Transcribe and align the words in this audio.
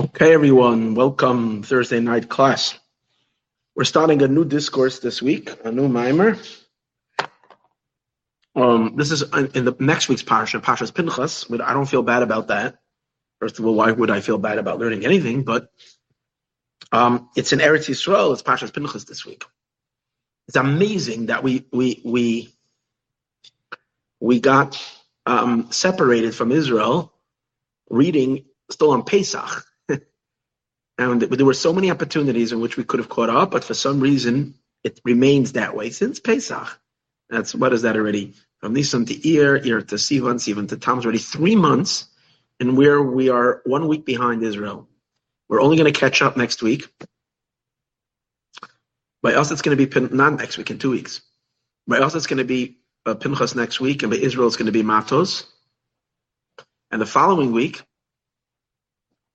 Okay, 0.00 0.32
everyone, 0.32 0.94
welcome 0.94 1.64
Thursday 1.64 1.98
night 1.98 2.28
class. 2.28 2.78
We're 3.74 3.82
starting 3.82 4.22
a 4.22 4.28
new 4.28 4.44
discourse 4.44 5.00
this 5.00 5.20
week, 5.20 5.50
a 5.64 5.72
new 5.72 5.88
mimer. 5.88 6.38
Um, 8.54 8.94
this 8.94 9.10
is 9.10 9.22
in 9.22 9.64
the 9.64 9.74
next 9.80 10.08
week's 10.08 10.22
parsha, 10.22 10.62
Parshas 10.62 10.94
Pinchas. 10.94 11.44
But 11.50 11.60
I 11.60 11.72
don't 11.72 11.86
feel 11.86 12.04
bad 12.04 12.22
about 12.22 12.46
that. 12.46 12.78
First 13.40 13.58
of 13.58 13.66
all, 13.66 13.74
why 13.74 13.90
would 13.90 14.08
I 14.08 14.20
feel 14.20 14.38
bad 14.38 14.58
about 14.58 14.78
learning 14.78 15.04
anything? 15.04 15.42
But 15.42 15.68
um, 16.92 17.28
it's 17.34 17.52
in 17.52 17.58
Eretz 17.58 17.88
Yisrael. 17.88 18.32
It's 18.32 18.42
Parshas 18.42 18.72
Pinchas 18.72 19.04
this 19.04 19.26
week. 19.26 19.44
It's 20.46 20.56
amazing 20.56 21.26
that 21.26 21.42
we 21.42 21.66
we 21.72 22.00
we 22.04 22.54
we 24.20 24.38
got 24.38 24.80
um, 25.26 25.72
separated 25.72 26.36
from 26.36 26.52
Israel, 26.52 27.12
reading 27.90 28.44
still 28.70 28.92
on 28.92 29.02
Pesach. 29.02 29.64
And 30.98 31.22
there 31.22 31.46
were 31.46 31.54
so 31.54 31.72
many 31.72 31.90
opportunities 31.90 32.52
in 32.52 32.60
which 32.60 32.76
we 32.76 32.84
could 32.84 32.98
have 32.98 33.08
caught 33.08 33.30
up, 33.30 33.52
but 33.52 33.64
for 33.64 33.74
some 33.74 34.00
reason 34.00 34.54
it 34.84 35.00
remains 35.04 35.52
that 35.52 35.74
way 35.74 35.90
since 35.90 36.20
Pesach. 36.20 36.80
That's 37.30 37.54
what 37.54 37.72
is 37.72 37.82
that 37.82 37.96
already? 37.96 38.34
From 38.60 38.74
Nisan 38.74 39.04
to 39.06 39.14
Iyar, 39.14 39.64
Iyar 39.64 39.86
to 39.88 39.94
Sivan, 39.94 40.36
Sivan 40.36 40.68
to 40.68 40.76
Tammuz, 40.76 41.04
already 41.04 41.18
three 41.18 41.54
months, 41.54 42.06
and 42.58 42.76
where 42.76 43.00
we 43.00 43.28
are 43.28 43.62
one 43.64 43.86
week 43.86 44.04
behind 44.04 44.42
Israel. 44.42 44.88
We're 45.48 45.60
only 45.60 45.76
going 45.76 45.92
to 45.92 45.98
catch 45.98 46.20
up 46.22 46.36
next 46.36 46.62
week. 46.62 46.88
By 49.22 49.34
us, 49.34 49.50
it's 49.50 49.62
going 49.62 49.76
to 49.76 49.86
be 49.86 50.14
not 50.14 50.34
next 50.34 50.58
week 50.58 50.70
in 50.70 50.78
two 50.78 50.90
weeks. 50.90 51.22
By 51.86 51.98
us, 51.98 52.14
it's 52.14 52.26
going 52.26 52.38
to 52.38 52.44
be 52.44 52.78
uh, 53.06 53.14
Pinchas 53.14 53.54
next 53.54 53.80
week, 53.80 54.02
and 54.02 54.10
by 54.10 54.18
Israel, 54.18 54.46
it's 54.46 54.56
going 54.56 54.66
to 54.66 54.72
be 54.72 54.82
Matos. 54.82 55.46
And 56.90 57.00
the 57.00 57.06
following 57.06 57.52
week, 57.52 57.82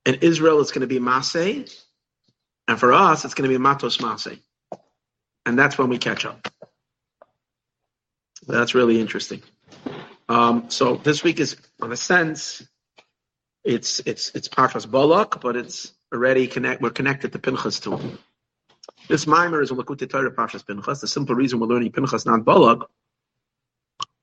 in 0.06 0.16
Israel, 0.16 0.60
it's 0.60 0.70
going 0.70 0.82
to 0.82 0.86
be 0.86 0.98
Maseh, 0.98 1.74
and 2.68 2.78
for 2.78 2.92
us, 2.92 3.24
it's 3.24 3.34
going 3.34 3.48
to 3.48 3.54
be 3.54 3.62
Matos 3.62 3.98
Maseh. 3.98 4.38
And 5.46 5.58
that's 5.58 5.76
when 5.76 5.88
we 5.88 5.98
catch 5.98 6.24
up. 6.24 6.48
That's 8.46 8.74
really 8.74 9.00
interesting. 9.00 9.42
Um, 10.28 10.70
so 10.70 10.96
this 10.96 11.22
week 11.22 11.40
is, 11.40 11.56
in 11.82 11.92
a 11.92 11.96
sense, 11.96 12.66
it's 13.62 14.00
it's 14.00 14.30
it's 14.34 14.48
Parshas 14.48 14.90
Balak, 14.90 15.40
but 15.40 15.56
it's 15.56 15.92
already 16.12 16.46
connect. 16.46 16.82
We're 16.82 16.90
connected 16.90 17.32
to 17.32 17.38
Pinchas 17.38 17.80
too. 17.80 17.98
This 19.08 19.26
mimer 19.26 19.60
is 19.60 19.70
a 19.70 19.74
Likutei 19.74 20.08
Torah 20.08 20.30
Parshas 20.30 20.66
Pinchas. 20.66 21.00
The 21.00 21.08
simple 21.08 21.34
reason 21.34 21.60
we're 21.60 21.66
learning 21.66 21.92
Pinchas, 21.92 22.26
not 22.26 22.44
Balak, 22.44 22.88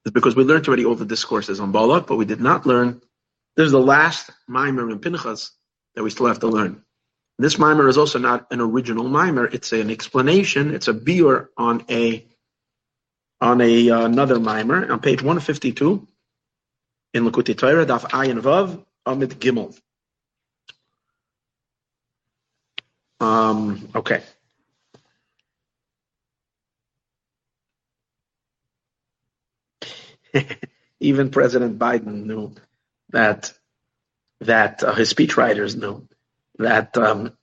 is 0.05 0.11
because 0.11 0.35
we 0.35 0.43
learned 0.43 0.67
already 0.67 0.85
all 0.85 0.95
the 0.95 1.05
discourses 1.05 1.59
on 1.59 1.71
Balak, 1.71 2.07
but 2.07 2.17
we 2.17 2.25
did 2.25 2.41
not 2.41 2.65
learn. 2.65 3.01
This 3.55 3.65
is 3.65 3.71
the 3.71 3.79
last 3.79 4.31
mimer 4.47 4.89
in 4.89 4.99
Pinchas 4.99 5.51
that 5.95 6.03
we 6.03 6.09
still 6.09 6.27
have 6.27 6.39
to 6.39 6.47
learn. 6.47 6.83
This 7.37 7.57
mimer 7.57 7.87
is 7.87 7.97
also 7.97 8.19
not 8.19 8.47
an 8.51 8.61
original 8.61 9.07
mimer. 9.07 9.45
It's 9.45 9.71
an 9.71 9.89
explanation. 9.89 10.73
It's 10.73 10.87
a 10.87 10.93
biur 10.93 11.47
on 11.57 11.83
a 11.89 12.25
on 13.39 13.61
a 13.61 13.89
uh, 13.89 14.05
another 14.05 14.39
mimer 14.39 14.91
on 14.91 14.99
page 14.99 15.21
152 15.21 16.07
in 17.13 17.23
Likutei 17.23 17.57
Torah, 17.57 17.85
Daf 17.85 18.03
Ayin 18.11 18.41
Vav 18.41 18.85
Amid 19.05 19.31
Gimel. 19.39 19.77
Um, 23.19 23.89
okay. 23.95 24.21
Even 30.99 31.29
President 31.29 31.77
Biden 31.77 32.25
knew 32.25 32.53
that 33.09 33.53
that 34.41 34.83
uh, 34.83 34.93
his 34.93 35.13
speechwriters 35.13 35.75
knew 35.75 36.07
that 36.57 36.97
um, 36.97 37.33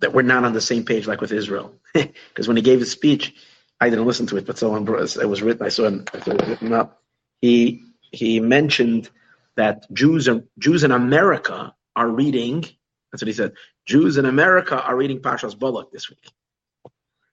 that 0.00 0.12
we're 0.12 0.22
not 0.22 0.44
on 0.44 0.52
the 0.52 0.60
same 0.60 0.84
page 0.84 1.06
like 1.06 1.20
with 1.20 1.32
Israel. 1.32 1.74
Because 1.94 2.46
when 2.46 2.56
he 2.56 2.62
gave 2.62 2.80
his 2.80 2.90
speech, 2.90 3.34
I 3.80 3.90
didn't 3.90 4.06
listen 4.06 4.26
to 4.28 4.36
it, 4.36 4.46
but 4.46 4.58
someone 4.58 4.82
it 4.82 5.28
was 5.28 5.42
written. 5.42 5.64
I 5.64 5.68
saw 5.68 5.84
it, 5.84 6.10
it 6.14 6.26
written 6.26 6.72
up. 6.72 7.02
He 7.40 7.84
he 8.10 8.40
mentioned 8.40 9.10
that 9.56 9.92
Jews 9.92 10.28
are, 10.28 10.42
Jews 10.58 10.84
in 10.84 10.92
America 10.92 11.74
are 11.94 12.08
reading. 12.08 12.62
That's 13.10 13.22
what 13.22 13.28
he 13.28 13.32
said. 13.32 13.52
Jews 13.86 14.16
in 14.16 14.26
America 14.26 14.80
are 14.80 14.96
reading 14.96 15.20
Parshas 15.20 15.58
Balak 15.58 15.90
this 15.90 16.08
week, 16.10 16.24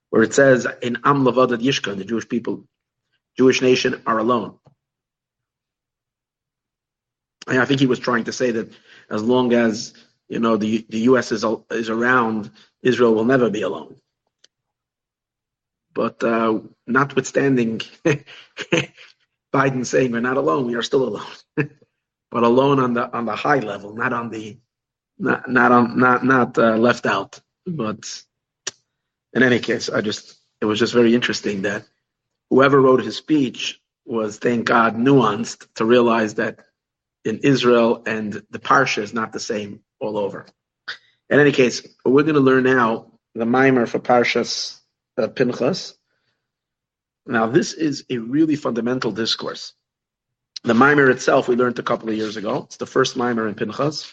where 0.09 0.23
it 0.23 0.33
says 0.33 0.67
in 0.81 0.97
Am 1.03 1.23
Lavadat 1.23 1.61
Yishka, 1.61 1.95
the 1.97 2.05
Jewish 2.05 2.27
people, 2.27 2.65
Jewish 3.37 3.61
nation 3.61 4.01
are 4.05 4.17
alone. 4.17 4.57
And 7.47 7.59
I 7.59 7.65
think 7.65 7.79
he 7.79 7.87
was 7.87 7.99
trying 7.99 8.25
to 8.25 8.33
say 8.33 8.51
that 8.51 8.71
as 9.09 9.23
long 9.23 9.53
as 9.53 9.93
you 10.29 10.39
know 10.39 10.57
the 10.57 10.85
the 10.89 10.99
U.S. 11.11 11.31
is 11.31 11.45
is 11.71 11.89
around, 11.89 12.51
Israel 12.83 13.15
will 13.15 13.25
never 13.25 13.49
be 13.49 13.61
alone. 13.63 13.95
But 15.93 16.23
uh, 16.23 16.59
notwithstanding 16.87 17.81
Biden 19.53 19.85
saying 19.85 20.11
we're 20.11 20.21
not 20.21 20.37
alone, 20.37 20.67
we 20.67 20.75
are 20.75 20.83
still 20.83 21.03
alone, 21.07 21.27
but 22.31 22.43
alone 22.43 22.79
on 22.79 22.93
the 22.93 23.11
on 23.15 23.25
the 23.25 23.35
high 23.35 23.59
level, 23.59 23.95
not 23.95 24.13
on 24.13 24.29
the 24.29 24.57
not 25.19 25.49
not 25.49 25.71
on 25.71 25.99
not 25.99 26.25
not 26.25 26.57
uh, 26.57 26.77
left 26.77 27.05
out. 27.05 27.39
But 27.67 28.05
in 29.33 29.43
any 29.43 29.59
case, 29.59 29.89
I 29.89 30.01
just 30.01 30.37
it 30.61 30.65
was 30.65 30.79
just 30.79 30.93
very 30.93 31.15
interesting 31.15 31.63
that 31.63 31.85
whoever 32.51 32.81
wrote 32.81 33.03
his 33.03 33.17
speech 33.17 33.81
was, 34.05 34.39
thank 34.39 34.65
God, 34.67 34.97
nuanced 34.97 35.67
to 35.75 35.85
realize 35.85 36.35
that 36.35 36.64
in 37.25 37.39
Israel 37.39 38.03
and 38.05 38.33
the 38.51 38.59
parsha 38.59 39.01
is 39.01 39.13
not 39.13 39.33
the 39.33 39.39
same 39.39 39.81
all 39.99 40.17
over. 40.17 40.45
In 41.29 41.39
any 41.39 41.51
case, 41.51 41.85
we're 42.05 42.23
going 42.23 42.35
to 42.35 42.39
learn 42.41 42.63
now 42.63 43.11
the 43.33 43.45
mimer 43.45 43.87
for 43.87 43.99
Parshas 43.99 44.79
uh, 45.17 45.27
Pinchas. 45.27 45.95
Now, 47.25 47.47
this 47.47 47.73
is 47.73 48.05
a 48.09 48.19
really 48.19 48.55
fundamental 48.55 49.11
discourse. 49.11 49.73
The 50.63 50.75
mimer 50.75 51.09
itself 51.09 51.47
we 51.47 51.55
learned 51.55 51.79
a 51.79 51.83
couple 51.83 52.09
of 52.09 52.15
years 52.15 52.37
ago. 52.37 52.63
It's 52.65 52.77
the 52.77 52.85
first 52.85 53.17
mimer 53.17 53.47
in 53.47 53.55
Pinchas. 53.55 54.11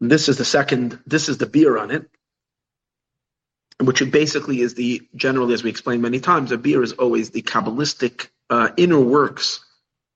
This 0.00 0.28
is 0.28 0.38
the 0.38 0.44
second, 0.44 0.98
this 1.06 1.28
is 1.28 1.38
the 1.38 1.46
biur 1.46 1.80
on 1.80 1.90
it, 1.90 2.10
which 3.78 4.10
basically 4.10 4.60
is 4.60 4.74
the, 4.74 5.02
generally, 5.14 5.54
as 5.54 5.62
we 5.62 5.70
explained 5.70 6.02
many 6.02 6.18
times, 6.18 6.50
a 6.50 6.58
biur 6.58 6.82
is 6.82 6.92
always 6.92 7.30
the 7.30 7.42
Kabbalistic 7.42 8.28
uh, 8.50 8.70
inner 8.76 8.98
works 8.98 9.64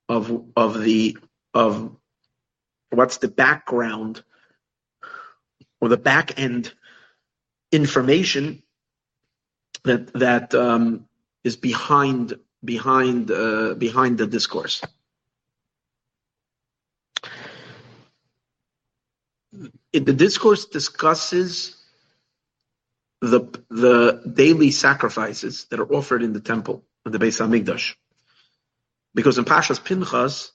of, 0.09 0.45
of 0.55 0.81
the, 0.81 1.17
of 1.53 1.95
what's 2.89 3.17
the 3.17 3.27
background 3.27 4.23
or 5.81 5.89
the 5.89 5.97
back 5.97 6.39
end 6.39 6.73
information 7.71 8.63
that 9.83 10.13
that 10.13 10.53
um, 10.53 11.05
is 11.43 11.55
behind 11.55 12.37
behind 12.63 13.31
uh, 13.31 13.73
behind 13.75 14.17
the 14.17 14.27
discourse. 14.27 14.81
the 19.93 20.13
discourse 20.13 20.65
discusses 20.65 21.75
the 23.21 23.41
the 23.69 24.21
daily 24.31 24.71
sacrifices 24.71 25.65
that 25.69 25.79
are 25.79 25.91
offered 25.91 26.21
in 26.21 26.33
the 26.33 26.39
temple 26.39 26.83
of 27.05 27.11
the 27.11 27.17
Beis 27.17 27.39
Hamikdash, 27.39 27.95
because 29.17 29.39
in 29.39 29.45
Pashas 29.45 29.83
Pinchas 29.83 30.51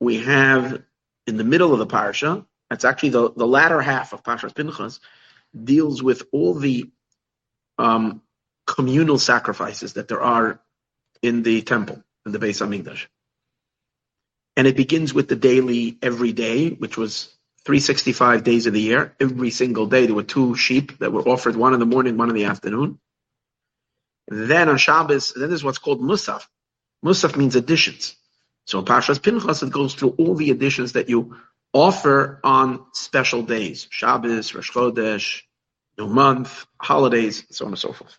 we 0.00 0.20
have 0.20 0.82
in 1.26 1.36
the 1.36 1.44
middle 1.44 1.74
of 1.74 1.78
the 1.78 1.86
parsha. 1.86 2.46
It's 2.70 2.86
actually 2.86 3.10
the, 3.10 3.32
the 3.32 3.46
latter 3.46 3.82
half 3.82 4.14
of 4.14 4.22
Pashas 4.22 4.54
Pinchas 4.54 4.98
deals 5.52 6.02
with 6.02 6.22
all 6.32 6.54
the 6.54 6.90
um, 7.76 8.22
communal 8.66 9.18
sacrifices 9.18 9.92
that 9.94 10.08
there 10.08 10.22
are 10.22 10.58
in 11.20 11.42
the 11.42 11.60
temple, 11.60 12.02
in 12.24 12.32
the 12.32 12.38
Beis 12.38 12.66
Hamikdash. 12.66 13.06
And 14.56 14.66
it 14.66 14.76
begins 14.76 15.12
with 15.12 15.28
the 15.28 15.36
daily, 15.36 15.98
every 16.00 16.32
day, 16.32 16.70
which 16.70 16.96
was 16.96 17.28
365 17.66 18.42
days 18.42 18.66
of 18.66 18.72
the 18.72 18.80
year. 18.80 19.14
Every 19.20 19.50
single 19.50 19.84
day, 19.86 20.06
there 20.06 20.14
were 20.14 20.22
two 20.22 20.54
sheep 20.54 20.98
that 21.00 21.12
were 21.12 21.28
offered, 21.28 21.56
one 21.56 21.74
in 21.74 21.80
the 21.80 21.86
morning, 21.86 22.16
one 22.16 22.30
in 22.30 22.34
the 22.34 22.46
afternoon. 22.46 22.98
And 24.28 24.50
then 24.50 24.70
on 24.70 24.78
Shabbos, 24.78 25.34
then 25.36 25.50
there's 25.50 25.62
what's 25.62 25.78
called 25.78 26.00
Musaf. 26.00 26.46
Musaf 27.04 27.36
means 27.36 27.56
additions. 27.56 28.16
So 28.64 28.78
in 28.80 28.84
Parshas 28.84 29.22
Pinchas, 29.22 29.62
it 29.62 29.70
goes 29.70 29.94
through 29.94 30.14
all 30.18 30.34
the 30.34 30.50
additions 30.50 30.92
that 30.92 31.08
you 31.08 31.36
offer 31.72 32.40
on 32.44 32.84
special 32.92 33.42
days, 33.42 33.86
Shabbos, 33.90 34.54
Rosh 34.54 34.70
Chodesh, 34.70 35.42
new 35.98 36.06
month, 36.06 36.66
holidays, 36.80 37.44
so 37.50 37.64
on 37.64 37.72
and 37.72 37.78
so 37.78 37.92
forth. 37.92 38.18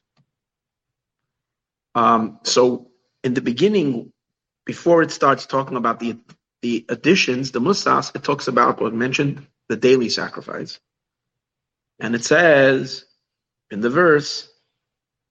Um, 1.95 2.39
so 2.43 2.91
in 3.23 3.33
the 3.33 3.41
beginning, 3.41 4.11
before 4.65 5.01
it 5.01 5.11
starts 5.11 5.45
talking 5.45 5.77
about 5.77 5.99
the 5.99 6.17
the 6.61 6.85
additions, 6.89 7.51
the 7.51 7.61
musas, 7.61 8.13
it 8.15 8.23
talks 8.23 8.49
about 8.49 8.81
what 8.81 8.93
mentioned 8.93 9.47
the 9.69 9.77
daily 9.77 10.09
sacrifice, 10.09 10.79
and 11.99 12.15
it 12.15 12.23
says 12.25 13.05
in 13.71 13.81
the 13.81 13.89
verse, 13.89 14.49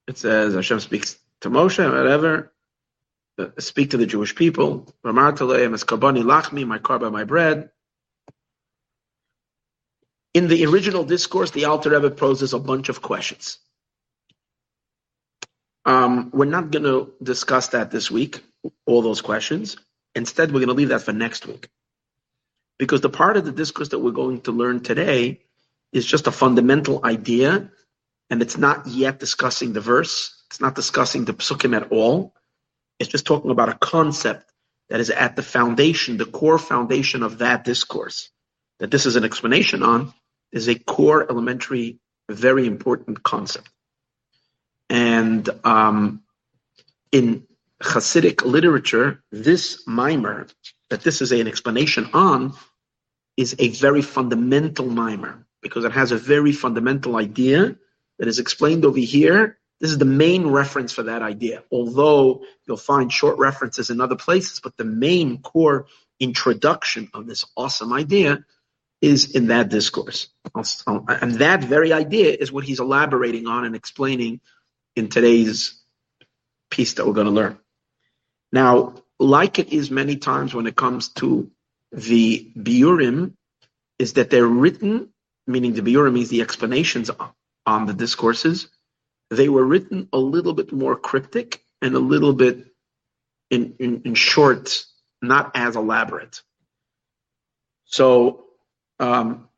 it 0.07 0.17
says 0.17 0.55
Hashem 0.55 0.79
speaks 0.79 1.17
to 1.41 1.49
Moshe, 1.49 1.83
whatever, 1.91 2.51
speak 3.57 3.91
to 3.91 3.97
the 3.97 4.05
Jewish 4.05 4.35
people. 4.35 4.87
My 5.03 5.11
karba, 5.11 7.11
my 7.11 7.23
bread. 7.23 7.69
In 10.33 10.47
the 10.47 10.65
original 10.65 11.03
discourse, 11.03 11.51
the 11.51 11.65
Alter 11.65 11.89
Rebbe 11.89 12.11
poses 12.11 12.53
a 12.53 12.59
bunch 12.59 12.89
of 12.89 13.01
questions. 13.01 13.57
Um, 15.85 16.29
we're 16.31 16.45
not 16.45 16.71
going 16.71 16.83
to 16.83 17.13
discuss 17.21 17.69
that 17.69 17.89
this 17.89 18.11
week, 18.11 18.43
all 18.85 19.01
those 19.01 19.21
questions. 19.21 19.77
Instead, 20.13 20.51
we're 20.51 20.59
going 20.59 20.67
to 20.67 20.75
leave 20.75 20.89
that 20.89 21.01
for 21.01 21.13
next 21.13 21.47
week. 21.47 21.69
Because 22.77 23.01
the 23.01 23.09
part 23.09 23.37
of 23.37 23.45
the 23.45 23.51
discourse 23.51 23.89
that 23.89 23.99
we're 23.99 24.11
going 24.11 24.41
to 24.41 24.51
learn 24.51 24.81
today 24.81 25.41
is 25.91 26.05
just 26.05 26.27
a 26.27 26.31
fundamental 26.31 27.01
idea, 27.03 27.71
and 28.29 28.41
it's 28.41 28.57
not 28.57 28.85
yet 28.85 29.19
discussing 29.19 29.73
the 29.73 29.81
verse. 29.81 30.43
It's 30.49 30.61
not 30.61 30.75
discussing 30.75 31.25
the 31.25 31.33
psukim 31.33 31.75
at 31.75 31.91
all. 31.91 32.35
It's 32.99 33.09
just 33.09 33.25
talking 33.25 33.51
about 33.51 33.69
a 33.69 33.75
concept 33.75 34.51
that 34.89 34.99
is 34.99 35.09
at 35.09 35.35
the 35.35 35.43
foundation, 35.43 36.17
the 36.17 36.25
core 36.25 36.57
foundation 36.57 37.23
of 37.23 37.39
that 37.39 37.63
discourse. 37.63 38.29
That 38.79 38.91
this 38.91 39.05
is 39.05 39.15
an 39.15 39.23
explanation 39.23 39.83
on 39.83 40.13
is 40.51 40.67
a 40.67 40.75
core, 40.75 41.29
elementary, 41.29 41.99
very 42.29 42.65
important 42.65 43.23
concept. 43.23 43.69
And 44.89 45.47
um, 45.63 46.23
in 47.11 47.45
Hasidic 47.81 48.43
literature, 48.43 49.23
this 49.31 49.87
mimer 49.87 50.47
that 50.89 51.01
this 51.01 51.21
is 51.21 51.31
an 51.31 51.47
explanation 51.47 52.09
on 52.13 52.53
is 53.37 53.55
a 53.59 53.69
very 53.69 54.01
fundamental 54.01 54.87
mimer 54.87 55.45
because 55.61 55.85
it 55.85 55.91
has 55.91 56.11
a 56.11 56.17
very 56.17 56.51
fundamental 56.51 57.15
idea 57.15 57.75
that 58.17 58.27
is 58.27 58.39
explained 58.39 58.85
over 58.85 58.99
here. 58.99 59.57
This 59.79 59.91
is 59.91 59.97
the 59.97 60.05
main 60.05 60.47
reference 60.47 60.91
for 60.91 61.03
that 61.03 61.21
idea, 61.21 61.63
although 61.71 62.43
you'll 62.67 62.77
find 62.77 63.11
short 63.11 63.37
references 63.37 63.89
in 63.89 64.01
other 64.01 64.17
places, 64.17 64.59
but 64.59 64.75
the 64.75 64.83
main 64.83 65.41
core 65.41 65.87
introduction 66.19 67.09
of 67.13 67.25
this 67.25 67.45
awesome 67.55 67.93
idea 67.93 68.43
is 69.01 69.31
in 69.33 69.47
that 69.47 69.69
discourse. 69.69 70.27
And 70.53 71.35
that 71.35 71.63
very 71.63 71.93
idea 71.93 72.35
is 72.37 72.51
what 72.51 72.65
he's 72.65 72.81
elaborating 72.81 73.47
on 73.47 73.63
and 73.63 73.75
explaining 73.75 74.41
in 74.97 75.07
today's 75.07 75.81
piece 76.69 76.95
that 76.95 77.07
we're 77.07 77.13
going 77.13 77.27
to 77.27 77.31
learn. 77.31 77.57
Now, 78.51 78.95
like 79.17 79.59
it 79.59 79.71
is 79.71 79.89
many 79.89 80.17
times 80.17 80.53
when 80.53 80.67
it 80.67 80.75
comes 80.75 81.09
to 81.15 81.49
the 81.93 82.51
Biurim, 82.57 83.33
is 83.97 84.13
that 84.13 84.29
they're 84.29 84.45
written, 84.45 85.09
meaning 85.47 85.73
the 85.73 85.81
Biurim 85.81 86.13
means 86.13 86.29
the 86.29 86.41
explanations 86.41 87.09
on 87.65 87.85
the 87.85 87.93
discourses, 87.93 88.69
they 89.29 89.49
were 89.49 89.63
written 89.65 90.09
a 90.11 90.17
little 90.17 90.53
bit 90.53 90.71
more 90.71 90.95
cryptic 90.95 91.63
and 91.81 91.95
a 91.95 91.99
little 91.99 92.33
bit 92.33 92.65
in, 93.49 93.75
in, 93.79 94.01
in 94.05 94.15
short, 94.15 94.83
not 95.21 95.51
as 95.55 95.75
elaborate. 95.75 96.41
So, 97.85 98.45
um, 98.99 99.49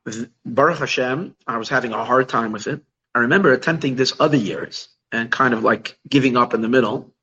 Baruch 0.46 0.80
Hashem, 0.80 1.36
I 1.48 1.58
was 1.58 1.70
having 1.70 1.94
a 1.94 2.04
hard 2.04 2.30
time 2.30 2.52
with 2.52 2.68
it. 2.68 2.82
I 3.14 3.20
remember 3.20 3.52
attempting 3.52 3.96
this 3.96 4.14
other 4.20 4.38
years 4.38 4.90
and 5.12 5.32
kind 5.32 5.54
of 5.54 5.64
like 5.64 5.98
giving 6.08 6.38
up 6.38 6.54
in 6.54 6.62
the 6.62 6.70
middle. 6.70 7.14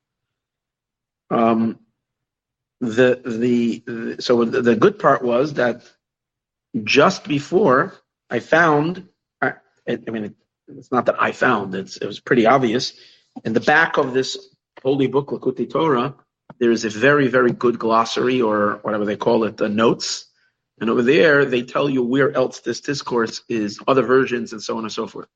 Um, 1.30 1.78
the, 2.80 3.20
the, 3.24 3.82
the 3.86 4.22
so 4.22 4.44
the, 4.44 4.62
the 4.62 4.76
good 4.76 4.98
part 4.98 5.22
was 5.22 5.54
that 5.54 5.82
just 6.84 7.24
before 7.24 7.94
I 8.30 8.40
found, 8.40 9.08
I, 9.40 9.54
I 9.88 10.10
mean, 10.10 10.34
it's 10.76 10.92
not 10.92 11.06
that 11.06 11.20
I 11.22 11.32
found, 11.32 11.74
it's, 11.74 11.96
it 11.96 12.06
was 12.06 12.20
pretty 12.20 12.46
obvious. 12.46 12.92
In 13.44 13.52
the 13.52 13.60
back 13.60 13.96
of 13.96 14.12
this 14.12 14.54
holy 14.82 15.06
book, 15.06 15.28
Likutei 15.28 15.70
Torah, 15.70 16.14
there 16.58 16.70
is 16.70 16.84
a 16.84 16.90
very, 16.90 17.28
very 17.28 17.52
good 17.52 17.78
glossary 17.78 18.40
or 18.40 18.78
whatever 18.82 19.04
they 19.04 19.16
call 19.16 19.44
it, 19.44 19.56
the 19.56 19.68
notes. 19.68 20.26
And 20.80 20.90
over 20.90 21.02
there, 21.02 21.44
they 21.44 21.62
tell 21.62 21.88
you 21.88 22.02
where 22.02 22.32
else 22.34 22.60
this 22.60 22.80
discourse 22.80 23.42
is, 23.48 23.78
other 23.88 24.02
versions, 24.02 24.52
and 24.52 24.62
so 24.62 24.76
on 24.76 24.84
and 24.84 24.92
so 24.92 25.06
forth. 25.06 25.28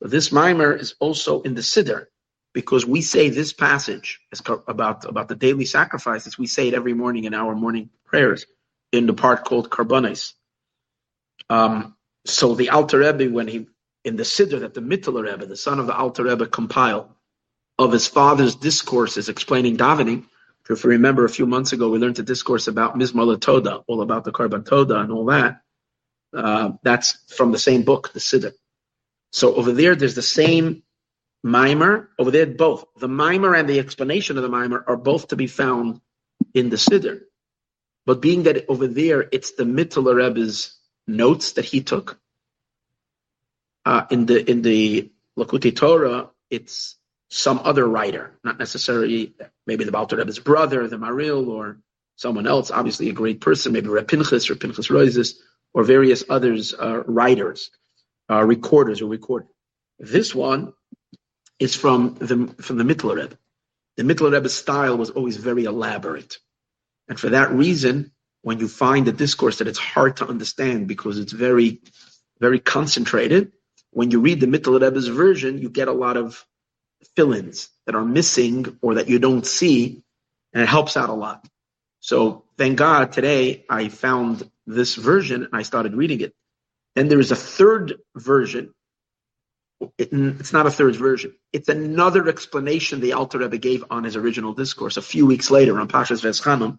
But 0.00 0.10
this 0.10 0.30
mimer 0.32 0.72
is 0.72 0.94
also 1.00 1.42
in 1.42 1.54
the 1.54 1.62
Siddur, 1.62 2.06
because 2.52 2.86
we 2.86 3.02
say 3.02 3.28
this 3.28 3.52
passage 3.52 4.20
about, 4.66 5.04
about 5.04 5.28
the 5.28 5.34
daily 5.34 5.64
sacrifices, 5.64 6.38
we 6.38 6.46
say 6.46 6.68
it 6.68 6.74
every 6.74 6.94
morning 6.94 7.24
in 7.24 7.34
our 7.34 7.54
morning 7.54 7.90
prayers 8.04 8.46
in 8.92 9.06
the 9.06 9.14
part 9.14 9.44
called 9.44 9.70
Karbonis. 9.70 10.34
Um, 11.50 11.96
so 12.24 12.54
the 12.54 12.70
Alter 12.70 12.98
Rebbe, 12.98 13.32
when 13.32 13.48
he 13.48 13.68
in 14.06 14.16
the 14.16 14.22
Siddur 14.22 14.60
that 14.60 14.72
the 14.72 14.80
Mittler 14.80 15.24
Rebbe, 15.24 15.44
the 15.46 15.56
son 15.56 15.80
of 15.80 15.88
the 15.88 15.96
Alter 15.96 16.24
Rebbe, 16.24 16.46
compiled 16.46 17.08
of 17.76 17.92
his 17.92 18.06
father's 18.06 18.54
discourses 18.54 19.28
explaining 19.28 19.76
davening. 19.76 20.24
If 20.70 20.84
you 20.84 20.90
remember, 20.90 21.24
a 21.24 21.28
few 21.28 21.44
months 21.46 21.72
ago 21.72 21.90
we 21.90 21.98
learned 21.98 22.18
a 22.20 22.22
discourse 22.22 22.68
about 22.68 22.96
Mizmor 22.96 23.40
Toda, 23.40 23.82
all 23.88 24.02
about 24.02 24.24
the 24.24 24.32
Karban 24.32 24.64
Toda 24.64 25.00
and 25.00 25.12
all 25.12 25.26
that. 25.26 25.60
Uh, 26.32 26.72
that's 26.82 27.18
from 27.36 27.50
the 27.50 27.58
same 27.58 27.82
book, 27.82 28.12
the 28.12 28.20
Siddur. 28.20 28.52
So 29.32 29.54
over 29.54 29.72
there, 29.72 29.96
there's 29.96 30.14
the 30.14 30.22
same 30.22 30.84
mimer. 31.42 32.10
Over 32.18 32.30
there, 32.30 32.46
both 32.46 32.84
the 32.98 33.08
mimer 33.08 33.54
and 33.54 33.68
the 33.68 33.80
explanation 33.80 34.36
of 34.36 34.44
the 34.44 34.48
mimer 34.48 34.84
are 34.86 34.96
both 34.96 35.28
to 35.28 35.36
be 35.36 35.48
found 35.48 36.00
in 36.54 36.70
the 36.70 36.76
Siddur. 36.76 37.22
But 38.06 38.20
being 38.20 38.44
that 38.44 38.66
over 38.68 38.86
there, 38.86 39.28
it's 39.32 39.52
the 39.52 39.64
Mittler 39.64 40.14
Rebbe's 40.16 40.78
notes 41.08 41.52
that 41.52 41.64
he 41.64 41.80
took. 41.80 42.20
Uh, 43.86 44.04
in 44.10 44.26
the 44.26 44.50
in 44.50 44.62
the 44.62 45.12
Likutei 45.38 45.74
Torah, 45.74 46.28
it's 46.50 46.96
some 47.30 47.60
other 47.62 47.86
writer, 47.86 48.36
not 48.42 48.58
necessarily 48.58 49.32
maybe 49.64 49.84
the 49.84 49.92
Balter 49.92 50.18
Rebbe's 50.18 50.40
brother, 50.40 50.88
the 50.88 50.96
Maharil, 50.96 51.46
or 51.46 51.78
someone 52.16 52.48
else, 52.48 52.72
obviously 52.72 53.08
a 53.08 53.12
great 53.12 53.40
person, 53.40 53.72
maybe 53.72 53.88
Reb 53.88 54.08
Pinchas 54.08 54.50
or 54.50 54.56
Pinchas 54.56 54.88
Reizes, 54.88 55.36
or 55.72 55.84
various 55.84 56.24
others 56.28 56.74
uh, 56.74 57.04
writers, 57.06 57.70
uh, 58.28 58.42
recorders 58.42 58.98
who 58.98 59.06
record. 59.06 59.46
This 60.00 60.34
one 60.34 60.72
is 61.60 61.76
from 61.76 62.14
the 62.14 62.52
from 62.60 62.78
the 62.78 62.84
Mittler 62.84 63.16
Rebbe. 63.16 63.38
The 63.96 64.02
Mittler 64.02 64.32
Rebbe's 64.32 64.54
style 64.54 64.98
was 64.98 65.10
always 65.10 65.36
very 65.36 65.62
elaborate, 65.62 66.38
and 67.08 67.20
for 67.20 67.28
that 67.28 67.52
reason, 67.52 68.10
when 68.42 68.58
you 68.58 68.66
find 68.66 69.06
a 69.06 69.12
discourse 69.12 69.58
that 69.58 69.68
it's 69.68 69.78
hard 69.78 70.16
to 70.16 70.26
understand 70.26 70.88
because 70.88 71.20
it's 71.20 71.32
very, 71.32 71.82
very 72.40 72.58
concentrated, 72.58 73.52
when 73.96 74.10
you 74.10 74.20
read 74.20 74.40
the 74.40 74.46
Mittler 74.46 74.78
Rebbe's 74.78 75.08
version, 75.08 75.56
you 75.56 75.70
get 75.70 75.88
a 75.88 75.92
lot 75.92 76.18
of 76.18 76.44
fill-ins 77.14 77.70
that 77.86 77.94
are 77.94 78.04
missing 78.04 78.76
or 78.82 78.96
that 78.96 79.08
you 79.08 79.18
don't 79.18 79.46
see, 79.46 80.02
and 80.52 80.62
it 80.62 80.68
helps 80.68 80.98
out 80.98 81.08
a 81.08 81.14
lot. 81.14 81.48
So 82.00 82.44
thank 82.58 82.76
God 82.76 83.12
today 83.12 83.64
I 83.70 83.88
found 83.88 84.50
this 84.66 84.96
version 84.96 85.44
and 85.44 85.54
I 85.54 85.62
started 85.62 85.94
reading 85.94 86.20
it. 86.20 86.34
And 86.94 87.10
there 87.10 87.20
is 87.20 87.32
a 87.32 87.36
third 87.36 87.94
version. 88.14 88.74
It, 89.96 90.10
it's 90.12 90.52
not 90.52 90.66
a 90.66 90.70
third 90.70 90.94
version. 90.96 91.32
It's 91.54 91.70
another 91.70 92.28
explanation 92.28 93.00
the 93.00 93.14
Alter 93.14 93.38
Rebbe 93.38 93.56
gave 93.56 93.82
on 93.88 94.04
his 94.04 94.14
original 94.14 94.52
discourse 94.52 94.98
a 94.98 95.02
few 95.02 95.24
weeks 95.24 95.50
later 95.50 95.80
on 95.80 95.88
Pashas 95.88 96.22
Vaeschanan 96.22 96.78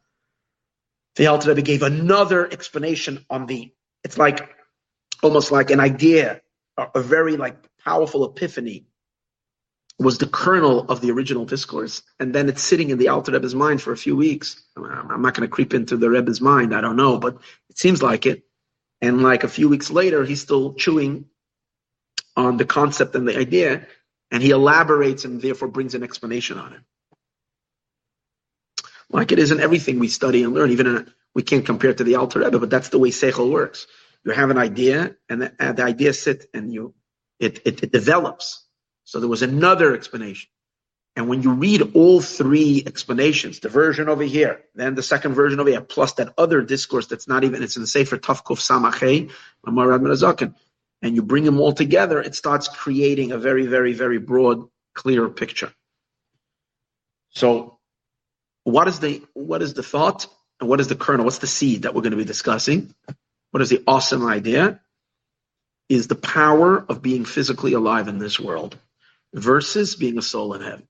the 1.15 1.25
Alter 1.25 1.49
Rebbe 1.49 1.63
gave 1.63 1.81
another 1.81 2.45
explanation 2.45 3.25
on 3.27 3.47
the. 3.47 3.71
It's 4.03 4.19
like 4.19 4.47
almost 5.23 5.51
like 5.51 5.71
an 5.71 5.79
idea, 5.79 6.41
a, 6.77 7.01
very 7.01 7.37
like 7.37 7.57
powerful 7.83 8.25
epiphany 8.25 8.85
was 9.99 10.17
the 10.19 10.27
kernel 10.27 10.81
of 10.89 11.01
the 11.01 11.11
original 11.11 11.45
discourse, 11.45 12.03
and 12.19 12.35
then 12.35 12.49
it's 12.49 12.63
sitting 12.63 12.91
in 12.91 12.99
the 12.99 13.09
Alter 13.09 13.31
Rebbe's 13.33 13.55
mind 13.55 13.81
for 13.81 13.93
a 13.93 13.97
few 13.97 14.15
weeks. 14.15 14.61
I'm 14.77 15.21
not 15.21 15.33
going 15.35 15.47
to 15.47 15.53
creep 15.53 15.73
into 15.73 15.97
the 15.97 16.09
Rebbe's 16.09 16.41
mind, 16.41 16.75
I 16.75 16.81
don't 16.81 16.97
know, 16.97 17.17
but 17.19 17.37
it 17.69 17.79
seems 17.79 18.03
like 18.03 18.25
it. 18.25 18.43
And 19.01 19.23
like 19.23 19.43
a 19.43 19.49
few 19.49 19.69
weeks 19.69 19.91
later, 19.91 20.25
he's 20.25 20.41
still 20.41 20.73
chewing 20.75 21.25
on 22.37 22.57
the 22.57 22.65
concept 22.65 23.15
and 23.15 23.27
the 23.27 23.37
idea, 23.37 23.87
and 24.31 24.43
he 24.43 24.51
elaborates 24.51 25.25
and 25.25 25.41
therefore 25.41 25.69
brings 25.69 25.95
an 25.95 26.03
explanation 26.03 26.59
on 26.59 26.73
it 26.73 26.81
like 29.09 29.31
it 29.31 29.39
is 29.39 29.51
in 29.51 29.59
everything 29.59 29.99
we 29.99 30.07
study 30.07 30.43
and 30.43 30.53
learn. 30.53 30.71
Even 30.71 30.87
in, 30.87 31.13
we 31.35 31.43
can't 31.43 31.65
compare 31.65 31.91
it 31.91 31.97
to 31.97 32.03
the 32.03 32.15
Alter 32.15 32.39
Rebbe, 32.39 32.59
but 32.59 32.69
that's 32.69 32.89
the 32.89 32.99
way 32.99 33.09
Seichel 33.11 33.51
works. 33.51 33.87
You 34.27 34.33
have 34.33 34.49
an 34.49 34.57
idea, 34.57 35.15
and 35.29 35.41
the, 35.43 35.53
and 35.57 35.77
the 35.77 35.83
idea 35.83 36.11
sits, 36.11 36.47
and 36.53 36.73
you 36.73 36.93
it, 37.39 37.61
it, 37.65 37.81
it 37.83 37.91
develops. 37.93 38.65
So 39.05 39.21
there 39.21 39.29
was 39.29 39.41
another 39.41 39.95
explanation. 39.95 40.49
And 41.15 41.29
when 41.29 41.43
you 41.43 41.53
read 41.53 41.95
all 41.95 42.19
three 42.19 42.83
explanations, 42.85 43.61
the 43.61 43.69
version 43.69 44.09
over 44.09 44.23
here, 44.23 44.65
then 44.75 44.95
the 44.95 45.01
second 45.01 45.33
version 45.33 45.61
over 45.61 45.69
here, 45.69 45.79
plus 45.79 46.11
that 46.15 46.33
other 46.37 46.61
discourse 46.61 47.07
that's 47.07 47.29
not 47.29 47.45
even, 47.45 47.63
it's 47.63 47.77
in 47.77 47.83
the 47.83 47.87
Sefer 47.87 48.17
Tafkuf 48.17 48.59
Samachei, 48.59 49.31
and 51.01 51.15
you 51.15 51.23
bring 51.23 51.45
them 51.45 51.61
all 51.61 51.71
together, 51.71 52.19
it 52.19 52.35
starts 52.35 52.67
creating 52.67 53.31
a 53.31 53.37
very, 53.37 53.65
very, 53.65 53.93
very 53.93 54.17
broad, 54.17 54.67
clear 54.93 55.29
picture. 55.29 55.71
So 57.29 57.79
what 58.65 58.89
is 58.89 58.99
the 58.99 59.23
what 59.33 59.61
is 59.61 59.73
the 59.73 59.83
thought 59.83 60.27
and 60.59 60.67
what 60.67 60.81
is 60.81 60.89
the 60.89 60.95
kernel? 60.97 61.23
What's 61.23 61.37
the 61.37 61.47
seed 61.47 61.83
that 61.83 61.95
we're 61.95 62.01
going 62.01 62.11
to 62.11 62.17
be 62.17 62.25
discussing? 62.25 62.93
What 63.51 63.61
is 63.61 63.69
the 63.69 63.83
awesome 63.87 64.25
idea? 64.25 64.81
Is 65.89 66.07
the 66.07 66.15
power 66.15 66.85
of 66.89 67.01
being 67.01 67.25
physically 67.25 67.73
alive 67.73 68.07
in 68.07 68.17
this 68.17 68.39
world 68.39 68.77
versus 69.33 69.95
being 69.95 70.17
a 70.17 70.21
soul 70.21 70.53
in 70.53 70.61
heaven. 70.61 70.87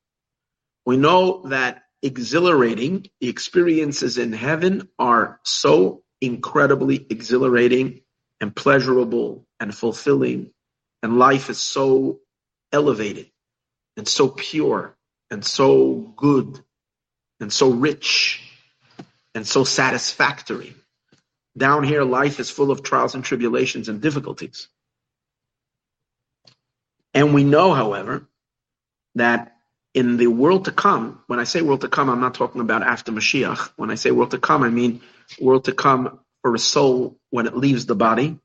We 0.85 0.97
know 0.97 1.43
that 1.47 1.83
exhilarating, 2.01 3.07
the 3.19 3.29
experiences 3.29 4.17
in 4.17 4.33
heaven 4.33 4.89
are 4.97 5.39
so 5.43 6.03
incredibly 6.21 7.05
exhilarating 7.09 8.01
and 8.39 8.55
pleasurable 8.55 9.45
and 9.59 9.73
fulfilling, 9.73 10.51
and 11.03 11.19
life 11.19 11.49
is 11.49 11.59
so 11.59 12.19
elevated 12.71 13.31
and 13.97 14.07
so 14.07 14.29
pure 14.29 14.95
and 15.29 15.43
so 15.43 16.13
good 16.15 16.63
and 17.39 17.51
so 17.51 17.69
rich 17.69 18.41
and 19.35 19.45
so 19.45 19.63
satisfactory. 19.63 20.73
Down 21.57 21.83
here, 21.83 22.03
life 22.03 22.39
is 22.39 22.49
full 22.49 22.69
of 22.69 22.83
trials 22.83 23.15
and 23.15 23.23
tribulations 23.23 23.89
and 23.89 23.99
difficulties. 23.99 24.67
And 27.13 27.33
we 27.33 27.43
know, 27.43 27.73
however, 27.73 28.27
that 29.15 29.55
in 29.95 30.17
the 30.17 30.27
world 30.27 30.65
to 30.65 30.71
come, 30.71 31.23
when 31.25 31.39
I 31.39 31.45
say 31.45 31.61
world 31.61 31.81
to 31.81 31.87
come, 31.87 32.09
I'm 32.09 32.21
not 32.21 32.35
talking 32.35 32.61
about 32.61 32.83
after 32.83 33.11
Mashiach. 33.11 33.71
When 33.75 33.89
I 33.89 33.95
say 33.95 34.11
world 34.11 34.31
to 34.31 34.37
come, 34.37 34.61
I 34.61 34.69
mean 34.69 35.01
world 35.41 35.65
to 35.65 35.71
come 35.71 36.19
for 36.43 36.53
a 36.53 36.59
soul 36.59 37.17
when 37.31 37.47
it 37.47 37.57
leaves 37.57 37.87
the 37.87 37.95
body. 37.95 38.37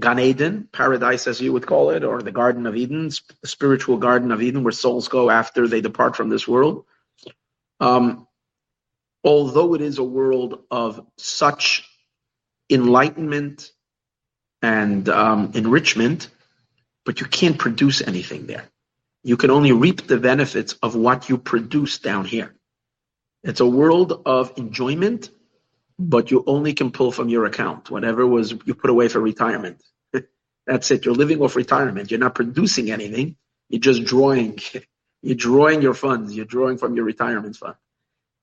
Gan 0.00 0.18
Eden, 0.18 0.68
paradise 0.72 1.26
as 1.26 1.40
you 1.40 1.52
would 1.52 1.66
call 1.66 1.90
it, 1.90 2.04
or 2.04 2.22
the 2.22 2.32
Garden 2.32 2.66
of 2.66 2.76
Eden, 2.76 3.10
the 3.42 3.48
spiritual 3.48 3.98
Garden 3.98 4.32
of 4.32 4.40
Eden, 4.40 4.62
where 4.62 4.72
souls 4.72 5.08
go 5.08 5.28
after 5.28 5.68
they 5.68 5.80
depart 5.82 6.16
from 6.16 6.30
this 6.30 6.48
world. 6.48 6.86
Um, 7.80 8.26
although 9.24 9.74
it 9.74 9.82
is 9.82 9.98
a 9.98 10.04
world 10.04 10.60
of 10.70 11.04
such 11.18 11.84
enlightenment 12.70 13.72
and 14.62 15.08
um, 15.08 15.52
enrichment, 15.54 16.28
but 17.04 17.20
you 17.20 17.26
can't 17.26 17.58
produce 17.58 18.02
anything 18.02 18.46
there. 18.46 18.64
You 19.22 19.36
can 19.36 19.50
only 19.50 19.72
reap 19.72 20.06
the 20.06 20.18
benefits 20.18 20.74
of 20.82 20.94
what 20.94 21.28
you 21.28 21.38
produce 21.38 21.98
down 21.98 22.24
here. 22.24 22.54
It's 23.42 23.60
a 23.60 23.66
world 23.66 24.22
of 24.26 24.52
enjoyment, 24.56 25.30
but 25.98 26.30
you 26.30 26.44
only 26.46 26.74
can 26.74 26.90
pull 26.90 27.12
from 27.12 27.28
your 27.28 27.44
account 27.44 27.90
whatever 27.90 28.26
was 28.26 28.52
you 28.64 28.74
put 28.74 28.90
away 28.90 29.08
for 29.08 29.20
retirement. 29.20 29.82
That's 30.66 30.90
it. 30.90 31.04
You're 31.04 31.14
living 31.14 31.40
off 31.40 31.56
retirement. 31.56 32.10
You're 32.10 32.20
not 32.20 32.34
producing 32.34 32.90
anything. 32.90 33.36
You're 33.68 33.80
just 33.80 34.04
drawing. 34.04 34.58
You're 35.22 35.36
drawing 35.36 35.82
your 35.82 35.94
funds. 35.94 36.34
You're 36.36 36.44
drawing 36.46 36.78
from 36.78 36.94
your 36.94 37.04
retirement 37.04 37.56
fund. 37.56 37.74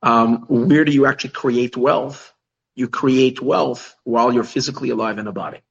Um, 0.01 0.45
where 0.49 0.83
do 0.83 0.91
you 0.91 1.05
actually 1.05 1.29
create 1.31 1.77
wealth? 1.77 2.34
You 2.75 2.89
create 2.89 3.41
wealth 3.41 3.95
while 4.03 4.33
you're 4.33 4.43
physically 4.43 4.89
alive 4.89 5.17
in 5.17 5.27
a 5.27 5.31
body. 5.31 5.61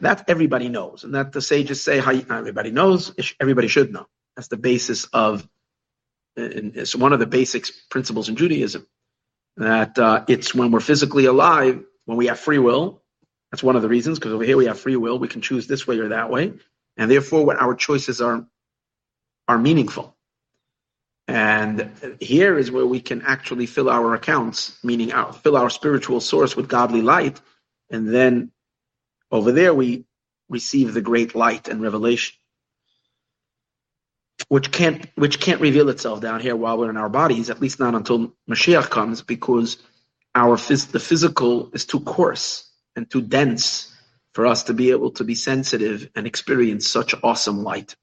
That 0.00 0.24
everybody 0.28 0.68
knows, 0.68 1.04
and 1.04 1.14
that 1.14 1.32
the 1.32 1.40
sages 1.40 1.82
say 1.82 1.98
everybody 1.98 2.70
knows. 2.70 3.14
Everybody 3.40 3.68
should 3.68 3.92
know. 3.92 4.06
That's 4.36 4.48
the 4.48 4.56
basis 4.56 5.06
of. 5.06 5.48
It's 6.36 6.96
one 6.96 7.12
of 7.12 7.20
the 7.20 7.26
basic 7.26 7.66
principles 7.90 8.28
in 8.28 8.36
Judaism. 8.36 8.86
That 9.56 9.98
uh, 9.98 10.24
it's 10.28 10.54
when 10.54 10.72
we're 10.72 10.80
physically 10.80 11.26
alive, 11.26 11.84
when 12.06 12.18
we 12.18 12.26
have 12.26 12.40
free 12.40 12.58
will. 12.58 13.02
That's 13.50 13.62
one 13.62 13.76
of 13.76 13.82
the 13.82 13.88
reasons, 13.88 14.18
because 14.18 14.32
over 14.32 14.44
here 14.44 14.56
we 14.56 14.66
have 14.66 14.80
free 14.80 14.96
will. 14.96 15.18
We 15.18 15.28
can 15.28 15.42
choose 15.42 15.66
this 15.66 15.86
way 15.86 15.98
or 16.00 16.08
that 16.08 16.30
way, 16.30 16.54
and 16.96 17.10
therefore, 17.10 17.46
what 17.46 17.60
our 17.60 17.74
choices 17.74 18.20
are 18.20 18.46
are 19.48 19.58
meaningful. 19.58 20.13
And 21.26 21.90
here 22.20 22.58
is 22.58 22.70
where 22.70 22.86
we 22.86 23.00
can 23.00 23.22
actually 23.22 23.66
fill 23.66 23.88
our 23.88 24.14
accounts, 24.14 24.78
meaning 24.84 25.12
our, 25.12 25.32
fill 25.32 25.56
our 25.56 25.70
spiritual 25.70 26.20
source 26.20 26.54
with 26.54 26.68
godly 26.68 27.00
light, 27.02 27.40
and 27.90 28.08
then 28.12 28.50
over 29.30 29.52
there, 29.52 29.74
we 29.74 30.04
receive 30.48 30.94
the 30.94 31.00
great 31.00 31.34
light 31.34 31.68
and 31.68 31.82
revelation, 31.82 32.36
which 34.48 34.70
can't 34.70 35.06
which 35.16 35.40
can't 35.40 35.60
reveal 35.60 35.88
itself 35.88 36.20
down 36.20 36.40
here 36.40 36.54
while 36.54 36.78
we're 36.78 36.90
in 36.90 36.96
our 36.96 37.08
bodies, 37.08 37.50
at 37.50 37.60
least 37.60 37.80
not 37.80 37.94
until 37.94 38.34
Mashiach 38.48 38.90
comes, 38.90 39.22
because 39.22 39.78
our 40.34 40.56
phys- 40.56 40.90
the 40.90 41.00
physical 41.00 41.70
is 41.72 41.86
too 41.86 42.00
coarse 42.00 42.70
and 42.96 43.10
too 43.10 43.22
dense 43.22 43.92
for 44.34 44.46
us 44.46 44.64
to 44.64 44.74
be 44.74 44.90
able 44.90 45.12
to 45.12 45.24
be 45.24 45.34
sensitive 45.34 46.10
and 46.14 46.26
experience 46.26 46.88
such 46.88 47.14
awesome 47.22 47.62
light. 47.62 47.96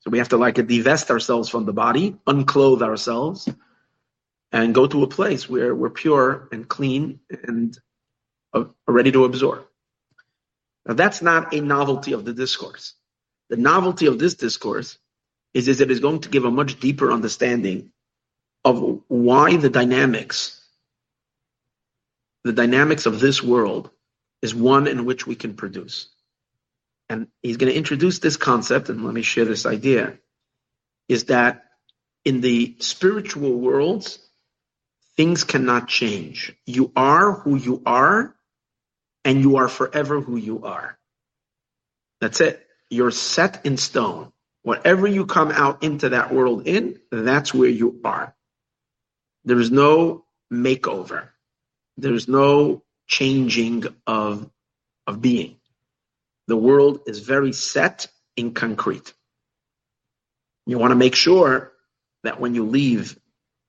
So 0.00 0.10
we 0.10 0.18
have 0.18 0.30
to 0.30 0.36
like 0.36 0.54
divest 0.54 1.10
ourselves 1.10 1.48
from 1.48 1.66
the 1.66 1.72
body, 1.72 2.16
unclothe 2.26 2.82
ourselves, 2.82 3.48
and 4.52 4.74
go 4.74 4.86
to 4.86 5.02
a 5.02 5.06
place 5.06 5.48
where 5.48 5.74
we're 5.74 5.90
pure 5.90 6.48
and 6.52 6.68
clean 6.68 7.20
and 7.30 7.78
uh, 8.54 8.64
ready 8.86 9.12
to 9.12 9.24
absorb. 9.24 9.66
Now, 10.86 10.94
that's 10.94 11.22
not 11.22 11.54
a 11.54 11.60
novelty 11.60 12.12
of 12.12 12.24
the 12.24 12.32
discourse. 12.32 12.94
The 13.50 13.56
novelty 13.56 14.06
of 14.06 14.18
this 14.18 14.34
discourse 14.34 14.98
is, 15.54 15.68
is 15.68 15.80
it 15.80 15.90
is 15.90 16.00
going 16.00 16.20
to 16.20 16.28
give 16.28 16.44
a 16.44 16.50
much 16.50 16.80
deeper 16.80 17.12
understanding 17.12 17.92
of 18.64 19.02
why 19.08 19.56
the 19.56 19.70
dynamics, 19.70 20.60
the 22.44 22.52
dynamics 22.52 23.06
of 23.06 23.20
this 23.20 23.42
world 23.42 23.90
is 24.42 24.54
one 24.54 24.86
in 24.86 25.04
which 25.04 25.26
we 25.26 25.34
can 25.34 25.54
produce. 25.54 26.08
And 27.10 27.26
he's 27.42 27.56
going 27.56 27.72
to 27.72 27.76
introduce 27.76 28.20
this 28.20 28.36
concept, 28.36 28.88
and 28.88 29.04
let 29.04 29.12
me 29.12 29.22
share 29.22 29.44
this 29.44 29.66
idea, 29.66 30.16
is 31.08 31.24
that 31.24 31.64
in 32.24 32.40
the 32.40 32.76
spiritual 32.78 33.52
worlds, 33.52 34.20
things 35.16 35.42
cannot 35.42 35.88
change. 35.88 36.54
You 36.66 36.92
are 36.94 37.32
who 37.32 37.56
you 37.56 37.82
are 37.84 38.36
and 39.24 39.42
you 39.42 39.56
are 39.56 39.68
forever 39.68 40.20
who 40.20 40.36
you 40.36 40.64
are. 40.64 40.98
That's 42.20 42.40
it. 42.40 42.64
You're 42.90 43.10
set 43.10 43.66
in 43.66 43.76
stone. 43.76 44.32
Whatever 44.62 45.08
you 45.08 45.26
come 45.26 45.50
out 45.50 45.82
into 45.82 46.10
that 46.10 46.32
world 46.32 46.68
in, 46.68 47.00
that's 47.10 47.52
where 47.52 47.68
you 47.68 48.00
are. 48.04 48.36
There's 49.44 49.70
no 49.70 50.26
makeover. 50.52 51.28
There's 51.96 52.28
no 52.28 52.84
changing 53.08 53.84
of, 54.06 54.48
of 55.06 55.20
being. 55.20 55.59
The 56.46 56.56
world 56.56 57.00
is 57.06 57.20
very 57.20 57.52
set 57.52 58.08
in 58.36 58.52
concrete. 58.54 59.12
You 60.66 60.78
want 60.78 60.92
to 60.92 60.96
make 60.96 61.14
sure 61.14 61.72
that 62.24 62.40
when 62.40 62.54
you 62.54 62.64
leave 62.64 63.18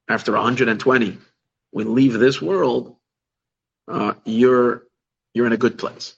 after 0.10 0.34
120, 0.34 1.18
we 1.72 1.84
leave 1.84 2.14
this 2.14 2.42
world, 2.42 2.96
uh, 3.88 4.14
you're 4.26 4.84
you're 5.34 5.48
in 5.48 5.54
a 5.54 5.58
good 5.58 5.78
place. 5.78 6.16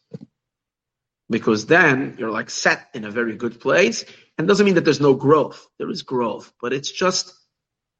Because 1.29 1.65
then 1.67 2.15
you're 2.17 2.31
like 2.31 2.49
set 2.49 2.89
in 2.93 3.05
a 3.05 3.11
very 3.11 3.35
good 3.35 3.59
place. 3.59 4.05
And 4.37 4.47
doesn't 4.47 4.65
mean 4.65 4.75
that 4.75 4.83
there's 4.83 4.99
no 4.99 5.13
growth. 5.13 5.67
There 5.77 5.89
is 5.89 6.01
growth, 6.01 6.51
but 6.59 6.73
it's 6.73 6.91
just 6.91 7.33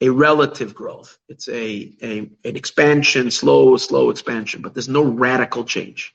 a 0.01 0.09
relative 0.09 0.73
growth. 0.73 1.17
It's 1.29 1.47
a, 1.47 1.93
a 2.01 2.17
an 2.43 2.55
expansion, 2.55 3.31
slow, 3.31 3.77
slow 3.77 4.09
expansion, 4.09 4.61
but 4.61 4.73
there's 4.73 4.89
no 4.89 5.03
radical 5.03 5.63
change. 5.63 6.13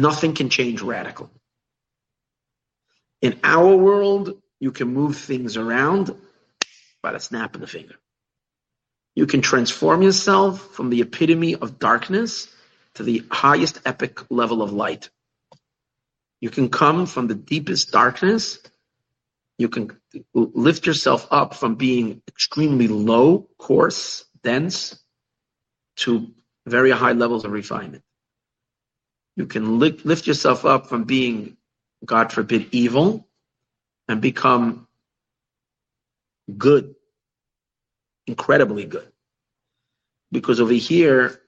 Nothing 0.00 0.34
can 0.34 0.50
change 0.50 0.82
radical. 0.82 1.30
In 3.22 3.40
our 3.42 3.76
world, 3.76 4.40
you 4.60 4.72
can 4.72 4.88
move 4.88 5.16
things 5.16 5.56
around 5.56 6.14
by 7.02 7.12
the 7.12 7.20
snap 7.20 7.54
of 7.54 7.60
the 7.60 7.66
finger. 7.66 7.94
You 9.14 9.26
can 9.26 9.40
transform 9.40 10.02
yourself 10.02 10.74
from 10.74 10.90
the 10.90 11.00
epitome 11.00 11.54
of 11.54 11.78
darkness 11.78 12.48
to 12.94 13.02
the 13.02 13.24
highest 13.30 13.80
epic 13.84 14.30
level 14.30 14.62
of 14.62 14.72
light. 14.72 15.10
You 16.40 16.50
can 16.50 16.68
come 16.68 17.06
from 17.06 17.26
the 17.26 17.34
deepest 17.34 17.92
darkness. 17.92 18.58
You 19.58 19.68
can 19.68 19.98
lift 20.34 20.86
yourself 20.86 21.26
up 21.30 21.54
from 21.54 21.76
being 21.76 22.22
extremely 22.28 22.88
low, 22.88 23.48
coarse, 23.58 24.24
dense, 24.42 24.98
to 25.96 26.28
very 26.66 26.90
high 26.90 27.12
levels 27.12 27.44
of 27.46 27.52
refinement. 27.52 28.02
You 29.36 29.46
can 29.46 29.78
lift 29.78 30.26
yourself 30.26 30.64
up 30.64 30.86
from 30.88 31.04
being, 31.04 31.56
God 32.04 32.32
forbid, 32.32 32.68
evil 32.72 33.28
and 34.08 34.20
become 34.20 34.86
good, 36.56 36.94
incredibly 38.26 38.84
good. 38.84 39.10
Because 40.32 40.60
over 40.60 40.72
here, 40.72 41.40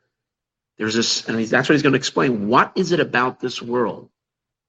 there's 0.76 0.94
this, 0.94 1.28
and 1.28 1.38
that's 1.38 1.68
what 1.68 1.74
he's 1.74 1.82
going 1.82 1.94
to 1.94 1.98
explain. 1.98 2.48
What 2.48 2.72
is 2.76 2.92
it 2.92 3.00
about 3.00 3.40
this 3.40 3.60
world 3.60 4.10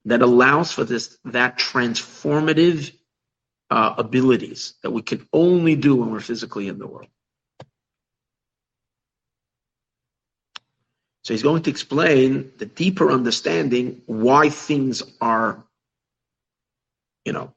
that 0.06 0.22
allows 0.22 0.72
for 0.72 0.84
this 0.84 1.18
that 1.26 1.60
transformative 1.60 2.94
uh, 3.70 3.96
abilities 3.98 4.74
that 4.82 4.92
we 4.92 5.02
can 5.02 5.28
only 5.32 5.76
do 5.76 5.96
when 5.96 6.12
we're 6.12 6.20
physically 6.20 6.68
in 6.68 6.80
the 6.80 6.88
world? 6.88 7.10
So 11.30 11.36
he's 11.36 11.44
going 11.44 11.62
to 11.62 11.70
explain 11.70 12.52
the 12.58 12.66
deeper 12.66 13.12
understanding 13.12 14.02
why 14.08 14.50
things 14.50 15.04
are, 15.22 15.64
you 17.24 17.34
know, 17.34 17.54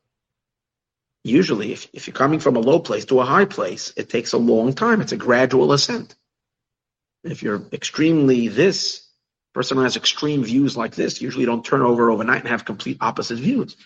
usually 1.25 1.73
if, 1.73 1.89
if 1.95 2.07
you're 2.07 2.13
coming 2.13 2.39
from 2.39 2.57
a 2.57 2.61
low 2.61 2.81
place 2.81 3.07
to 3.07 3.21
a 3.21 3.25
high 3.25 3.47
place, 3.47 3.91
it 3.97 4.11
takes 4.11 4.35
a 4.35 4.37
long 4.37 4.75
time. 4.75 5.01
It's 5.01 5.13
a 5.13 5.17
gradual 5.17 5.73
ascent. 5.73 6.15
If 7.25 7.43
you're 7.43 7.63
extremely 7.73 8.49
this, 8.49 9.09
person 9.55 9.79
who 9.79 9.85
has 9.85 9.97
extreme 9.97 10.45
views 10.45 10.77
like 10.77 10.95
this 10.95 11.23
usually 11.23 11.47
don't 11.47 11.65
turn 11.65 11.81
over 11.81 12.11
overnight 12.11 12.41
and 12.41 12.51
have 12.51 12.67
complete 12.67 12.99
opposite 13.01 13.39
views. 13.39 13.79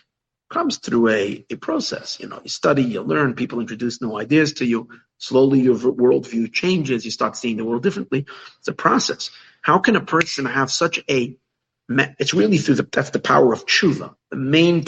Comes 0.51 0.79
through 0.79 1.09
a, 1.09 1.45
a 1.51 1.57
process. 1.57 2.19
You 2.21 2.29
know, 2.29 2.41
you 2.43 2.51
study, 2.51 2.83
you 2.83 3.03
learn, 3.03 3.35
people 3.35 3.61
introduce 3.61 4.01
new 4.01 4.17
ideas 4.17 4.55
to 4.55 4.67
you. 4.67 4.89
Slowly 5.19 5.61
your 5.61 5.77
worldview 5.77 6.53
changes. 6.53 7.05
You 7.05 7.11
start 7.11 7.37
seeing 7.37 7.57
the 7.57 7.65
world 7.65 7.83
differently. 7.83 8.27
It's 8.59 8.69
a 8.69 8.73
process. 8.73 9.31
How 9.63 9.79
can 9.79 9.97
a 9.97 10.01
person 10.01 10.45
have 10.47 10.71
such 10.71 11.01
a 11.11 11.37
it's 11.89 12.35
really 12.35 12.59
through 12.59 12.77
the 12.77 12.89
that's 12.91 13.11
the 13.11 13.21
power 13.21 13.53
of 13.53 13.67
tshuva. 13.67 14.15
The 14.31 14.37
main 14.37 14.85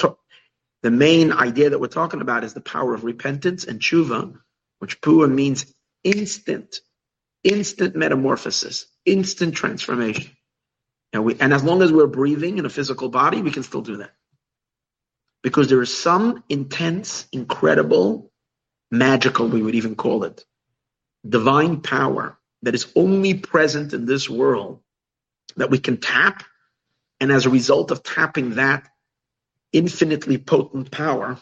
the 0.83 0.91
main 0.91 1.33
idea 1.33 1.71
that 1.71 1.81
we're 1.81 1.89
talking 1.89 2.21
about 2.21 2.45
is 2.45 2.55
the 2.55 2.61
power 2.61 2.95
of 2.95 3.05
repentance 3.05 3.65
and 3.65 3.81
tshuva, 3.81 4.35
which 4.79 5.01
pua 5.01 5.31
means 5.33 5.67
instant, 6.05 6.81
instant 7.45 7.97
metamorphosis, 7.97 8.87
instant 9.07 9.55
transformation. 9.55 10.31
And 11.13 11.25
we 11.25 11.37
and 11.41 11.55
as 11.55 11.65
long 11.65 11.83
as 11.83 11.93
we're 11.93 12.07
breathing 12.09 12.59
in 12.59 12.67
a 12.67 12.71
physical 12.71 13.09
body, 13.11 13.43
we 13.43 13.51
can 13.53 13.65
still 13.65 13.83
do 13.83 13.99
that. 13.99 14.13
Because 15.43 15.69
there 15.69 15.83
is 15.83 15.97
some 15.97 16.43
intense, 16.49 17.27
incredible, 17.33 18.33
magical, 18.91 19.49
we 19.49 19.63
would 19.63 19.75
even 19.75 19.95
call 19.95 20.25
it, 20.25 20.45
divine 21.29 21.81
power 21.81 22.39
that 22.63 22.75
is 22.75 22.91
only 22.97 23.35
present 23.35 23.93
in 23.93 24.05
this 24.07 24.29
world 24.29 24.81
that 25.57 25.71
we 25.71 25.79
can 25.79 25.97
tap. 25.97 26.45
And 27.21 27.31
as 27.31 27.47
a 27.47 27.51
result 27.51 27.91
of 27.91 28.03
tapping 28.03 28.55
that 28.57 28.89
infinitely 29.73 30.39
potent 30.39 30.91
power, 30.91 31.39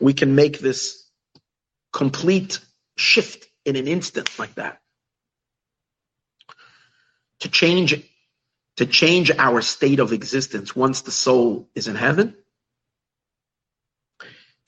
we 0.00 0.14
can 0.14 0.34
make 0.34 0.58
this 0.58 1.04
complete 1.92 2.60
shift 2.96 3.46
in 3.64 3.76
an 3.76 3.86
instant 3.86 4.38
like 4.38 4.54
that. 4.54 4.80
To 7.40 7.48
change 7.48 8.06
to 8.76 8.86
change 8.86 9.30
our 9.36 9.60
state 9.60 10.00
of 10.00 10.12
existence 10.12 10.74
once 10.74 11.02
the 11.02 11.10
soul 11.10 11.68
is 11.74 11.86
in 11.86 11.96
heaven 11.96 12.34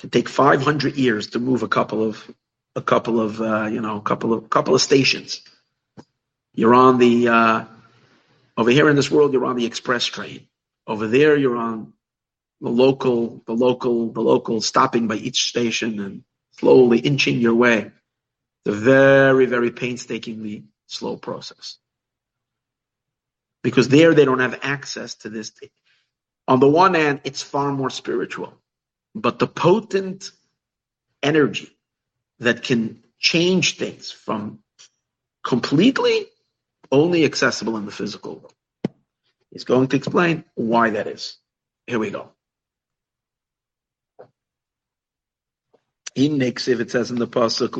take 0.08 0.28
500 0.28 0.96
years 0.96 1.28
to 1.28 1.38
move 1.38 1.62
a 1.62 1.68
couple 1.68 2.02
of 2.02 2.30
a 2.74 2.82
couple 2.82 3.20
of 3.20 3.40
uh, 3.40 3.66
you 3.66 3.80
know 3.80 3.96
a 3.96 4.02
couple 4.02 4.32
of 4.32 4.48
couple 4.50 4.74
of 4.74 4.80
stations. 4.80 5.42
You're 6.54 6.74
on 6.74 6.98
the 6.98 7.28
uh, 7.28 7.64
over 8.56 8.70
here 8.70 8.88
in 8.88 8.96
this 8.96 9.10
world. 9.10 9.32
You're 9.32 9.46
on 9.46 9.56
the 9.56 9.66
express 9.66 10.04
train. 10.04 10.46
Over 10.86 11.06
there, 11.06 11.36
you're 11.36 11.56
on 11.56 11.92
the 12.60 12.70
local, 12.70 13.42
the 13.46 13.52
local, 13.52 14.12
the 14.12 14.20
local, 14.20 14.60
stopping 14.60 15.08
by 15.08 15.16
each 15.16 15.48
station 15.48 16.00
and 16.00 16.24
slowly 16.52 16.98
inching 16.98 17.38
your 17.38 17.54
way. 17.54 17.90
It's 18.64 18.76
a 18.76 18.78
very, 18.78 19.46
very 19.46 19.70
painstakingly 19.70 20.64
slow 20.86 21.16
process. 21.16 21.78
Because 23.62 23.88
there 23.88 24.14
they 24.14 24.24
don't 24.24 24.40
have 24.40 24.60
access 24.62 25.16
to 25.16 25.28
this. 25.28 25.52
On 26.46 26.60
the 26.60 26.68
one 26.68 26.94
hand, 26.94 27.20
it's 27.24 27.42
far 27.42 27.72
more 27.72 27.90
spiritual, 27.90 28.54
but 29.14 29.38
the 29.38 29.46
potent 29.46 30.30
energy 31.22 31.70
that 32.40 32.62
can 32.62 33.02
change 33.18 33.76
things 33.76 34.10
from 34.10 34.58
completely 35.44 36.26
only 36.90 37.24
accessible 37.24 37.76
in 37.76 37.86
the 37.86 37.92
physical 37.92 38.36
world. 38.36 38.54
He's 39.50 39.64
going 39.64 39.88
to 39.88 39.96
explain 39.96 40.44
why 40.54 40.90
that 40.90 41.06
is. 41.06 41.36
Here 41.86 41.98
we 41.98 42.10
go. 42.10 42.30
In 46.14 46.38
Nixiv, 46.38 46.80
it 46.80 46.90
says 46.90 47.10
in 47.10 47.18
the 47.18 47.26
pasuk 47.26 47.70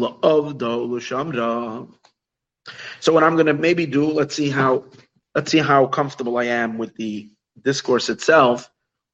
shamra. 1.01 1.89
So 3.01 3.13
what 3.13 3.25
I'm 3.25 3.35
going 3.35 3.47
to 3.47 3.55
maybe 3.55 3.87
do, 3.87 4.07
let's 4.07 4.35
see 4.35 4.49
how 4.49 4.85
let's 5.35 5.51
see 5.51 5.59
how 5.59 5.87
comfortable 5.87 6.39
I 6.39 6.45
am 6.45 6.79
with 6.79 6.95
the 6.95 7.31
discourse 7.61 8.09
itself, 8.09 8.71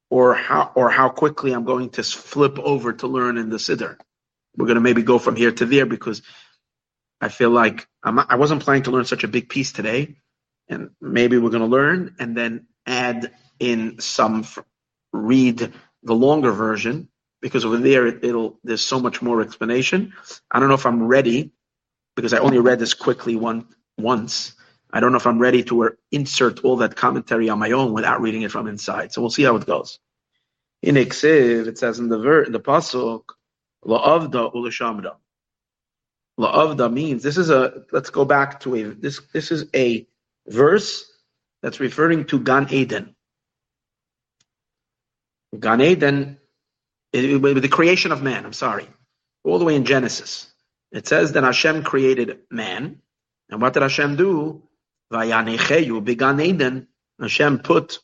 or 0.09 0.33
how 0.33 0.71
or 0.75 0.89
how 0.89 1.09
quickly 1.09 1.51
I'm 1.51 1.65
going 1.65 1.91
to 1.91 2.03
flip 2.03 2.59
over 2.59 2.93
to 2.93 3.07
learn 3.07 3.37
in 3.37 3.49
the 3.49 3.57
siddur 3.57 3.97
we're 4.59 4.65
going 4.65 4.75
to 4.75 4.81
maybe 4.81 5.03
go 5.03 5.19
from 5.19 5.35
here 5.35 5.51
to 5.51 5.65
there 5.65 5.85
because 5.85 6.21
I 7.21 7.29
feel 7.29 7.49
like 7.49 7.87
I'm, 8.03 8.19
I 8.19 8.35
wasn't 8.35 8.63
planning 8.63 8.83
to 8.83 8.91
learn 8.91 9.05
such 9.05 9.23
a 9.23 9.27
big 9.27 9.49
piece 9.49 9.71
today, 9.71 10.15
and 10.67 10.91
maybe 11.01 11.37
we're 11.37 11.49
going 11.49 11.61
to 11.61 11.67
learn 11.67 12.15
and 12.19 12.35
then 12.35 12.67
add 12.85 13.31
in 13.59 13.99
some 13.99 14.45
read 15.13 15.73
the 16.03 16.13
longer 16.13 16.51
version 16.51 17.09
because 17.41 17.65
over 17.65 17.77
there 17.77 18.07
it, 18.07 18.21
will 18.21 18.59
there's 18.63 18.85
so 18.85 18.99
much 18.99 19.21
more 19.21 19.41
explanation. 19.41 20.13
I 20.51 20.59
don't 20.59 20.69
know 20.69 20.75
if 20.75 20.85
I'm 20.85 21.07
ready 21.07 21.51
because 22.15 22.33
I 22.33 22.39
only 22.39 22.59
read 22.59 22.79
this 22.79 22.93
quickly 22.93 23.35
one 23.35 23.67
once. 23.97 24.55
I 24.91 24.99
don't 24.99 25.11
know 25.11 25.17
if 25.17 25.27
I'm 25.27 25.39
ready 25.39 25.63
to 25.65 25.91
insert 26.11 26.63
all 26.63 26.77
that 26.77 26.95
commentary 26.95 27.49
on 27.49 27.59
my 27.59 27.71
own 27.71 27.93
without 27.93 28.21
reading 28.21 28.41
it 28.41 28.51
from 28.51 28.67
inside. 28.67 29.11
So 29.11 29.21
we'll 29.21 29.29
see 29.29 29.43
how 29.43 29.55
it 29.55 29.65
goes. 29.65 29.99
In 30.81 30.95
Eksiv, 30.95 31.67
it 31.67 31.77
says 31.77 31.99
in 31.99 32.09
the 32.09 32.17
ver- 32.17 32.43
in 32.43 32.51
the 32.51 32.59
pasuk, 32.59 33.23
La'avda 33.85 34.53
ulashamda. 34.53 35.15
La'avda 36.39 36.91
means 36.91 37.21
this 37.21 37.37
is 37.37 37.49
a. 37.49 37.83
Let's 37.91 38.09
go 38.09 38.25
back 38.25 38.61
to 38.61 38.75
a. 38.75 38.83
This 38.83 39.21
this 39.33 39.51
is 39.51 39.65
a 39.75 40.07
verse 40.47 41.05
that's 41.61 41.79
referring 41.79 42.25
to 42.25 42.39
Gan 42.39 42.67
Eden. 42.71 43.15
Gan 45.57 45.81
Eden, 45.81 46.37
with 47.13 47.61
the 47.61 47.69
creation 47.69 48.11
of 48.11 48.21
man. 48.21 48.45
I'm 48.45 48.53
sorry, 48.53 48.87
all 49.43 49.59
the 49.59 49.65
way 49.65 49.75
in 49.75 49.85
Genesis. 49.85 50.51
It 50.91 51.07
says 51.07 51.33
that 51.33 51.43
Hashem 51.43 51.83
created 51.83 52.39
man, 52.49 53.01
and 53.49 53.61
what 53.61 53.73
did 53.73 53.83
Hashem 53.83 54.15
do? 54.15 54.63
Vayanecheyu 55.11 56.03
began 56.03 56.39
Eden. 56.39 56.87
Hashem 57.19 57.59
put 57.59 57.99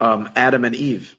um, 0.00 0.30
Adam 0.36 0.64
and 0.64 0.74
Eve, 0.74 1.16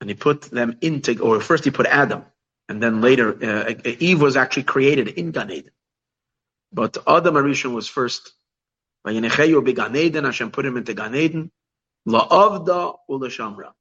and 0.00 0.10
he 0.10 0.14
put 0.14 0.42
them 0.42 0.78
into. 0.80 1.20
Or 1.20 1.40
first 1.40 1.64
he 1.64 1.70
put 1.70 1.86
Adam 1.86 2.24
and 2.68 2.82
then 2.82 3.00
later 3.00 3.36
uh, 3.42 3.74
Eve 3.84 4.20
was 4.20 4.36
actually 4.36 4.64
created 4.64 5.08
in 5.08 5.30
Gan 5.30 5.50
Eden. 5.50 5.70
But 6.72 6.96
Adam 7.06 7.34
Arishon 7.34 7.74
was 7.74 7.88
first. 7.88 8.32
Vayenecheyu 9.06 9.64
began 9.64 9.94
Eden. 9.94 10.24
Hashem 10.24 10.50
put 10.50 10.66
him 10.66 10.76
into 10.76 10.94
Gan 10.94 11.14
Eden. 11.14 11.50
La'avda 12.08 12.96
u'lashamra. 13.08 13.72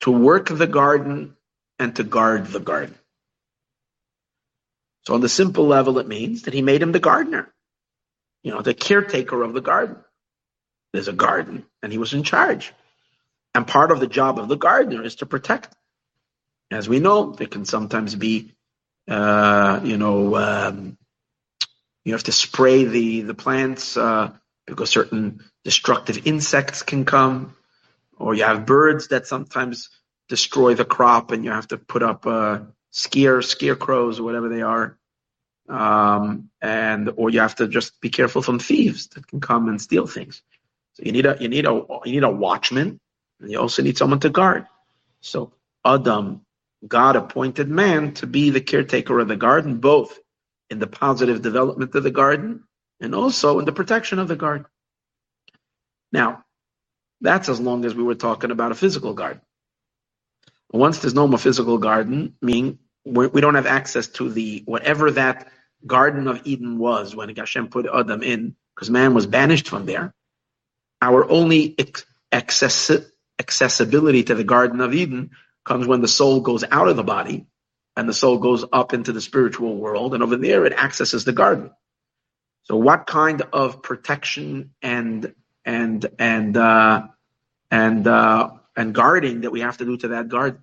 To 0.00 0.10
work 0.10 0.48
the 0.48 0.66
garden 0.66 1.36
and 1.78 1.94
to 1.96 2.04
guard 2.04 2.46
the 2.48 2.60
garden. 2.60 2.96
So 5.06 5.14
on 5.14 5.20
the 5.20 5.28
simple 5.28 5.66
level, 5.66 5.98
it 5.98 6.08
means 6.08 6.42
that 6.42 6.54
he 6.54 6.62
made 6.62 6.82
him 6.82 6.92
the 6.92 6.98
gardener. 6.98 7.52
You 8.42 8.52
know, 8.52 8.62
the 8.62 8.74
caretaker 8.74 9.42
of 9.42 9.52
the 9.52 9.60
garden. 9.60 9.96
There's 10.92 11.08
a 11.08 11.12
garden, 11.12 11.64
and 11.82 11.92
he 11.92 11.98
was 11.98 12.14
in 12.14 12.22
charge. 12.22 12.72
And 13.54 13.66
part 13.66 13.90
of 13.90 14.00
the 14.00 14.06
job 14.06 14.38
of 14.38 14.48
the 14.48 14.56
gardener 14.56 15.04
is 15.04 15.16
to 15.16 15.26
protect 15.26 15.74
as 16.70 16.88
we 16.88 17.00
know, 17.00 17.32
there 17.32 17.48
can 17.48 17.64
sometimes 17.64 18.14
be, 18.14 18.52
uh, 19.08 19.80
you 19.82 19.96
know, 19.96 20.36
um, 20.36 20.96
you 22.04 22.12
have 22.12 22.22
to 22.24 22.32
spray 22.32 22.84
the 22.84 23.22
the 23.22 23.34
plants 23.34 23.96
uh, 23.96 24.32
because 24.66 24.90
certain 24.90 25.40
destructive 25.64 26.26
insects 26.26 26.82
can 26.82 27.04
come, 27.04 27.56
or 28.16 28.34
you 28.34 28.44
have 28.44 28.66
birds 28.66 29.08
that 29.08 29.26
sometimes 29.26 29.90
destroy 30.28 30.74
the 30.74 30.84
crop, 30.84 31.32
and 31.32 31.44
you 31.44 31.50
have 31.50 31.68
to 31.68 31.76
put 31.76 32.02
up 32.02 32.26
uh, 32.26 32.60
scare 32.90 33.42
scarecrows 33.42 34.20
or 34.20 34.22
whatever 34.22 34.48
they 34.48 34.62
are, 34.62 34.96
um, 35.70 36.50
and 36.60 37.10
or 37.16 37.30
you 37.30 37.40
have 37.40 37.56
to 37.56 37.68
just 37.68 38.00
be 38.00 38.10
careful 38.10 38.42
from 38.42 38.58
thieves 38.58 39.08
that 39.08 39.26
can 39.26 39.40
come 39.40 39.68
and 39.68 39.80
steal 39.80 40.06
things. 40.06 40.42
So 40.94 41.04
you 41.04 41.12
need 41.12 41.26
a 41.26 41.36
you 41.40 41.48
need 41.48 41.66
a 41.66 41.82
you 42.04 42.12
need 42.12 42.24
a 42.24 42.30
watchman, 42.30 43.00
and 43.40 43.50
you 43.50 43.58
also 43.60 43.82
need 43.82 43.98
someone 43.98 44.20
to 44.20 44.30
guard. 44.30 44.66
So 45.20 45.52
Adam 45.84 46.42
God 46.86 47.16
appointed 47.16 47.68
man 47.68 48.14
to 48.14 48.26
be 48.26 48.50
the 48.50 48.60
caretaker 48.60 49.18
of 49.20 49.28
the 49.28 49.36
garden, 49.36 49.78
both 49.78 50.18
in 50.70 50.78
the 50.78 50.86
positive 50.86 51.42
development 51.42 51.94
of 51.94 52.02
the 52.02 52.10
garden 52.10 52.64
and 53.00 53.14
also 53.14 53.58
in 53.58 53.64
the 53.64 53.72
protection 53.72 54.18
of 54.18 54.28
the 54.28 54.36
garden. 54.36 54.66
Now, 56.12 56.44
that's 57.20 57.48
as 57.48 57.60
long 57.60 57.84
as 57.84 57.94
we 57.94 58.02
were 58.02 58.14
talking 58.14 58.50
about 58.50 58.72
a 58.72 58.74
physical 58.74 59.12
garden. 59.12 59.42
Once 60.72 60.98
there's 60.98 61.14
no 61.14 61.26
more 61.26 61.38
physical 61.38 61.78
garden, 61.78 62.34
meaning 62.40 62.78
we 63.04 63.40
don't 63.40 63.56
have 63.56 63.66
access 63.66 64.06
to 64.06 64.30
the 64.30 64.62
whatever 64.66 65.10
that 65.10 65.48
Garden 65.86 66.28
of 66.28 66.42
Eden 66.44 66.78
was 66.78 67.14
when 67.14 67.34
Hashem 67.34 67.68
put 67.68 67.86
Adam 67.86 68.22
in, 68.22 68.56
because 68.74 68.90
man 68.90 69.14
was 69.14 69.26
banished 69.26 69.68
from 69.68 69.86
there. 69.86 70.14
Our 71.02 71.28
only 71.28 71.76
access, 72.30 72.90
accessibility 73.38 74.24
to 74.24 74.34
the 74.34 74.44
Garden 74.44 74.80
of 74.80 74.94
Eden 74.94 75.30
comes 75.64 75.86
when 75.86 76.02
the 76.02 76.08
soul 76.08 76.40
goes 76.40 76.64
out 76.64 76.88
of 76.88 76.96
the 76.96 77.04
body 77.04 77.46
and 77.96 78.08
the 78.08 78.14
soul 78.14 78.38
goes 78.38 78.64
up 78.72 78.94
into 78.94 79.12
the 79.12 79.20
spiritual 79.20 79.76
world, 79.76 80.14
and 80.14 80.22
over 80.22 80.36
there 80.36 80.64
it 80.64 80.72
accesses 80.72 81.24
the 81.24 81.32
garden. 81.32 81.70
So, 82.62 82.76
what 82.76 83.06
kind 83.06 83.42
of 83.52 83.82
protection 83.82 84.74
and 84.80 85.34
and 85.64 86.06
and 86.18 86.56
uh, 86.56 87.08
and 87.70 88.06
uh, 88.06 88.50
and 88.76 88.94
guarding 88.94 89.42
that 89.42 89.50
we 89.50 89.60
have 89.60 89.78
to 89.78 89.84
do 89.84 89.96
to 89.98 90.08
that 90.08 90.28
garden? 90.28 90.62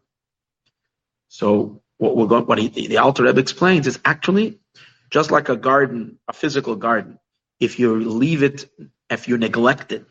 So, 1.27 1.81
what 1.97 2.15
we're 2.15 2.27
going, 2.27 2.45
what 2.45 2.59
he, 2.59 2.87
the 2.87 2.97
Alter 2.99 3.23
Rebbe 3.23 3.39
explains 3.39 3.87
is 3.87 3.99
actually 4.05 4.59
just 5.09 5.31
like 5.31 5.49
a 5.49 5.55
garden, 5.55 6.19
a 6.27 6.33
physical 6.33 6.75
garden. 6.75 7.19
If 7.59 7.79
you 7.79 7.95
leave 7.95 8.43
it, 8.43 8.69
if 9.09 9.27
you 9.27 9.37
neglect 9.37 9.91
it, 9.91 10.05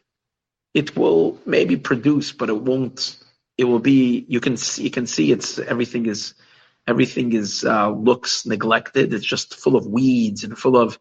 it 0.75 0.97
will 0.97 1.39
maybe 1.47 1.77
produce, 1.77 2.33
but 2.33 2.49
it 2.49 2.61
won't 2.61 3.19
it 3.59 3.65
will 3.65 3.79
be 3.79 4.25
you 4.29 4.41
can 4.41 4.57
see 4.57 4.83
you 4.83 4.91
can 4.91 5.07
see 5.07 5.33
it's 5.33 5.59
everything 5.59 6.07
is 6.07 6.35
everything 6.87 7.33
is 7.33 7.65
uh, 7.65 7.91
looks 7.91 8.47
neglected. 8.47 9.15
It's 9.15 9.25
just 9.25 9.55
full 9.55 9.77
of 9.77 9.87
weeds 9.87 10.45
and 10.45 10.59
full 10.59 10.77
of 10.77 10.99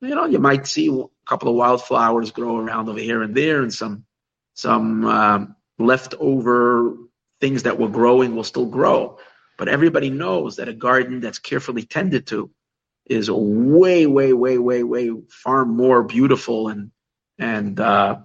you 0.00 0.14
know 0.14 0.26
you 0.26 0.38
might 0.38 0.66
see 0.66 0.88
a 0.88 1.28
couple 1.28 1.48
of 1.48 1.54
wildflowers 1.54 2.30
grow 2.32 2.58
around 2.58 2.88
over 2.88 2.98
here 2.98 3.22
and 3.22 3.34
there 3.34 3.62
and 3.62 3.72
some 3.72 4.04
some 4.54 5.06
um, 5.06 5.56
leftover 5.78 6.96
things 7.40 7.62
that 7.62 7.78
were 7.78 7.88
growing 7.88 8.36
will 8.36 8.44
still 8.44 8.66
grow. 8.66 9.18
But 9.56 9.68
everybody 9.68 10.10
knows 10.10 10.56
that 10.56 10.68
a 10.68 10.74
garden 10.74 11.20
that's 11.20 11.38
carefully 11.38 11.84
tended 11.84 12.26
to 12.28 12.50
is 13.10 13.28
way, 13.28 14.06
way, 14.06 14.32
way, 14.32 14.56
way, 14.56 14.84
way 14.84 15.10
far 15.28 15.64
more 15.64 16.04
beautiful 16.04 16.68
and 16.68 16.92
and 17.38 17.80
uh, 17.80 18.18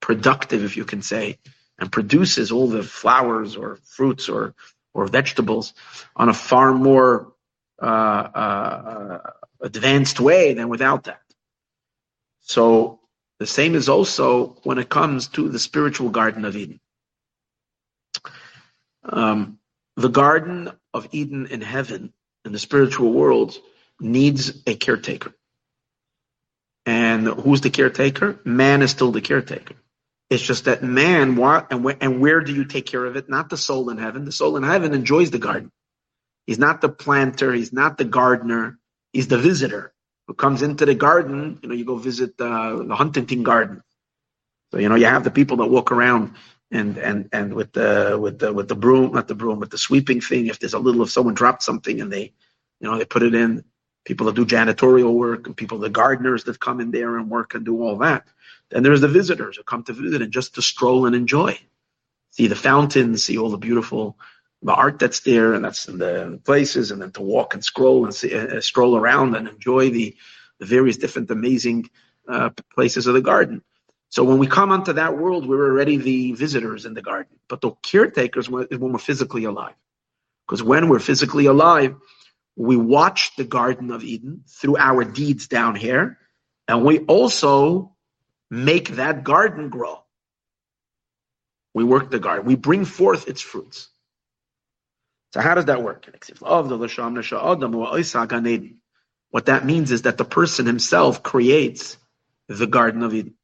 productive, 0.00 0.64
if 0.64 0.76
you 0.76 0.84
can 0.84 1.02
say, 1.02 1.38
and 1.78 1.92
produces 1.92 2.50
all 2.50 2.68
the 2.68 2.82
flowers 2.82 3.56
or 3.56 3.78
fruits 3.84 4.28
or 4.28 4.54
or 4.94 5.06
vegetables 5.06 5.74
on 6.16 6.30
a 6.30 6.34
far 6.34 6.72
more 6.72 7.34
uh, 7.80 7.84
uh, 7.84 9.18
advanced 9.60 10.18
way 10.18 10.54
than 10.54 10.68
without 10.68 11.04
that. 11.04 11.22
So 12.40 13.00
the 13.38 13.46
same 13.46 13.74
is 13.74 13.88
also 13.88 14.56
when 14.62 14.78
it 14.78 14.88
comes 14.88 15.28
to 15.28 15.48
the 15.50 15.58
spiritual 15.58 16.08
Garden 16.08 16.46
of 16.46 16.56
Eden. 16.56 16.80
Um, 19.04 19.58
the 19.96 20.08
Garden 20.08 20.72
of 20.94 21.08
Eden 21.12 21.46
in 21.46 21.60
heaven, 21.60 22.12
in 22.46 22.52
the 22.52 22.58
spiritual 22.58 23.12
world, 23.12 23.58
needs 24.00 24.62
a 24.66 24.74
caretaker. 24.74 25.32
And 26.86 27.26
who's 27.26 27.60
the 27.60 27.70
caretaker? 27.70 28.40
Man 28.44 28.82
is 28.82 28.90
still 28.90 29.12
the 29.12 29.20
caretaker. 29.20 29.74
It's 30.30 30.42
just 30.42 30.64
that 30.66 30.82
man, 30.82 31.36
what 31.36 31.72
and 31.72 31.82
where, 31.84 31.96
and 32.00 32.20
where 32.20 32.40
do 32.40 32.54
you 32.54 32.64
take 32.64 32.86
care 32.86 33.04
of 33.04 33.16
it? 33.16 33.28
Not 33.28 33.50
the 33.50 33.56
soul 33.56 33.90
in 33.90 33.98
heaven. 33.98 34.24
The 34.24 34.32
soul 34.32 34.56
in 34.56 34.62
heaven 34.62 34.94
enjoys 34.94 35.30
the 35.30 35.38
garden. 35.38 35.72
He's 36.46 36.58
not 36.58 36.80
the 36.80 36.88
planter. 36.88 37.52
He's 37.52 37.72
not 37.72 37.98
the 37.98 38.04
gardener. 38.04 38.78
He's 39.12 39.28
the 39.28 39.38
visitor 39.38 39.92
who 40.26 40.34
comes 40.34 40.62
into 40.62 40.86
the 40.86 40.94
garden. 40.94 41.58
You 41.62 41.68
know, 41.68 41.74
you 41.74 41.84
go 41.84 41.96
visit 41.96 42.40
uh, 42.40 42.76
the 42.82 42.94
Huntington 42.94 43.42
Garden. 43.42 43.82
So 44.70 44.78
you 44.78 44.88
know, 44.88 44.94
you 44.94 45.06
have 45.06 45.24
the 45.24 45.30
people 45.32 45.58
that 45.58 45.66
walk 45.66 45.90
around 45.90 46.36
and 46.70 46.96
and 46.98 47.28
and 47.32 47.54
with 47.54 47.72
the 47.72 48.16
with 48.20 48.38
the 48.38 48.52
with 48.52 48.68
the 48.68 48.76
broom, 48.76 49.12
not 49.12 49.26
the 49.26 49.34
broom, 49.34 49.58
with 49.58 49.70
the 49.70 49.78
sweeping 49.78 50.20
thing. 50.20 50.46
If 50.46 50.60
there's 50.60 50.74
a 50.74 50.78
little, 50.78 51.02
if 51.02 51.10
someone 51.10 51.34
dropped 51.34 51.64
something 51.64 52.00
and 52.00 52.12
they, 52.12 52.32
you 52.80 52.88
know, 52.88 52.98
they 52.98 53.04
put 53.04 53.24
it 53.24 53.34
in. 53.34 53.64
People 54.04 54.26
that 54.26 54.34
do 54.34 54.46
janitorial 54.46 55.12
work 55.12 55.46
and 55.46 55.56
people, 55.56 55.78
the 55.78 55.90
gardeners 55.90 56.44
that 56.44 56.58
come 56.58 56.80
in 56.80 56.90
there 56.90 57.16
and 57.18 57.30
work 57.30 57.54
and 57.54 57.64
do 57.64 57.82
all 57.82 57.98
that. 57.98 58.26
Then 58.70 58.82
there's 58.82 59.00
the 59.00 59.08
visitors 59.08 59.56
who 59.56 59.62
come 59.62 59.82
to 59.84 59.92
visit 59.92 60.22
and 60.22 60.32
just 60.32 60.54
to 60.54 60.62
stroll 60.62 61.06
and 61.06 61.14
enjoy, 61.14 61.58
see 62.30 62.46
the 62.46 62.56
fountains, 62.56 63.24
see 63.24 63.36
all 63.36 63.50
the 63.50 63.58
beautiful 63.58 64.16
the 64.62 64.74
art 64.74 64.98
that's 64.98 65.20
there 65.20 65.54
and 65.54 65.64
that's 65.64 65.88
in 65.88 65.98
the 65.98 66.40
places, 66.44 66.90
and 66.90 67.00
then 67.00 67.10
to 67.12 67.22
walk 67.22 67.54
and 67.54 67.64
scroll 67.64 68.04
and 68.04 68.14
see, 68.14 68.34
uh, 68.34 68.60
stroll 68.60 68.96
around 68.96 69.34
and 69.34 69.48
enjoy 69.48 69.90
the, 69.90 70.14
the 70.58 70.66
various 70.66 70.96
different 70.98 71.30
amazing 71.30 71.88
uh, 72.28 72.50
places 72.74 73.06
of 73.06 73.14
the 73.14 73.22
garden. 73.22 73.62
So 74.10 74.24
when 74.24 74.38
we 74.38 74.46
come 74.46 74.72
onto 74.72 74.92
that 74.94 75.16
world, 75.16 75.48
we're 75.48 75.70
already 75.70 75.96
the 75.96 76.32
visitors 76.32 76.84
in 76.84 76.94
the 76.94 77.02
garden. 77.02 77.38
But 77.48 77.60
the 77.60 77.70
caretakers 77.82 78.48
is 78.48 78.78
when 78.78 78.92
we're 78.92 78.98
physically 78.98 79.44
alive. 79.44 79.74
Because 80.46 80.62
when 80.62 80.88
we're 80.88 80.98
physically 80.98 81.46
alive, 81.46 81.94
we 82.56 82.76
watch 82.76 83.36
the 83.36 83.44
Garden 83.44 83.90
of 83.90 84.04
Eden 84.04 84.44
through 84.48 84.76
our 84.76 85.04
deeds 85.04 85.48
down 85.48 85.74
here, 85.74 86.18
and 86.68 86.84
we 86.84 86.98
also 87.00 87.96
make 88.50 88.90
that 88.90 89.24
garden 89.24 89.68
grow. 89.68 90.02
We 91.72 91.84
work 91.84 92.10
the 92.10 92.18
garden. 92.18 92.46
We 92.46 92.56
bring 92.56 92.84
forth 92.84 93.28
its 93.28 93.40
fruits. 93.40 93.88
So 95.32 95.40
how 95.40 95.54
does 95.54 95.66
that 95.66 95.82
work? 95.82 96.06
What 99.30 99.46
that 99.46 99.64
means 99.64 99.92
is 99.92 100.02
that 100.02 100.18
the 100.18 100.24
person 100.24 100.66
himself 100.66 101.22
creates 101.22 101.96
the 102.48 102.66
Garden 102.66 103.04
of 103.04 103.14
Eden. 103.14 103.34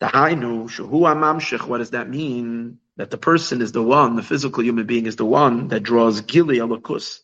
What 0.00 1.78
does 1.78 1.90
that 1.90 2.08
mean? 2.08 2.78
That 2.98 3.10
the 3.10 3.18
person 3.18 3.62
is 3.62 3.72
the 3.72 3.82
one, 3.82 4.16
the 4.16 4.22
physical 4.22 4.62
human 4.62 4.86
being 4.86 5.06
is 5.06 5.16
the 5.16 5.24
one 5.24 5.68
that 5.68 5.84
draws 5.84 6.20
gili 6.20 6.58
alakus, 6.58 7.20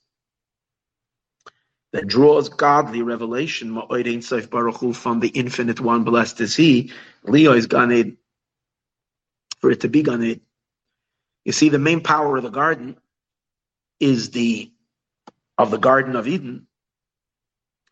that 1.92 2.06
draws 2.06 2.48
godly 2.48 3.02
revelation 3.02 3.74
from 3.74 5.20
the 5.20 5.30
infinite 5.34 5.80
one, 5.80 6.04
blessed 6.04 6.40
is 6.40 6.56
he. 6.56 6.92
Leo 7.24 7.52
is 7.52 7.66
Ganed, 7.66 8.16
for 9.60 9.70
it 9.70 9.80
to 9.80 9.88
be 9.88 10.02
Ganed. 10.02 10.40
You 11.44 11.52
see, 11.52 11.68
the 11.68 11.78
main 11.78 12.00
power 12.00 12.37
of 12.37 12.44
the 12.44 12.50
garden 12.50 12.96
is 14.00 14.30
the 14.30 14.70
of 15.58 15.70
the 15.70 15.78
Garden 15.78 16.16
of 16.16 16.26
Eden 16.26 16.66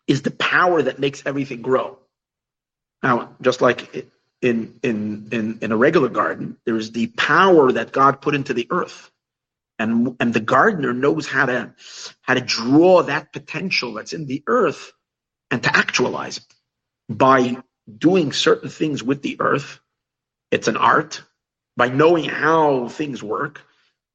is 0.07 0.21
the 0.21 0.31
power 0.31 0.81
that 0.81 0.99
makes 0.99 1.23
everything 1.25 1.61
grow. 1.61 1.97
Now, 3.01 3.35
just 3.41 3.61
like 3.61 4.11
in 4.43 4.79
in 4.83 5.29
in, 5.31 5.59
in 5.61 5.71
a 5.71 5.77
regular 5.77 6.09
garden, 6.09 6.57
there 6.65 6.75
is 6.75 6.91
the 6.91 7.07
power 7.07 7.71
that 7.71 7.91
God 7.91 8.21
put 8.21 8.35
into 8.35 8.53
the 8.53 8.67
earth. 8.69 9.09
And, 9.79 10.15
and 10.19 10.33
the 10.33 10.39
gardener 10.39 10.93
knows 10.93 11.27
how 11.27 11.47
to 11.47 11.73
how 12.21 12.35
to 12.35 12.41
draw 12.41 13.03
that 13.03 13.33
potential 13.33 13.93
that's 13.93 14.13
in 14.13 14.27
the 14.27 14.43
earth 14.47 14.91
and 15.49 15.63
to 15.63 15.75
actualize 15.75 16.37
it 16.37 16.45
by 17.09 17.57
doing 17.97 18.31
certain 18.31 18.69
things 18.69 19.01
with 19.03 19.21
the 19.21 19.37
earth. 19.39 19.79
It's 20.51 20.67
an 20.67 20.77
art, 20.77 21.23
by 21.75 21.89
knowing 21.89 22.25
how 22.25 22.87
things 22.87 23.23
work, 23.23 23.61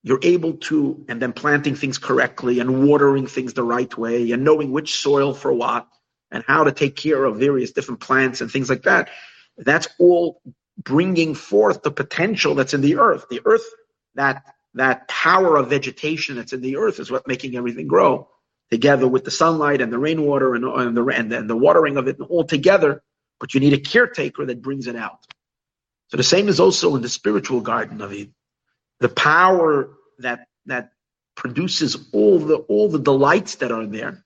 you're 0.03 0.21
able 0.23 0.55
to, 0.55 1.05
and 1.09 1.21
then 1.21 1.33
planting 1.33 1.75
things 1.75 1.99
correctly 1.99 2.61
and 2.61 2.89
watering 2.89 3.27
things 3.27 3.53
the 3.55 3.65
right 3.65 3.97
way 3.99 4.31
and 4.31 4.45
knowing 4.45 4.71
which 4.73 5.01
soil 5.01 5.35
for 5.35 5.53
what 5.53 5.89
and 6.31 6.45
how 6.47 6.65
to 6.65 6.73
take 6.73 6.97
care 6.97 7.25
of 7.25 7.37
various 7.39 7.73
different 7.73 8.01
plants 8.01 8.41
and 8.41 8.51
things 8.51 8.71
like 8.71 8.83
that. 8.83 9.11
That's 9.59 9.89
all 9.99 10.41
bringing 10.77 11.35
forth 11.35 11.83
the 11.83 11.91
potential 11.91 12.55
that's 12.55 12.75
in 12.75 12.81
the 12.81 12.99
earth. 12.99 13.27
The 13.29 13.43
earth, 13.45 13.65
that, 14.15 14.45
that 14.75 15.09
power 15.09 15.57
of 15.57 15.69
vegetation 15.69 16.37
that's 16.37 16.53
in 16.53 16.61
the 16.61 16.77
earth 16.77 17.01
is 17.01 17.11
what 17.11 17.27
making 17.27 17.57
everything 17.57 17.89
grow 17.89 18.29
together 18.71 19.09
with 19.09 19.25
the 19.25 19.31
sunlight 19.31 19.81
and 19.81 19.93
the 19.93 19.99
rainwater 19.99 20.55
and, 20.55 20.65
and 20.65 20.97
the, 20.97 21.05
and, 21.07 21.33
and 21.33 21.51
the 21.51 21.57
watering 21.57 21.97
of 21.97 22.07
it 22.07 22.21
all 22.21 22.45
together. 22.45 23.03
But 23.41 23.55
you 23.55 23.61
need 23.61 23.73
a 23.73 23.79
caretaker 23.79 24.47
that 24.47 24.63
brings 24.63 24.87
it 24.87 24.97
out. 24.97 25.19
So 26.09 26.17
the 26.17 26.23
same 26.23 26.49
is 26.49 26.61
also 26.61 26.97
in 26.97 27.03
the 27.03 27.09
spiritual 27.09 27.61
garden 27.61 28.01
of 28.01 28.13
Eden. 28.13 28.35
The 29.01 29.09
power 29.09 29.91
that 30.19 30.49
that 30.67 30.91
produces 31.37 31.97
all 32.13 32.39
the 32.39 32.57
all 32.57 32.89
the 32.89 32.99
delights 32.99 33.57
that 33.57 33.71
are 33.71 33.87
there 33.87 34.25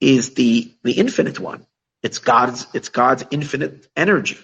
is 0.00 0.34
the 0.34 0.72
the 0.82 0.92
infinite 0.92 1.38
one. 1.38 1.66
It's 2.04 2.18
God's 2.18 2.68
it's 2.74 2.90
God's 2.90 3.24
infinite 3.32 3.88
energy. 3.96 4.38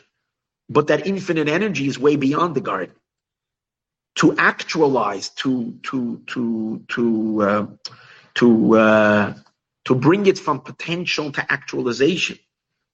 But 0.68 0.88
that 0.88 1.06
infinite 1.06 1.48
energy 1.48 1.86
is 1.86 1.98
way 1.98 2.16
beyond 2.16 2.56
the 2.56 2.60
garden. 2.60 2.96
To 4.16 4.34
actualize, 4.36 5.28
to 5.42 5.78
to 5.84 6.22
to 6.28 6.84
to 6.88 7.42
uh, 7.42 7.66
to 8.34 8.76
uh, 8.76 9.34
to 9.84 9.94
bring 9.94 10.26
it 10.26 10.38
from 10.38 10.60
potential 10.60 11.32
to 11.32 11.52
actualization, 11.52 12.38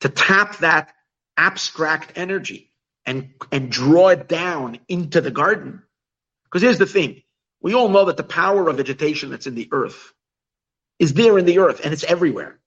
to 0.00 0.08
tap 0.10 0.58
that 0.58 0.92
abstract 1.36 2.12
energy 2.16 2.70
and, 3.04 3.34
and 3.52 3.70
draw 3.70 4.08
it 4.08 4.28
down 4.28 4.78
into 4.88 5.20
the 5.20 5.30
garden. 5.30 5.82
Because 6.44 6.62
here's 6.62 6.78
the 6.78 6.86
thing. 6.86 7.22
We 7.60 7.74
all 7.74 7.88
know 7.88 8.06
that 8.06 8.16
the 8.16 8.22
power 8.24 8.68
of 8.68 8.76
vegetation 8.76 9.30
that's 9.30 9.46
in 9.46 9.54
the 9.54 9.68
earth 9.72 10.12
is 10.98 11.12
there 11.14 11.38
in 11.38 11.44
the 11.44 11.58
earth 11.58 11.80
and 11.84 11.92
it's 11.92 12.04
everywhere. 12.04 12.58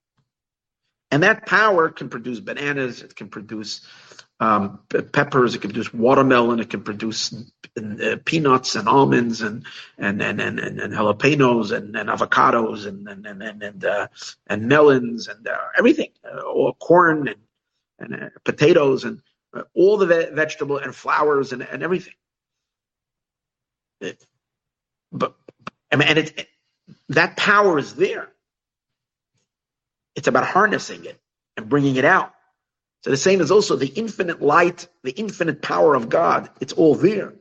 And 1.11 1.23
that 1.23 1.45
power 1.45 1.89
can 1.89 2.09
produce 2.09 2.39
bananas, 2.39 3.01
it 3.01 3.15
can 3.15 3.29
produce 3.29 3.81
um, 4.39 4.79
peppers, 4.89 5.55
it 5.55 5.61
can 5.61 5.71
produce 5.71 5.93
watermelon, 5.93 6.59
it 6.59 6.69
can 6.69 6.83
produce 6.83 7.33
uh, 7.77 8.15
peanuts 8.25 8.75
and 8.75 8.87
almonds 8.87 9.41
and 9.41 9.65
and 9.97 10.21
and 10.21 10.39
and, 10.39 10.59
and, 10.59 10.79
and 10.79 10.93
jalapenos 10.93 11.71
and, 11.75 11.95
and 11.95 12.09
avocados 12.09 12.85
and 12.85 13.07
and 13.07 13.25
and 13.25 13.63
and, 13.63 13.85
uh, 13.85 14.07
and 14.47 14.67
melons 14.67 15.27
and 15.27 15.47
uh, 15.47 15.57
everything, 15.77 16.11
uh, 16.25 16.41
or 16.41 16.73
corn 16.75 17.27
and 17.27 17.39
and 17.99 18.23
uh, 18.23 18.29
potatoes 18.45 19.03
and 19.03 19.21
uh, 19.53 19.63
all 19.73 19.97
the 19.97 20.05
ve- 20.05 20.29
vegetable 20.33 20.77
and 20.77 20.95
flowers 20.95 21.51
and, 21.53 21.63
and 21.63 21.83
everything. 21.83 22.13
It, 24.01 24.23
but 25.11 25.35
and 25.91 26.01
it, 26.01 26.47
that 27.09 27.35
power 27.35 27.77
is 27.79 27.95
there. 27.95 28.29
It's 30.15 30.27
about 30.27 30.45
harnessing 30.45 31.05
it 31.05 31.19
and 31.57 31.69
bringing 31.69 31.95
it 31.95 32.05
out. 32.05 32.33
So 33.03 33.09
the 33.11 33.17
same 33.17 33.39
is 33.41 33.51
also 33.51 33.75
the 33.75 33.87
infinite 33.87 34.41
light, 34.41 34.87
the 35.03 35.11
infinite 35.11 35.61
power 35.61 35.95
of 35.95 36.09
God. 36.09 36.49
It's 36.59 36.73
all 36.73 36.95
there. 36.95 37.33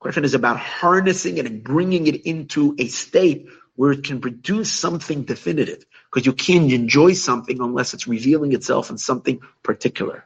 Question 0.00 0.24
is 0.24 0.34
about 0.34 0.58
harnessing 0.58 1.38
it 1.38 1.46
and 1.46 1.62
bringing 1.62 2.06
it 2.06 2.26
into 2.26 2.74
a 2.78 2.88
state 2.88 3.48
where 3.76 3.92
it 3.92 4.04
can 4.04 4.20
produce 4.20 4.72
something 4.72 5.24
definitive. 5.24 5.84
Because 6.10 6.26
you 6.26 6.32
can't 6.32 6.72
enjoy 6.72 7.14
something 7.14 7.60
unless 7.60 7.92
it's 7.92 8.06
revealing 8.06 8.52
itself 8.52 8.90
in 8.90 8.98
something 8.98 9.40
particular. 9.62 10.24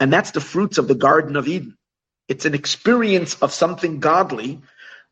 And 0.00 0.12
that's 0.12 0.32
the 0.32 0.40
fruits 0.40 0.78
of 0.78 0.88
the 0.88 0.94
Garden 0.94 1.36
of 1.36 1.48
Eden. 1.48 1.76
It's 2.28 2.44
an 2.44 2.54
experience 2.54 3.34
of 3.40 3.52
something 3.52 4.00
godly 4.00 4.62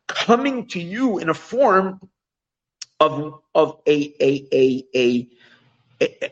coming 0.09 0.67
to 0.69 0.81
you 0.81 1.19
in 1.19 1.29
a 1.29 1.35
form 1.35 2.01
of, 3.01 3.41
of 3.55 3.81
a, 3.87 4.15
a, 4.21 4.49
a, 4.53 4.85
a, 4.95 4.97
a 4.97 5.29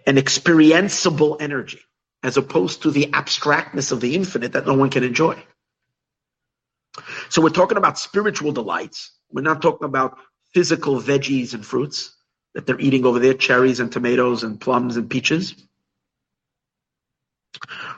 an 0.06 0.16
experienceable 0.16 1.36
energy. 1.40 1.80
as 2.22 2.36
opposed 2.36 2.82
to 2.82 2.90
the 2.90 3.12
abstractness 3.12 3.92
of 3.92 4.00
the 4.00 4.14
infinite 4.14 4.52
that 4.52 4.66
no 4.66 4.74
one 4.74 4.90
can 4.90 5.02
enjoy. 5.02 5.42
So 7.30 7.42
we're 7.42 7.50
talking 7.50 7.78
about 7.78 7.98
spiritual 7.98 8.52
delights. 8.52 9.12
We're 9.30 9.42
not 9.42 9.62
talking 9.62 9.86
about 9.86 10.18
physical 10.54 11.00
veggies 11.00 11.54
and 11.54 11.64
fruits 11.64 12.14
that 12.54 12.66
they're 12.66 12.80
eating 12.80 13.06
over 13.06 13.18
there, 13.18 13.34
cherries 13.34 13.80
and 13.80 13.90
tomatoes 13.90 14.44
and 14.44 14.60
plums 14.60 14.96
and 14.96 15.08
peaches. 15.08 15.54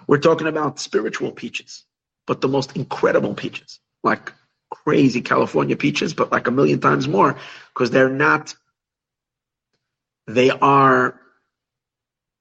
We're 0.06 0.18
talking 0.18 0.46
about 0.46 0.78
spiritual 0.78 1.32
peaches, 1.32 1.84
but 2.26 2.40
the 2.40 2.48
most 2.48 2.76
incredible 2.76 3.34
peaches, 3.34 3.80
like 4.02 4.32
crazy 4.70 5.22
California 5.22 5.76
peaches, 5.76 6.14
but 6.14 6.32
like 6.32 6.46
a 6.46 6.52
million 6.52 6.80
times 6.80 7.08
more, 7.08 7.36
because 7.74 7.90
they're 7.90 8.08
not, 8.10 8.54
they 10.28 10.50
are, 10.50 11.20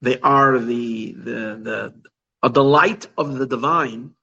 they 0.04 0.20
are 0.20 0.60
the, 0.60 1.14
the, 1.14 1.60
the, 1.64 1.78
uh, 1.86 1.90
a 2.44 2.50
delight 2.50 3.08
of 3.18 3.38
the 3.38 3.48
divine, 3.48 4.14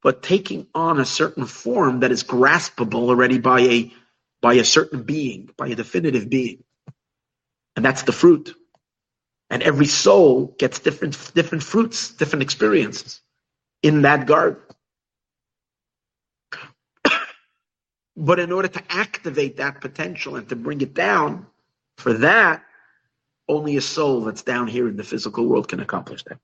but 0.00 0.22
taking 0.22 0.68
on 0.76 1.00
a 1.00 1.04
certain 1.04 1.44
form 1.44 2.00
that 2.00 2.12
is 2.12 2.22
graspable 2.22 3.08
already 3.08 3.38
by 3.38 3.60
a, 3.60 3.92
by 4.40 4.54
a 4.54 4.64
certain 4.64 5.02
being, 5.02 5.50
by 5.56 5.66
a 5.66 5.74
definitive 5.74 6.30
being. 6.30 6.62
And 7.74 7.84
that's 7.84 8.02
the 8.02 8.12
fruit. 8.12 8.54
And 9.50 9.60
every 9.64 9.86
soul 9.86 10.54
gets 10.56 10.78
different, 10.78 11.32
different 11.34 11.64
fruits, 11.64 12.12
different 12.12 12.44
experiences 12.44 13.20
in 13.82 14.02
that 14.02 14.26
garden. 14.28 14.62
but 18.16 18.38
in 18.38 18.52
order 18.52 18.68
to 18.68 18.82
activate 18.88 19.56
that 19.56 19.80
potential 19.80 20.36
and 20.36 20.48
to 20.50 20.54
bring 20.54 20.80
it 20.80 20.94
down, 20.94 21.46
for 21.98 22.12
that, 22.12 22.62
only 23.48 23.76
a 23.76 23.80
soul 23.80 24.22
that's 24.22 24.42
down 24.42 24.68
here 24.68 24.88
in 24.88 24.96
the 24.96 25.04
physical 25.04 25.46
world 25.46 25.68
can 25.68 25.80
accomplish 25.80 26.24
that. 26.24 26.38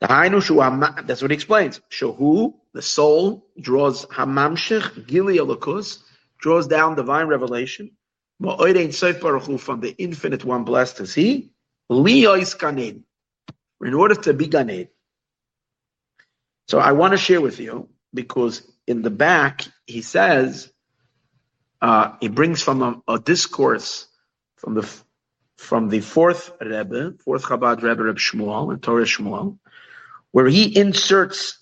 That's 0.00 1.22
what 1.22 1.30
he 1.30 1.34
explains. 1.34 1.80
Shahu, 1.90 2.54
the 2.72 2.82
soul, 2.82 3.46
draws 3.60 4.06
hamamshich, 4.06 5.06
gili 5.06 5.38
draws 6.38 6.66
down 6.66 6.94
divine 6.94 7.26
revelation, 7.26 7.90
from 8.40 9.80
the 9.80 9.94
infinite 9.98 10.44
one 10.44 10.64
blessed 10.64 11.00
is 11.00 11.14
he, 11.14 11.50
in 11.90 13.94
order 13.94 14.14
to 14.14 14.32
be 14.32 14.48
Ganed. 14.48 14.88
So 16.68 16.78
I 16.78 16.92
want 16.92 17.12
to 17.12 17.18
share 17.18 17.40
with 17.40 17.58
you, 17.58 17.88
because 18.14 18.62
in 18.86 19.02
the 19.02 19.10
back, 19.10 19.66
he 19.86 20.02
says, 20.02 20.72
uh, 21.82 22.12
he 22.20 22.28
brings 22.28 22.62
from 22.62 22.82
a, 22.82 23.12
a, 23.12 23.18
discourse 23.18 24.06
from 24.56 24.74
the 24.74 24.88
from 25.60 25.90
the 25.90 26.00
fourth 26.00 26.52
Rebbe, 26.58 27.12
fourth 27.22 27.42
Chabad 27.42 27.82
Rebbe, 27.82 28.02
Rebbe 28.02 28.18
Shmuel, 28.18 28.72
and 28.72 28.80
Toras 28.80 29.14
Shmuel, 29.14 29.58
where 30.32 30.46
he 30.46 30.74
inserts 30.76 31.58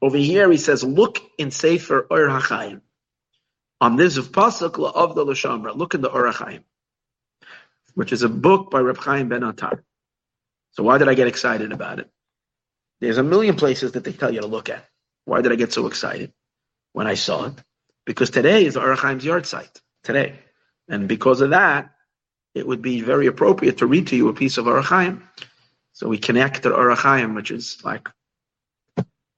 over 0.00 0.16
here, 0.16 0.48
he 0.50 0.56
says, 0.56 0.84
look 0.84 1.18
in 1.36 1.50
Sefer 1.50 2.06
Or 2.08 2.28
HaChaim 2.28 2.80
on 3.80 3.96
this 3.96 4.18
of 4.18 4.30
pasuk 4.30 4.78
of 4.94 5.14
the 5.16 5.26
Lashamra. 5.26 5.76
Look 5.76 5.94
in 5.94 6.00
the 6.00 6.10
Or 6.10 6.32
HaChaim, 6.32 6.62
which 7.94 8.12
is 8.12 8.22
a 8.22 8.28
book 8.28 8.70
by 8.70 8.78
Reb 8.78 8.98
Chaim 8.98 9.28
Ben 9.28 9.40
Atar. 9.40 9.82
So 10.70 10.84
why 10.84 10.98
did 10.98 11.08
I 11.08 11.14
get 11.14 11.26
excited 11.26 11.72
about 11.72 11.98
it? 11.98 12.08
There's 13.00 13.18
a 13.18 13.24
million 13.24 13.56
places 13.56 13.92
that 13.92 14.04
they 14.04 14.12
tell 14.12 14.32
you 14.32 14.42
to 14.42 14.46
look 14.46 14.68
at. 14.68 14.86
Why 15.24 15.42
did 15.42 15.50
I 15.50 15.56
get 15.56 15.72
so 15.72 15.88
excited 15.88 16.32
when 16.92 17.08
I 17.08 17.14
saw 17.14 17.46
it? 17.46 17.54
Because 18.06 18.30
today 18.30 18.64
is 18.64 18.76
Or 18.76 18.94
HaChaim's 18.94 19.24
yard 19.24 19.44
site. 19.44 19.80
Today. 20.04 20.38
And 20.88 21.08
because 21.08 21.40
of 21.40 21.50
that, 21.50 21.90
it 22.54 22.66
would 22.66 22.82
be 22.82 23.00
very 23.00 23.26
appropriate 23.26 23.78
to 23.78 23.86
read 23.86 24.08
to 24.08 24.16
you 24.16 24.28
a 24.28 24.34
piece 24.34 24.58
of 24.58 24.66
Or 24.66 24.82
HaChaim. 24.82 25.22
So 25.92 26.08
we 26.08 26.18
connect 26.18 26.62
to 26.64 26.74
Or 26.74 26.94
HaChaim, 26.94 27.34
which 27.34 27.50
is 27.50 27.78
like 27.84 28.08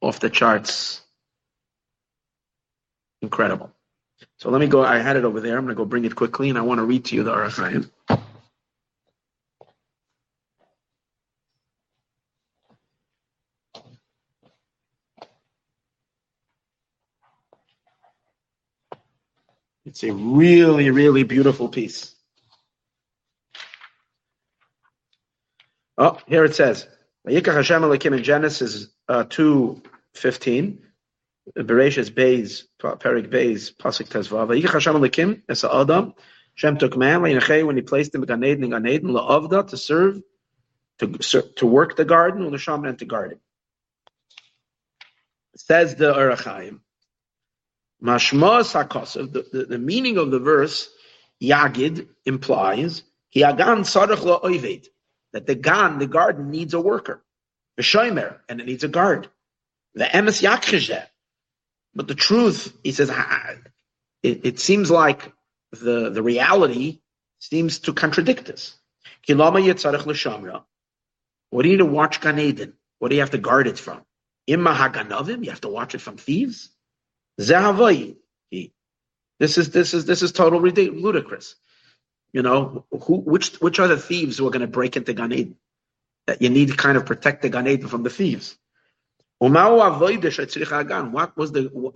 off 0.01 0.21
the 0.21 0.31
charts 0.31 1.03
incredible. 3.21 3.73
So 4.39 4.51
let 4.51 4.61
me 4.61 4.67
go. 4.67 4.85
I 4.85 4.99
had 4.99 5.17
it 5.17 5.25
over 5.25 5.41
there. 5.41 5.57
I'm 5.59 5.65
going 5.65 5.75
to 5.75 5.79
go 5.79 5.85
bring 5.85 6.05
it 6.05 6.17
quickly, 6.17 6.49
and 6.49 6.59
I 6.59 6.63
want 6.63 6.79
to 6.79 6.85
read 6.85 7.05
to 7.07 7.17
you 7.17 7.23
the 7.23 7.33
Or 7.33 7.47
HaChaim. 7.47 7.89
It's 19.85 20.05
a 20.05 20.13
really, 20.13 20.91
really 20.91 21.25
beautiful 21.25 21.69
piece. 21.69 22.15
Oh, 25.99 26.19
here 26.27 26.45
it 26.45 26.55
says, 26.55 26.89
Vayikach 27.27 27.55
Hashem 27.55 27.83
Elokim 27.83 28.17
in 28.17 28.25
Genesis 28.25 28.89
uh, 29.09 29.25
2, 29.25 29.83
15. 30.15 30.79
Bereshis 31.57 32.11
Beis, 32.11 32.65
Perik 32.81 33.29
Beis, 33.29 33.75
Pasuk 33.75 34.09
Tezvav. 34.09 34.49
Vayich 34.49 34.73
Hashem 34.73 34.95
Elokim, 34.95 35.43
Es 35.49 35.65
Adam, 35.65 36.15
Shem 36.55 36.79
took 36.79 36.97
man, 36.97 37.23
when 37.23 37.77
he 37.77 37.83
placed 37.83 38.15
him 38.15 38.23
in 38.23 38.29
Gan 38.29 38.45
Eden, 38.45 38.65
in 38.65 38.71
Gan 38.71 38.87
Eden, 38.87 39.11
La'avda, 39.11 39.69
to 39.69 39.77
serve, 39.77 40.23
to, 40.99 41.09
to 41.57 41.67
work 41.67 41.97
the 41.97 42.05
garden, 42.05 42.49
L'sham, 42.49 42.85
and 42.85 42.99
to 42.99 43.05
guard 43.05 43.33
it. 43.33 43.41
Says 45.57 45.97
the 45.97 46.17
Or 46.17 46.31
HaChaim, 46.31 46.81
Mashma 48.03 48.63
Sakosav, 48.63 49.33
the, 49.33 49.47
the, 49.53 49.65
the 49.65 49.79
meaning 49.79 50.19
of 50.19 50.31
the 50.31 50.39
verse, 50.39 50.89
Yagid, 51.43 52.09
implies, 52.25 53.03
Hiagan 53.35 53.83
Sarach 53.83 54.19
La'oived, 54.19 54.87
that 55.33 55.47
the 55.47 55.55
Gan, 55.55 55.99
the 55.99 56.07
garden, 56.07 56.51
needs 56.51 56.75
a 56.75 56.81
worker. 56.81 57.23
V'shoimer, 57.81 58.39
and 58.49 58.61
it 58.61 58.67
needs 58.67 58.85
a 58.85 58.89
guard. 58.89 59.29
The 59.95 60.05
Emes 60.05 60.43
Yakchizeh, 60.43 61.07
but 61.95 62.09
the 62.09 62.15
truth, 62.15 62.77
he 62.83 62.93
says, 62.93 63.11
it, 64.23 64.47
it 64.47 64.61
seems 64.61 64.91
like 64.91 65.33
the, 65.73 66.11
the 66.11 66.23
reality 66.23 67.01
seems 67.39 67.81
to 67.81 67.93
contradict 67.93 68.47
this. 68.47 68.77
What 69.27 69.55
do 71.63 71.69
you 71.69 71.75
need 71.75 71.79
to 71.79 71.85
watch 71.85 72.21
Gan 72.21 72.39
Eden? 72.39 72.75
What 72.99 73.09
do 73.09 73.15
you 73.15 73.21
have 73.21 73.31
to 73.31 73.39
guard 73.39 73.67
it 73.67 73.79
from? 73.79 74.03
Imma 74.47 74.75
Haganovim, 74.75 75.45
you 75.45 75.51
have 75.51 75.61
to 75.63 75.69
watch 75.69 75.95
it 75.95 76.01
from 76.01 76.17
thieves? 76.17 76.71
This 79.43 79.59
is 79.59 79.71
this 79.71 79.95
is 79.95 80.05
this 80.05 80.23
is 80.23 80.33
total 80.33 80.61
ludicrous. 80.61 81.57
You 82.33 82.43
know, 82.43 82.87
who 82.91 83.17
which 83.17 83.57
which 83.61 83.79
are 83.79 83.89
the 83.89 83.99
thieves 83.99 84.39
who 84.39 84.47
are 84.47 84.51
going 84.51 84.63
to 84.63 84.67
break 84.67 84.97
into 84.97 85.13
Gan 85.13 85.33
Eden? 85.33 85.57
That 86.27 86.41
you 86.41 86.51
need 86.51 86.69
to 86.69 86.77
kind 86.77 86.97
of 86.97 87.05
protect 87.05 87.43
the 87.43 87.51
Gan 87.51 87.67
Eden 87.69 87.89
from 87.89 88.05
the 88.05 88.11
thieves. 88.11 88.57
What 89.39 91.37
was 91.37 91.53
the 91.53 91.93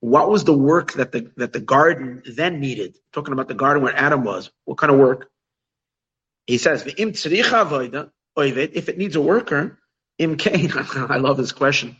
what 0.00 0.30
was 0.30 0.44
the 0.44 0.52
work 0.52 0.94
that 0.94 1.12
the 1.12 1.30
that 1.36 1.52
the 1.52 1.60
garden 1.60 2.22
then 2.26 2.58
needed? 2.60 2.98
Talking 3.12 3.32
about 3.32 3.48
the 3.48 3.54
garden 3.54 3.82
where 3.82 3.94
Adam 3.94 4.24
was. 4.24 4.50
What 4.64 4.78
kind 4.78 4.92
of 4.92 4.98
work? 4.98 5.30
He 6.46 6.58
says, 6.58 6.82
if 6.86 6.98
it 8.88 8.98
needs 8.98 9.16
a 9.16 9.20
worker, 9.20 9.78
im 10.18 10.36
kain. 10.36 10.72
I 10.76 11.16
love 11.18 11.36
this 11.36 11.52
question. 11.52 11.96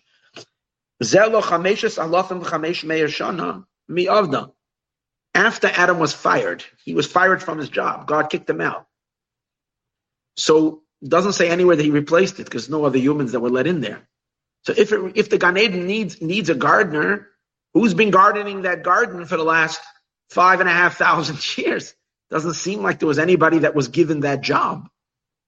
After 5.36 5.66
Adam 5.66 5.98
was 5.98 6.14
fired, 6.14 6.64
he 6.86 6.94
was 6.94 7.06
fired 7.06 7.42
from 7.42 7.58
his 7.58 7.68
job. 7.68 8.06
God 8.06 8.30
kicked 8.30 8.48
him 8.48 8.62
out. 8.62 8.86
So 10.38 10.80
doesn't 11.06 11.34
say 11.34 11.50
anywhere 11.50 11.76
that 11.76 11.82
he 11.82 11.90
replaced 11.90 12.40
it 12.40 12.44
because 12.44 12.70
no 12.70 12.86
other 12.86 12.96
humans 12.96 13.32
that 13.32 13.40
were 13.40 13.50
let 13.50 13.66
in 13.66 13.82
there. 13.82 14.08
So 14.64 14.72
if 14.74 14.92
it, 14.92 15.12
if 15.14 15.28
the 15.28 15.36
Gan 15.36 15.54
needs 15.54 16.22
needs 16.22 16.48
a 16.48 16.54
gardener, 16.54 17.28
who's 17.74 17.92
been 17.92 18.10
gardening 18.10 18.62
that 18.62 18.82
garden 18.82 19.26
for 19.26 19.36
the 19.36 19.44
last 19.44 19.82
five 20.30 20.60
and 20.60 20.70
a 20.70 20.72
half 20.72 20.96
thousand 20.96 21.38
years? 21.58 21.94
Doesn't 22.30 22.54
seem 22.54 22.82
like 22.82 22.98
there 22.98 23.06
was 23.06 23.18
anybody 23.18 23.58
that 23.58 23.74
was 23.74 23.88
given 23.88 24.20
that 24.20 24.40
job 24.40 24.88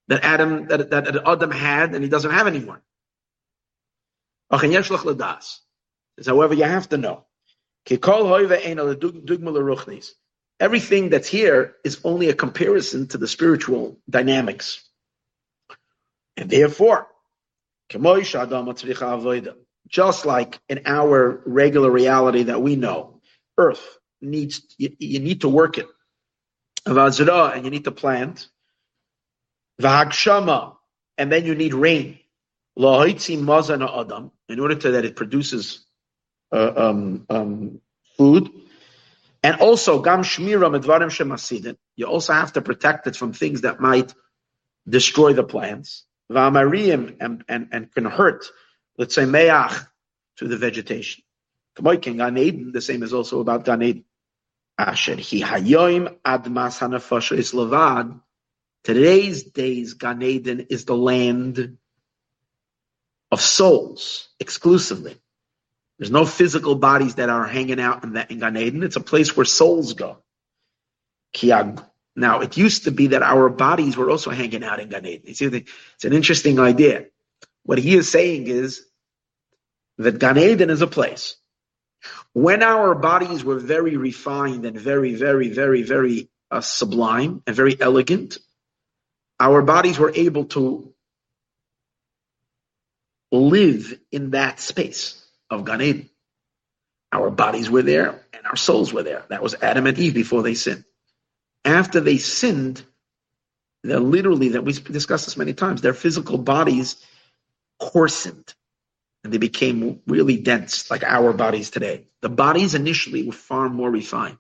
that 0.09 0.23
Adam 0.23 0.67
that, 0.67 0.91
that, 0.91 1.27
Adam 1.27 1.51
had 1.51 1.95
and 1.95 2.05
he 2.05 2.11
doesn't 2.11 2.31
have 2.31 2.47
anymore. 2.47 2.83
However, 6.27 6.55
you 6.55 6.65
have 6.65 6.89
to 6.91 6.99
know. 6.99 7.25
Everything 10.61 11.09
that's 11.11 11.29
here 11.29 11.77
is 11.85 12.01
only 12.05 12.29
a 12.29 12.35
comparison 12.35 13.07
to 13.09 13.19
the 13.19 13.29
spiritual 13.29 13.99
dynamics. 14.11 14.85
And 16.37 16.51
therefore, 16.51 17.07
just 19.89 20.27
like 20.27 20.59
in 20.69 20.83
our 20.85 21.43
regular 21.47 21.91
reality 21.91 22.43
that 22.45 22.61
we 22.61 22.77
know, 22.77 23.21
earth 23.57 23.99
needs, 24.21 24.63
you, 24.77 24.95
you 24.99 25.21
need 25.21 25.41
to 25.41 25.49
work 25.49 25.79
it. 25.79 25.87
And 26.87 27.65
you 27.65 27.71
need 27.71 27.85
to 27.85 27.93
plant. 27.93 28.49
And 29.81 31.33
then 31.33 31.47
you 31.47 31.55
need 31.55 31.73
rain. 31.75 32.19
In 32.77 33.49
order 34.61 34.75
to 34.75 34.91
that 34.93 35.05
it 35.05 35.17
produces 35.17 35.88
um, 36.53 37.27
um, 37.29 37.81
food. 38.17 38.51
And 39.43 39.61
also, 39.61 40.01
gam 40.03 40.23
shmira 40.23 40.69
medvarim 40.69 41.11
shemasidin. 41.11 41.77
You 41.97 42.07
also 42.07 42.33
have 42.33 42.53
to 42.55 42.63
protect 42.63 43.07
it 43.07 43.17
from 43.17 43.33
things 43.33 43.63
that 43.63 43.81
might 43.81 44.13
destroy 44.89 45.33
the 45.33 45.45
plants. 45.45 46.05
v'amarim 46.31 47.17
and, 47.21 47.45
and, 47.49 47.69
and 47.73 47.95
can 47.95 48.05
hurt, 48.05 48.47
let's 48.97 49.15
say, 49.15 49.25
meach, 49.25 49.87
to 50.37 50.49
the 50.49 50.57
vegetation. 50.57 51.23
Gan 51.81 52.39
Eden, 52.39 52.73
the 52.73 52.81
same 52.81 53.03
is 53.03 53.13
also 53.13 53.41
about 53.41 53.65
Gan 53.65 53.83
Eden. 53.83 54.05
Asher 54.77 55.17
hi 55.17 55.41
hayoim 55.41 56.17
admas 56.25 56.79
hanafasha 56.79 57.37
is 57.37 57.53
levad. 57.53 58.21
Today's 58.85 59.43
days, 59.45 59.95
Gan 59.95 60.23
Eden 60.23 60.67
is 60.71 60.85
the 60.85 60.97
land 60.97 61.79
of 63.31 63.41
souls 63.41 64.29
exclusively. 64.39 65.17
There's 65.99 66.11
no 66.11 66.25
physical 66.25 66.77
bodies 66.77 67.17
that 67.17 67.29
are 67.29 67.47
hanging 67.47 67.81
out 67.81 68.05
in 68.05 68.13
that 68.13 68.31
in 68.31 68.39
Gan 68.39 68.57
Eden. 68.57 68.83
It's 68.85 68.97
a 68.97 69.01
place 69.01 69.37
where 69.37 69.45
souls 69.45 69.95
go. 69.95 70.19
Now, 72.17 72.41
it 72.41 72.57
used 72.57 72.85
to 72.85 72.91
be 72.91 73.09
that 73.09 73.23
our 73.23 73.49
bodies 73.49 73.97
were 73.97 74.11
also 74.11 74.31
hanging 74.31 74.65
out 74.65 74.81
in 74.81 74.89
Gan 74.89 75.07
Eden. 75.07 75.29
You 75.29 75.35
see, 75.35 75.47
it's 75.47 76.05
an 76.05 76.13
interesting 76.13 76.59
idea. 76.59 77.07
What 77.65 77.79
he 77.79 77.95
is 77.97 78.09
saying 78.09 78.47
is 78.47 78.85
that 79.99 80.19
Gan 80.19 80.39
Eden 80.39 80.71
is 80.71 80.83
a 80.83 80.87
place. 80.87 81.37
When 82.33 82.63
our 82.63 82.95
bodies 82.95 83.43
were 83.45 83.59
very 83.59 83.97
refined 83.97 84.65
and 84.67 84.79
very, 84.79 85.15
very, 85.15 85.49
very, 85.49 85.83
very 85.83 86.29
uh, 86.51 86.61
sublime 86.61 87.43
and 87.47 87.57
very 87.57 87.81
elegant, 87.81 88.39
our 89.41 89.63
bodies 89.63 89.99
were 89.99 90.13
able 90.15 90.45
to 90.47 90.93
live 93.31 93.99
in 94.11 94.31
that 94.31 94.61
space 94.61 95.28
of 95.51 95.65
Gan 95.65 95.83
Eden. 95.83 96.11
Our 97.13 97.31
bodies 97.31 97.71
were 97.71 97.83
there 97.83 98.21
and 98.33 98.47
our 98.47 98.57
souls 98.57 98.93
were 98.93 99.03
there. 99.03 99.25
That 99.29 99.43
was 99.43 99.55
Adam 99.63 99.87
and 99.87 99.99
Eve 99.99 100.15
before 100.15 100.43
they 100.43 100.55
sinned. 100.55 100.85
After 101.65 102.01
they 102.01 102.19
sinned, 102.19 102.83
they're 103.83 104.01
literally, 104.01 104.51
that 104.51 104.65
we 104.65 104.73
discussed 104.73 105.27
this 105.27 105.37
many 105.37 105.55
times, 105.55 105.81
their 105.81 105.95
physical 105.95 106.39
bodies 106.39 106.97
coarsened 107.79 108.55
and 109.25 109.33
they 109.33 109.39
became 109.39 110.01
really 110.07 110.37
dense, 110.37 110.91
like 110.91 111.03
our 111.03 111.33
bodies 111.33 111.71
today. 111.71 112.07
The 112.21 112.29
bodies 112.29 112.75
initially 112.75 113.27
were 113.27 113.33
far 113.33 113.69
more 113.69 113.91
refined. 113.91 114.39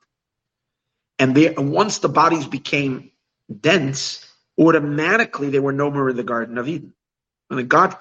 And, 1.18 1.35
they, 1.35 1.55
and 1.55 1.73
once 1.73 1.99
the 1.99 2.09
bodies 2.09 2.47
became 2.47 3.11
dense, 3.61 4.25
automatically 4.59 5.51
they 5.51 5.59
were 5.59 5.73
no 5.73 5.90
more 5.90 6.11
in 6.11 6.16
the 6.16 6.23
Garden 6.23 6.59
of 6.59 6.68
Eden. 6.68 6.94
When 7.49 7.66
God, 7.66 7.97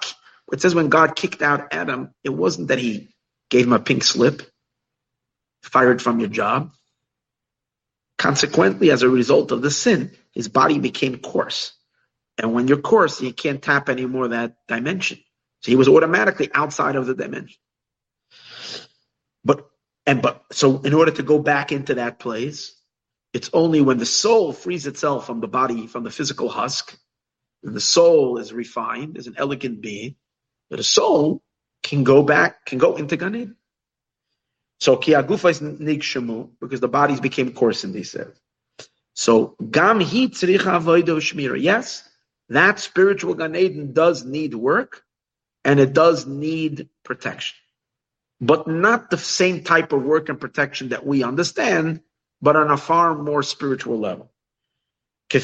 it 0.52 0.60
says 0.60 0.74
when 0.74 0.88
God 0.88 1.16
kicked 1.16 1.42
out 1.42 1.72
Adam, 1.72 2.14
it 2.24 2.30
wasn't 2.30 2.68
that 2.68 2.78
he 2.78 3.14
gave 3.50 3.66
him 3.66 3.72
a 3.72 3.78
pink 3.78 4.04
slip, 4.04 4.42
fired 5.62 6.00
from 6.00 6.20
your 6.20 6.28
job. 6.28 6.72
Consequently, 8.16 8.90
as 8.90 9.02
a 9.02 9.08
result 9.08 9.52
of 9.52 9.62
the 9.62 9.70
sin, 9.70 10.10
his 10.32 10.48
body 10.48 10.78
became 10.78 11.18
coarse. 11.18 11.72
And 12.38 12.52
when 12.52 12.68
you're 12.68 12.80
coarse, 12.80 13.20
you 13.20 13.32
can't 13.32 13.62
tap 13.62 13.88
anymore 13.88 14.28
that 14.28 14.56
dimension. 14.66 15.18
So 15.60 15.70
he 15.70 15.76
was 15.76 15.88
automatically 15.88 16.50
outside 16.54 16.96
of 16.96 17.06
the 17.06 17.14
dimension. 17.14 17.58
But 19.44 19.68
and 20.06 20.22
but 20.22 20.44
so 20.52 20.80
in 20.80 20.94
order 20.94 21.12
to 21.12 21.22
go 21.22 21.38
back 21.38 21.72
into 21.72 21.94
that 21.96 22.18
place, 22.18 22.74
it's 23.32 23.50
only 23.52 23.80
when 23.80 23.98
the 23.98 24.06
soul 24.06 24.52
frees 24.52 24.86
itself 24.86 25.26
from 25.26 25.40
the 25.40 25.48
body, 25.48 25.86
from 25.86 26.04
the 26.04 26.10
physical 26.10 26.48
husk, 26.48 26.96
and 27.62 27.74
the 27.74 27.80
soul 27.80 28.38
is 28.38 28.52
refined, 28.52 29.16
is 29.16 29.26
an 29.26 29.34
elegant 29.36 29.80
being, 29.80 30.16
that 30.70 30.80
a 30.80 30.84
soul 30.84 31.42
can 31.82 32.04
go 32.04 32.22
back, 32.22 32.66
can 32.66 32.78
go 32.78 32.96
into 32.96 33.16
Gan 33.16 33.34
Eden. 33.34 33.56
So 34.80 34.96
kiagufa 34.96 35.50
is 35.50 35.60
nigshamu 35.60 36.50
because 36.60 36.80
the 36.80 36.88
bodies 36.88 37.20
became 37.20 37.52
coarse 37.52 37.84
in 37.84 37.92
these 37.92 38.10
says. 38.12 38.32
So 39.14 39.56
gam 39.70 40.00
hi 40.00 40.28
shmira. 40.28 41.60
Yes, 41.60 42.08
that 42.48 42.78
spiritual 42.78 43.34
Gan 43.34 43.56
Eden 43.56 43.92
does 43.92 44.24
need 44.24 44.54
work, 44.54 45.02
and 45.64 45.80
it 45.80 45.92
does 45.92 46.26
need 46.26 46.88
protection. 47.04 47.58
But 48.40 48.68
not 48.68 49.10
the 49.10 49.18
same 49.18 49.64
type 49.64 49.92
of 49.92 50.04
work 50.04 50.28
and 50.28 50.40
protection 50.40 50.90
that 50.90 51.04
we 51.04 51.24
understand, 51.24 52.02
but 52.40 52.54
on 52.54 52.70
a 52.70 52.76
far 52.76 53.16
more 53.16 53.42
spiritual 53.42 53.98
level. 53.98 54.30
Uh, 55.34 55.40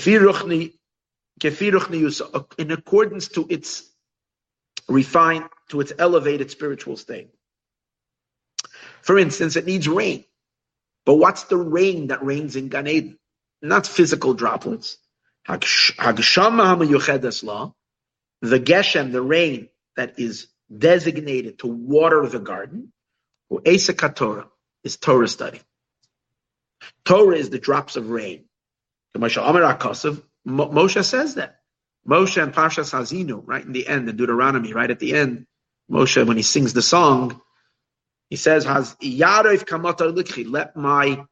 in 2.59 2.71
accordance 2.71 3.29
to 3.29 3.47
its 3.51 3.91
refined, 4.89 5.49
to 5.71 5.81
its 5.81 5.93
elevated 5.99 6.51
spiritual 6.51 6.97
state. 6.97 7.31
For 9.03 9.19
instance, 9.19 9.57
it 9.57 9.67
needs 9.67 9.89
rain. 9.89 10.25
But 11.07 11.15
what's 11.15 11.45
the 11.45 11.57
rain 11.57 12.09
that 12.09 12.25
rains 12.25 12.57
in 12.57 12.69
Gan 12.69 12.87
Eden? 12.87 13.19
Not 13.63 13.87
physical 13.87 14.35
droplets. 14.35 14.99
The 15.47 15.59
Geshem, 18.61 19.13
the 19.13 19.23
rain 19.23 19.69
that 19.97 20.19
is 20.19 20.49
designated 20.77 21.59
to 21.61 21.67
water 21.67 22.27
the 22.27 22.39
garden, 22.39 22.93
or 23.49 23.61
Eseka 23.61 24.15
Torah, 24.15 24.49
is 24.83 24.97
Torah 24.97 25.29
study. 25.29 25.61
Torah 27.05 27.37
is 27.37 27.51
the 27.51 27.59
drops 27.59 27.97
of 27.97 28.11
rain. 28.11 28.45
Moshe 29.17 31.05
says 31.05 31.35
that. 31.37 31.61
Moshe 32.09 32.43
and 32.43 32.53
Parshas 32.53 32.93
Haazinu, 32.93 33.43
right 33.45 33.65
in 33.65 33.73
the 33.73 33.87
end, 33.87 34.09
in 34.09 34.17
Deuteronomy, 34.17 34.73
right 34.73 34.91
at 34.91 34.99
the 34.99 35.15
end, 35.15 35.47
Moshe, 35.91 36.27
when 36.27 36.37
he 36.37 36.43
sings 36.43 36.73
the 36.73 36.83
song, 36.83 37.41
he 38.31 38.37
says, 38.37 38.65
"Has 38.65 38.97
let 39.01 40.77
my 40.77 41.25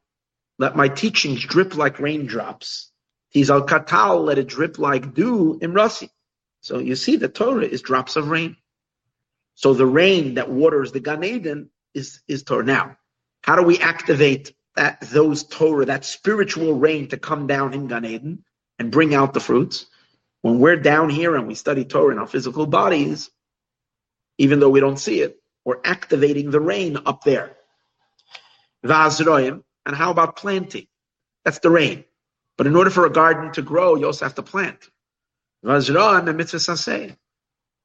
let 0.59 0.75
my 0.75 0.87
teachings 0.87 1.43
drip 1.43 1.75
like 1.75 1.99
raindrops. 1.99 2.91
He's 3.29 3.49
al 3.49 3.65
katal, 3.65 4.23
let 4.23 4.37
it 4.37 4.47
drip 4.47 4.77
like 4.77 5.13
dew 5.13 5.57
in 5.61 5.73
Rasi. 5.73 6.09
So 6.61 6.79
you 6.79 6.95
see, 6.95 7.17
the 7.17 7.27
Torah 7.27 7.65
is 7.65 7.81
drops 7.81 8.15
of 8.15 8.29
rain. 8.29 8.55
So 9.55 9.73
the 9.73 9.85
rain 9.85 10.35
that 10.35 10.49
waters 10.49 10.91
the 10.91 10.99
Gan 10.99 11.23
Eden 11.23 11.69
is, 11.93 12.21
is 12.27 12.43
Torah. 12.43 12.63
Now, 12.63 12.97
how 13.41 13.55
do 13.55 13.63
we 13.63 13.79
activate 13.79 14.53
that 14.75 15.01
those 15.01 15.43
Torah, 15.43 15.85
that 15.85 16.05
spiritual 16.05 16.73
rain 16.73 17.09
to 17.09 17.17
come 17.17 17.47
down 17.47 17.73
in 17.73 17.87
Gan 17.87 18.05
Eden 18.05 18.45
and 18.79 18.91
bring 18.91 19.13
out 19.13 19.33
the 19.33 19.39
fruits? 19.39 19.87
When 20.43 20.59
we're 20.59 20.75
down 20.75 21.09
here 21.09 21.35
and 21.37 21.47
we 21.47 21.55
study 21.55 21.85
Torah 21.85 22.11
in 22.11 22.19
our 22.19 22.27
physical 22.27 22.65
bodies, 22.65 23.31
even 24.37 24.59
though 24.59 24.69
we 24.69 24.81
don't 24.81 24.99
see 24.99 25.21
it, 25.21 25.37
we're 25.63 25.79
activating 25.85 26.51
the 26.51 26.59
rain 26.59 26.97
up 27.05 27.23
there. 27.23 27.55
Vazroim, 28.85 29.63
and 29.85 29.95
how 29.95 30.11
about 30.11 30.35
planting? 30.35 30.87
That's 31.45 31.59
the 31.59 31.69
rain. 31.69 32.03
But 32.57 32.67
in 32.67 32.75
order 32.75 32.89
for 32.89 33.05
a 33.05 33.09
garden 33.09 33.53
to 33.53 33.61
grow, 33.61 33.95
you 33.95 34.05
also 34.05 34.25
have 34.25 34.35
to 34.35 34.43
plant. 34.43 34.89
Vazroim 35.63 36.27
and 36.27 36.37
mitzvah 36.37 37.15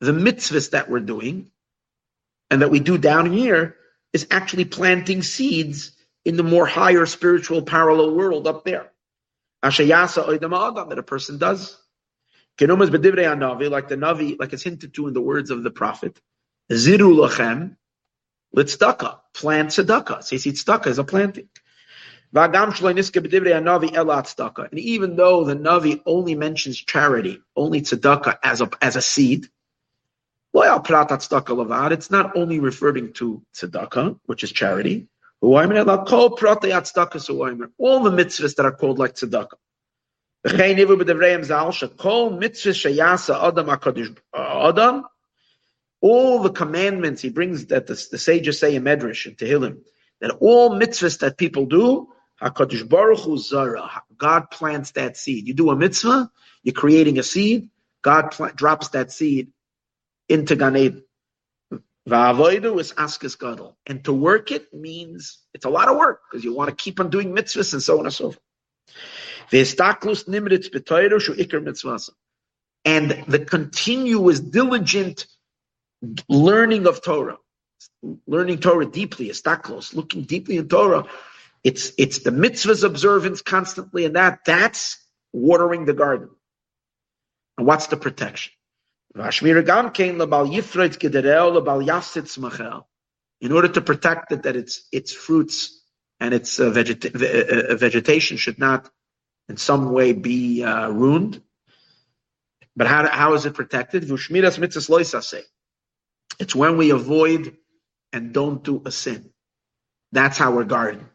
The 0.00 0.12
mitzvahs 0.12 0.70
that 0.70 0.90
we're 0.90 0.98
doing 0.98 1.52
and 2.50 2.62
that 2.62 2.72
we 2.72 2.80
do 2.80 2.98
down 2.98 3.32
here 3.32 3.76
is 4.12 4.26
actually 4.32 4.64
planting 4.64 5.22
seeds 5.22 5.92
in 6.24 6.36
the 6.36 6.42
more 6.42 6.66
higher 6.66 7.06
spiritual 7.06 7.62
parallel 7.62 8.16
world 8.16 8.48
up 8.48 8.64
there. 8.64 8.90
Ashayasa 9.64 10.26
Udamaadam 10.26 10.88
that 10.88 10.98
a 10.98 11.04
person 11.04 11.38
does. 11.38 11.80
Like 12.60 13.88
the 13.88 13.96
Navi, 13.96 14.38
like 14.38 14.52
it's 14.52 14.62
hinted 14.62 14.94
to 14.94 15.06
in 15.06 15.14
the 15.14 15.20
words 15.20 15.50
of 15.50 15.62
the 15.62 15.70
Prophet. 15.70 16.20
Ziru 16.70 17.14
lachem, 17.14 17.76
litzdaka, 18.56 19.20
plant 19.34 19.70
tzedakah. 19.70 20.22
So 20.22 20.34
you 20.34 20.38
see, 20.38 20.52
tzedakah 20.52 20.88
is 20.88 20.98
a 20.98 21.04
planting. 21.04 21.48
And 22.30 22.54
even 22.54 22.70
though 25.16 25.44
the 25.44 25.56
Navi 25.56 26.02
only 26.04 26.34
mentions 26.34 26.76
charity, 26.76 27.40
only 27.56 27.80
tzedakah 27.80 28.36
as 28.42 28.60
a, 28.60 28.68
as 28.82 28.96
a 28.96 29.00
seed, 29.00 29.46
it's 30.52 32.10
not 32.10 32.36
only 32.36 32.58
referring 32.58 33.14
to 33.14 33.42
tzedakah, 33.54 34.20
which 34.26 34.44
is 34.44 34.52
charity, 34.52 35.08
all 35.40 35.58
the 35.60 35.66
mitzvahs 38.10 38.56
that 38.56 38.66
are 38.66 38.72
called 38.72 38.98
like 38.98 39.14
tzedakah. 39.14 39.54
Uh, 40.44 40.50
all 46.00 46.42
the 46.42 46.50
commandments 46.50 47.22
he 47.22 47.28
brings 47.28 47.66
that 47.66 47.88
the, 47.88 48.06
the 48.10 48.18
sages 48.18 48.58
say 48.58 48.74
in 48.76 48.84
Medrash 48.84 49.26
and 49.26 49.36
Tehillim, 49.36 49.80
that 50.20 50.30
all 50.40 50.70
mitzvahs 50.70 51.18
that 51.18 51.36
people 51.36 51.66
do, 51.66 52.08
HaKadosh 52.40 52.88
Baruch 52.88 53.18
Hu 53.20 53.36
Zara, 53.36 54.02
God 54.16 54.48
plants 54.50 54.92
that 54.92 55.16
seed. 55.16 55.48
You 55.48 55.54
do 55.54 55.70
a 55.70 55.76
mitzvah, 55.76 56.30
you're 56.62 56.72
creating 56.72 57.18
a 57.18 57.24
seed, 57.24 57.70
God 58.02 58.30
pl- 58.30 58.52
drops 58.54 58.90
that 58.90 59.10
seed 59.10 59.52
into 60.28 60.54
Gan 60.54 60.76
Eden. 60.76 61.02
Va'avoidu 62.08 62.78
is 62.78 62.92
askas 62.92 63.36
gadol. 63.38 63.76
And 63.86 64.04
to 64.04 64.12
work 64.12 64.52
it 64.52 64.72
means, 64.72 65.38
it's 65.52 65.64
a 65.64 65.70
lot 65.70 65.88
of 65.88 65.96
work, 65.96 66.20
because 66.30 66.44
you 66.44 66.54
want 66.54 66.70
to 66.70 66.76
keep 66.76 67.00
on 67.00 67.10
doing 67.10 67.34
mitzvahs 67.34 67.72
and 67.72 67.82
so 67.82 67.98
on 67.98 68.06
and 68.06 68.14
so 68.14 68.30
forth. 68.30 68.38
And 72.84 73.10
the 73.26 73.44
continuous, 73.44 74.40
diligent 74.40 75.26
learning 76.28 76.86
of 76.86 77.02
Torah, 77.02 77.38
learning 78.26 78.60
Torah 78.60 78.86
deeply, 78.86 79.28
estaklos, 79.28 79.94
looking 79.94 80.22
deeply 80.22 80.56
in 80.56 80.68
Torah, 80.68 81.04
it's 81.64 81.92
it's 81.98 82.20
the 82.20 82.30
mitzvahs 82.30 82.84
observance 82.84 83.42
constantly, 83.42 84.04
and 84.04 84.16
that 84.16 84.40
that's 84.46 84.96
watering 85.32 85.84
the 85.84 85.92
garden. 85.92 86.30
And 87.56 87.66
what's 87.66 87.88
the 87.88 87.96
protection? 87.96 88.52
In 93.40 93.52
order 93.52 93.68
to 93.68 93.80
protect 93.80 94.32
it, 94.32 94.42
that 94.44 94.56
its 94.56 94.86
its 94.92 95.12
fruits 95.12 95.82
and 96.20 96.34
its 96.34 96.60
uh, 96.60 96.70
vegeta- 96.70 97.14
uh, 97.14 97.72
uh, 97.72 97.76
vegetation 97.76 98.36
should 98.36 98.58
not 98.58 98.90
in 99.48 99.56
some 99.56 99.92
way 99.92 100.12
be 100.12 100.62
uh, 100.62 100.88
ruined. 100.88 101.42
But 102.76 102.86
how, 102.86 103.08
how 103.08 103.34
is 103.34 103.46
it 103.46 103.54
protected? 103.54 104.08
It's 106.38 106.54
when 106.54 106.76
we 106.76 106.90
avoid 106.90 107.56
and 108.12 108.32
don't 108.32 108.62
do 108.62 108.82
a 108.84 108.90
sin. 108.90 109.30
That's 110.12 110.38
how 110.38 110.52
we're 110.52 110.64
guarding. 110.64 111.08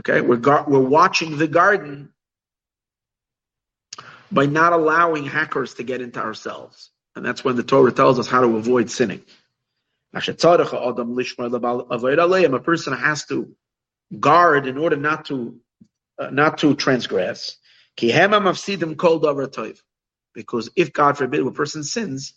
Okay, 0.00 0.20
we're 0.20 0.38
we're 0.66 0.78
watching 0.78 1.38
the 1.38 1.48
garden 1.48 2.12
by 4.30 4.46
not 4.46 4.72
allowing 4.72 5.24
hackers 5.24 5.74
to 5.74 5.82
get 5.82 6.00
into 6.00 6.20
ourselves, 6.20 6.90
and 7.16 7.24
that's 7.24 7.44
when 7.44 7.56
the 7.56 7.62
Torah 7.64 7.90
tells 7.92 8.18
us 8.18 8.28
how 8.28 8.42
to 8.42 8.56
avoid 8.56 8.90
sinning. 8.90 9.22
A 10.14 10.20
person 12.60 12.92
has 12.92 13.24
to 13.26 13.54
guard 14.20 14.66
in 14.66 14.78
order 14.78 14.96
not 14.96 15.24
to 15.26 15.60
uh, 16.18 16.30
not 16.30 16.58
to 16.58 16.74
transgress. 16.74 17.56
Because 20.34 20.70
if 20.76 20.92
God 20.92 21.18
forbid 21.18 21.46
a 21.46 21.50
person 21.52 21.84
sins, 21.84 22.34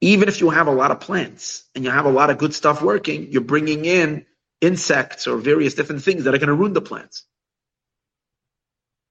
even 0.00 0.28
if 0.28 0.40
you 0.40 0.50
have 0.50 0.68
a 0.68 0.72
lot 0.72 0.92
of 0.92 1.00
plants 1.00 1.64
and 1.74 1.84
you 1.84 1.90
have 1.90 2.06
a 2.06 2.10
lot 2.10 2.30
of 2.30 2.38
good 2.38 2.54
stuff 2.54 2.82
working, 2.82 3.32
you're 3.32 3.42
bringing 3.42 3.84
in 3.86 4.26
insects 4.60 5.26
or 5.28 5.38
various 5.38 5.74
different 5.74 6.04
things 6.04 6.24
that 6.24 6.34
are 6.34 6.38
going 6.38 6.48
to 6.48 6.54
ruin 6.54 6.74
the 6.74 6.82
plants. 6.82 7.24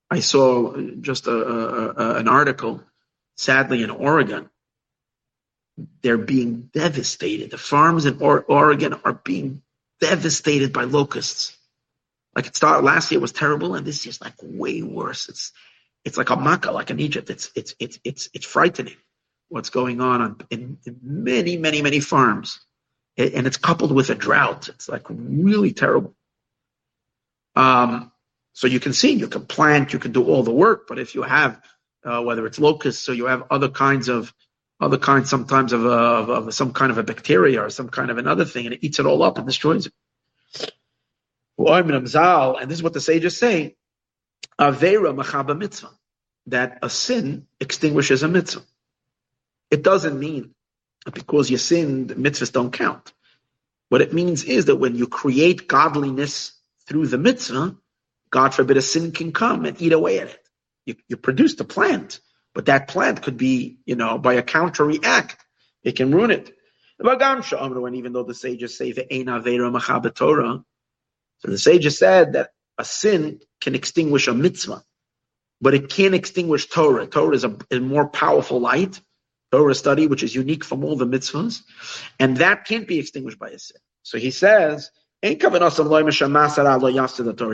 I 0.10 0.22
saw 0.22 0.78
just 1.02 1.28
a, 1.28 1.32
a, 1.34 1.90
a, 1.90 2.16
an 2.18 2.28
article, 2.30 2.84
sadly 3.38 3.84
in 3.84 3.90
Oregon, 3.92 4.50
they're 6.04 6.18
being 6.18 6.70
devastated. 6.74 7.52
The 7.52 7.58
farms 7.60 8.06
in 8.06 8.20
or- 8.22 8.44
Oregon 8.44 8.96
are 9.06 9.14
being 9.14 9.62
devastated 10.02 10.74
by 10.74 10.86
locusts. 10.86 11.58
Like 12.36 12.48
it 12.48 12.56
started 12.56 12.86
last 12.86 13.12
year 13.12 13.20
was 13.20 13.32
terrible, 13.32 13.76
and 13.76 13.86
this 13.86 14.06
year's 14.06 14.22
like 14.22 14.36
way 14.42 14.82
worse. 14.82 15.30
It's 15.30 15.52
it's 16.06 16.18
like 16.18 16.30
a 16.30 16.38
makkah, 16.38 16.72
like 16.72 16.90
in 16.90 17.00
Egypt. 17.00 17.30
It's 17.30 17.52
it's 17.56 17.76
it's 17.80 18.00
it's 18.04 18.30
it's 18.34 18.46
frightening 18.46 18.96
what's 19.52 19.70
going 19.70 20.00
on 20.00 20.38
in, 20.50 20.78
in 20.86 20.98
many, 21.04 21.58
many, 21.58 21.82
many 21.82 22.00
farms. 22.00 22.62
And 23.18 23.46
it's 23.46 23.58
coupled 23.58 23.92
with 23.92 24.10
a 24.10 24.16
drought. 24.16 24.70
It's 24.70 24.88
like 24.88 25.06
really 25.10 25.74
terrible. 25.74 26.16
Um, 27.58 28.14
so 28.54 28.68
you 28.68 28.80
can 28.80 28.94
see, 28.94 29.12
you 29.12 29.28
can 29.28 29.46
plant, 29.46 29.92
you 29.92 30.00
can 30.00 30.14
do 30.14 30.24
all 30.24 30.44
the 30.44 30.54
work, 30.54 30.88
but 30.88 31.00
if 31.00 31.16
you 31.16 31.24
have, 31.24 31.62
uh, 32.06 32.22
whether 32.22 32.46
it's 32.46 32.60
locusts 32.60 33.10
or 33.10 33.14
you 33.14 33.26
have 33.26 33.44
other 33.52 33.68
kinds 33.68 34.08
of, 34.08 34.34
other 34.80 34.98
kinds 34.98 35.30
sometimes 35.30 35.74
of, 35.74 35.86
uh, 35.86 35.90
of, 35.90 36.30
of, 36.30 36.54
some 36.54 36.72
kind 36.72 36.92
of 36.92 36.98
a 36.98 37.04
bacteria 37.04 37.62
or 37.62 37.70
some 37.70 37.90
kind 37.90 38.10
of 38.10 38.18
another 38.18 38.46
thing, 38.46 38.66
and 38.66 38.74
it 38.74 38.80
eats 38.84 39.00
it 39.00 39.06
all 39.06 39.22
up 39.22 39.38
and 39.38 39.46
destroys 39.46 39.88
it. 39.88 39.94
And 41.68 42.72
this 42.72 42.78
is 42.78 42.84
what 42.84 42.94
the 42.94 43.02
sages 43.02 43.38
say, 43.38 43.76
Avera 44.60 45.16
machaba 45.16 45.58
mitzvah, 45.58 45.92
that 46.48 46.80
a 46.82 46.90
sin 46.90 47.48
extinguishes 47.60 48.24
a 48.24 48.28
mitzvah. 48.28 48.64
It 49.70 49.84
doesn't 49.84 50.20
mean 50.20 50.54
because 51.14 51.50
you 51.50 51.58
sinned, 51.58 52.10
mitzvahs 52.12 52.52
don't 52.52 52.72
count. 52.72 53.14
What 53.90 54.02
it 54.02 54.14
means 54.14 54.44
is 54.44 54.66
that 54.66 54.78
when 54.78 54.96
you 54.96 55.08
create 55.08 55.68
godliness 55.68 56.54
through 56.88 57.08
the 57.08 57.18
mitzvah, 57.18 57.76
God 58.30 58.54
forbid 58.54 58.78
a 58.78 58.82
sin 58.82 59.12
can 59.12 59.32
come 59.32 59.66
and 59.66 59.82
eat 59.82 59.94
away 59.94 60.20
at 60.20 60.30
it. 60.30 60.40
You, 60.86 60.96
you 61.08 61.18
produced 61.18 61.60
a 61.60 61.64
plant, 61.64 62.20
but 62.54 62.68
that 62.68 62.88
plant 62.88 63.22
could 63.22 63.38
be, 63.38 63.80
you 63.86 63.96
know, 63.96 64.18
by 64.18 64.34
a 64.36 64.44
counter 64.44 64.86
react, 64.86 65.38
it 65.84 65.96
can 65.96 66.14
ruin 66.14 66.32
it. 66.32 66.54
And 67.00 67.96
even 67.96 68.14
though 68.14 68.24
the 68.24 68.34
sages 68.34 68.78
say 68.78 68.92
the 68.92 70.12
Torah, 70.16 70.64
so 71.42 71.52
the 71.52 71.58
sages 71.58 71.98
said 71.98 72.34
that 72.34 72.52
a 72.78 72.86
sin 72.86 73.40
can 73.60 73.76
extinguish 73.76 74.28
a 74.28 74.34
mitzvah, 74.34 74.84
but 75.60 75.74
it 75.74 75.90
can't 75.90 76.14
extinguish 76.16 76.68
Torah. 76.68 77.08
Torah 77.08 77.36
is 77.36 77.44
a, 77.44 77.58
a 77.72 77.80
more 77.80 78.08
powerful 78.08 78.60
light, 78.60 79.02
Torah 79.52 79.76
study, 79.76 80.08
which 80.08 80.24
is 80.24 80.34
unique 80.36 80.64
from 80.64 80.84
all 80.84 80.96
the 80.96 81.06
mitzvahs, 81.06 81.62
and 82.20 82.38
that 82.38 82.66
can't 82.66 82.88
be 82.88 83.00
extinguished 83.00 83.40
by 83.40 83.50
a 83.50 83.60
sin. 83.60 83.78
So 84.04 84.18
he 84.18 84.32
says, 84.32 84.92
it 85.24 85.40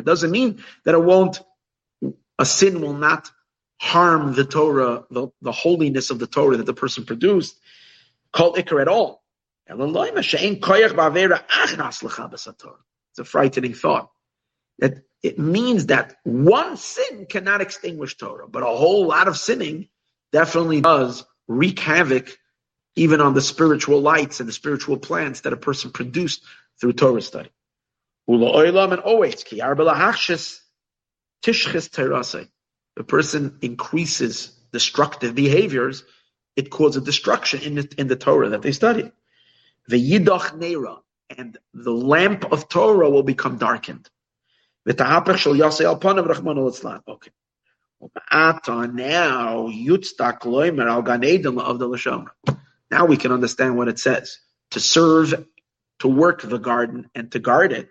doesn't 0.05 0.31
mean 0.31 0.63
that 0.85 0.95
it 0.95 1.03
won't, 1.03 1.41
a 2.39 2.45
sin 2.45 2.81
will 2.81 2.93
not 2.93 3.31
harm 3.79 4.33
the 4.33 4.45
Torah, 4.45 5.03
the, 5.09 5.27
the 5.41 5.51
holiness 5.51 6.09
of 6.09 6.19
the 6.19 6.27
Torah 6.27 6.57
that 6.57 6.65
the 6.65 6.73
person 6.73 7.05
produced, 7.05 7.59
called 8.31 8.57
ikr 8.57 8.81
at 8.81 8.87
all. 8.87 9.23
It's 13.17 13.27
a 13.27 13.31
frightening 13.31 13.73
thought. 13.73 14.11
That 14.77 14.99
it 15.23 15.39
means 15.39 15.87
that 15.87 16.17
one 16.23 16.77
sin 16.77 17.25
cannot 17.27 17.61
extinguish 17.61 18.15
Torah, 18.15 18.47
but 18.47 18.61
a 18.61 18.67
whole 18.67 19.07
lot 19.07 19.27
of 19.27 19.37
sinning 19.37 19.89
definitely 20.31 20.81
does 20.81 21.25
wreak 21.47 21.79
havoc 21.79 22.37
even 22.95 23.19
on 23.19 23.33
the 23.33 23.41
spiritual 23.41 24.01
lights 24.01 24.39
and 24.39 24.47
the 24.47 24.53
spiritual 24.53 24.97
plants 24.97 25.41
that 25.41 25.53
a 25.53 25.57
person 25.57 25.89
produced 25.89 26.43
through 26.79 26.93
Torah 26.93 27.23
study. 27.23 27.49
And 28.27 28.99
always, 28.99 29.43
the 31.43 33.03
person 33.07 33.57
increases 33.63 34.51
destructive 34.71 35.33
behaviors, 35.33 36.03
it 36.55 36.69
causes 36.69 37.03
destruction 37.03 37.61
in 37.61 37.75
the, 37.75 37.89
in 37.97 38.07
the 38.07 38.15
Torah 38.15 38.49
that 38.49 38.61
they 38.61 38.73
study. 38.73 39.11
The 39.87 39.97
Yidach 39.97 40.59
Neira, 40.59 40.99
and 41.35 41.57
the 41.73 41.91
lamp 41.91 42.51
of 42.51 42.69
Torah 42.69 43.09
will 43.09 43.23
become 43.23 43.57
darkened. 43.57 44.09
Okay. 44.87 45.01
Now, 47.99 49.67
now 52.91 53.05
we 53.05 53.17
can 53.17 53.31
understand 53.31 53.77
what 53.77 53.87
it 53.87 53.99
says. 53.99 54.39
To 54.71 54.79
serve, 54.79 55.45
to 55.99 56.07
work 56.07 56.41
the 56.41 56.59
garden, 56.59 57.09
and 57.15 57.31
to 57.31 57.39
guard 57.39 57.73
it. 57.73 57.89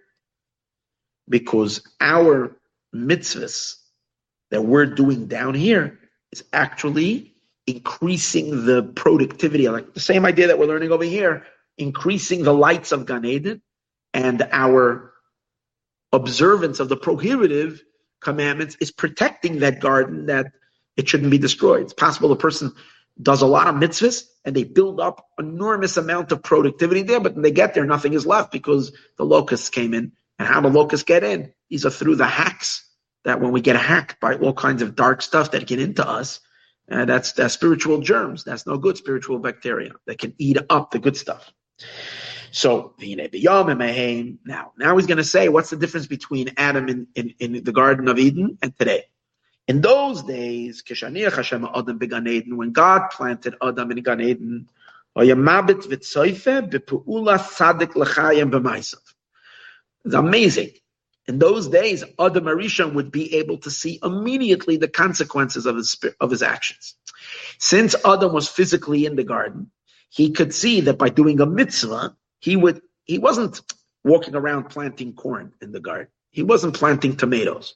Because 1.29 1.83
our 2.01 2.57
mitzvahs 2.95 3.75
that 4.51 4.63
we're 4.63 4.87
doing 4.87 5.27
down 5.27 5.55
here 5.55 5.99
is 6.33 6.45
actually 6.53 7.35
increasing 7.67 8.65
the 8.65 8.83
productivity. 8.83 9.69
Like 9.69 9.93
the 9.93 10.01
same 10.01 10.25
idea 10.25 10.47
that 10.47 10.59
we're 10.59 10.67
learning 10.67 10.93
over 10.93 11.05
here, 11.05 11.45
increasing 11.79 12.43
the 12.43 12.55
lights 12.55 12.93
of 12.93 13.07
Gan 13.07 13.25
Eden 13.25 13.63
and 14.15 14.47
our 14.51 15.13
observance 16.13 16.81
of 16.81 16.89
the 16.89 16.97
prohibitive 16.97 17.83
commandments 18.21 18.77
is 18.81 18.91
protecting 18.91 19.61
that 19.61 19.81
garden 19.81 20.27
that 20.27 20.47
it 20.97 21.09
shouldn't 21.09 21.31
be 21.31 21.39
destroyed. 21.39 21.83
It's 21.83 21.93
possible 21.93 22.33
a 22.33 22.37
person 22.37 22.73
does 23.21 23.43
a 23.43 23.47
lot 23.47 23.67
of 23.67 23.75
mitzvahs 23.75 24.25
and 24.45 24.55
they 24.55 24.65
build 24.65 25.01
up 25.01 25.27
enormous 25.39 25.97
amount 25.97 26.33
of 26.33 26.43
productivity 26.43 27.03
there, 27.03 27.21
but 27.21 27.35
when 27.35 27.43
they 27.43 27.51
get 27.51 27.75
there, 27.75 27.85
nothing 27.85 28.13
is 28.13 28.27
left 28.27 28.53
because 28.53 28.93
the 29.19 29.25
locusts 29.25 29.71
came 29.71 29.95
in. 29.95 30.13
And 30.39 30.47
how 30.47 30.61
the 30.61 30.69
locusts 30.69 31.05
get 31.05 31.25
in? 31.25 31.53
These 31.71 31.87
are 31.87 31.91
through 31.91 32.17
the 32.17 32.27
hacks 32.27 32.87
that 33.25 33.41
when 33.41 33.53
we 33.53 33.63
get 33.63 33.77
hacked 33.77 34.21
by 34.21 34.35
all 34.35 34.53
kinds 34.53 34.83
of 34.83 34.95
dark 34.95 35.23
stuff 35.23 35.51
that 35.53 35.67
get 35.67 35.81
into 35.81 36.07
us, 36.07 36.41
and 36.89 37.03
uh, 37.03 37.05
that's, 37.07 37.33
that's 37.33 37.55
spiritual 37.55 38.01
germs. 38.01 38.45
That's 38.45 38.67
no 38.67 38.79
good 38.79 38.97
spiritual 38.97 39.39
bacteria 39.39 39.93
that 40.07 40.19
can 40.19 40.35
eat 40.39 40.59
up 40.71 40.91
the 40.91 40.99
good 40.99 41.17
stuff. 41.17 41.53
So 42.51 42.95
now, 42.99 44.73
now 44.79 44.97
he's 44.97 45.07
going 45.07 45.19
to 45.19 45.25
say 45.25 45.49
what's 45.49 45.71
the 45.71 45.77
difference 45.77 46.07
between 46.07 46.53
Adam 46.57 46.89
in, 46.89 47.07
in, 47.15 47.35
in 47.39 47.65
the 47.65 47.73
Garden 47.73 48.09
of 48.09 48.19
Eden 48.19 48.59
and 48.63 48.77
today. 48.79 49.05
In 49.69 49.81
those 49.81 50.23
days, 50.23 50.83
when 50.83 52.73
God 52.73 53.11
planted 53.11 53.55
Adam 53.61 53.91
in 53.91 54.03
Gan 54.03 54.21
Eden, 54.21 54.69
it's 60.05 60.15
amazing. 60.15 60.71
In 61.29 61.39
those 61.41 61.69
days, 61.69 62.05
Adam 62.19 62.45
HaRishon 62.45 62.93
would 62.95 63.11
be 63.11 63.35
able 63.35 63.59
to 63.59 63.71
see 63.71 63.99
immediately 64.03 64.77
the 64.77 64.89
consequences 64.89 65.67
of 65.67 65.77
his 65.77 65.99
of 66.21 66.31
his 66.31 66.43
actions. 66.43 66.95
Since 67.59 67.97
Adam 68.05 68.33
was 68.33 68.49
physically 68.49 69.07
in 69.07 69.17
the 69.17 69.25
garden, 69.25 69.71
he 70.09 70.31
could 70.31 70.55
see 70.55 70.83
that 70.83 70.99
by 70.99 71.09
doing 71.09 71.41
a 71.41 71.47
mitzvah, 71.47 72.17
he 72.41 72.57
would 72.57 72.83
he 73.05 73.19
wasn't 73.19 73.61
walking 74.05 74.35
around 74.35 74.71
planting 74.71 75.15
corn 75.15 75.53
in 75.61 75.73
the 75.73 75.81
garden. 75.81 76.09
He 76.31 76.43
wasn't 76.43 76.75
planting 76.75 77.17
tomatoes. 77.17 77.75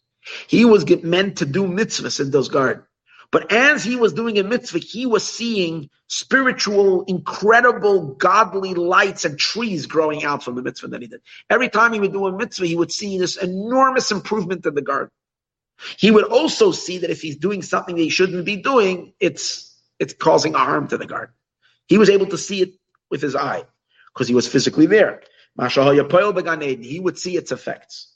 He 0.49 0.65
was 0.65 0.85
meant 1.03 1.39
to 1.39 1.47
do 1.47 1.65
mitzvahs 1.65 2.21
in 2.21 2.31
those 2.31 2.49
gardens. 2.49 2.87
But 3.33 3.53
as 3.53 3.85
he 3.85 3.95
was 3.95 4.13
doing 4.13 4.39
a 4.39 4.43
mitzvah, 4.43 4.81
he 4.81 5.07
was 5.07 5.25
seeing 5.25 5.89
spiritual, 6.09 7.05
incredible, 7.05 8.15
godly 8.15 8.75
lights 8.75 9.25
and 9.25 9.39
trees 9.39 9.87
growing 9.87 10.25
out 10.25 10.43
from 10.43 10.57
the 10.57 10.63
mitzvah 10.63 10.89
that 10.89 11.01
he 11.01 11.07
did. 11.07 11.21
Every 11.49 11.69
time 11.69 11.93
he 11.93 12.01
would 12.01 12.13
do 12.13 12.27
a 12.27 12.37
mitzvah, 12.37 12.67
he 12.67 12.77
would 12.77 12.91
see 12.91 13.19
this 13.19 13.37
enormous 13.37 14.11
improvement 14.11 14.67
in 14.67 14.75
the 14.75 14.83
garden. 14.83 15.11
He 15.97 16.11
would 16.11 16.25
also 16.25 16.73
see 16.73 16.99
that 16.99 17.11
if 17.11 17.23
he's 17.23 17.37
doing 17.37 17.63
something 17.63 17.95
that 17.95 18.03
he 18.03 18.11
shouldn't 18.11 18.45
be 18.45 18.57
doing, 18.57 19.15
it's 19.21 19.67
it's 19.99 20.13
causing 20.13 20.55
harm 20.55 20.89
to 20.89 20.99
the 20.99 21.07
garden. 21.07 21.35
He 21.91 21.99
was 21.99 22.09
able 22.09 22.27
to 22.29 22.39
see 22.39 22.63
it 22.63 22.75
with 23.11 23.21
his 23.21 23.37
eye 23.37 23.65
because 24.15 24.29
he 24.29 24.35
was 24.35 24.47
physically 24.47 24.87
there. 24.87 25.23
He 25.59 27.01
would 27.01 27.19
see 27.19 27.37
its 27.37 27.51
effects. 27.51 28.15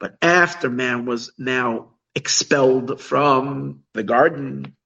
But 0.00 0.16
after 0.22 0.70
man 0.70 1.06
was 1.06 1.32
now 1.36 1.90
expelled 2.14 3.00
from 3.00 3.80
the 3.94 4.04
garden, 4.04 4.76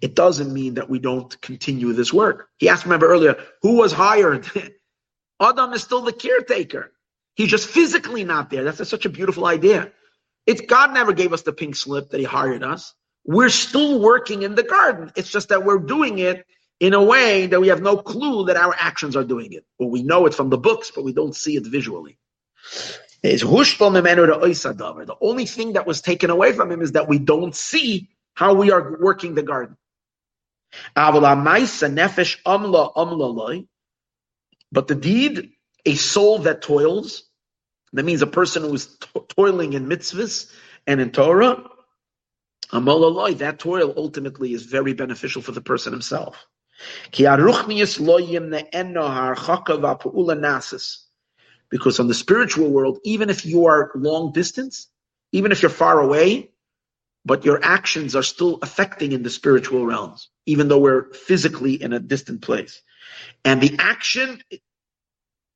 it 0.00 0.14
doesn't 0.14 0.52
mean 0.52 0.74
that 0.74 0.88
we 0.88 0.98
don't 0.98 1.38
continue 1.42 1.92
this 1.92 2.10
work. 2.12 2.48
He 2.58 2.70
asked, 2.70 2.84
remember 2.84 3.08
earlier, 3.08 3.36
who 3.60 3.76
was 3.76 3.92
hired? 3.92 4.48
Adam 5.40 5.74
is 5.74 5.82
still 5.82 6.00
the 6.02 6.12
caretaker. 6.14 6.90
He's 7.36 7.50
just 7.50 7.68
physically 7.68 8.24
not 8.24 8.48
there. 8.48 8.64
That's 8.64 8.88
such 8.88 9.04
a 9.04 9.10
beautiful 9.10 9.44
idea. 9.46 9.92
It's 10.46 10.62
God 10.62 10.94
never 10.94 11.12
gave 11.12 11.34
us 11.34 11.42
the 11.42 11.52
pink 11.52 11.76
slip 11.76 12.10
that 12.10 12.18
He 12.20 12.24
hired 12.24 12.62
us. 12.62 12.94
We're 13.24 13.48
still 13.48 14.00
working 14.00 14.42
in 14.42 14.54
the 14.54 14.62
garden. 14.62 15.12
It's 15.16 15.30
just 15.30 15.48
that 15.48 15.64
we're 15.64 15.78
doing 15.78 16.18
it 16.18 16.46
in 16.80 16.92
a 16.92 17.02
way 17.02 17.46
that 17.46 17.60
we 17.60 17.68
have 17.68 17.80
no 17.80 17.96
clue 17.96 18.46
that 18.46 18.56
our 18.56 18.74
actions 18.78 19.16
are 19.16 19.24
doing 19.24 19.52
it. 19.52 19.64
Or 19.78 19.88
we 19.88 20.02
know 20.02 20.26
it 20.26 20.34
from 20.34 20.50
the 20.50 20.58
books, 20.58 20.90
but 20.94 21.04
we 21.04 21.12
don't 21.12 21.34
see 21.34 21.56
it 21.56 21.66
visually. 21.66 22.18
It's 23.22 23.42
The 23.42 25.16
only 25.22 25.46
thing 25.46 25.72
that 25.72 25.86
was 25.86 26.02
taken 26.02 26.28
away 26.28 26.52
from 26.52 26.70
him 26.70 26.82
is 26.82 26.92
that 26.92 27.08
we 27.08 27.18
don't 27.18 27.56
see 27.56 28.10
how 28.34 28.52
we 28.52 28.70
are 28.70 28.98
working 29.00 29.34
the 29.34 29.42
garden. 29.42 29.76
But 34.72 34.88
the 34.88 34.94
deed, 34.94 35.52
a 35.86 35.94
soul 35.94 36.38
that 36.40 36.62
toils, 36.62 37.22
that 37.92 38.04
means 38.04 38.22
a 38.22 38.26
person 38.26 38.64
who 38.64 38.74
is 38.74 38.98
toiling 39.28 39.72
in 39.72 39.86
mitzvahs 39.86 40.50
and 40.86 41.00
in 41.00 41.12
Torah, 41.12 41.64
that 42.72 43.56
toil 43.58 43.94
ultimately 43.96 44.52
is 44.52 44.64
very 44.64 44.92
beneficial 44.94 45.42
for 45.42 45.52
the 45.52 45.60
person 45.60 45.92
himself. 45.92 46.46
Because 51.70 52.00
on 52.00 52.08
the 52.08 52.14
spiritual 52.14 52.70
world, 52.70 52.98
even 53.04 53.30
if 53.30 53.46
you 53.46 53.66
are 53.66 53.90
long 53.94 54.32
distance, 54.32 54.88
even 55.32 55.52
if 55.52 55.62
you're 55.62 55.70
far 55.70 56.00
away, 56.00 56.50
but 57.24 57.44
your 57.44 57.64
actions 57.64 58.14
are 58.14 58.22
still 58.22 58.58
affecting 58.60 59.12
in 59.12 59.22
the 59.22 59.30
spiritual 59.30 59.86
realms, 59.86 60.28
even 60.46 60.68
though 60.68 60.78
we're 60.78 61.12
physically 61.12 61.80
in 61.82 61.92
a 61.92 62.00
distant 62.00 62.42
place. 62.42 62.82
And 63.44 63.60
the 63.60 63.76
action 63.78 64.42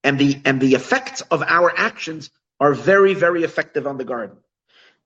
and 0.02 0.18
the 0.18 0.40
and 0.44 0.60
the 0.60 0.74
effects 0.74 1.20
of 1.22 1.42
our 1.42 1.72
actions 1.76 2.30
are 2.60 2.74
very, 2.74 3.14
very 3.14 3.44
effective 3.44 3.86
on 3.86 3.98
the 3.98 4.04
garden. 4.04 4.36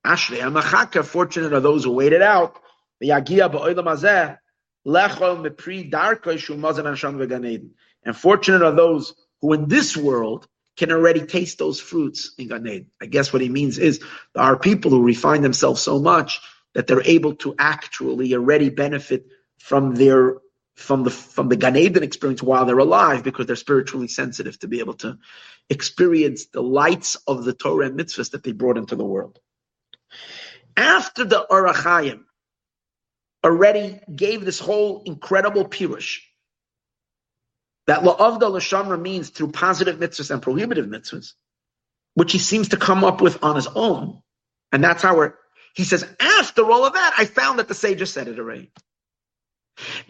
Ashli 0.04 0.38
Amachaka, 0.38 1.04
fortunate 1.04 1.52
are 1.52 1.60
those 1.60 1.84
who 1.84 1.92
waited 1.92 2.22
out. 2.22 2.58
The 3.00 3.10
Yagia 3.10 3.50
Ba'olam 3.52 4.38
Lechol 4.86 5.46
Mepri 5.46 5.90
Darko 5.90 6.34
Shumazan 6.34 6.84
Veganeden. 7.16 7.70
And 8.04 8.16
fortunate 8.16 8.62
are 8.62 8.74
those 8.74 9.14
who 9.40 9.52
in 9.52 9.68
this 9.68 9.96
world 9.96 10.48
can 10.76 10.90
already 10.90 11.20
taste 11.26 11.58
those 11.58 11.80
fruits 11.80 12.32
in 12.38 12.48
Gan 12.48 12.66
Eden. 12.66 12.86
I 13.00 13.06
guess 13.06 13.32
what 13.32 13.42
he 13.42 13.48
means 13.48 13.78
is 13.78 14.00
there 14.34 14.42
are 14.42 14.58
people 14.58 14.90
who 14.90 15.02
refine 15.02 15.42
themselves 15.42 15.80
so 15.80 16.00
much 16.00 16.40
that 16.74 16.86
they're 16.86 17.02
able 17.02 17.34
to 17.36 17.54
actually 17.58 18.34
already 18.34 18.70
benefit 18.70 19.26
from 19.58 19.94
their 19.94 20.38
from 20.74 21.04
the 21.04 21.10
from 21.10 21.48
the 21.48 21.56
Gan 21.56 21.76
Eden 21.76 22.02
experience 22.02 22.42
while 22.42 22.64
they're 22.64 22.78
alive 22.78 23.22
because 23.22 23.46
they're 23.46 23.56
spiritually 23.56 24.08
sensitive 24.08 24.58
to 24.60 24.68
be 24.68 24.80
able 24.80 24.94
to 24.94 25.18
experience 25.68 26.46
the 26.46 26.62
lights 26.62 27.16
of 27.26 27.44
the 27.44 27.52
Torah 27.52 27.86
and 27.86 27.98
mitzvahs 27.98 28.30
that 28.30 28.42
they 28.42 28.52
brought 28.52 28.78
into 28.78 28.96
the 28.96 29.04
world. 29.04 29.38
After 30.76 31.24
the 31.24 31.40
Or 31.40 31.66
HaChaim 31.66 32.24
already 33.44 34.00
gave 34.14 34.44
this 34.44 34.58
whole 34.58 35.02
incredible 35.04 35.66
pirush 35.66 36.20
that 37.86 38.02
la'avda 38.02 38.48
l'shamra 38.50 39.00
means 39.00 39.30
through 39.30 39.50
positive 39.50 39.98
mitzvahs 39.98 40.30
and 40.30 40.40
prohibitive 40.40 40.86
mitzvahs, 40.86 41.32
which 42.14 42.32
he 42.32 42.38
seems 42.38 42.68
to 42.68 42.76
come 42.76 43.04
up 43.04 43.20
with 43.20 43.42
on 43.42 43.56
his 43.56 43.66
own. 43.66 44.22
And 44.70 44.82
that's 44.82 45.02
how 45.02 45.16
we're, 45.16 45.34
he 45.74 45.84
says, 45.84 46.06
after 46.20 46.70
all 46.70 46.84
of 46.84 46.94
that, 46.94 47.14
I 47.18 47.24
found 47.24 47.58
that 47.58 47.68
the 47.68 47.74
sages 47.74 48.12
said 48.12 48.28
it 48.28 48.38
already. 48.38 48.70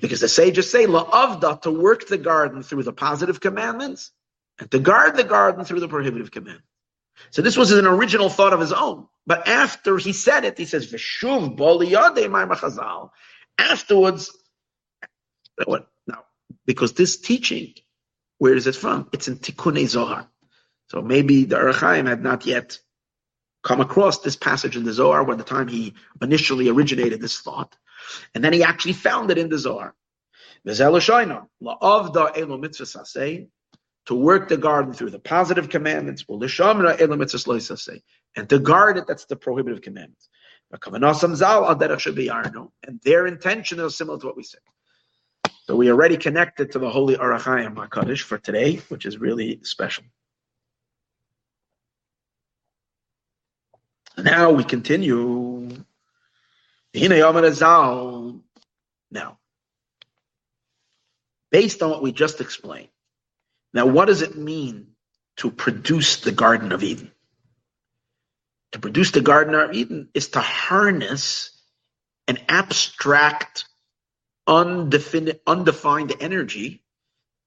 Because 0.00 0.20
the 0.20 0.28
sages 0.28 0.70
say, 0.70 0.86
la'avda, 0.86 1.62
to 1.62 1.70
work 1.70 2.06
the 2.08 2.18
garden 2.18 2.62
through 2.62 2.82
the 2.82 2.92
positive 2.92 3.40
commandments, 3.40 4.10
and 4.58 4.70
to 4.70 4.78
guard 4.78 5.16
the 5.16 5.24
garden 5.24 5.64
through 5.64 5.80
the 5.80 5.88
prohibitive 5.88 6.30
commandments. 6.30 6.66
So 7.30 7.42
this 7.42 7.56
was 7.56 7.72
an 7.72 7.86
original 7.86 8.28
thought 8.28 8.52
of 8.52 8.60
his 8.60 8.72
own. 8.72 9.06
But 9.26 9.48
after 9.48 9.96
he 9.98 10.12
said 10.12 10.44
it, 10.44 10.58
he 10.58 10.64
says, 10.64 10.92
Vishuv 10.92 11.56
chazal. 11.56 13.10
Afterwards, 13.58 14.30
what? 15.64 15.88
Now? 16.06 16.24
Because 16.66 16.92
this 16.94 17.18
teaching, 17.20 17.74
where 18.38 18.54
is 18.54 18.66
it 18.66 18.74
from? 18.74 19.08
It's 19.12 19.28
in 19.28 19.38
Tikkun 19.38 19.86
Zohar. 19.86 20.28
So 20.88 21.00
maybe 21.00 21.44
the 21.44 21.58
Or 21.58 21.72
had 21.72 22.22
not 22.22 22.44
yet 22.44 22.78
come 23.62 23.80
across 23.80 24.18
this 24.18 24.36
passage 24.36 24.76
in 24.76 24.84
the 24.84 24.92
Zohar 24.92 25.22
when 25.24 25.38
the 25.38 25.44
time 25.44 25.68
he 25.68 25.94
initially 26.20 26.68
originated 26.68 27.20
this 27.20 27.40
thought. 27.40 27.74
And 28.34 28.42
then 28.42 28.52
he 28.52 28.64
actually 28.64 28.94
found 28.94 29.30
it 29.30 29.38
in 29.38 29.48
the 29.48 29.58
Zohar. 29.58 29.94
To 34.06 34.16
work 34.16 34.48
the 34.48 34.56
garden 34.56 34.92
through 34.92 35.10
the 35.10 35.20
positive 35.20 35.68
commandments, 35.68 36.24
and 36.28 36.40
to 38.48 38.58
guard 38.58 38.98
it, 38.98 39.06
that's 39.06 39.26
the 39.26 39.36
prohibitive 39.36 39.80
commandments. 39.80 40.28
And 40.72 40.82
their 43.04 43.26
intention 43.26 43.78
is 43.78 43.96
similar 43.96 44.18
to 44.18 44.26
what 44.26 44.36
we 44.36 44.42
said. 44.42 44.60
So 45.64 45.76
we 45.76 45.88
already 45.90 46.16
connected 46.16 46.72
to 46.72 46.80
the 46.80 46.90
holy 46.90 47.16
Or 47.16 47.38
HaChaim 47.38 47.76
HaKadosh 47.76 48.22
for 48.22 48.38
today, 48.38 48.80
which 48.88 49.06
is 49.06 49.18
really 49.18 49.60
special. 49.62 50.02
Now 54.18 54.50
we 54.50 54.64
continue. 54.64 55.68
Now, 56.94 57.32
based 61.50 61.82
on 61.82 61.90
what 61.90 62.02
we 62.02 62.12
just 62.12 62.40
explained, 62.40 62.88
now 63.72 63.86
what 63.86 64.06
does 64.06 64.22
it 64.22 64.36
mean 64.36 64.88
to 65.38 65.50
produce 65.50 66.16
the 66.16 66.32
Garden 66.32 66.72
of 66.72 66.82
Eden? 66.82 67.10
To 68.72 68.78
produce 68.78 69.10
the 69.10 69.20
Garden 69.20 69.54
of 69.54 69.74
Eden 69.74 70.08
is 70.14 70.28
to 70.30 70.40
harness 70.40 71.50
an 72.28 72.38
abstract 72.48 73.66
undefined, 74.46 75.38
undefined 75.46 76.14
energy 76.20 76.82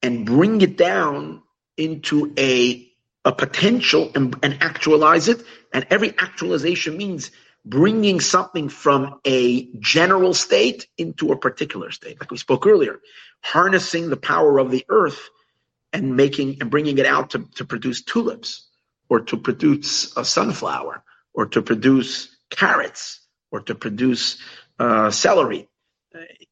and 0.01 0.25
bring 0.25 0.61
it 0.61 0.77
down 0.77 1.41
into 1.77 2.33
a, 2.37 2.87
a 3.23 3.31
potential 3.31 4.11
and, 4.15 4.35
and 4.43 4.57
actualize 4.61 5.27
it. 5.27 5.43
And 5.73 5.87
every 5.89 6.13
actualization 6.17 6.97
means 6.97 7.31
bringing 7.65 8.19
something 8.19 8.69
from 8.69 9.19
a 9.25 9.67
general 9.79 10.33
state 10.33 10.87
into 10.97 11.31
a 11.31 11.37
particular 11.37 11.91
state, 11.91 12.19
like 12.19 12.29
we 12.29 12.37
spoke 12.37 12.67
earlier, 12.67 12.99
harnessing 13.41 14.09
the 14.09 14.17
power 14.17 14.59
of 14.59 14.69
the 14.69 14.85
earth 14.89 15.29
and 15.99 16.15
making 16.15 16.57
and 16.61 16.69
bringing 16.69 16.97
it 16.97 17.05
out 17.05 17.31
to, 17.31 17.45
to 17.55 17.65
produce 17.65 18.03
tulips 18.03 18.69
or 19.09 19.21
to 19.21 19.37
produce 19.37 20.15
a 20.17 20.25
sunflower 20.25 21.03
or 21.33 21.47
to 21.47 21.61
produce 21.61 22.35
carrots 22.49 23.21
or 23.51 23.61
to 23.61 23.75
produce 23.75 24.37
uh, 24.79 25.09
celery 25.09 25.69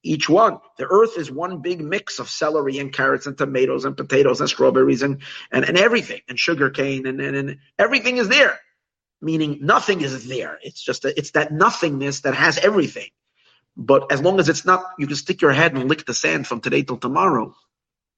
each 0.04 0.30
one. 0.30 0.60
The 0.78 0.88
earth 0.90 1.18
is 1.18 1.32
one 1.32 1.62
big 1.62 1.82
mix 1.82 2.20
of 2.20 2.30
celery 2.30 2.80
and 2.80 2.92
carrots 2.92 3.28
and 3.28 3.38
tomatoes 3.38 3.86
and 3.86 3.96
potatoes 3.96 4.42
and 4.42 4.50
strawberries 4.50 5.02
and, 5.02 5.22
and, 5.52 5.66
and 5.66 5.78
everything 5.78 6.22
and 6.28 6.40
sugar 6.40 6.70
cane 6.70 7.06
and, 7.08 7.22
and, 7.22 7.36
and 7.36 7.58
everything 7.80 8.18
is 8.18 8.30
there. 8.30 8.60
Meaning 9.22 9.60
nothing 9.62 10.02
is 10.02 10.28
there. 10.28 10.60
It's 10.62 10.82
just 10.82 11.06
a, 11.06 11.18
it's 11.18 11.32
that 11.32 11.54
nothingness 11.54 12.22
that 12.22 12.36
has 12.36 12.58
everything. 12.58 13.10
But 13.76 14.12
as 14.12 14.22
long 14.22 14.40
as 14.40 14.50
it's 14.50 14.66
not, 14.66 14.84
you 15.00 15.08
can 15.08 15.16
stick 15.16 15.42
your 15.42 15.54
head 15.54 15.74
and 15.74 15.90
lick 15.90 16.06
the 16.06 16.14
sand 16.14 16.46
from 16.46 16.60
today 16.60 16.84
till 16.84 16.98
tomorrow. 16.98 17.56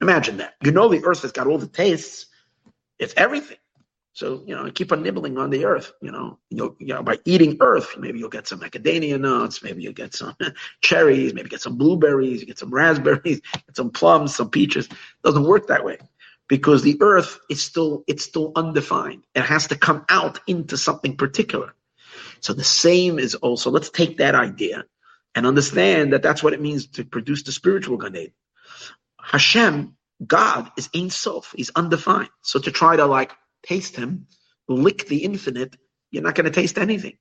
Imagine 0.02 0.38
that. 0.38 0.56
You 0.64 0.72
know 0.72 0.90
the 0.90 1.04
earth 1.04 1.22
has 1.22 1.32
got 1.32 1.48
all 1.48 1.58
the 1.58 1.68
tastes. 1.68 2.28
It's 3.00 3.14
everything. 3.18 3.58
So, 4.16 4.44
you 4.48 4.56
know, 4.56 4.72
keep 4.72 4.94
on 4.94 5.04
nibbling 5.04 5.38
on 5.38 5.50
the 5.50 5.66
earth, 5.66 5.92
you 6.02 6.10
know, 6.10 6.40
you 6.50 6.74
know, 6.80 7.04
by 7.04 7.18
eating 7.26 7.58
earth, 7.60 7.98
maybe 7.98 8.18
you'll 8.18 8.30
get 8.30 8.48
some 8.48 8.62
macadamia 8.62 9.20
nuts, 9.20 9.62
maybe 9.62 9.84
you'll 9.84 9.92
get 9.92 10.16
some 10.16 10.34
cherries, 10.82 11.34
maybe 11.34 11.50
get 11.50 11.60
some 11.60 11.78
blueberries, 11.78 12.40
you 12.40 12.48
get 12.48 12.58
some 12.58 12.74
raspberries, 12.74 13.42
get 13.54 13.76
some 13.76 13.90
plums, 13.90 14.34
some 14.34 14.50
peaches. 14.50 14.86
It 14.86 14.98
doesn't 15.26 15.44
work 15.44 15.68
that 15.68 15.84
way 15.84 15.98
because 16.48 16.82
the 16.82 16.98
earth 17.02 17.38
is 17.50 17.62
still, 17.62 18.06
it's 18.08 18.24
still 18.24 18.54
undefined. 18.56 19.26
It 19.36 19.44
has 19.44 19.68
to 19.68 19.76
come 19.76 20.06
out 20.08 20.40
into 20.48 20.78
something 20.78 21.18
particular. 21.18 21.76
So 22.40 22.54
the 22.54 22.64
same 22.64 23.20
is 23.20 23.36
also, 23.36 23.70
let's 23.70 23.90
take 23.90 24.16
that 24.20 24.34
idea 24.34 24.86
and 25.36 25.46
understand 25.46 26.14
that 26.14 26.24
that's 26.24 26.42
what 26.42 26.54
it 26.54 26.62
means 26.62 26.88
to 26.88 27.04
produce 27.04 27.44
the 27.44 27.52
spiritual 27.52 28.02
Eden. 28.02 28.32
Hashem, 29.32 29.98
God 30.26 30.72
is 30.78 30.90
Ein 30.96 31.12
Sof. 31.12 31.54
He's 31.58 31.72
undefined. 31.76 32.30
So 32.44 32.60
to 32.60 32.72
try 32.72 32.98
to 32.98 33.06
like 33.08 33.34
taste 33.66 33.98
him, 33.98 34.28
lick 34.70 35.08
the 35.08 35.26
infinite, 35.26 35.76
you're 36.12 36.24
not 36.24 36.36
going 36.36 36.46
to 36.46 36.52
taste 36.52 36.78
anything. 36.80 37.14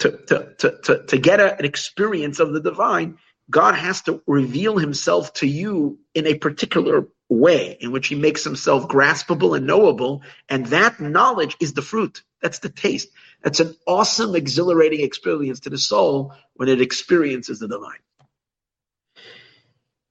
to, 0.00 0.12
to, 0.28 0.54
to, 0.60 0.78
to, 0.84 1.06
to 1.08 1.18
get 1.18 1.40
a, 1.40 1.58
an 1.58 1.66
experience 1.66 2.40
of 2.40 2.52
the 2.54 2.60
divine, 2.60 3.18
God 3.50 3.76
has 3.76 4.02
to 4.04 4.22
reveal 4.28 4.78
himself 4.78 5.34
to 5.34 5.48
you 5.48 6.00
in 6.14 6.26
a 6.28 6.36
particular 6.36 7.08
way 7.30 7.78
in 7.80 7.92
which 7.92 8.08
he 8.08 8.16
makes 8.16 8.44
himself 8.44 8.88
graspable 8.88 9.56
and 9.56 9.66
knowable. 9.66 10.22
And 10.50 10.66
that 10.68 11.00
knowledge 11.00 11.56
is 11.60 11.74
the 11.74 11.82
fruit. 11.82 12.24
That's 12.42 12.60
the 12.60 12.70
taste. 12.70 13.10
That's 13.44 13.60
an 13.60 13.76
awesome, 13.88 14.36
exhilarating 14.36 15.02
experience 15.02 15.62
to 15.62 15.70
the 15.70 15.78
soul 15.78 16.34
when 16.54 16.70
it 16.70 16.82
experiences 16.82 17.60
the 17.60 17.68
divine. 17.68 18.00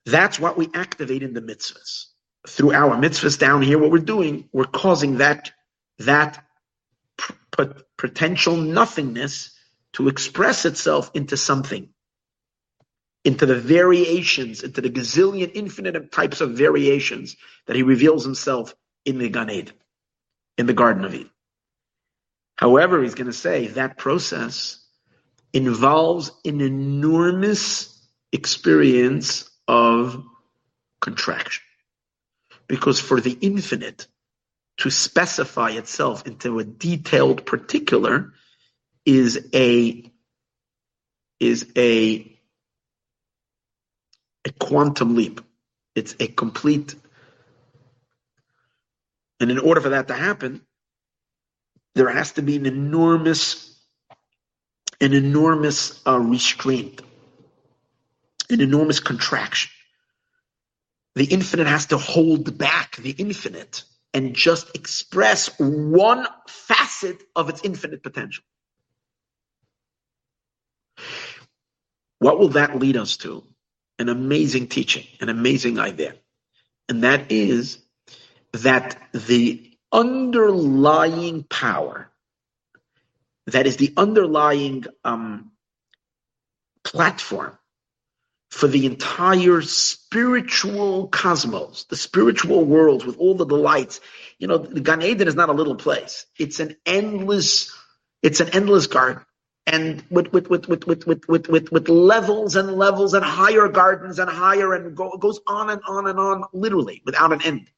That's 0.06 0.40
what 0.40 0.56
we 0.56 0.68
activate 0.74 1.22
in 1.22 1.34
the 1.34 1.42
mitzvahs. 1.42 2.06
Through 2.48 2.72
our 2.72 2.96
mitzvahs 2.96 3.38
down 3.38 3.62
here, 3.62 3.78
what 3.78 3.90
we're 3.90 3.98
doing, 3.98 4.48
we're 4.52 4.64
causing 4.64 5.18
that, 5.18 5.52
that 5.98 6.42
p- 7.18 7.66
potential 7.98 8.56
nothingness 8.56 9.52
to 9.94 10.08
express 10.08 10.64
itself 10.64 11.10
into 11.14 11.36
something 11.36 11.90
into 13.24 13.46
the 13.46 13.58
variations, 13.58 14.62
into 14.62 14.80
the 14.80 14.90
gazillion 14.90 15.50
infinite 15.54 16.10
types 16.10 16.40
of 16.40 16.52
variations 16.52 17.36
that 17.66 17.76
he 17.76 17.82
reveals 17.82 18.24
himself 18.24 18.74
in 19.04 19.18
the 19.18 19.28
Gan 19.28 19.50
Eden, 19.50 19.74
in 20.56 20.66
the 20.66 20.72
Garden 20.72 21.04
of 21.04 21.14
Eden. 21.14 21.30
However, 22.56 23.02
he's 23.02 23.14
going 23.14 23.26
to 23.26 23.32
say 23.32 23.68
that 23.68 23.98
process 23.98 24.82
involves 25.52 26.32
an 26.44 26.60
enormous 26.60 27.98
experience 28.32 29.49
of 29.70 30.24
contraction. 31.00 31.62
Because 32.66 32.98
for 32.98 33.20
the 33.20 33.38
infinite 33.40 34.08
to 34.78 34.90
specify 34.90 35.70
itself 35.70 36.26
into 36.26 36.58
a 36.58 36.64
detailed 36.64 37.46
particular 37.46 38.32
is 39.06 39.48
a 39.54 40.10
is 41.38 41.70
a 41.76 42.36
a 44.44 44.50
quantum 44.58 45.14
leap. 45.14 45.40
It's 45.94 46.16
a 46.18 46.26
complete. 46.26 46.96
And 49.38 49.52
in 49.52 49.58
order 49.58 49.80
for 49.80 49.90
that 49.90 50.08
to 50.08 50.14
happen, 50.14 50.62
there 51.94 52.08
has 52.08 52.32
to 52.32 52.42
be 52.42 52.56
an 52.56 52.66
enormous, 52.66 53.78
an 55.00 55.12
enormous 55.12 56.00
uh, 56.06 56.18
restraint, 56.18 57.02
an 58.50 58.60
enormous 58.60 59.00
contraction. 59.00 59.70
The 61.14 61.24
infinite 61.24 61.66
has 61.66 61.86
to 61.86 61.98
hold 61.98 62.56
back 62.56 62.96
the 62.96 63.10
infinite 63.10 63.84
and 64.14 64.34
just 64.34 64.74
express 64.74 65.50
one 65.58 66.26
facet 66.48 67.22
of 67.36 67.48
its 67.48 67.62
infinite 67.64 68.02
potential. 68.02 68.44
What 72.18 72.38
will 72.38 72.50
that 72.50 72.78
lead 72.78 72.96
us 72.96 73.16
to? 73.18 73.44
an 74.00 74.08
amazing 74.08 74.66
teaching, 74.66 75.06
an 75.20 75.28
amazing 75.28 75.78
idea. 75.78 76.14
And 76.88 77.04
that 77.04 77.30
is 77.30 77.78
that 78.52 78.96
the 79.12 79.70
underlying 79.92 81.44
power, 81.44 82.10
that 83.46 83.66
is 83.66 83.76
the 83.76 83.92
underlying 83.98 84.86
um, 85.04 85.52
platform 86.82 87.56
for 88.50 88.66
the 88.66 88.86
entire 88.86 89.62
spiritual 89.62 91.08
cosmos, 91.08 91.84
the 91.84 91.96
spiritual 91.96 92.64
world 92.64 93.04
with 93.06 93.16
all 93.18 93.34
the 93.34 93.46
delights. 93.46 94.00
You 94.38 94.48
know, 94.48 94.58
the 94.58 94.80
Gan 94.80 95.02
Eden 95.02 95.28
is 95.28 95.36
not 95.36 95.48
a 95.48 95.52
little 95.52 95.76
place. 95.76 96.26
It's 96.38 96.60
an 96.60 96.76
endless, 96.84 97.72
it's 98.22 98.40
an 98.40 98.50
endless 98.50 98.86
garden 98.86 99.24
and 99.66 100.02
with 100.10 100.32
with 100.32 100.48
with 100.50 100.68
with 100.68 100.86
with 100.86 101.06
with 101.06 101.28
with, 101.28 101.48
with, 101.48 101.72
with 101.72 101.88
levels 101.88 102.56
and 102.56 102.72
levels 102.72 103.14
and 103.14 103.24
higher 103.24 103.68
gardens 103.68 104.18
and 104.18 104.30
higher 104.30 104.74
and 104.74 104.96
go, 104.96 105.16
goes 105.18 105.40
on 105.46 105.70
and 105.70 105.80
on 105.86 106.06
and 106.08 106.18
on 106.18 106.44
literally 106.52 107.02
without 107.04 107.32
an 107.32 107.42
end 107.42 107.70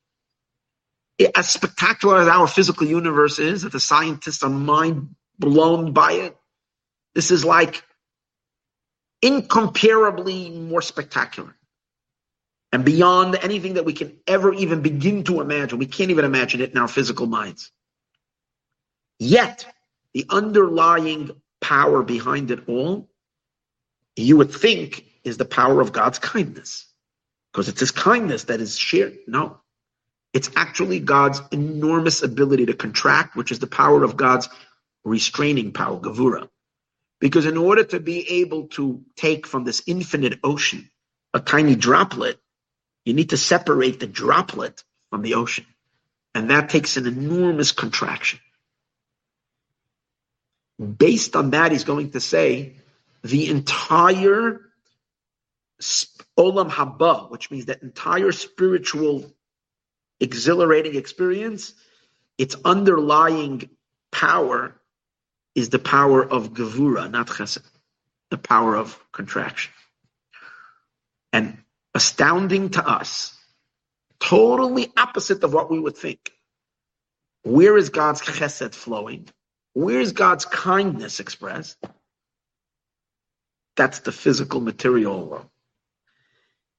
as 1.37 1.49
spectacular 1.51 2.19
as 2.21 2.29
our 2.29 2.47
physical 2.49 2.87
universe 2.87 3.39
is 3.39 3.63
that 3.63 3.73
the 3.73 3.81
scientists 3.81 4.43
are 4.43 4.51
mind 4.51 5.15
blown 5.39 5.93
by 5.93 6.13
it 6.13 6.37
this 7.15 7.31
is 7.31 7.45
like 7.45 7.83
incomparably 9.23 10.51
more 10.51 10.83
spectacular 10.83 11.55
and 12.73 12.85
beyond 12.85 13.39
anything 13.43 13.75
that 13.75 13.85
we 13.85 13.93
can 13.93 14.19
ever 14.27 14.53
even 14.53 14.83
begin 14.83 15.25
to 15.25 15.41
imagine 15.41 15.79
we 15.79 15.87
can't 15.87 16.11
even 16.11 16.25
imagine 16.25 16.61
it 16.61 16.73
in 16.73 16.79
our 16.79 16.89
physical 16.89 17.27
minds 17.27 17.71
yet 19.19 19.67
the 20.15 20.27
underlying 20.29 21.31
power 21.61 22.03
behind 22.03 22.51
it 22.51 22.69
all, 22.69 23.09
you 24.17 24.37
would 24.37 24.53
think 24.53 25.07
is 25.25 25.39
the 25.39 25.45
power 25.45 25.81
of 25.81 25.93
God's 25.93 26.19
kindness. 26.19 26.87
Because 27.53 27.69
it's 27.69 27.81
his 27.81 27.91
kindness 27.91 28.45
that 28.45 28.61
is 28.61 28.79
shared. 28.79 29.17
No. 29.27 29.59
It's 30.33 30.51
actually 30.57 31.01
God's 31.01 31.41
enormous 31.51 32.23
ability 32.23 32.67
to 32.67 32.75
contract, 32.75 33.37
which 33.37 33.53
is 33.53 33.59
the 33.59 33.67
power 33.67 34.03
of 34.03 34.17
God's 34.17 34.49
restraining 35.05 35.73
power, 35.73 35.99
Gavura. 35.99 36.49
Because 37.23 37.47
in 37.47 37.57
order 37.57 37.85
to 37.85 38.01
be 38.01 38.43
able 38.43 38.67
to 38.71 39.01
take 39.15 39.47
from 39.47 39.63
this 39.63 39.85
infinite 39.87 40.41
ocean 40.43 40.91
a 41.33 41.39
tiny 41.39 41.77
droplet, 41.77 42.41
you 43.05 43.15
need 43.15 43.31
to 43.31 43.37
separate 43.37 44.01
the 44.01 44.09
droplet 44.09 44.83
from 45.09 45.23
the 45.23 45.35
ocean. 45.35 45.65
And 46.35 46.51
that 46.51 46.69
takes 46.69 46.97
an 46.97 47.07
enormous 47.07 47.71
contraction. 47.71 48.41
Based 50.81 51.37
on 51.37 51.51
that, 51.51 51.71
he's 51.71 51.85
going 51.85 52.11
to 52.11 52.21
say 52.21 52.75
the 53.23 53.51
entire 53.51 54.61
olam 56.37 56.71
haba, 56.71 57.31
which 57.31 57.53
means 57.53 57.67
that 57.67 57.85
entire 57.85 58.33
spiritual 58.33 59.33
exhilarating 60.19 60.97
experience, 60.97 61.73
its 62.37 62.57
underlying 62.65 63.71
power 64.11 64.75
is 65.55 65.69
the 65.69 65.79
power 65.79 66.25
of 66.25 66.55
gavura, 66.55 67.11
not 67.11 67.29
chesed, 67.29 67.63
the 68.31 68.39
power 68.39 68.77
of 68.77 68.99
contraction. 69.13 69.73
And 71.33 71.59
astounding 71.95 72.71
to 72.71 72.87
us, 72.87 73.37
totally 74.21 74.93
opposite 74.97 75.43
of 75.45 75.53
what 75.53 75.71
we 75.71 75.79
would 75.79 75.97
think. 75.97 76.33
Where 77.43 77.77
is 77.77 77.91
God's 77.91 78.23
chesed 78.23 78.75
flowing? 78.75 79.29
Where's 79.75 80.13
God's 80.13 80.45
kindness 80.45 81.21
expressed? 81.21 81.77
That's 83.77 84.01
the 84.01 84.13
physical 84.13 84.61
material 84.61 85.27
world. 85.27 85.47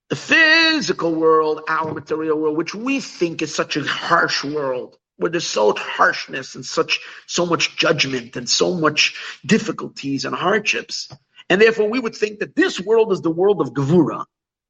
The 0.10 0.16
physical 0.16 1.16
world, 1.16 1.62
our 1.68 1.92
material 1.92 2.40
world, 2.40 2.58
which 2.58 2.76
we 2.76 3.00
think 3.00 3.42
is 3.42 3.54
such 3.54 3.78
a 3.78 3.84
harsh 3.84 4.44
world, 4.44 4.98
where 5.24 5.32
there's 5.32 5.48
so 5.48 5.74
harshness 5.74 6.56
and 6.56 6.66
such 6.66 7.00
so 7.28 7.46
much 7.46 7.78
judgment 7.78 8.36
and 8.36 8.50
so 8.50 8.74
much 8.74 9.16
difficulties 9.46 10.26
and 10.26 10.36
hardships. 10.36 11.10
And 11.50 11.62
therefore 11.62 11.90
we 11.90 11.98
would 11.98 12.14
think 12.14 12.40
that 12.40 12.58
this 12.58 12.78
world 12.78 13.14
is 13.14 13.22
the 13.22 13.32
world 13.32 13.62
of 13.62 13.74
Gevura, 13.74 14.26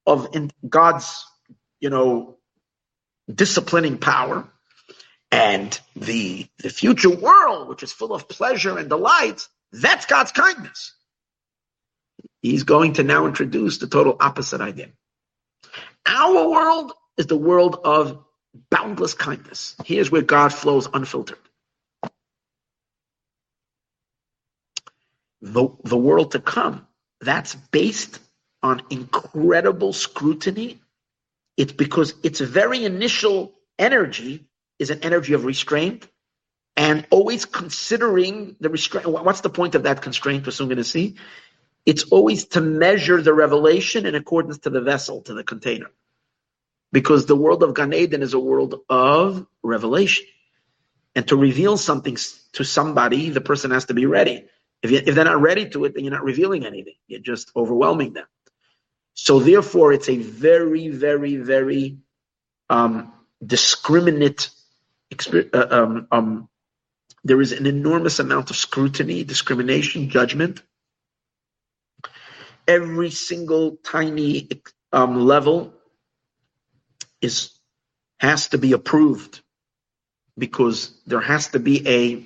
of 0.05 0.27
God's, 0.69 1.25
you 1.79 1.89
know, 1.89 2.37
disciplining 3.33 3.97
power. 3.97 4.47
And 5.31 5.77
the, 5.95 6.45
the 6.59 6.69
future 6.69 7.09
world, 7.09 7.67
which 7.67 7.81
is 7.81 7.91
full 7.91 8.13
of 8.13 8.29
pleasure 8.29 8.77
and 8.77 8.89
delight, 8.89 9.47
that's 9.71 10.05
God's 10.05 10.33
kindness. 10.33 10.93
He's 12.43 12.61
going 12.61 12.93
to 12.93 13.03
now 13.03 13.25
introduce 13.25 13.79
the 13.79 13.87
total 13.87 14.17
opposite 14.19 14.61
idea. 14.61 14.89
Our 16.05 16.47
world 16.51 16.93
is 17.17 17.25
the 17.25 17.37
world 17.37 17.79
of 17.83 18.23
boundless 18.69 19.13
kindness. 19.13 19.75
Here's 19.85 20.11
where 20.11 20.21
God 20.21 20.53
flows 20.53 20.87
unfiltered. 20.93 21.39
The, 25.41 25.69
the 25.83 25.97
world 25.97 26.31
to 26.31 26.39
come, 26.39 26.87
that's 27.21 27.55
based 27.55 28.19
on 28.63 28.83
incredible 28.89 29.93
scrutiny. 29.93 30.79
It's 31.57 31.73
because 31.73 32.15
its 32.23 32.39
very 32.41 32.85
initial 32.85 33.53
energy 33.79 34.47
is 34.79 34.89
an 34.91 35.01
energy 35.03 35.33
of 35.33 35.45
restraint 35.45 36.07
and 36.77 37.05
always 37.11 37.45
considering 37.45 38.55
the 38.59 38.69
restraint. 38.69 39.07
What's 39.07 39.41
the 39.41 39.49
point 39.49 39.75
of 39.75 39.83
that 39.83 40.01
constraint? 40.01 40.45
We're 40.45 40.51
soon 40.51 40.67
going 40.69 40.77
to 40.77 40.83
see. 40.83 41.15
It's 41.85 42.03
always 42.05 42.45
to 42.47 42.61
measure 42.61 43.21
the 43.21 43.33
revelation 43.33 44.05
in 44.05 44.15
accordance 44.15 44.59
to 44.59 44.71
the 44.71 44.81
vessel, 44.81 45.21
to 45.23 45.33
the 45.33 45.43
container. 45.43 45.87
Because 46.93 47.25
the 47.25 47.35
world 47.35 47.63
of 47.63 47.73
Gan 47.73 47.93
Eden 47.93 48.21
is 48.21 48.33
a 48.33 48.39
world 48.39 48.75
of 48.89 49.45
revelation. 49.63 50.25
And 51.15 51.27
to 51.27 51.35
reveal 51.35 51.75
something 51.75 52.17
to 52.53 52.63
somebody, 52.63 53.31
the 53.31 53.41
person 53.41 53.71
has 53.71 53.85
to 53.85 53.93
be 53.93 54.05
ready. 54.05 54.45
If, 54.81 54.91
you, 54.91 55.01
if 55.05 55.15
they're 55.15 55.25
not 55.25 55.41
ready 55.41 55.67
to 55.69 55.85
it, 55.85 55.95
then 55.95 56.05
you're 56.05 56.13
not 56.13 56.23
revealing 56.23 56.65
anything. 56.65 56.95
You're 57.07 57.19
just 57.19 57.51
overwhelming 57.55 58.13
them. 58.13 58.27
So 59.15 59.39
therefore, 59.39 59.91
it's 59.91 60.09
a 60.09 60.17
very, 60.17 60.89
very, 60.89 61.35
very 61.35 61.97
um, 62.69 63.11
discriminate 63.45 64.49
uh, 65.53 65.67
um, 65.69 66.07
um, 66.11 66.49
there 67.23 67.41
is 67.41 67.51
an 67.51 67.65
enormous 67.65 68.19
amount 68.19 68.49
of 68.49 68.55
scrutiny, 68.55 69.23
discrimination, 69.23 70.09
judgment. 70.09 70.61
Every 72.67 73.11
single 73.11 73.77
tiny 73.83 74.49
um, 74.91 75.25
level 75.25 75.73
is 77.23 77.51
has 78.19 78.49
to 78.49 78.57
be 78.57 78.73
approved 78.73 79.41
because 80.37 80.93
there 81.05 81.21
has 81.21 81.49
to 81.49 81.59
be 81.59 81.87
a 81.87 82.25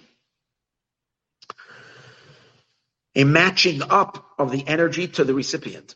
a 3.15 3.23
matching 3.23 3.81
up 3.81 4.25
of 4.37 4.51
the 4.51 4.65
energy 4.67 5.07
to 5.07 5.23
the 5.23 5.33
recipient. 5.33 5.95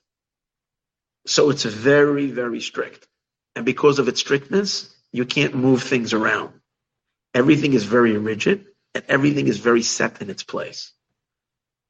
So 1.28 1.52
it's 1.52 1.64
very, 1.64 2.28
very 2.32 2.62
strict. 2.62 3.08
And 3.56 3.66
because 3.66 4.00
of 4.00 4.08
its 4.08 4.20
strictness, 4.20 4.94
you 5.12 5.26
can't 5.26 5.56
move 5.56 5.84
things 5.84 6.14
around. 6.14 6.54
Everything 7.34 7.74
is 7.74 7.84
very 7.84 8.18
rigid 8.18 8.66
and 8.96 9.04
everything 9.08 9.48
is 9.48 9.60
very 9.60 9.84
set 9.84 10.22
in 10.22 10.30
its 10.32 10.44
place. 10.44 10.94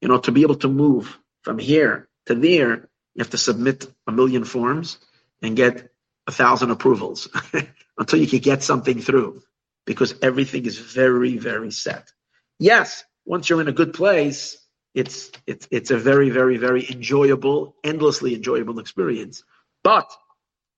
You 0.01 0.09
know, 0.09 0.19
to 0.19 0.31
be 0.31 0.41
able 0.41 0.55
to 0.55 0.67
move 0.67 1.17
from 1.43 1.59
here 1.59 2.09
to 2.25 2.35
there, 2.35 2.89
you 3.15 3.19
have 3.19 3.29
to 3.31 3.37
submit 3.37 3.87
a 4.07 4.11
million 4.11 4.43
forms 4.43 4.97
and 5.41 5.55
get 5.55 5.90
a 6.31 6.33
thousand 6.33 6.71
approvals 6.71 7.27
until 7.97 8.19
you 8.19 8.27
can 8.27 8.39
get 8.39 8.63
something 8.63 9.01
through 9.01 9.41
because 9.85 10.15
everything 10.21 10.65
is 10.65 10.77
very, 10.77 11.37
very 11.37 11.71
set. 11.71 12.11
Yes, 12.59 13.03
once 13.25 13.49
you're 13.49 13.61
in 13.61 13.67
a 13.67 13.73
good 13.81 13.93
place, 13.93 14.57
it's 14.93 15.31
it's 15.47 15.67
it's 15.71 15.91
a 15.91 15.97
very, 15.97 16.29
very, 16.29 16.57
very 16.57 16.89
enjoyable, 16.89 17.75
endlessly 17.83 18.35
enjoyable 18.35 18.79
experience. 18.79 19.43
But 19.83 20.09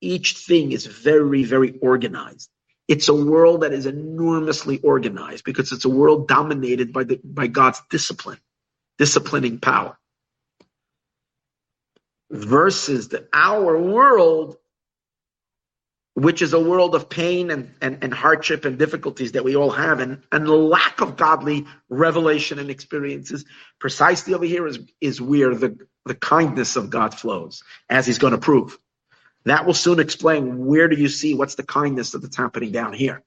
each 0.02 0.38
thing 0.38 0.72
is 0.72 0.86
very, 0.86 1.44
very 1.44 1.78
organized. 1.80 2.50
It's 2.88 3.10
a 3.10 3.14
world 3.14 3.62
that 3.62 3.74
is 3.74 3.86
enormously 3.86 4.80
organized 4.80 5.46
because 5.46 5.72
it's 5.72 5.86
a 5.86 5.90
world 5.90 6.28
dominated 6.28 6.94
by 6.94 7.04
the 7.06 7.20
by 7.24 7.48
God's 7.48 7.82
discipline, 7.90 8.40
disciplining 8.98 9.60
power. 9.60 9.98
Versus 12.30 13.10
the 13.10 13.28
our 13.34 13.80
world 13.80 14.58
which 16.16 16.44
is 16.44 16.54
a 16.54 16.60
world 16.60 16.94
of 16.94 17.10
pain 17.10 17.50
and, 17.50 17.74
and, 17.82 18.04
and 18.04 18.14
hardship 18.14 18.66
and 18.66 18.78
difficulties 18.78 19.32
that 19.32 19.44
we 19.44 19.56
all 19.56 19.72
have, 19.72 20.00
and, 20.00 20.22
and 20.32 20.46
the 20.46 20.54
lack 20.54 21.02
of 21.02 21.18
godly 21.18 21.66
revelation 21.90 22.60
and 22.60 22.70
experiences. 22.70 23.46
Precisely 23.80 24.34
over 24.34 24.46
here 24.46 24.68
is, 24.68 24.80
is 25.02 25.20
where 25.20 25.56
the, 25.56 25.78
the 26.06 26.16
kindness 26.16 26.76
of 26.76 26.92
God 26.92 27.16
flows, 27.16 27.64
as 27.90 28.06
he's 28.06 28.20
going 28.20 28.32
to 28.32 28.38
prove. 28.38 28.78
That 29.46 29.66
will 29.66 29.74
soon 29.74 30.00
explain 30.00 30.66
where 30.66 30.88
do 30.88 30.96
you 30.96 31.08
see 31.10 31.34
what's 31.34 31.56
the 31.56 31.64
kindness 31.64 32.12
that's 32.12 32.38
happening 32.38 32.72
down 32.72 32.94
here. 32.94 33.24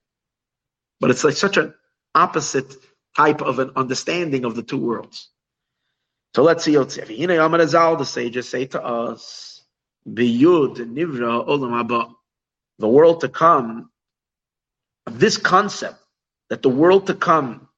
But 1.00 1.10
it's 1.10 1.24
like 1.24 1.34
such 1.34 1.56
an 1.56 1.74
opposite 2.14 2.72
type 3.16 3.42
of 3.42 3.58
an 3.58 3.72
understanding 3.76 4.44
of 4.44 4.54
the 4.54 4.62
two 4.62 4.78
worlds. 4.78 5.28
So 6.34 6.42
let's 6.42 6.64
see. 6.64 6.76
The 6.76 8.04
sages 8.06 8.48
say 8.48 8.66
to 8.66 8.82
us, 8.82 9.64
Nivra 10.06 11.46
Olam 11.48 12.14
the 12.78 12.88
world 12.88 13.20
to 13.20 13.28
come, 13.28 13.90
this 15.10 15.38
concept 15.38 15.98
that 16.50 16.62
the 16.62 16.68
world 16.68 17.06
to 17.06 17.14
come, 17.14 17.68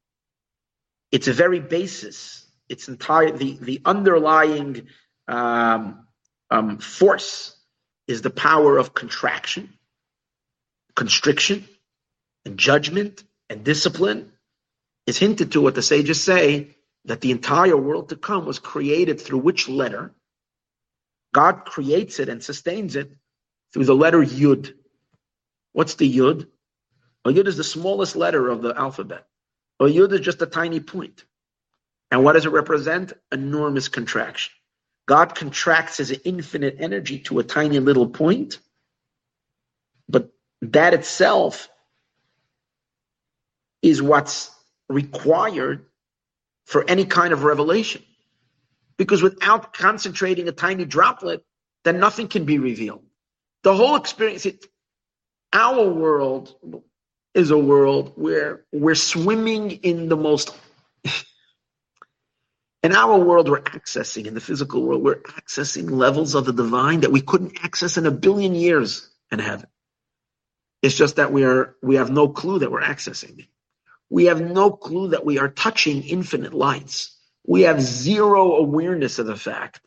its 1.13 1.29
very 1.29 1.61
basis, 1.61 2.47
its 2.69 2.89
entire 2.89 3.31
the 3.31 3.59
the 3.61 3.81
underlying 3.85 4.89
um, 5.27 6.07
um, 6.51 6.79
force 6.79 7.57
is 8.07 8.23
the 8.23 8.31
power 8.31 8.79
of 8.79 8.95
contraction, 8.95 9.73
constriction, 10.97 11.67
and 12.45 12.59
judgment 12.59 13.23
and 13.49 13.65
discipline. 13.65 14.33
Is 15.07 15.19
hinted 15.19 15.53
to 15.53 15.63
what 15.63 15.75
the 15.75 15.83
sages 15.83 16.23
say 16.23 16.77
that 17.07 17.23
the 17.23 17.31
entire 17.31 17.77
world 17.77 18.11
to 18.11 18.17
come 18.17 18.45
was 18.45 18.59
created 18.59 19.21
through 19.21 19.39
which 19.39 19.69
letter? 19.69 20.15
God 21.33 21.65
creates 21.65 22.19
it 22.21 22.29
and 22.29 22.43
sustains 22.43 22.97
it 22.97 23.11
through 23.73 23.85
the 23.85 23.95
letter 23.95 24.19
Yud. 24.19 24.75
What's 25.73 25.95
the 25.95 26.11
yud? 26.11 26.49
A 27.25 27.31
yud 27.31 27.47
is 27.47 27.57
the 27.57 27.65
smallest 27.65 28.17
letter 28.17 28.49
of 28.49 28.63
the 28.63 28.75
alphabet. 28.77 29.27
A 29.81 29.85
yud 29.85 30.13
is 30.13 30.21
just 30.21 30.43
a 30.43 30.47
tiny 30.47 30.81
point. 30.81 31.25
And 32.11 32.25
what 32.25 32.33
does 32.33 32.47
it 32.47 32.51
represent? 32.51 33.13
Enormous 33.33 33.89
contraction. 33.89 34.53
God 35.07 35.35
contracts 35.35 35.99
his 35.99 36.11
infinite 36.25 36.77
energy 36.79 37.19
to 37.21 37.39
a 37.39 37.45
tiny 37.45 37.79
little 37.79 38.09
point, 38.09 38.59
but 40.09 40.31
that 40.61 40.95
itself 40.95 41.69
is 43.83 44.03
what's 44.03 44.51
required 44.89 45.87
for 46.67 46.85
any 46.89 47.05
kind 47.05 47.33
of 47.33 47.45
revelation. 47.45 48.03
Because 48.99 49.23
without 49.23 49.73
concentrating 49.73 50.49
a 50.49 50.53
tiny 50.53 50.85
droplet, 50.85 51.45
then 51.85 52.01
nothing 52.01 52.29
can 52.29 52.45
be 52.45 52.59
revealed. 52.59 53.05
The 53.63 53.75
whole 53.75 53.97
experience, 53.97 54.45
it, 54.45 54.67
our 55.53 55.89
world 55.89 56.55
is 57.35 57.51
a 57.51 57.59
world 57.59 58.13
where 58.17 58.65
we're 58.73 58.95
swimming 58.95 59.71
in 59.71 60.09
the 60.09 60.17
most 60.17 60.57
in 62.83 62.95
our 62.95 63.19
world 63.19 63.49
we're 63.49 63.61
accessing 63.61 64.27
in 64.27 64.35
the 64.35 64.41
physical 64.41 64.83
world 64.83 65.03
we're 65.03 65.23
accessing 65.23 65.91
levels 65.91 66.35
of 66.35 66.45
the 66.45 66.53
divine 66.53 67.01
that 67.01 67.13
we 67.13 67.21
couldn't 67.21 67.65
access 67.65 67.97
in 67.97 68.07
a 68.07 68.11
billion 68.11 68.55
years 68.55 69.09
in 69.31 69.39
heaven. 69.39 69.69
It's 70.83 70.95
just 70.95 71.17
that 71.17 71.33
we 71.33 71.45
are 71.45 71.77
we 71.83 71.97
have 71.97 72.11
no 72.11 72.29
clue 72.29 72.61
that 72.61 72.71
we're 72.71 72.83
accessing. 72.83 73.49
We 74.11 74.27
have 74.27 74.41
no 74.41 74.71
clue 74.71 75.09
that 75.09 75.25
we 75.25 75.39
are 75.39 75.49
touching 75.49 76.03
infinite 76.05 76.55
lights. 76.55 77.17
We 77.47 77.63
have 77.63 77.81
zero 77.81 78.57
awareness 78.57 79.19
of 79.19 79.27
the 79.27 79.37
fact 79.37 79.81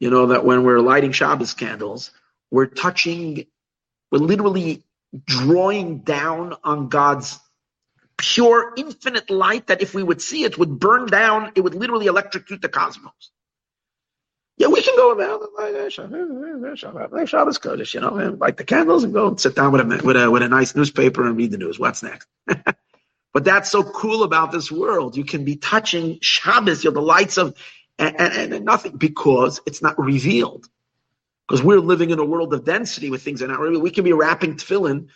you 0.00 0.10
know 0.10 0.26
that 0.26 0.44
when 0.44 0.64
we're 0.64 0.80
lighting 0.80 1.12
Shabbos 1.12 1.54
candles 1.54 2.10
we're 2.50 2.66
touching 2.66 3.46
we're 4.10 4.18
literally 4.18 4.82
drawing 5.26 5.98
down 5.98 6.54
on 6.64 6.88
God's 6.88 7.38
pure, 8.16 8.72
infinite 8.76 9.30
light 9.30 9.66
that 9.66 9.82
if 9.82 9.94
we 9.94 10.02
would 10.02 10.22
see 10.22 10.44
it 10.44 10.58
would 10.58 10.78
burn 10.78 11.06
down, 11.06 11.52
it 11.54 11.60
would 11.60 11.74
literally 11.74 12.06
electrocute 12.06 12.62
the 12.62 12.68
cosmos. 12.68 13.30
Yeah, 14.58 14.68
we 14.68 14.82
can 14.82 14.96
go 14.96 15.10
like 17.10 17.26
Shabbos 17.28 17.58
Kodesh, 17.58 17.94
you 17.94 18.00
know, 18.00 18.16
and 18.16 18.38
light 18.38 18.56
the 18.56 18.64
candles 18.64 19.02
and 19.02 19.12
go 19.12 19.28
and 19.28 19.40
sit 19.40 19.56
down 19.56 19.72
with 19.72 19.80
a, 19.80 20.04
with 20.04 20.16
a, 20.16 20.30
with 20.30 20.42
a 20.42 20.48
nice 20.48 20.76
newspaper 20.76 21.26
and 21.26 21.36
read 21.36 21.50
the 21.50 21.58
news. 21.58 21.78
What's 21.78 22.02
next? 22.02 22.28
but 22.46 23.44
that's 23.44 23.70
so 23.70 23.82
cool 23.82 24.22
about 24.22 24.52
this 24.52 24.70
world. 24.70 25.16
You 25.16 25.24
can 25.24 25.44
be 25.44 25.56
touching 25.56 26.18
Shabbos, 26.20 26.84
you 26.84 26.90
know, 26.90 26.94
the 26.94 27.00
lights 27.00 27.38
of, 27.38 27.56
and, 27.98 28.20
and, 28.20 28.54
and 28.54 28.64
nothing 28.64 28.96
because 28.96 29.60
it's 29.66 29.82
not 29.82 29.98
revealed. 29.98 30.68
Because 31.52 31.66
we're 31.66 31.80
living 31.80 32.08
in 32.08 32.18
a 32.18 32.24
world 32.24 32.54
of 32.54 32.64
density 32.64 33.10
with 33.10 33.20
things 33.20 33.42
are 33.42 33.46
not 33.46 33.60
real. 33.60 33.78
We 33.78 33.90
can 33.90 34.04
be 34.04 34.14
wrapping 34.14 34.54
tefillin. 34.54 35.08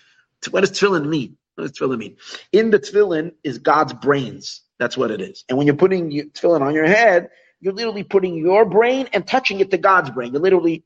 What 0.50 0.60
does 0.60 0.70
tefillin 0.70 1.08
mean? 1.08 1.38
What 1.54 1.62
does 1.62 1.72
tefillin 1.72 1.96
mean? 1.96 2.18
In 2.52 2.70
the 2.70 2.78
tefillin 2.78 3.32
is 3.42 3.56
God's 3.56 3.94
brains. 3.94 4.60
That's 4.78 4.98
what 4.98 5.10
it 5.10 5.22
is. 5.22 5.46
And 5.48 5.56
when 5.56 5.66
you're 5.66 5.76
putting 5.76 6.10
tefillin 6.10 6.60
on 6.60 6.74
your 6.74 6.84
head, 6.84 7.30
you're 7.58 7.72
literally 7.72 8.02
putting 8.02 8.36
your 8.36 8.66
brain 8.66 9.08
and 9.14 9.26
touching 9.26 9.60
it 9.60 9.70
to 9.70 9.78
God's 9.78 10.10
brain. 10.10 10.34
You're 10.34 10.42
literally 10.42 10.84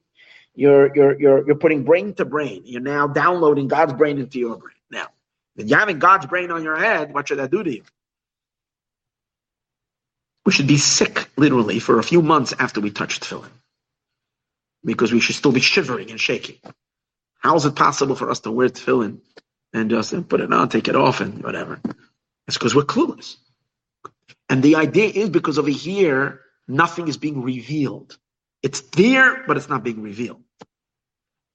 you're 0.54 0.94
you're 0.94 1.20
you're 1.20 1.44
you're 1.44 1.56
putting 1.56 1.82
brain 1.82 2.14
to 2.14 2.24
brain. 2.24 2.62
You're 2.64 2.80
now 2.80 3.08
downloading 3.08 3.66
God's 3.66 3.94
brain 3.94 4.18
into 4.18 4.38
your 4.38 4.56
brain. 4.56 4.76
Now, 4.88 5.08
if 5.56 5.68
you're 5.68 5.80
having 5.80 5.98
God's 5.98 6.26
brain 6.26 6.52
on 6.52 6.62
your 6.62 6.76
head, 6.76 7.12
what 7.12 7.26
should 7.26 7.40
that 7.40 7.50
do 7.50 7.64
to 7.64 7.74
you? 7.74 7.82
We 10.46 10.52
should 10.52 10.68
be 10.68 10.76
sick, 10.76 11.28
literally, 11.36 11.80
for 11.80 11.98
a 11.98 12.04
few 12.04 12.22
months 12.22 12.54
after 12.56 12.80
we 12.80 12.92
touch 12.92 13.18
tefillin 13.18 13.50
because 14.84 15.12
we 15.12 15.20
should 15.20 15.36
still 15.36 15.52
be 15.52 15.60
shivering 15.60 16.10
and 16.10 16.20
shaking. 16.20 16.56
How 17.40 17.56
is 17.56 17.66
it 17.66 17.76
possible 17.76 18.16
for 18.16 18.30
us 18.30 18.40
to 18.40 18.52
wear 18.52 18.68
tefillin 18.70 19.20
and 19.74 19.90
just 19.90 20.28
put 20.28 20.40
it 20.40 20.52
on, 20.52 20.68
take 20.68 20.88
it 20.88 20.96
off, 20.96 21.20
and 21.20 21.42
whatever? 21.44 21.80
It's 22.48 22.58
because 22.58 22.74
we're 22.74 22.82
clueless. 22.84 23.36
And 24.48 24.62
the 24.62 24.76
idea 24.76 25.06
is 25.08 25.30
because 25.30 25.58
over 25.58 25.70
here, 25.70 26.42
nothing 26.68 27.08
is 27.08 27.16
being 27.18 27.42
revealed. 27.42 28.18
It's 28.62 28.80
there, 28.92 29.44
but 29.46 29.56
it's 29.56 29.68
not 29.68 29.84
being 29.84 30.02
revealed. 30.02 30.42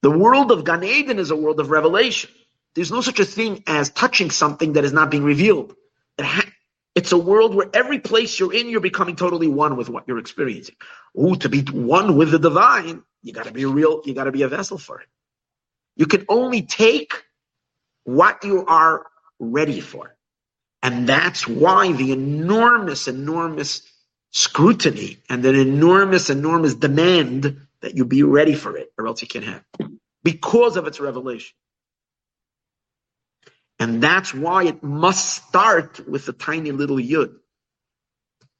The 0.02 0.10
world 0.10 0.52
of 0.52 0.64
Gan 0.64 0.84
Eden 0.84 1.20
is 1.20 1.30
a 1.32 1.36
world 1.36 1.60
of 1.60 1.70
revelation. 1.70 2.30
There's 2.74 2.92
no 2.92 3.02
such 3.02 3.20
a 3.20 3.26
thing 3.26 3.64
as 3.68 3.90
touching 3.90 4.30
something 4.30 4.74
that 4.74 4.84
is 4.84 4.94
not 4.94 5.10
being 5.12 5.24
revealed. 5.24 5.74
It 6.18 6.24
ha- 6.26 6.48
it's 6.96 7.12
a 7.12 7.18
world 7.18 7.54
where 7.54 7.68
every 7.74 8.00
place 8.00 8.40
you're 8.40 8.54
in, 8.54 8.70
you're 8.70 8.80
becoming 8.80 9.16
totally 9.16 9.48
one 9.48 9.76
with 9.76 9.90
what 9.90 10.04
you're 10.08 10.18
experiencing. 10.18 10.76
Ooh, 11.20 11.36
to 11.36 11.48
be 11.50 11.62
one 11.62 12.16
with 12.16 12.32
the 12.32 12.40
divine 12.40 13.02
you 13.26 13.34
got 13.34 13.46
to 13.46 13.52
be 13.52 13.64
a 13.64 13.68
real, 13.68 14.02
you 14.06 14.14
got 14.14 14.24
to 14.24 14.32
be 14.32 14.42
a 14.42 14.48
vessel 14.48 14.78
for 14.78 15.00
it. 15.00 15.08
You 15.96 16.06
can 16.06 16.26
only 16.28 16.62
take 16.62 17.24
what 18.04 18.44
you 18.44 18.64
are 18.66 19.06
ready 19.40 19.80
for. 19.80 20.16
And 20.82 21.08
that's 21.08 21.48
why 21.48 21.92
the 21.92 22.12
enormous, 22.12 23.08
enormous 23.08 23.82
scrutiny 24.32 25.18
and 25.28 25.44
an 25.44 25.56
enormous, 25.56 26.30
enormous 26.30 26.74
demand 26.74 27.58
that 27.82 27.96
you 27.96 28.04
be 28.04 28.22
ready 28.22 28.54
for 28.54 28.76
it, 28.76 28.92
or 28.98 29.08
else 29.08 29.22
you 29.22 29.28
can't 29.28 29.44
have 29.44 29.64
because 30.24 30.76
of 30.76 30.86
its 30.86 31.00
revelation. 31.00 31.54
And 33.78 34.02
that's 34.02 34.34
why 34.34 34.64
it 34.64 34.82
must 34.82 35.34
start 35.46 36.06
with 36.08 36.28
a 36.28 36.32
tiny 36.32 36.72
little 36.72 36.98
yud. 36.98 37.34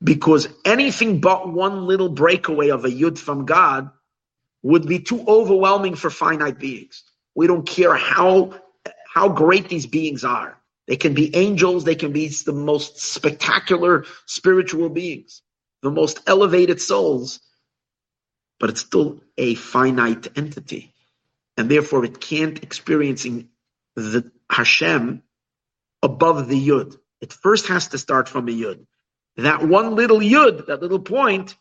Because 0.03 0.49
anything 0.65 1.21
but 1.21 1.53
one 1.53 1.87
little 1.87 2.11
breakaway 2.11 2.71
of 2.71 2.85
a 2.85 2.91
yud 2.91 3.19
from 3.19 3.47
God 3.47 3.91
would 4.67 4.87
be 4.87 4.99
too 4.99 5.25
overwhelming 5.29 5.95
for 5.95 6.11
finite 6.11 6.59
beings. 6.59 7.05
We 7.37 7.47
don't 7.47 7.67
care 7.67 7.95
how, 7.95 8.61
how 9.13 9.29
great 9.29 9.69
these 9.69 9.87
beings 9.87 10.25
are. 10.25 10.59
They 10.89 10.97
can 10.97 11.15
be 11.15 11.35
angels, 11.37 11.85
they 11.85 11.95
can 11.95 12.13
be 12.13 12.29
the 12.29 12.53
most 12.53 12.99
spectacular 13.01 14.05
spiritual 14.27 14.89
beings, 14.89 15.43
the 15.83 15.91
most 15.91 16.21
elevated 16.27 16.81
souls, 16.81 17.39
but 18.59 18.71
it's 18.71 18.81
still 18.81 19.21
a 19.39 19.55
finite 19.55 20.37
entity. 20.37 20.93
And 21.57 21.71
therefore 21.71 22.05
it 22.05 22.21
can't 22.21 22.63
experiencing 22.63 23.49
the 23.95 24.31
Hashem 24.51 25.23
above 26.03 26.49
the 26.49 26.69
Yud. 26.69 26.99
It 27.21 27.33
first 27.33 27.69
has 27.69 27.89
to 27.89 27.99
start 27.99 28.29
from 28.29 28.49
a 28.49 28.53
Yud. 28.53 28.87
That 29.37 29.63
one 29.63 29.95
little 29.95 30.19
Yud, 30.19 30.67
that 30.67 30.83
little 30.83 31.01
point, 31.01 31.55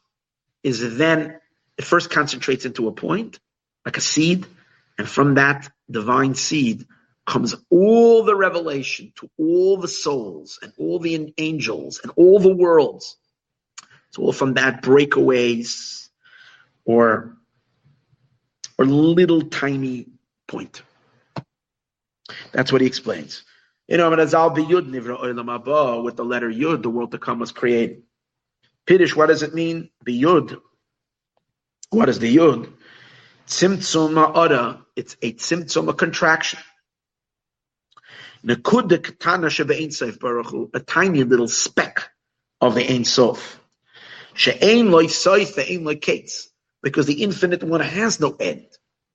is 0.64 0.98
then, 0.98 1.40
it 1.78 1.86
first 1.86 2.10
concentrates 2.10 2.66
into 2.66 2.88
a 2.88 2.92
point, 2.92 3.40
like 3.86 3.98
a 3.98 4.02
seed, 4.02 4.46
and 4.98 5.08
from 5.08 5.36
that 5.36 5.70
divine 5.90 6.36
seed 6.36 6.86
comes 7.26 7.56
all 7.70 8.24
the 8.24 8.36
revelation 8.36 9.12
to 9.16 9.30
all 9.38 9.78
the 9.78 9.88
souls 9.88 10.60
and 10.62 10.72
all 10.78 11.00
the 11.00 11.34
angels 11.38 12.00
and 12.04 12.12
all 12.16 12.40
the 12.40 12.54
worlds. 12.54 13.18
It's 14.10 14.18
all 14.20 14.32
from 14.32 14.54
that 14.54 14.82
breakaways 14.82 16.10
or 16.86 17.36
or 18.78 18.86
little 18.86 19.42
tiny 19.44 20.08
point. 20.48 20.82
That's 22.52 22.72
what 22.72 22.82
he 22.82 22.88
explains. 22.88 23.44
You 23.88 23.98
know, 23.98 24.10
with 24.10 24.20
the 24.30 26.24
letter 26.24 26.50
Yud, 26.50 26.82
the 26.82 26.90
world 26.90 27.12
to 27.12 27.20
come 27.20 27.40
was 27.40 27.52
created. 27.52 28.04
Piddish, 28.86 29.16
what 29.16 29.28
does 29.28 29.44
it 29.44 29.54
mean? 29.54 29.90
The 30.06 30.22
Yud. 30.24 30.60
What 31.90 32.10
is 32.10 32.20
the 32.20 32.36
Yud? 32.36 32.72
Tzimtzum 33.48 34.14
ma'ara. 34.14 34.82
It's 34.96 35.16
a 35.22 35.34
tzimtzum, 35.34 35.90
a 35.90 35.94
contraction. 35.94 36.60
Nakuda 38.46 39.04
katana 39.04 39.48
shebe 39.48 39.94
Sof 39.94 40.20
baruch 40.20 40.48
hu. 40.48 40.70
a 40.74 40.80
tiny 40.80 41.24
little 41.24 41.48
speck 41.48 42.10
of 42.62 42.76
the 42.76 42.92
Ein 42.92 43.06
Sof. 43.06 43.60
She'ein 44.34 44.92
loy 44.92 45.06
soif 45.06 45.56
ve'ein 45.56 45.84
loy. 45.84 46.00
Because 46.84 47.06
the 47.08 47.24
infinite 47.24 47.64
one 47.64 47.82
has 47.82 48.20
no 48.20 48.36
end. 48.40 48.68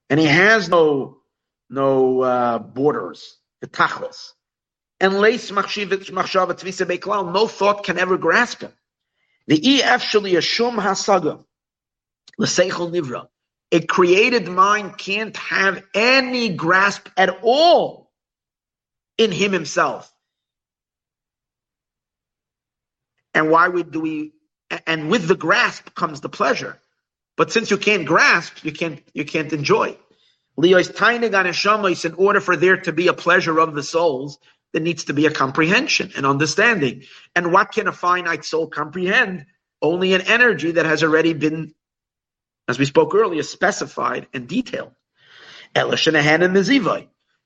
And 0.08 0.18
he 0.18 0.26
has 0.26 0.68
no, 0.68 1.18
no 1.68 2.20
uh, 2.22 2.58
borders, 2.58 3.38
the 3.60 3.68
tachlis. 3.68 4.32
And 4.98 5.14
leis 5.20 5.50
machshava 5.50 6.54
tvisa 6.54 6.86
beklal, 6.86 7.32
no 7.32 7.46
thought 7.46 7.84
can 7.84 7.98
ever 7.98 8.18
grasp 8.18 8.62
him. 8.62 8.72
The 9.46 9.82
ef 9.82 10.02
shali 10.02 10.32
yashum 10.32 10.76
l'seichel 12.39 12.91
nivra. 12.91 13.26
A 13.72 13.81
created 13.81 14.49
mind 14.49 14.99
can't 14.99 15.37
have 15.37 15.83
any 15.95 16.49
grasp 16.49 17.09
at 17.16 17.39
all 17.43 18.11
in 19.16 19.31
him 19.31 19.53
himself. 19.53 20.12
And 23.33 23.51
why 23.51 23.68
would 23.68 23.93
do 23.93 24.01
we? 24.01 24.33
And 24.87 25.11
with 25.11 25.28
the 25.28 25.37
grasp 25.37 25.95
comes 25.95 26.20
the 26.20 26.28
pleasure. 26.28 26.81
But 27.37 27.53
since 27.53 27.70
you 27.70 27.76
can't 27.76 28.07
grasp, 28.07 28.64
you 28.64 28.72
can't 28.72 29.03
you 29.14 29.24
can't 29.24 29.53
enjoy. 29.53 29.97
Leo's 30.57 30.91
tainig 30.91 31.35
on 31.35 32.05
in 32.05 32.14
order 32.14 32.41
for 32.41 32.57
there 32.57 32.76
to 32.78 32.93
be 32.93 33.09
a 33.09 33.14
pleasure 33.14 33.59
of 33.59 33.74
the 33.74 33.83
souls, 33.83 34.39
there 34.72 34.83
needs 34.83 35.05
to 35.05 35.12
be 35.12 35.26
a 35.26 35.31
comprehension 35.31 36.12
and 36.16 36.26
understanding. 36.26 37.05
And 37.35 37.53
what 37.53 37.72
can 37.72 37.89
a 37.89 37.93
finite 37.93 38.45
soul 38.45 38.66
comprehend? 38.68 39.47
Only 39.83 40.12
an 40.12 40.20
energy 40.22 40.72
that 40.72 40.85
has 40.85 41.03
already 41.03 41.33
been, 41.33 41.74
as 42.70 42.78
we 42.78 42.84
spoke 42.84 43.14
earlier, 43.14 43.42
specified 43.42 44.28
and 44.32 44.48
detailed. 44.48 44.92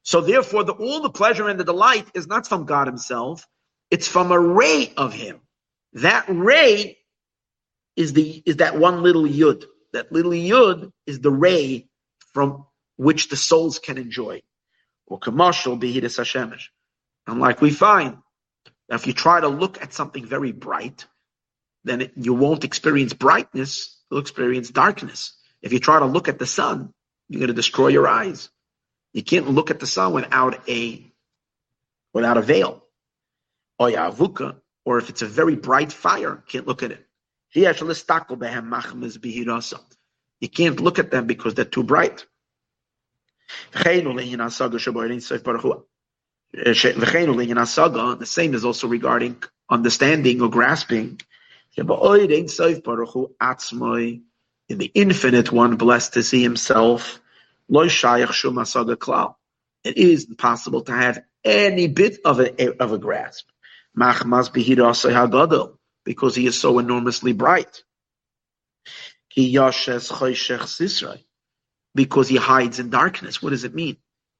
So 0.02 0.20
therefore, 0.20 0.64
the, 0.64 0.72
all 0.72 1.00
the 1.00 1.10
pleasure 1.10 1.48
and 1.48 1.58
the 1.58 1.64
delight 1.64 2.06
is 2.14 2.26
not 2.26 2.46
from 2.46 2.66
God 2.66 2.86
Himself; 2.86 3.46
it's 3.90 4.06
from 4.06 4.30
a 4.30 4.38
ray 4.38 4.92
of 4.96 5.14
Him. 5.14 5.40
That 5.94 6.26
ray 6.28 6.98
is 7.96 8.12
the 8.12 8.42
is 8.44 8.56
that 8.56 8.78
one 8.78 9.02
little 9.02 9.24
yud. 9.24 9.64
That 9.92 10.12
little 10.12 10.32
yud 10.32 10.92
is 11.06 11.20
the 11.20 11.30
ray 11.30 11.88
from 12.34 12.66
which 12.96 13.28
the 13.28 13.36
souls 13.36 13.78
can 13.78 13.96
enjoy. 13.96 14.42
Or 15.06 15.18
commercial 15.18 15.78
behidus 15.78 16.18
Hashemish. 16.18 16.68
And 17.26 17.40
like 17.40 17.60
we 17.60 17.70
find 17.70 18.18
if 18.90 19.06
you 19.06 19.14
try 19.14 19.40
to 19.40 19.48
look 19.48 19.80
at 19.80 19.94
something 19.94 20.26
very 20.26 20.52
bright, 20.52 21.06
then 21.84 22.02
it, 22.02 22.12
you 22.16 22.34
won't 22.34 22.64
experience 22.64 23.12
brightness, 23.12 23.93
you'll 24.14 24.22
experience 24.22 24.70
darkness. 24.70 25.32
If 25.60 25.72
you 25.72 25.80
try 25.80 25.98
to 25.98 26.06
look 26.06 26.28
at 26.28 26.38
the 26.38 26.46
sun, 26.46 26.94
you're 27.28 27.40
going 27.40 27.48
to 27.48 27.54
destroy 27.54 27.88
your 27.88 28.06
eyes. 28.06 28.48
You 29.12 29.24
can't 29.24 29.50
look 29.50 29.72
at 29.72 29.80
the 29.80 29.88
sun 29.88 30.12
without 30.12 30.68
a 30.68 31.12
without 32.12 32.36
a 32.36 32.42
veil. 32.42 32.84
Or 33.76 33.88
yavuka, 33.88 34.54
or 34.84 34.98
if 34.98 35.10
it's 35.10 35.22
a 35.22 35.26
very 35.26 35.56
bright 35.56 35.92
fire, 35.92 36.44
can't 36.46 36.64
look 36.66 36.84
at 36.84 36.92
it. 36.92 37.04
You 40.40 40.48
can't 40.48 40.80
look 40.80 41.00
at 41.00 41.10
them 41.10 41.26
because 41.26 41.54
they're 41.54 41.64
too 41.64 41.82
bright. 41.82 42.24
The 43.72 43.80
same 48.24 48.54
is 48.54 48.64
also 48.64 48.86
regarding 48.86 49.42
understanding 49.68 50.40
or 50.40 50.50
grasping. 50.50 51.20
In 51.76 51.86
the 54.78 54.90
infinite 54.94 55.52
one, 55.52 55.76
blessed 55.76 56.14
to 56.14 56.22
see 56.22 56.42
himself, 56.42 57.20
it 59.84 59.96
is 59.96 60.24
impossible 60.24 60.80
to 60.82 60.92
have 60.92 61.22
any 61.44 61.88
bit 61.88 62.18
of 62.24 62.40
a, 62.40 62.82
of 62.82 62.92
a 62.92 62.98
grasp 62.98 63.46
because 66.04 66.34
he 66.34 66.46
is 66.46 66.60
so 66.60 66.78
enormously 66.78 67.32
bright. 67.32 67.82
Because 71.94 72.28
he 72.28 72.36
hides 72.36 72.78
in 72.78 72.90
darkness. 72.90 73.42
What 73.42 73.50
does 73.50 73.64
it 73.64 73.74
mean? 73.74 73.96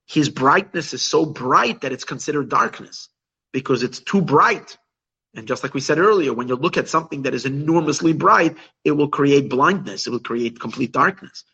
His 0.07 0.29
brightness 0.29 0.93
is 0.93 1.03
so 1.03 1.27
bright 1.27 1.81
that 1.81 1.93
it's 1.93 2.05
considered 2.05 2.49
darkness 2.49 3.09
because 3.53 3.83
it's 3.83 4.01
too 4.01 4.21
bright. 4.21 4.77
And 5.35 5.49
just 5.49 5.63
like 5.63 5.75
we 5.75 5.81
said 5.81 5.99
earlier, 5.99 6.33
when 6.33 6.49
you 6.49 6.55
look 6.55 6.77
at 6.77 6.89
something 6.89 7.23
that 7.23 7.35
is 7.35 7.45
enormously 7.45 8.13
bright, 8.13 8.57
it 8.85 8.93
will 8.93 9.09
create 9.09 9.51
blindness. 9.51 10.07
It 10.07 10.11
will 10.11 10.21
create 10.21 10.61
complete 10.61 10.93
darkness. 10.93 11.45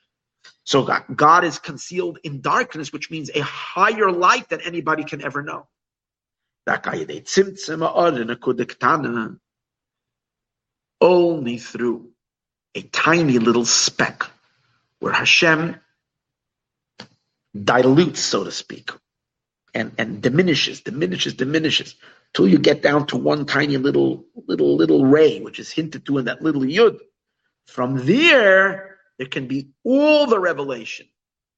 So 0.64 0.86
God 1.16 1.44
is 1.44 1.58
concealed 1.58 2.18
in 2.22 2.42
darkness, 2.42 2.92
which 2.92 3.10
means 3.10 3.30
a 3.34 3.40
higher 3.40 4.12
light 4.12 4.48
than 4.50 4.60
anybody 4.60 5.04
can 5.04 5.22
ever 5.22 5.42
know. 5.42 5.66
Only 11.00 11.58
through 11.58 12.10
a 12.74 12.82
tiny 12.82 13.38
little 13.38 13.64
speck 13.64 14.24
where 14.98 15.12
Hashem 15.12 15.76
dilutes, 17.64 18.20
so 18.20 18.44
to 18.44 18.52
speak, 18.52 18.90
and, 19.74 19.92
and 19.98 20.22
diminishes, 20.22 20.82
diminishes, 20.82 21.34
diminishes, 21.34 21.96
till 22.34 22.48
you 22.48 22.58
get 22.58 22.82
down 22.82 23.06
to 23.08 23.16
one 23.16 23.46
tiny 23.46 23.76
little, 23.76 24.24
little, 24.46 24.76
little 24.76 25.04
ray, 25.04 25.40
which 25.40 25.58
is 25.58 25.70
hinted 25.70 26.06
to 26.06 26.18
in 26.18 26.26
that 26.26 26.42
little 26.42 26.62
yud. 26.62 26.98
From 27.66 28.06
there, 28.06 28.98
there 29.18 29.28
can 29.28 29.46
be 29.46 29.70
all 29.84 30.26
the 30.26 30.38
revelation 30.38 31.06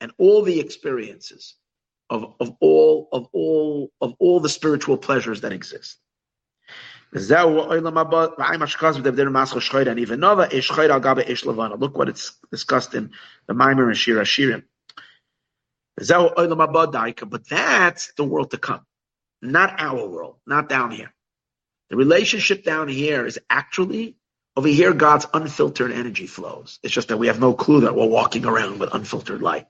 and 0.00 0.12
all 0.18 0.42
the 0.42 0.60
experiences 0.60 1.54
of, 2.10 2.34
of 2.40 2.56
all 2.60 3.08
of 3.12 3.28
all 3.32 3.90
of 4.00 4.14
all 4.18 4.40
the 4.40 4.48
spiritual 4.48 4.98
pleasures 4.98 5.40
that 5.42 5.52
exist. 5.52 5.98
Look 7.14 7.28
what 11.98 12.08
it's 12.08 12.36
discussed 12.50 12.94
in 12.94 13.10
the 13.46 13.54
Maimer 13.54 13.88
and 13.88 13.96
Shir 13.96 14.16
Hashirim. 14.16 14.62
But 17.30 17.48
that's 17.48 18.12
the 18.16 18.24
world 18.24 18.50
to 18.52 18.58
come, 18.58 18.86
not 19.42 19.80
our 19.80 20.06
world, 20.08 20.36
not 20.46 20.68
down 20.68 20.90
here. 20.92 21.12
The 21.90 21.96
relationship 21.96 22.64
down 22.64 22.88
here 22.88 23.26
is 23.26 23.38
actually 23.50 24.16
over 24.56 24.68
here, 24.68 24.92
God's 24.92 25.26
unfiltered 25.32 25.92
energy 25.92 26.26
flows. 26.26 26.78
It's 26.82 26.92
just 26.92 27.08
that 27.08 27.16
we 27.16 27.28
have 27.28 27.40
no 27.40 27.54
clue 27.54 27.82
that 27.82 27.96
we're 27.96 28.06
walking 28.06 28.44
around 28.44 28.80
with 28.80 28.92
unfiltered 28.92 29.40
light. 29.40 29.66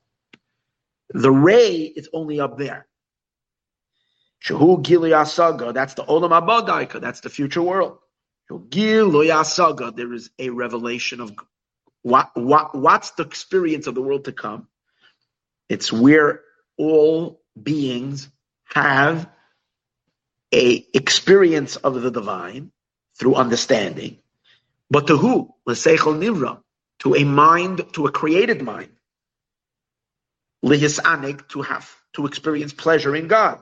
The 1.11 1.31
ray 1.31 1.83
is 1.83 2.09
only 2.13 2.41
up 2.41 2.59
there. 2.59 2.87
Shahu 4.45 4.83
Gileasaga, 4.83 5.73
that's 5.73 5.95
the 5.95 6.03
Olam 6.05 6.31
Abadaika, 6.31 7.01
that's 7.01 7.21
the 7.21 7.31
future 7.31 7.63
world. 7.63 7.99
There 8.49 10.13
is 10.13 10.31
a 10.39 10.51
revelation 10.51 11.21
of 11.21 11.33
what, 12.03 12.31
what, 12.35 12.75
what's 12.75 13.11
the 13.13 13.23
experience 13.23 13.87
of 13.87 13.95
the 13.95 14.03
world 14.03 14.25
to 14.25 14.33
come. 14.33 14.67
It's 15.69 15.93
where 15.93 16.41
all 16.77 17.41
beings 17.61 18.29
have 18.65 19.29
a 20.53 20.87
experience 20.95 21.77
of 21.77 22.01
the 22.03 22.11
divine 22.11 22.73
through 23.19 23.35
understanding, 23.35 24.19
but 24.91 25.07
to 25.07 25.17
who? 25.17 25.55
L'seichel 25.67 26.19
nivra, 26.19 26.61
to 27.01 27.15
a 27.15 27.25
mind, 27.25 27.85
to 27.95 28.07
a 28.07 28.13
created 28.13 28.63
mind. 28.63 28.91
Lihisanig, 30.65 31.49
to 31.49 31.63
have, 31.63 31.91
to 32.15 32.27
experience 32.27 32.73
pleasure 32.73 33.17
in 33.17 33.29
God. 33.29 33.59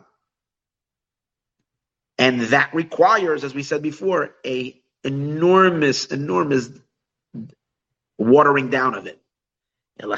And 2.19 2.41
that 2.43 2.75
requires, 2.75 3.45
as 3.45 3.55
we 3.55 3.63
said 3.63 3.83
before, 3.83 4.35
a 4.45 4.79
enormous, 5.05 6.07
enormous 6.07 6.69
watering 8.19 8.69
down 8.69 8.95
of 8.95 9.07
it. 9.07 9.21
And 9.99 10.13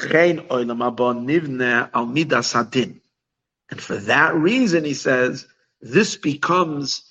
for 3.81 3.97
that 3.97 4.35
reason, 4.35 4.85
he 4.85 4.95
says, 4.95 5.47
this 5.83 6.17
becomes 6.17 7.03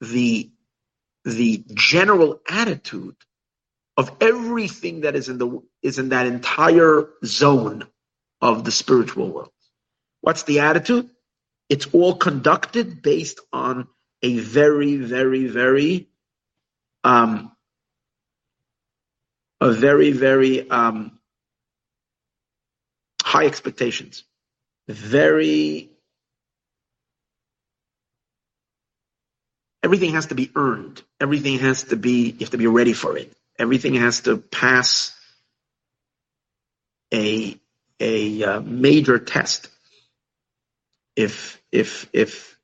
the, 0.00 0.50
the 1.24 1.64
general 1.72 2.40
attitude 2.48 3.16
of 3.96 4.12
everything 4.20 5.00
that 5.02 5.16
is 5.16 5.28
in 5.28 5.38
the 5.38 5.60
is 5.82 5.98
in 5.98 6.10
that 6.10 6.26
entire 6.26 7.08
zone 7.24 7.84
of 8.40 8.64
the 8.64 8.70
spiritual 8.70 9.28
world. 9.28 9.50
What's 10.20 10.44
the 10.44 10.60
attitude? 10.60 11.10
It's 11.68 11.86
all 11.92 12.14
conducted 12.14 13.02
based 13.02 13.40
on 13.52 13.88
a 14.22 14.38
very, 14.38 14.96
very, 14.96 15.46
very 15.46 16.08
um, 17.04 17.52
a 19.60 19.72
very, 19.72 20.12
very 20.12 20.68
um, 20.70 21.18
high 23.22 23.46
expectations. 23.46 24.24
Very 24.88 25.90
everything 29.82 30.12
has 30.14 30.26
to 30.26 30.34
be 30.34 30.50
earned. 30.54 31.02
Everything 31.20 31.58
has 31.58 31.84
to 31.84 31.96
be 31.96 32.30
you 32.30 32.40
have 32.40 32.50
to 32.50 32.58
be 32.58 32.66
ready 32.66 32.92
for 32.92 33.16
it. 33.16 33.32
Everything 33.58 33.94
has 33.94 34.20
to 34.22 34.38
pass 34.38 35.16
a 37.12 37.58
a 38.00 38.44
uh, 38.44 38.60
major 38.60 39.18
test. 39.18 39.68
If 41.16 41.60
if 41.72 42.08
if 42.12 42.56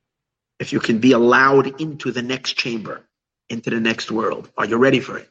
if 0.61 0.73
you 0.73 0.81
can 0.81 0.99
be 0.99 1.13
allowed 1.13 1.81
into 1.81 2.13
the 2.13 2.23
next 2.23 2.55
chamber, 2.55 3.03
into 3.49 3.71
the 3.71 3.81
next 3.81 4.11
world, 4.11 4.49
are 4.57 4.65
you 4.65 4.77
ready 4.77 5.01
for 5.01 5.19
it? 5.19 5.29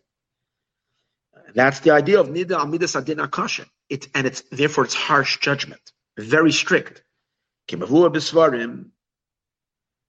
That's 1.56 1.80
the 1.82 1.92
idea 1.92 2.20
of 2.20 2.28
nida 2.28 2.58
amidas 2.60 2.96
adin 3.00 3.20
akasha. 3.20 3.66
It 3.90 4.08
and 4.14 4.28
it's 4.28 4.42
therefore 4.52 4.86
it's 4.86 4.94
harsh 4.94 5.40
judgment, 5.40 5.82
very 6.18 6.52
strict. 6.52 7.04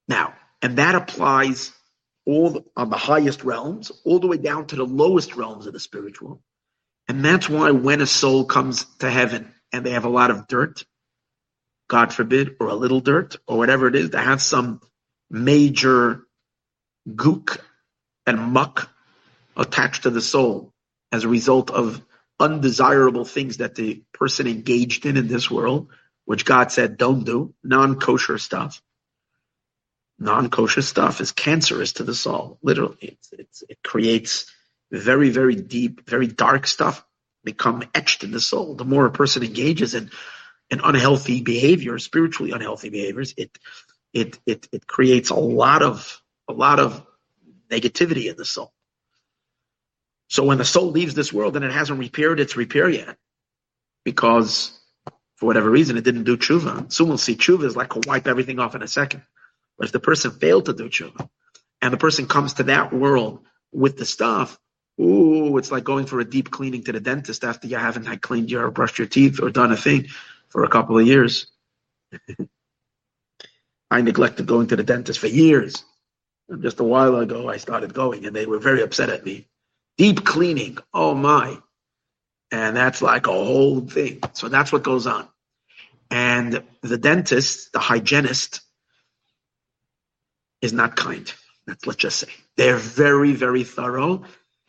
Now, 0.08 0.34
and 0.64 0.78
that 0.78 0.94
applies 0.94 1.72
all 2.24 2.64
on 2.74 2.88
the 2.88 2.96
highest 2.96 3.44
realms, 3.44 3.92
all 4.02 4.18
the 4.18 4.26
way 4.26 4.38
down 4.38 4.66
to 4.68 4.76
the 4.76 4.86
lowest 4.86 5.36
realms 5.36 5.66
of 5.66 5.74
the 5.74 5.78
spiritual. 5.78 6.42
And 7.06 7.22
that's 7.22 7.50
why 7.50 7.72
when 7.72 8.00
a 8.00 8.06
soul 8.06 8.46
comes 8.46 8.86
to 9.00 9.10
heaven 9.10 9.52
and 9.74 9.84
they 9.84 9.90
have 9.90 10.06
a 10.06 10.08
lot 10.08 10.30
of 10.30 10.48
dirt, 10.48 10.82
God 11.86 12.14
forbid, 12.14 12.56
or 12.60 12.68
a 12.68 12.74
little 12.74 13.00
dirt, 13.00 13.36
or 13.46 13.58
whatever 13.58 13.88
it 13.88 13.94
is, 13.94 14.08
they 14.08 14.22
have 14.22 14.40
some 14.40 14.80
major 15.28 16.22
gook 17.06 17.58
and 18.26 18.40
muck 18.40 18.88
attached 19.58 20.04
to 20.04 20.10
the 20.10 20.22
soul 20.22 20.72
as 21.12 21.24
a 21.24 21.28
result 21.28 21.70
of 21.70 22.00
undesirable 22.40 23.26
things 23.26 23.58
that 23.58 23.74
the 23.74 24.02
person 24.14 24.46
engaged 24.46 25.04
in 25.04 25.18
in 25.18 25.28
this 25.28 25.50
world, 25.50 25.88
which 26.24 26.46
God 26.46 26.72
said 26.72 26.96
don't 26.96 27.24
do, 27.24 27.52
non 27.62 28.00
kosher 28.00 28.38
stuff 28.38 28.80
non-kosher 30.18 30.82
stuff 30.82 31.20
is 31.20 31.32
cancerous 31.32 31.94
to 31.94 32.04
the 32.04 32.14
soul. 32.14 32.58
Literally, 32.62 32.96
it's, 33.00 33.32
it's, 33.32 33.64
it 33.68 33.78
creates 33.82 34.52
very, 34.90 35.30
very 35.30 35.54
deep, 35.54 36.08
very 36.08 36.26
dark 36.26 36.66
stuff 36.66 37.04
become 37.42 37.82
etched 37.94 38.24
in 38.24 38.30
the 38.30 38.40
soul. 38.40 38.74
The 38.74 38.84
more 38.84 39.06
a 39.06 39.10
person 39.10 39.42
engages 39.42 39.94
in, 39.94 40.10
in 40.70 40.80
unhealthy 40.82 41.42
behavior, 41.42 41.98
spiritually 41.98 42.52
unhealthy 42.52 42.90
behaviors, 42.90 43.34
it, 43.36 43.58
it, 44.12 44.38
it, 44.46 44.68
it 44.72 44.86
creates 44.86 45.30
a 45.30 45.34
lot 45.34 45.82
of, 45.82 46.22
a 46.48 46.52
lot 46.52 46.80
of 46.80 47.04
negativity 47.70 48.30
in 48.30 48.36
the 48.36 48.44
soul. 48.44 48.72
So 50.28 50.44
when 50.44 50.58
the 50.58 50.64
soul 50.64 50.90
leaves 50.90 51.14
this 51.14 51.32
world 51.32 51.56
and 51.56 51.64
it 51.64 51.72
hasn't 51.72 51.98
repaired 51.98 52.40
its 52.40 52.56
repair 52.56 52.88
yet, 52.88 53.16
because 54.04 54.78
for 55.36 55.46
whatever 55.46 55.70
reason 55.70 55.96
it 55.96 56.04
didn't 56.04 56.24
do 56.24 56.36
tshuva, 56.36 56.90
soon 56.92 57.08
we'll 57.08 57.18
see 57.18 57.36
tshuva 57.36 57.64
is 57.64 57.76
like 57.76 57.94
a 57.94 58.00
wipe 58.06 58.26
everything 58.26 58.58
off 58.58 58.74
in 58.74 58.82
a 58.82 58.88
second. 58.88 59.22
But 59.78 59.86
if 59.86 59.92
the 59.92 60.00
person 60.00 60.30
failed 60.30 60.66
to 60.66 60.72
do 60.72 60.88
tshuva, 60.88 61.28
and 61.82 61.92
the 61.92 61.98
person 61.98 62.26
comes 62.26 62.54
to 62.54 62.64
that 62.64 62.92
world 62.92 63.44
with 63.72 63.96
the 63.96 64.04
stuff, 64.04 64.58
ooh, 65.00 65.56
it's 65.58 65.72
like 65.72 65.84
going 65.84 66.06
for 66.06 66.20
a 66.20 66.24
deep 66.24 66.50
cleaning 66.50 66.84
to 66.84 66.92
the 66.92 67.00
dentist 67.00 67.44
after 67.44 67.66
you 67.66 67.76
haven't 67.76 68.06
had 68.06 68.22
cleaned 68.22 68.50
your 68.50 68.66
or 68.66 68.70
brushed 68.70 68.98
your 68.98 69.08
teeth 69.08 69.40
or 69.42 69.50
done 69.50 69.72
a 69.72 69.76
thing 69.76 70.06
for 70.48 70.64
a 70.64 70.68
couple 70.68 70.98
of 70.98 71.06
years. 71.06 71.46
I 73.90 74.00
neglected 74.00 74.46
going 74.46 74.68
to 74.68 74.76
the 74.76 74.82
dentist 74.82 75.20
for 75.20 75.26
years. 75.26 75.84
And 76.48 76.62
just 76.62 76.80
a 76.80 76.84
while 76.84 77.16
ago, 77.16 77.48
I 77.48 77.56
started 77.56 77.94
going, 77.94 78.26
and 78.26 78.34
they 78.34 78.46
were 78.46 78.58
very 78.58 78.82
upset 78.82 79.08
at 79.08 79.24
me. 79.24 79.46
Deep 79.96 80.24
cleaning, 80.24 80.78
oh 80.92 81.14
my. 81.14 81.58
And 82.50 82.76
that's 82.76 83.02
like 83.02 83.26
a 83.26 83.32
whole 83.32 83.80
thing. 83.80 84.20
So 84.32 84.48
that's 84.48 84.72
what 84.72 84.82
goes 84.82 85.06
on. 85.06 85.28
And 86.10 86.62
the 86.82 86.98
dentist, 86.98 87.72
the 87.72 87.78
hygienist, 87.78 88.60
is 90.60 90.72
not 90.72 90.96
kind. 90.96 91.32
Let's, 91.66 91.86
let's 91.86 91.98
just 91.98 92.18
say. 92.20 92.28
They're 92.56 92.76
very, 92.76 93.32
very 93.32 93.64
thorough, 93.64 94.24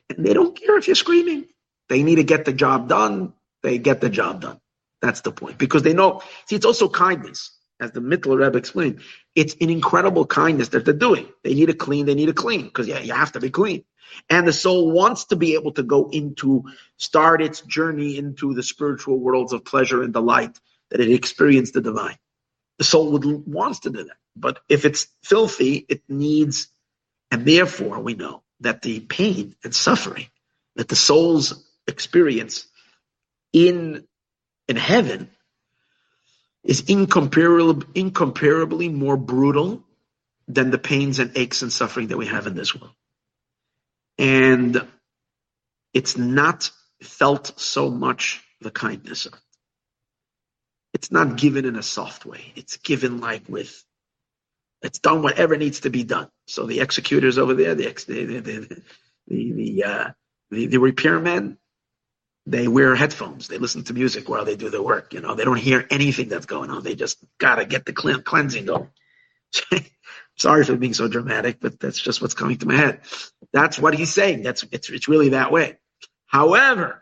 and 0.10 0.26
they 0.26 0.34
don't 0.34 0.60
care 0.60 0.78
if 0.78 0.88
you're 0.88 0.96
screaming. 0.96 1.46
They 1.90 2.04
need 2.04 2.16
to 2.16 2.24
get 2.24 2.46
the 2.46 2.54
job 2.54 2.90
done. 2.90 3.34
They 3.64 3.78
get 3.78 4.02
the 4.02 4.10
job 4.10 4.42
done. 4.42 4.60
That's 5.02 5.22
the 5.22 5.32
point. 5.32 5.58
Because 5.58 5.84
they 5.84 5.94
know, 5.94 6.22
see, 6.48 6.56
it's 6.56 6.66
also 6.66 6.90
kindness. 6.90 7.52
As 7.80 7.92
the 7.92 8.00
Mittler 8.00 8.40
Rebbe 8.40 8.58
explained, 8.58 9.02
it's 9.36 9.56
an 9.60 9.70
incredible 9.70 10.26
kindness 10.26 10.70
that 10.70 10.86
they're 10.86 10.94
doing. 10.94 11.28
They 11.44 11.54
need 11.54 11.66
to 11.66 11.74
clean, 11.74 12.06
they 12.06 12.16
need 12.16 12.28
to 12.28 12.34
clean, 12.34 12.64
because 12.64 12.88
yeah, 12.88 13.00
you 13.00 13.14
have 13.14 13.34
to 13.34 13.42
be 13.42 13.50
clean. 13.50 13.84
And 14.30 14.48
the 14.48 14.54
soul 14.54 14.92
wants 14.92 15.26
to 15.26 15.36
be 15.36 15.56
able 15.56 15.74
to 15.74 15.84
go 15.84 16.10
into, 16.10 16.64
start 16.96 17.42
its 17.42 17.62
journey 17.62 18.18
into 18.18 18.54
the 18.54 18.64
spiritual 18.64 19.20
worlds 19.20 19.52
of 19.52 19.66
pleasure 19.66 20.04
and 20.04 20.14
delight 20.14 20.58
that 20.90 21.02
it 21.02 21.12
experienced 21.12 21.74
the 21.74 21.82
divine. 21.82 22.18
The 22.78 22.86
soul 22.86 23.12
would 23.12 23.26
wants 23.46 23.80
to 23.82 23.90
do 23.90 24.06
that. 24.06 24.18
But 24.36 24.60
if 24.70 24.86
it's 24.86 25.08
filthy, 25.24 25.86
it 25.88 26.04
needs, 26.10 26.68
and 27.32 27.46
therefore 27.46 28.00
we 28.00 28.16
know 28.16 28.44
that 28.62 28.82
the 28.82 29.00
pain 29.00 29.56
and 29.64 29.74
suffering 29.74 30.28
that 30.76 30.88
the 30.88 30.96
souls 30.96 31.66
experience 31.88 32.68
in 33.54 34.06
in 34.68 34.76
heaven 34.76 35.30
is 36.64 36.90
incomparably, 36.90 37.86
incomparably 37.94 38.90
more 38.90 39.18
brutal 39.18 39.84
than 40.48 40.72
the 40.72 40.78
pains 40.80 41.20
and 41.20 41.38
aches 41.38 41.62
and 41.62 41.72
suffering 41.72 42.08
that 42.08 42.18
we 42.18 42.26
have 42.26 42.48
in 42.48 42.56
this 42.56 42.74
world. 42.74 42.94
And 44.18 44.88
it's 45.94 46.18
not 46.18 46.72
felt 47.04 47.60
so 47.60 47.90
much 47.90 48.44
the 48.62 48.72
kindness 48.72 49.26
of 49.26 49.34
it. 49.34 49.40
It's 50.94 51.12
not 51.12 51.38
given 51.38 51.66
in 51.66 51.76
a 51.76 51.84
soft 51.84 52.26
way. 52.26 52.54
It's 52.56 52.78
given 52.78 53.20
like 53.20 53.44
with 53.48 53.84
it's 54.86 55.00
done 55.00 55.22
whatever 55.24 55.58
needs 55.58 55.82
to 55.82 55.90
be 55.90 56.04
done. 56.04 56.30
So 56.48 56.66
the 56.66 56.82
executors 56.82 57.38
over 57.38 57.54
there, 57.54 57.76
the 57.76 57.84
the 58.08 58.26
the 58.26 58.40
the 58.40 58.82
the, 59.28 59.52
the, 59.54 59.84
uh, 59.84 60.12
the, 60.52 60.68
the 60.68 60.78
repairmen, 60.78 61.58
they 62.46 62.68
wear 62.68 62.96
headphones. 62.96 63.48
They 63.48 63.58
listen 63.58 63.84
to 63.86 63.94
music 63.94 64.30
while 64.30 64.46
they 64.46 64.56
do 64.56 64.70
their 64.70 64.84
work. 64.84 65.14
You 65.14 65.22
know, 65.22 65.34
they 65.34 65.44
don't 65.44 65.58
hear 65.58 65.88
anything 65.90 66.30
that's 66.30 66.46
going 66.46 66.70
on. 66.70 66.84
They 66.84 66.96
just 66.96 67.18
gotta 67.40 67.66
get 67.66 67.86
the 67.86 67.94
cleansing 67.94 68.66
going. 68.66 68.90
Sorry 70.38 70.64
for 70.66 70.76
being 70.76 70.94
so 70.94 71.08
dramatic, 71.08 71.60
but 71.60 71.80
that's 71.80 72.00
just 72.00 72.22
what's 72.22 72.34
coming 72.34 72.58
to 72.58 72.68
my 72.68 72.76
head. 72.76 73.02
That's 73.54 73.80
what 73.80 73.96
he's 73.96 74.14
saying. 74.14 74.44
That's 74.44 74.64
it's 74.72 74.90
it's 74.90 75.08
really 75.08 75.30
that 75.30 75.52
way. 75.52 75.78
However, 76.28 77.02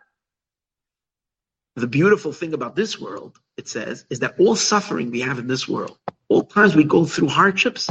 the 1.76 1.88
beautiful 1.88 2.32
thing 2.32 2.54
about 2.54 2.76
this 2.76 3.00
world, 3.00 3.38
it 3.58 3.68
says, 3.68 4.06
is 4.10 4.20
that 4.20 4.36
all 4.40 4.56
suffering 4.56 5.12
we 5.12 5.22
have 5.22 5.40
in 5.40 5.48
this 5.48 5.68
world 5.68 5.98
all 6.30 6.44
times 6.44 6.76
we 6.76 6.84
go 6.84 7.06
through 7.06 7.30
hardships, 7.30 7.90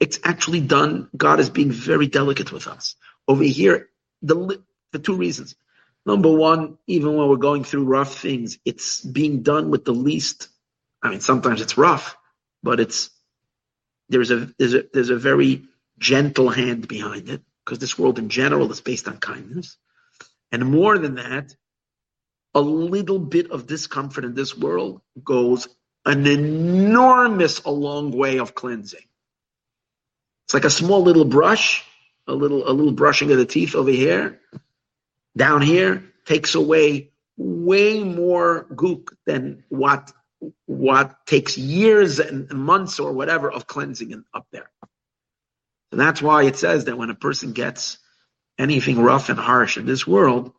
it's 0.00 0.18
actually 0.24 0.60
done. 0.60 1.08
God 1.16 1.40
is 1.40 1.50
being 1.50 1.70
very 1.70 2.06
delicate 2.06 2.52
with 2.52 2.66
us. 2.66 2.96
Over 3.28 3.44
here, 3.44 3.88
the 4.22 4.62
for 4.92 4.98
two 4.98 5.16
reasons. 5.16 5.56
Number 6.04 6.30
one, 6.30 6.78
even 6.86 7.16
when 7.16 7.28
we're 7.28 7.36
going 7.36 7.64
through 7.64 7.84
rough 7.84 8.18
things, 8.18 8.58
it's 8.64 9.00
being 9.00 9.42
done 9.42 9.70
with 9.70 9.84
the 9.84 9.92
least. 9.92 10.48
I 11.02 11.10
mean, 11.10 11.20
sometimes 11.20 11.60
it's 11.60 11.76
rough, 11.76 12.16
but 12.62 12.78
it's 12.78 13.10
there's 14.08 14.30
a 14.30 14.52
there's 14.58 14.74
a 14.74 14.84
there's 14.92 15.10
a 15.10 15.16
very 15.16 15.64
gentle 15.98 16.48
hand 16.48 16.86
behind 16.86 17.28
it 17.28 17.42
because 17.64 17.78
this 17.78 17.98
world 17.98 18.18
in 18.18 18.28
general 18.28 18.70
is 18.70 18.80
based 18.80 19.08
on 19.08 19.18
kindness, 19.18 19.76
and 20.52 20.64
more 20.64 20.98
than 20.98 21.16
that, 21.16 21.54
a 22.54 22.60
little 22.60 23.18
bit 23.18 23.50
of 23.50 23.66
discomfort 23.66 24.24
in 24.24 24.34
this 24.34 24.56
world 24.56 25.00
goes 25.22 25.68
an 26.06 26.26
enormous 26.26 27.60
a 27.64 27.70
long 27.70 28.12
way 28.12 28.38
of 28.38 28.54
cleansing. 28.54 29.04
It's 30.46 30.54
like 30.54 30.64
a 30.64 30.70
small 30.70 31.02
little 31.02 31.24
brush, 31.24 31.84
a 32.28 32.34
little 32.34 32.68
a 32.68 32.72
little 32.72 32.92
brushing 32.92 33.30
of 33.32 33.38
the 33.38 33.44
teeth 33.44 33.74
over 33.74 33.90
here. 33.90 34.40
Down 35.36 35.60
here 35.60 36.04
takes 36.24 36.54
away 36.54 37.10
way 37.36 38.02
more 38.02 38.66
gook 38.70 39.08
than 39.26 39.64
what 39.68 40.12
what 40.66 41.26
takes 41.26 41.58
years 41.58 42.20
and 42.20 42.48
months 42.52 43.00
or 43.00 43.12
whatever 43.12 43.50
of 43.50 43.66
cleansing 43.66 44.24
up 44.32 44.46
there. 44.52 44.70
And 45.90 46.00
that's 46.00 46.22
why 46.22 46.44
it 46.44 46.56
says 46.56 46.84
that 46.84 46.96
when 46.96 47.10
a 47.10 47.14
person 47.14 47.52
gets 47.52 47.98
anything 48.58 49.00
rough 49.00 49.28
and 49.28 49.38
harsh 49.38 49.76
in 49.76 49.86
this 49.86 50.06
world, 50.06 50.52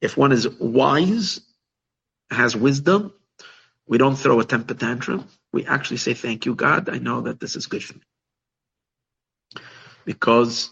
if 0.00 0.16
one 0.16 0.32
is 0.32 0.48
wise, 0.48 1.40
has 2.30 2.54
wisdom, 2.54 3.12
we 3.88 3.98
don't 3.98 4.16
throw 4.16 4.38
a 4.38 4.44
temper 4.44 4.74
tantrum. 4.74 5.26
We 5.52 5.66
actually 5.66 5.96
say, 5.96 6.14
Thank 6.14 6.46
you, 6.46 6.54
God. 6.54 6.88
I 6.88 6.98
know 6.98 7.22
that 7.22 7.40
this 7.40 7.56
is 7.56 7.66
good 7.66 7.82
for 7.82 7.94
me. 7.94 8.02
Because 10.04 10.70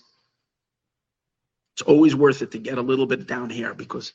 it's 1.75 1.83
always 1.83 2.15
worth 2.15 2.43
it 2.43 2.53
to 2.53 2.59
get 2.59 2.79
a 2.79 2.83
little 2.83 3.07
bit 3.07 3.27
down 3.27 3.51
here 3.51 3.75
because 3.75 4.13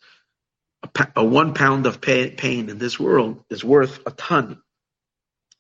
a, 0.84 1.08
a 1.18 1.24
one 1.24 1.54
pound 1.54 1.86
of 1.86 2.02
pay, 2.02 2.30
pain 2.32 2.70
in 2.70 2.78
this 2.78 3.00
world 3.00 3.44
is 3.50 3.64
worth 3.64 4.00
a 4.06 4.12
ton. 4.12 4.62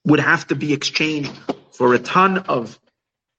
Would 0.06 0.20
have 0.20 0.48
to 0.48 0.56
be 0.56 0.74
exchanged 0.74 1.32
for 1.72 1.94
a 1.94 2.00
ton 2.00 2.40
of 2.40 2.80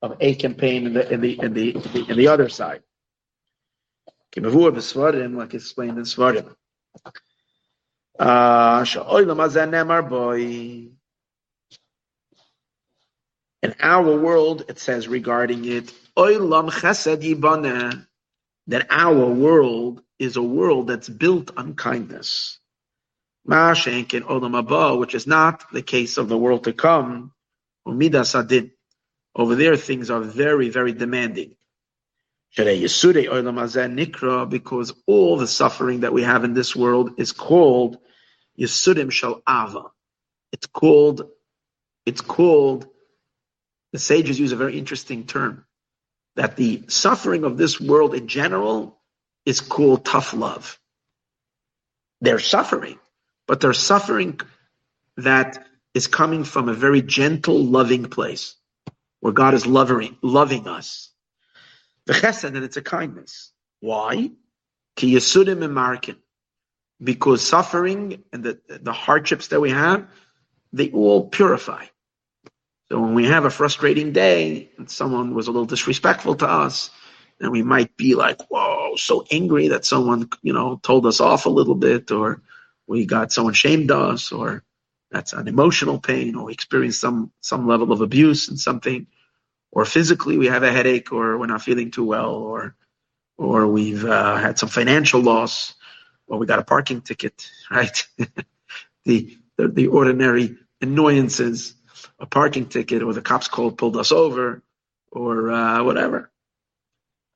of 0.01 0.17
ache 0.21 0.45
and 0.45 0.59
pain 0.59 0.87
in 0.87 0.95
the 0.95 1.13
in 1.13 1.21
the 1.21 1.41
in 1.41 1.55
the 1.55 1.75
in 1.75 1.83
the, 1.83 2.11
in 2.11 2.17
the 2.17 2.29
other 2.29 2.49
side. 2.49 2.83
Like 5.37 5.55
explained 5.55 5.99
in 5.99 6.05
Svarim. 6.05 6.55
Uh, 8.19 8.85
in 13.63 13.75
our 13.81 14.19
world, 14.19 14.65
it 14.69 14.79
says 14.79 15.09
regarding 15.09 15.65
it, 15.65 15.93
that 18.67 18.87
our 18.91 19.27
world 19.27 20.03
is 20.19 20.37
a 20.37 20.43
world 20.43 20.87
that's 20.89 21.09
built 21.09 21.51
on 21.57 21.75
kindness. 21.75 22.59
Which 23.45 23.87
is 25.15 25.27
not 25.27 25.65
the 25.73 25.83
case 25.83 26.17
of 26.19 26.29
the 26.29 26.39
world 26.39 26.65
to 26.65 26.73
come. 26.73 27.33
Over 29.35 29.55
there, 29.55 29.77
things 29.77 30.11
are 30.11 30.21
very, 30.21 30.69
very 30.69 30.93
demanding. 30.93 31.57
Because 32.55 33.03
all 35.07 35.37
the 35.39 35.47
suffering 35.47 36.01
that 36.01 36.13
we 36.13 36.23
have 36.23 36.45
in 36.45 36.55
this 36.55 36.77
world 36.77 37.13
is 37.19 37.33
called 37.33 37.99
Yisurim 38.59 39.11
Shel 39.11 39.41
Ahava. 39.49 39.91
It's 40.53 40.67
called, 40.67 41.31
it's 42.05 42.21
called, 42.21 42.87
the 43.93 43.99
sages 43.99 44.39
use 44.39 44.53
a 44.53 44.57
very 44.57 44.79
interesting 44.79 45.27
term, 45.27 45.65
that 46.37 46.57
the 46.57 46.85
suffering 46.89 47.45
of 47.45 47.57
this 47.57 47.81
world 47.81 48.15
in 48.15 48.29
general 48.29 48.99
is 49.47 49.61
called 49.61 50.05
tough 50.05 50.35
love. 50.35 50.79
They're 52.21 52.39
suffering, 52.39 52.99
but 53.47 53.61
they're 53.61 53.73
suffering 53.73 54.41
that 55.17 55.67
is 55.95 56.07
coming 56.07 56.45
from 56.45 56.69
a 56.69 56.75
very 56.75 57.03
gentle, 57.03 57.65
loving 57.65 58.05
place 58.05 58.57
where 59.21 59.33
God 59.33 59.55
is 59.55 59.67
loving, 59.67 60.17
loving 60.23 60.69
us. 60.69 61.12
The 62.07 62.15
chesed, 62.15 62.45
and 62.45 62.57
it's 62.57 62.77
a 62.77 62.83
kindness. 62.83 63.53
Why? 63.81 64.31
Ki 64.97 65.19
Because 67.03 67.47
suffering 67.47 68.25
and 68.33 68.45
the, 68.45 68.61
the 68.69 68.93
hardships 68.93 69.49
that 69.49 69.61
we 69.61 69.71
have, 69.71 70.09
they 70.73 70.91
all 70.91 71.29
purify. 71.29 71.87
So 72.91 73.01
when 73.01 73.15
we 73.15 73.27
have 73.27 73.45
a 73.45 73.51
frustrating 73.51 74.13
day 74.13 74.71
and 74.77 74.91
someone 74.91 75.35
was 75.35 75.49
a 75.49 75.51
little 75.51 75.67
disrespectful 75.67 76.35
to 76.37 76.49
us, 76.49 76.91
and 77.41 77.51
we 77.51 77.63
might 77.63 77.97
be 77.97 78.15
like, 78.15 78.41
whoa, 78.51 78.97
so 78.97 79.25
angry 79.31 79.69
that 79.69 79.85
someone, 79.85 80.29
you 80.43 80.53
know, 80.53 80.79
told 80.83 81.07
us 81.07 81.21
off 81.21 81.47
a 81.47 81.51
little 81.51 81.75
bit, 81.75 82.11
or 82.11 82.43
we 82.87 83.07
got 83.07 83.33
someone 83.33 83.55
shamed 83.55 83.91
us, 83.91 84.31
or 84.31 84.63
that's 85.11 85.33
an 85.33 85.49
emotional 85.49 85.99
pain, 85.99 86.37
or 86.37 86.45
we 86.47 86.53
experienced 86.53 87.01
some 87.01 87.33
some 87.41 87.67
level 87.67 87.93
of 87.93 88.01
abuse 88.01 88.49
and 88.49 88.61
something, 88.61 89.07
or 89.73 89.85
physically 89.85 90.39
we 90.39 90.47
have 90.47 90.63
a 90.63 90.71
headache, 90.71 91.13
or 91.13 91.39
we're 91.39 91.47
not 91.47 91.63
feeling 91.63 91.91
too 91.91 92.05
well, 92.05 92.35
or 92.35 92.77
or 93.39 93.67
we've 93.67 94.05
uh, 94.05 94.37
had 94.37 94.59
some 94.59 94.69
financial 94.69 95.21
loss, 95.21 95.75
or 96.29 96.39
we 96.39 96.47
got 96.47 96.59
a 96.61 96.65
parking 96.65 97.01
ticket, 97.01 97.49
right? 97.71 98.07
the, 99.05 99.37
the 99.57 99.69
the 99.69 99.87
ordinary 99.89 100.57
annoyances 100.81 101.75
a 102.19 102.27
parking 102.27 102.67
ticket 102.67 103.03
or 103.03 103.13
the 103.13 103.23
cops 103.23 103.49
called 103.49 103.77
pulled 103.79 103.97
us 103.97 104.13
over 104.13 104.63
or 105.11 105.51
uh, 105.51 105.83
whatever. 105.83 106.31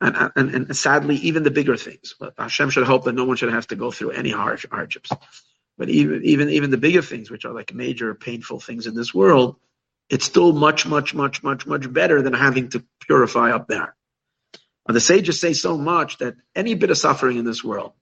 And, 0.00 0.30
and, 0.36 0.54
and 0.54 0.76
sadly, 0.76 1.16
even 1.16 1.42
the 1.42 1.50
bigger 1.50 1.76
things. 1.76 2.14
But 2.18 2.34
Hashem 2.38 2.70
should 2.70 2.86
hope 2.86 3.04
that 3.04 3.14
no 3.14 3.24
one 3.24 3.36
should 3.36 3.52
have 3.52 3.66
to 3.68 3.76
go 3.76 3.90
through 3.90 4.10
any 4.10 4.30
hardships. 4.30 5.10
But 5.78 5.88
even 5.88 6.22
even 6.24 6.48
even 6.50 6.70
the 6.70 6.78
bigger 6.78 7.02
things, 7.02 7.30
which 7.30 7.44
are 7.44 7.52
like 7.52 7.74
major 7.74 8.14
painful 8.14 8.60
things 8.60 8.86
in 8.86 8.94
this 8.94 9.12
world, 9.12 9.56
it's 10.08 10.24
still 10.24 10.52
much, 10.52 10.86
much, 10.86 11.14
much, 11.14 11.42
much, 11.42 11.66
much 11.66 11.92
better 11.92 12.22
than 12.22 12.32
having 12.32 12.68
to 12.70 12.84
purify 13.00 13.50
up 13.50 13.66
there. 13.68 13.94
And 14.86 14.94
the 14.94 15.00
sages 15.00 15.40
say 15.40 15.52
so 15.52 15.76
much 15.76 16.18
that 16.18 16.36
any 16.54 16.74
bit 16.74 16.90
of 16.90 16.98
suffering 16.98 17.38
in 17.38 17.44
this 17.44 17.64
world, 17.64 17.92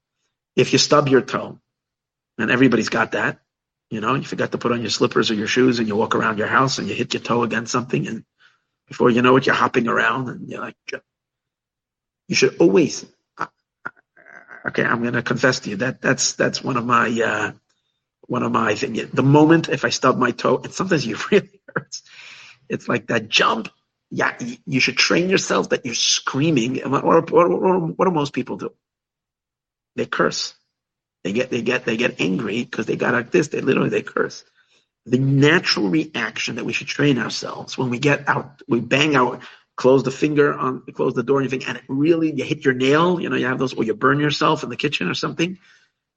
if 0.55 0.72
you 0.72 0.78
stub 0.78 1.09
your 1.09 1.22
toe, 1.22 1.59
and 2.36 2.50
everybody's 2.50 2.90
got 2.90 3.12
that, 3.12 3.38
you 3.90 4.00
know, 4.00 4.14
you 4.14 4.24
forgot 4.24 4.52
to 4.52 4.59
put 4.59 4.72
on 4.72 4.80
your 4.80 4.90
slippers 4.90 5.30
or 5.30 5.34
your 5.34 5.46
shoes 5.46 5.78
and 5.78 5.88
you 5.88 5.96
walk 5.96 6.14
around 6.14 6.38
your 6.38 6.46
house 6.46 6.78
and 6.78 6.88
you 6.88 6.94
hit 6.94 7.14
your 7.14 7.22
toe 7.22 7.42
against 7.42 7.72
something 7.72 8.07
and 8.07 8.24
before 8.88 9.09
you 9.09 9.22
know 9.22 9.36
it, 9.36 9.46
you're 9.46 9.55
hopping 9.55 9.88
around 9.88 10.28
and 10.28 10.48
you're 10.48 10.61
like, 10.61 10.76
you 12.28 12.34
should 12.34 12.57
always, 12.59 13.07
okay, 14.66 14.84
I'm 14.84 15.00
going 15.00 15.14
to 15.14 15.22
confess 15.22 15.61
to 15.61 15.70
you 15.70 15.76
that 15.76 16.02
that's, 16.02 16.32
that's 16.32 16.62
one 16.62 16.76
of 16.76 16.84
my, 16.84 17.09
uh, 17.09 17.52
one 18.26 18.42
of 18.42 18.52
my 18.52 18.74
things. 18.74 19.11
The 19.11 19.22
moment 19.22 19.68
if 19.68 19.84
I 19.84 19.90
stub 19.90 20.18
my 20.18 20.32
toe, 20.32 20.59
and 20.59 20.72
sometimes 20.72 21.07
you 21.07 21.16
really 21.30 21.53
It's 22.68 22.89
like 22.89 23.09
that 23.09 23.29
jump. 23.29 23.68
Yeah, 24.11 24.37
you 24.66 24.81
should 24.81 24.97
train 24.97 25.29
yourself 25.29 25.70
that 25.70 25.85
you're 25.85 25.95
screaming. 25.95 26.77
What, 26.89 27.05
what, 27.05 27.31
what, 27.31 27.99
what 27.99 28.05
do 28.05 28.11
most 28.11 28.33
people 28.33 28.57
do? 28.57 28.72
They 29.97 30.07
curse. 30.07 30.55
They 31.25 31.33
get 31.33 31.51
they 31.51 31.62
get 31.62 31.85
they 31.87 31.97
get 31.97 32.20
angry 32.20 32.62
because 32.64 32.87
they 32.87 32.97
got 32.97 33.14
like 33.14 33.31
this. 33.31 33.49
They 33.49 33.61
literally 33.61 33.89
they 33.89 34.03
curse. 34.03 34.45
The 35.07 35.18
natural 35.18 35.89
reaction 35.89 36.57
that 36.57 36.64
we 36.64 36.72
should 36.72 36.87
train 36.87 37.18
ourselves 37.18 37.76
when 37.76 37.91
we 37.91 37.99
get 37.99 38.29
out, 38.29 38.63
we 38.68 38.80
bang 38.80 39.17
out, 39.17 39.42
close 39.76 40.03
the 40.03 40.11
finger 40.11 40.55
on, 40.55 40.83
close 40.95 41.14
the 41.14 41.22
door, 41.22 41.41
and 41.41 41.45
you 41.45 41.51
think, 41.51 41.68
and 41.68 41.79
it 41.79 41.84
really 41.88 42.33
you 42.33 42.45
hit 42.45 42.64
your 42.64 42.75
nail. 42.75 43.21
You 43.21 43.30
know, 43.30 43.37
you 43.37 43.46
have 43.46 43.59
those, 43.59 43.75
or 43.75 43.84
you 43.84 43.95
burn 43.95 44.21
yourself 44.21 44.63
in 44.63 44.71
the 44.71 44.76
kitchen 44.76 45.09
or 45.09 45.14
something. 45.14 45.59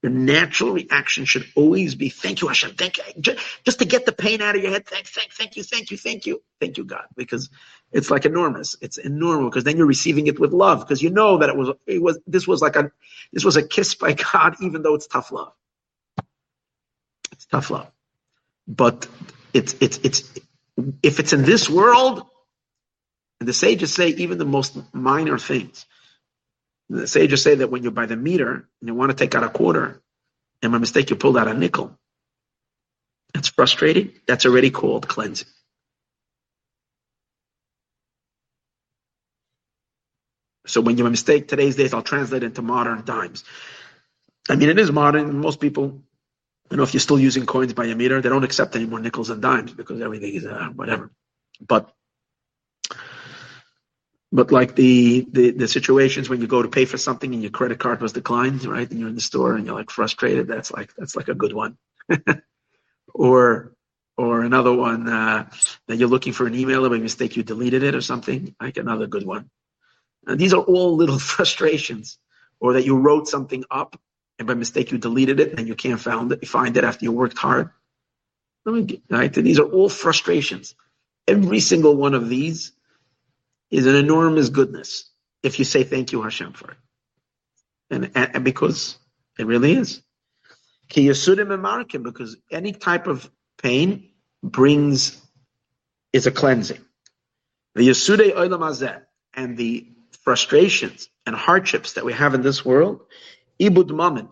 Your 0.03 0.11
natural 0.11 0.72
reaction 0.72 1.26
should 1.26 1.48
always 1.56 1.95
be, 1.95 2.10
thank 2.10 2.41
you, 2.41 2.48
Hashem, 2.48 2.76
thank 2.76 2.99
you. 2.99 3.36
Just 3.64 3.80
to 3.80 3.86
get 3.86 4.06
the 4.06 4.11
pain 4.11 4.41
out 4.41 4.56
of 4.56 4.61
your 4.61 4.72
head, 4.72 4.86
thank, 4.86 5.07
thank, 5.07 5.32
thank 5.32 5.56
you, 5.57 5.64
thank 5.64 5.90
you, 5.90 5.98
thank 5.98 6.26
you, 6.28 6.44
thank 6.61 6.78
you, 6.78 6.84
God. 6.86 7.06
Because 7.15 7.49
it's 7.91 8.11
like 8.11 8.26
enormous. 8.26 8.76
It's 8.80 8.98
enormous 8.98 9.49
because 9.49 9.64
then 9.64 9.76
you're 9.76 9.88
receiving 9.88 10.28
it 10.28 10.40
with 10.40 10.53
love 10.53 10.82
because 10.82 11.02
you 11.02 11.10
know 11.10 11.40
that 11.40 11.49
it 11.49 11.57
was, 11.57 11.69
it 11.88 12.02
was, 12.02 12.19
this 12.28 12.48
was 12.48 12.61
like 12.61 12.76
a, 12.76 12.91
this 13.34 13.44
was 13.44 13.57
a 13.57 13.64
kiss 13.68 13.95
by 13.95 14.14
God, 14.34 14.56
even 14.61 14.84
though 14.84 14.94
it's 14.94 15.07
tough 15.07 15.32
love. 15.32 15.53
It's 17.32 17.48
tough 17.48 17.72
love. 17.72 17.91
But 18.68 19.07
it's, 19.53 19.76
it's, 19.82 19.98
it's, 20.03 20.32
if 21.02 21.19
it's 21.19 21.34
in 21.34 21.44
this 21.44 21.69
world, 21.69 22.24
and 23.40 23.49
the 23.49 23.53
sages 23.53 23.94
say 23.94 24.10
even 24.10 24.38
the 24.38 24.45
most 24.45 24.78
minor 24.94 25.38
things, 25.38 25.86
the 26.90 27.08
sages 27.08 27.44
say 27.44 27.56
that 27.56 27.70
when 27.70 27.84
you 27.84 27.92
buy 27.92 28.06
the 28.06 28.16
meter 28.16 28.68
and 28.82 28.88
you 28.88 28.96
want 28.96 29.12
to 29.12 29.18
take 29.18 29.36
out 29.36 29.44
a 29.44 29.50
quarter, 29.50 30.02
and 30.62 30.72
by 30.72 30.78
mistake 30.78 31.10
you 31.10 31.16
pulled 31.16 31.38
out 31.38 31.48
a 31.48 31.54
nickel, 31.54 31.98
that's 33.34 33.50
frustrating. 33.50 34.14
That's 34.28 34.46
already 34.46 34.72
called 34.72 35.08
cleansing. 35.08 35.48
So 40.68 40.82
when 40.82 40.98
you 40.98 41.10
mistake 41.10 41.48
today's 41.48 41.76
days, 41.76 41.94
I'll 41.94 42.02
translate 42.04 42.44
into 42.44 42.62
modern 42.62 43.04
times. 43.04 43.44
I 44.50 44.56
mean, 44.56 44.70
it 44.70 44.80
is 44.80 44.92
modern. 44.92 45.40
Most 45.40 45.60
people, 45.60 46.02
you 46.72 46.78
know, 46.78 46.84
if 46.84 46.94
you're 46.94 47.02
still 47.02 47.20
using 47.20 47.46
coins 47.46 47.74
by 47.74 47.86
a 47.86 47.96
meter, 47.96 48.22
they 48.22 48.30
don't 48.30 48.44
accept 48.44 48.76
any 48.76 48.86
more 48.86 49.00
nickels 49.00 49.30
and 49.30 49.42
dimes 49.42 49.74
because 49.74 50.02
everything 50.02 50.36
is 50.36 50.46
uh, 50.46 50.70
whatever. 50.76 51.12
But 51.66 51.94
but 54.32 54.52
like 54.52 54.76
the, 54.76 55.26
the 55.32 55.52
the 55.52 55.68
situations 55.68 56.30
when 56.30 56.41
you 56.41 56.48
go 56.48 56.62
to 56.62 56.68
pay 56.68 56.86
for 56.86 56.98
something 56.98 57.34
and 57.34 57.41
your 57.41 57.52
credit 57.52 57.80
card 57.80 58.02
was 58.02 58.14
declined, 58.14 58.66
right? 58.66 58.90
And 58.90 58.99
you're 58.99 59.10
in 59.10 59.16
the 59.16 59.22
store 59.22 59.56
and 59.56 59.66
you're 59.66 59.76
like 59.76 59.90
frustrated. 59.90 60.48
That's 60.48 60.72
like 60.72 60.94
that's 60.98 61.16
like 61.16 61.30
a 61.30 61.36
good 61.36 61.54
one. 61.54 61.78
or 63.14 63.74
or 64.18 64.41
another 64.41 64.74
one 64.74 65.08
uh, 65.08 65.49
that 65.88 65.98
you're 65.98 66.10
looking 66.10 66.34
for 66.34 66.48
an 66.48 66.56
email 66.56 66.84
and 66.84 66.91
by 66.91 66.98
mistake 66.98 67.38
you 67.38 67.44
deleted 67.44 67.84
it 67.84 67.95
or 67.95 68.02
something. 68.02 68.56
Like 68.60 68.78
another 68.78 69.08
good 69.08 69.26
one. 69.26 69.49
And 70.26 70.40
these 70.40 70.54
are 70.54 70.62
all 70.62 70.95
little 70.95 71.20
frustrations. 71.36 72.18
Or 72.60 72.74
that 72.74 72.86
you 72.86 72.98
wrote 72.98 73.28
something 73.28 73.64
up 73.70 73.99
and 74.40 74.48
by 74.48 74.56
mistake 74.56 74.91
you 74.91 74.98
deleted 74.98 75.40
it 75.40 75.60
and 75.60 75.68
you 75.68 75.76
can't 75.76 75.99
find 75.99 76.32
it, 76.32 76.48
find 76.48 76.76
it 76.76 76.84
after 76.84 77.06
you 77.06 77.12
worked 77.12 77.38
hard. 77.38 77.70
Right? 78.66 79.38
And 79.38 79.45
these 79.45 79.60
are 79.60 79.70
all 79.70 79.90
frustrations. 79.90 80.76
Every 81.28 81.60
single 81.60 81.95
one 81.95 82.16
of 82.16 82.30
these 82.30 82.72
is 83.72 83.85
an 83.85 83.95
enormous 83.95 84.49
goodness 84.49 85.10
if 85.44 85.60
you 85.60 85.65
say 85.65 85.84
thank 85.84 86.11
you 86.11 86.22
Hashem 86.22 86.53
for 86.53 86.72
it. 86.72 86.77
And, 87.89 88.11
and, 88.15 88.44
because 88.44 88.98
it 89.39 89.45
really 89.45 89.73
is. 89.73 90.02
Because 90.94 92.38
any 92.52 92.72
type 92.73 93.07
of 93.07 93.31
pain 93.61 94.10
brings 94.44 95.22
is 96.14 96.27
a 96.27 96.31
cleansing. 96.31 96.84
The 97.76 97.88
Yasude 97.88 98.34
Olam 98.35 99.02
and 99.34 99.57
the 99.57 99.88
frustrations 100.23 101.10
and 101.26 101.35
hardships 101.35 101.94
that 101.94 102.06
we 102.06 102.14
have 102.14 102.34
in 102.34 102.41
this 102.41 102.65
world, 102.65 103.02
ibud 103.61 103.89
mamin, 103.89 104.30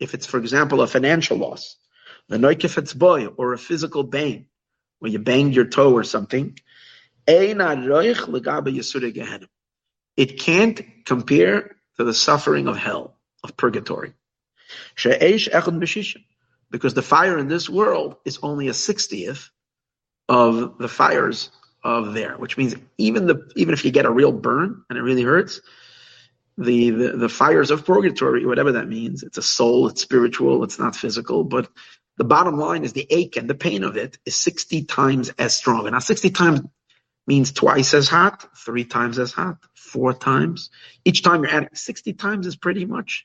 if 0.00 0.14
it's 0.14 0.26
for 0.26 0.38
example 0.38 0.82
a 0.82 0.86
financial 0.86 1.36
loss, 1.36 1.76
the 2.28 2.36
noikefetz 2.36 2.96
boy 2.96 3.26
or 3.26 3.52
a 3.52 3.58
physical 3.58 4.02
bang, 4.02 4.46
where 4.98 5.10
you 5.10 5.18
banged 5.18 5.54
your 5.54 5.66
toe 5.66 5.92
or 5.92 6.04
something, 6.04 6.58
it 10.16 10.38
can't 10.40 10.80
compare 11.04 11.76
to 11.96 12.04
the 12.04 12.14
suffering 12.14 12.68
of 12.68 12.76
hell, 12.76 13.16
of 13.42 13.56
purgatory. 13.56 14.12
Because 16.70 16.94
the 16.94 17.02
fire 17.02 17.38
in 17.38 17.48
this 17.48 17.68
world 17.68 18.16
is 18.24 18.38
only 18.42 18.68
a 18.68 18.74
sixtieth 18.74 19.50
of 20.28 20.78
the 20.78 20.88
fires 20.88 21.50
of 21.84 22.14
there, 22.14 22.36
which 22.36 22.56
means 22.56 22.74
even 22.98 23.26
the 23.26 23.50
even 23.54 23.72
if 23.74 23.84
you 23.84 23.92
get 23.92 24.06
a 24.06 24.10
real 24.10 24.32
burn 24.32 24.82
and 24.90 24.98
it 24.98 25.02
really 25.02 25.22
hurts, 25.22 25.60
the, 26.58 26.90
the, 26.90 27.16
the 27.16 27.28
fires 27.28 27.70
of 27.70 27.84
purgatory, 27.84 28.46
whatever 28.46 28.72
that 28.72 28.88
means, 28.88 29.22
it's 29.22 29.38
a 29.38 29.42
soul, 29.42 29.88
it's 29.88 30.02
spiritual, 30.02 30.64
it's 30.64 30.78
not 30.78 30.96
physical, 30.96 31.44
but 31.44 31.68
the 32.16 32.24
bottom 32.24 32.56
line 32.56 32.82
is 32.82 32.94
the 32.94 33.06
ache 33.10 33.36
and 33.36 33.48
the 33.48 33.54
pain 33.54 33.84
of 33.84 33.96
it 33.96 34.18
is 34.24 34.36
60 34.36 34.84
times 34.84 35.30
as 35.38 35.54
strong. 35.54 35.86
And 35.86 35.92
now 35.92 35.98
60 35.98 36.30
times 36.30 36.60
means 37.26 37.52
twice 37.52 37.94
as 37.94 38.08
hot, 38.08 38.48
three 38.56 38.84
times 38.84 39.18
as 39.18 39.32
hot, 39.32 39.58
four 39.74 40.12
times. 40.12 40.70
Each 41.04 41.22
time 41.22 41.42
you're 41.42 41.52
adding 41.52 41.68
60 41.72 42.12
times 42.14 42.46
is 42.46 42.56
pretty 42.56 42.84
much, 42.84 43.24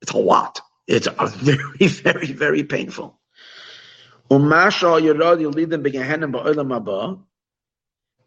it's 0.00 0.12
a 0.12 0.18
lot. 0.18 0.60
It's 0.86 1.06
a 1.06 1.26
very, 1.26 1.88
very, 1.88 2.32
very 2.32 2.64
painful. 2.64 3.18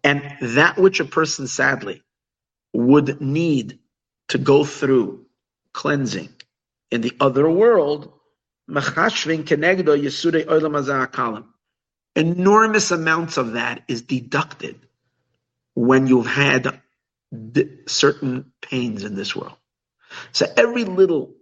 And 0.03 0.37
that 0.41 0.77
which 0.77 0.99
a 0.99 1.05
person 1.05 1.47
sadly 1.47 2.03
would 2.73 3.21
need 3.21 3.79
to 4.29 4.37
go 4.37 4.63
through 4.63 5.25
cleansing 5.73 6.29
in 6.91 7.01
the 7.01 7.13
other 7.19 7.49
world, 7.49 8.13
enormous 12.17 12.89
amounts 12.91 13.37
of 13.37 13.53
that 13.53 13.83
is 13.87 14.01
deducted 14.01 14.79
when 15.75 16.07
you've 16.07 16.25
had 16.25 16.81
certain 17.85 18.51
pains 18.61 19.03
in 19.03 19.15
this 19.15 19.35
world. 19.35 19.55
So 20.31 20.47
every 20.57 20.83
little, 20.83 21.35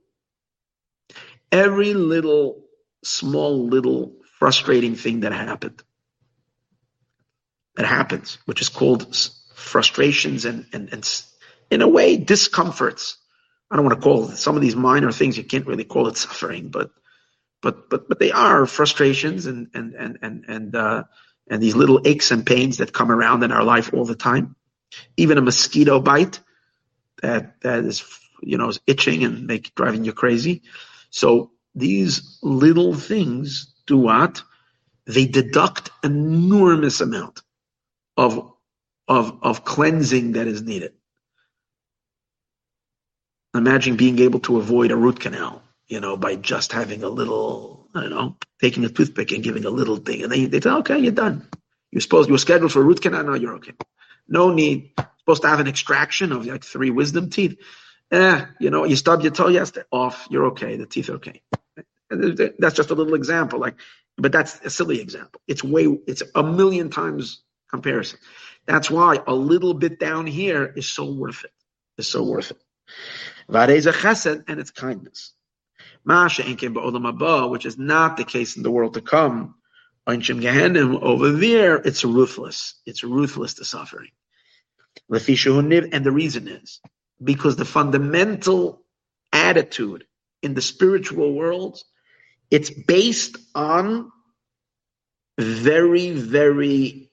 every 1.52 1.94
little, 1.94 2.64
small, 3.04 3.68
little 3.68 4.14
frustrating 4.38 4.96
thing 4.96 5.22
that 5.22 5.32
happened, 5.32 5.82
that 7.76 7.86
happens, 7.86 8.38
which 8.46 8.62
is 8.62 8.70
called 8.70 9.16
frustrations 9.54 10.44
and, 10.44 10.66
and, 10.74 10.92
and 10.92 11.24
in 11.72 11.82
a 11.82 11.88
way, 11.88 12.18
discomforts. 12.18 13.18
I 13.72 13.78
don't 13.78 13.86
want 13.86 13.98
to 13.98 14.04
call 14.04 14.28
some 14.28 14.56
of 14.56 14.62
these 14.62 14.76
minor 14.76 15.12
things, 15.12 15.38
you 15.38 15.44
can't 15.44 15.68
really 15.68 15.86
call 15.86 16.08
it 16.08 16.18
suffering, 16.18 16.68
but, 16.68 16.92
but, 17.66 17.90
but, 17.90 18.08
but 18.08 18.20
they 18.20 18.32
are 18.32 18.68
frustrations 18.68 19.48
and, 19.48 19.70
and, 19.74 19.96
and, 19.96 20.20
and, 20.22 20.46
and, 20.48 20.76
uh, 20.76 21.04
and 21.50 21.64
these 21.64 21.76
little 21.76 22.00
aches 22.06 22.30
and 22.30 22.46
pains 22.46 22.78
that 22.78 22.94
come 22.94 23.12
around 23.12 23.42
in 23.42 23.52
our 23.52 23.64
life 23.64 23.92
all 23.92 24.06
the 24.06 24.16
time. 24.16 24.56
Even 25.18 25.40
a 25.40 25.42
mosquito 25.42 26.00
bite 26.00 26.42
that, 27.24 27.60
that 27.62 27.84
is, 27.84 28.04
you 28.44 28.60
know, 28.60 28.70
is 28.70 28.80
itching 28.86 29.24
and 29.24 29.48
make, 29.48 29.74
driving 29.74 30.06
you 30.06 30.14
crazy. 30.14 30.62
So 31.10 31.50
these 31.74 32.38
little 32.44 32.94
things 32.94 33.74
do 33.88 33.98
what? 33.98 34.44
They 35.08 35.26
deduct 35.26 35.90
enormous 36.04 37.02
amount 37.02 37.42
of 38.16 38.52
of, 39.08 39.38
of 39.44 39.64
cleansing 39.64 40.34
that 40.34 40.48
is 40.48 40.64
needed. 40.64 40.94
Imagine 43.54 43.96
being 43.98 44.20
able 44.20 44.40
to 44.42 44.58
avoid 44.58 44.92
a 44.92 44.96
root 44.96 45.20
canal, 45.20 45.62
you 45.88 46.00
know, 46.00 46.18
by 46.18 46.36
just 46.36 46.72
having 46.72 47.04
a 47.04 47.10
little, 47.10 47.88
I 47.94 48.02
don't 48.02 48.10
know, 48.10 48.38
taking 48.62 48.86
a 48.86 48.90
toothpick 48.90 49.32
and 49.32 49.44
giving 49.44 49.66
a 49.66 49.70
little 49.70 49.98
thing. 49.98 50.24
And 50.24 50.32
they, 50.32 50.46
they 50.46 50.62
say, 50.62 50.70
okay, 50.70 51.00
you're 51.00 51.12
done. 51.12 51.48
You're 51.92 52.02
supposed, 52.02 52.30
you're 52.30 52.38
scheduled 52.38 52.72
for 52.72 52.82
a 52.82 52.84
root 52.84 53.02
canal. 53.02 53.24
No, 53.24 53.34
you're 53.36 53.56
okay. 53.56 53.74
No 54.28 54.52
need. 54.52 54.92
Supposed 55.20 55.44
to 55.44 55.48
have 55.48 55.60
an 55.60 55.68
extraction 55.68 56.32
of 56.32 56.46
like 56.46 56.64
three 56.64 56.90
wisdom 56.90 57.30
teeth. 57.30 57.58
Eh, 58.12 58.46
you 58.60 58.70
know, 58.70 58.86
you 58.86 58.96
stub 58.96 59.22
your 59.22 59.32
toe, 59.32 59.48
yes, 59.48 59.74
off. 59.92 60.28
You're 60.30 60.48
okay. 60.48 60.78
The 60.78 60.86
teeth 60.86 61.10
are 61.10 61.16
okay. 61.16 61.42
That's 62.10 62.76
just 62.76 62.92
a 62.92 62.96
little 62.96 63.16
example. 63.16 63.60
Like, 63.60 63.76
but 64.18 64.32
that's 64.32 64.60
a 64.62 64.70
silly 64.70 65.02
example. 65.02 65.42
It's 65.48 65.64
way, 65.64 65.86
it's 66.08 66.24
a 66.34 66.44
million 66.44 66.90
times 66.90 67.44
comparison. 67.70 68.20
That's 68.66 68.90
why 68.90 69.20
a 69.26 69.34
little 69.34 69.74
bit 69.74 70.00
down 70.00 70.28
here 70.28 70.66
is 70.66 70.90
so 70.90 71.12
worth 71.12 71.44
it. 71.44 71.52
it. 71.98 72.02
Is 72.02 72.08
so 72.08 72.24
worth 72.24 72.52
it. 72.52 72.58
Vareza 73.50 73.92
chesed 73.94 74.44
and 74.48 74.60
its 74.60 74.72
kindness. 74.72 75.35
Masha 76.06 76.44
which 77.50 77.66
is 77.66 77.78
not 77.78 78.18
the 78.18 78.24
case 78.24 78.58
in 78.58 78.64
the 78.64 78.72
world 78.72 78.94
to 78.94 79.02
come. 79.02 79.56
Over 80.08 81.32
there, 81.32 81.76
it's 81.78 82.06
ruthless. 82.06 82.76
It's 82.86 83.04
ruthless 83.04 83.56
to 83.56 83.66
suffering. 83.66 84.12
And 85.10 86.06
the 86.06 86.12
reason 86.12 86.48
is 86.48 86.80
because 87.24 87.56
the 87.56 87.66
fundamental 87.66 88.84
attitude 89.34 90.06
in 90.44 90.54
the 90.54 90.62
spiritual 90.62 91.34
world, 91.34 91.82
it's 92.52 92.70
based 92.70 93.38
on 93.56 94.12
very, 95.40 96.12
very 96.12 97.10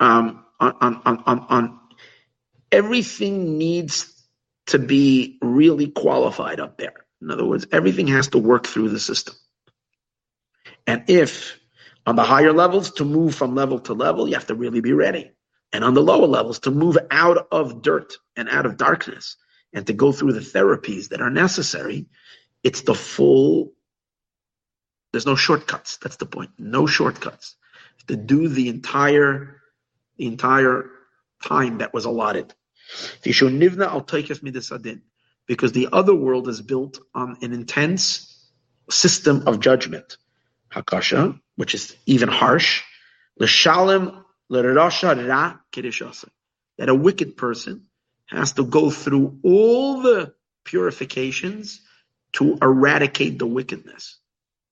um, 0.00 0.44
on, 0.58 0.74
on, 0.80 1.22
on, 1.26 1.46
on 1.48 1.80
everything 2.70 3.58
needs 3.58 4.08
to 4.66 4.78
be 4.78 5.38
really 5.42 5.88
qualified 5.88 6.60
up 6.60 6.78
there. 6.78 7.01
In 7.22 7.30
other 7.30 7.44
words, 7.44 7.66
everything 7.72 8.08
has 8.08 8.28
to 8.28 8.38
work 8.38 8.66
through 8.66 8.88
the 8.88 9.00
system. 9.00 9.34
And 10.86 11.04
if 11.08 11.58
on 12.04 12.16
the 12.16 12.24
higher 12.24 12.52
levels, 12.52 12.90
to 12.92 13.04
move 13.04 13.34
from 13.34 13.54
level 13.54 13.78
to 13.80 13.94
level, 13.94 14.28
you 14.28 14.34
have 14.34 14.48
to 14.48 14.56
really 14.56 14.80
be 14.80 14.92
ready. 14.92 15.30
And 15.72 15.84
on 15.84 15.94
the 15.94 16.02
lower 16.02 16.26
levels, 16.26 16.58
to 16.60 16.70
move 16.72 16.98
out 17.10 17.46
of 17.52 17.80
dirt 17.80 18.14
and 18.36 18.48
out 18.48 18.66
of 18.66 18.76
darkness 18.76 19.36
and 19.72 19.86
to 19.86 19.92
go 19.92 20.10
through 20.10 20.32
the 20.32 20.40
therapies 20.40 21.08
that 21.08 21.20
are 21.20 21.30
necessary, 21.30 22.06
it's 22.64 22.82
the 22.82 22.94
full, 22.94 23.72
there's 25.12 25.26
no 25.26 25.36
shortcuts. 25.36 25.98
That's 25.98 26.16
the 26.16 26.26
point. 26.26 26.50
No 26.58 26.86
shortcuts. 26.86 27.54
To 28.08 28.16
do 28.16 28.48
the 28.48 28.68
entire 28.68 29.62
the 30.18 30.26
entire 30.26 30.90
time 31.42 31.78
that 31.78 31.94
was 31.94 32.04
allotted. 32.04 32.52
Because 35.46 35.72
the 35.72 35.88
other 35.92 36.14
world 36.14 36.48
is 36.48 36.62
built 36.62 36.98
on 37.14 37.36
an 37.42 37.52
intense 37.52 38.48
system 38.90 39.44
of 39.46 39.60
judgment. 39.60 40.16
Hakasha, 40.70 41.38
which 41.56 41.74
is 41.74 41.94
even 42.06 42.28
harsh. 42.28 42.82
That 43.38 44.24
a 46.88 46.94
wicked 46.94 47.36
person 47.36 47.86
has 48.26 48.52
to 48.54 48.64
go 48.64 48.90
through 48.90 49.38
all 49.42 50.02
the 50.02 50.34
purifications 50.64 51.80
to 52.34 52.56
eradicate 52.62 53.38
the 53.38 53.46
wickedness 53.46 54.18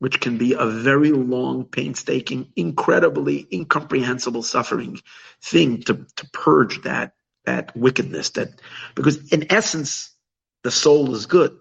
which 0.00 0.18
can 0.18 0.38
be 0.38 0.54
a 0.54 0.66
very 0.66 1.12
long, 1.12 1.64
painstaking, 1.64 2.50
incredibly 2.56 3.46
incomprehensible 3.52 4.42
suffering 4.42 4.98
thing 5.42 5.82
to, 5.82 6.06
to 6.16 6.28
purge 6.32 6.82
that, 6.82 7.12
that 7.44 7.76
wickedness 7.76 8.30
that, 8.30 8.48
because 8.94 9.30
in 9.30 9.52
essence, 9.52 10.10
the 10.62 10.70
soul 10.70 11.14
is 11.14 11.26
good. 11.26 11.56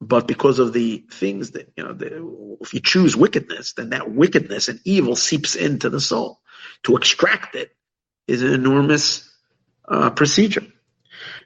But 0.00 0.26
because 0.26 0.58
of 0.58 0.72
the 0.72 1.04
things 1.10 1.52
that, 1.52 1.72
you 1.76 1.84
know, 1.84 1.92
the, 1.92 2.56
if 2.60 2.72
you 2.72 2.80
choose 2.80 3.16
wickedness, 3.16 3.74
then 3.74 3.90
that 3.90 4.10
wickedness 4.10 4.68
and 4.68 4.80
evil 4.84 5.14
seeps 5.14 5.56
into 5.56 5.90
the 5.90 6.00
soul. 6.00 6.40
To 6.84 6.96
extract 6.96 7.54
it 7.54 7.70
is 8.26 8.42
an 8.42 8.52
enormous 8.52 9.30
uh, 9.86 10.10
procedure. 10.10 10.66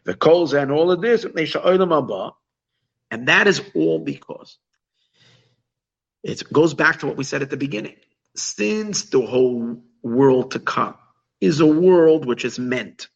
The 0.04 0.14
coals 0.14 0.52
and 0.52 0.70
all 0.70 0.92
of 0.92 1.00
this, 1.00 1.24
and 1.24 3.28
that 3.28 3.46
is 3.46 3.62
all 3.74 3.98
because 3.98 4.58
it 6.22 6.52
goes 6.52 6.74
back 6.74 7.00
to 7.00 7.06
what 7.06 7.16
we 7.16 7.24
said 7.24 7.42
at 7.42 7.50
the 7.50 7.56
beginning. 7.56 7.96
Since 8.36 9.10
the 9.10 9.20
whole 9.20 9.82
world 10.02 10.52
to 10.52 10.58
come 10.58 10.96
is 11.40 11.60
a 11.60 11.66
world 11.66 12.26
which 12.26 12.44
is 12.44 12.58
meant 12.58 13.08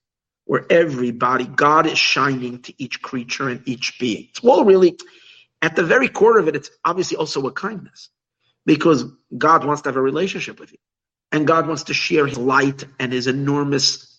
where 0.49 0.65
everybody, 0.71 1.45
God 1.45 1.87
is 1.87 1.99
shining 1.99 2.63
to 2.63 2.73
each 2.79 3.03
creature 3.03 3.51
and 3.51 3.61
each 3.69 3.99
being. 4.01 4.29
It's 4.31 4.43
all 4.43 4.65
really, 4.65 4.97
at 5.61 5.77
the 5.77 5.83
very 5.83 6.09
core 6.09 6.39
of 6.39 6.49
it, 6.49 6.57
it's 6.57 6.71
obviously 6.87 7.19
also 7.19 7.47
a 7.47 7.53
kindness 7.53 8.09
because 8.65 9.05
God 9.37 9.67
wants 9.67 9.83
to 9.83 9.91
have 9.91 9.97
a 9.97 10.01
relationship 10.01 10.59
with 10.59 10.73
you. 10.73 10.79
And 11.33 11.47
God 11.47 11.69
wants 11.69 11.85
to 11.85 11.95
share 11.95 12.27
his 12.27 12.39
light 12.39 12.87
and 12.99 13.13
his 13.13 13.27
enormous 13.27 14.19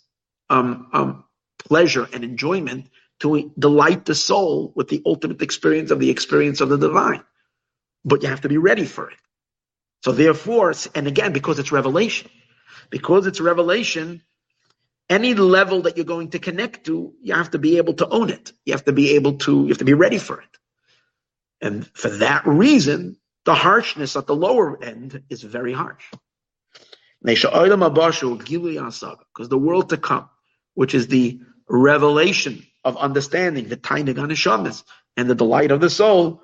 um, 0.51 0.89
um, 0.93 1.23
pleasure 1.57 2.07
and 2.13 2.23
enjoyment 2.23 2.91
to 3.21 3.51
delight 3.57 4.05
the 4.05 4.13
soul 4.13 4.71
with 4.75 4.87
the 4.87 5.01
ultimate 5.07 5.41
experience 5.41 5.89
of 5.89 5.99
the 5.99 6.11
experience 6.11 6.61
of 6.61 6.69
the 6.69 6.77
divine. 6.77 7.23
But 8.05 8.21
you 8.21 8.29
have 8.29 8.41
to 8.41 8.49
be 8.49 8.59
ready 8.59 8.85
for 8.85 9.09
it. 9.09 9.17
So 10.03 10.11
therefore, 10.11 10.75
and 10.93 11.07
again, 11.07 11.33
because 11.33 11.57
it's 11.57 11.71
revelation, 11.71 12.29
because 12.91 13.25
it's 13.25 13.41
revelation, 13.41 14.21
any 15.09 15.33
level 15.33 15.81
that 15.81 15.97
you're 15.97 16.05
going 16.05 16.29
to 16.29 16.39
connect 16.39 16.85
to, 16.85 17.13
you 17.21 17.33
have 17.33 17.51
to 17.51 17.59
be 17.59 17.77
able 17.77 17.93
to 17.95 18.07
own 18.09 18.29
it. 18.29 18.53
You 18.65 18.73
have 18.73 18.85
to 18.85 18.93
be 18.93 19.15
able 19.15 19.37
to, 19.39 19.63
you 19.63 19.67
have 19.69 19.79
to 19.79 19.85
be 19.85 19.93
ready 19.93 20.19
for 20.19 20.39
it. 20.41 20.57
And 21.61 21.87
for 21.93 22.09
that 22.09 22.45
reason, 22.45 23.17
the 23.45 23.55
harshness 23.55 24.15
at 24.15 24.27
the 24.27 24.35
lower 24.35 24.81
end 24.83 25.23
is 25.29 25.41
very 25.41 25.73
harsh. 25.73 26.05
Because 27.21 27.41
the 29.49 29.57
world 29.57 29.89
to 29.89 29.97
come, 29.97 30.29
which 30.75 30.93
is 30.93 31.07
the 31.07 31.41
revelation 31.67 32.65
of 32.83 32.95
understanding, 32.97 33.67
the 33.67 33.77
tainig 33.77 34.15
anishamas, 34.15 34.83
and 35.17 35.29
the 35.29 35.35
delight 35.35 35.71
of 35.71 35.81
the 35.81 35.89
soul. 35.89 36.43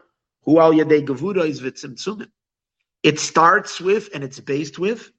It 3.04 3.20
starts 3.20 3.82
with 3.82 4.10
and 4.14 4.24
it's 4.24 4.40
based 4.40 4.80
with 4.80 5.12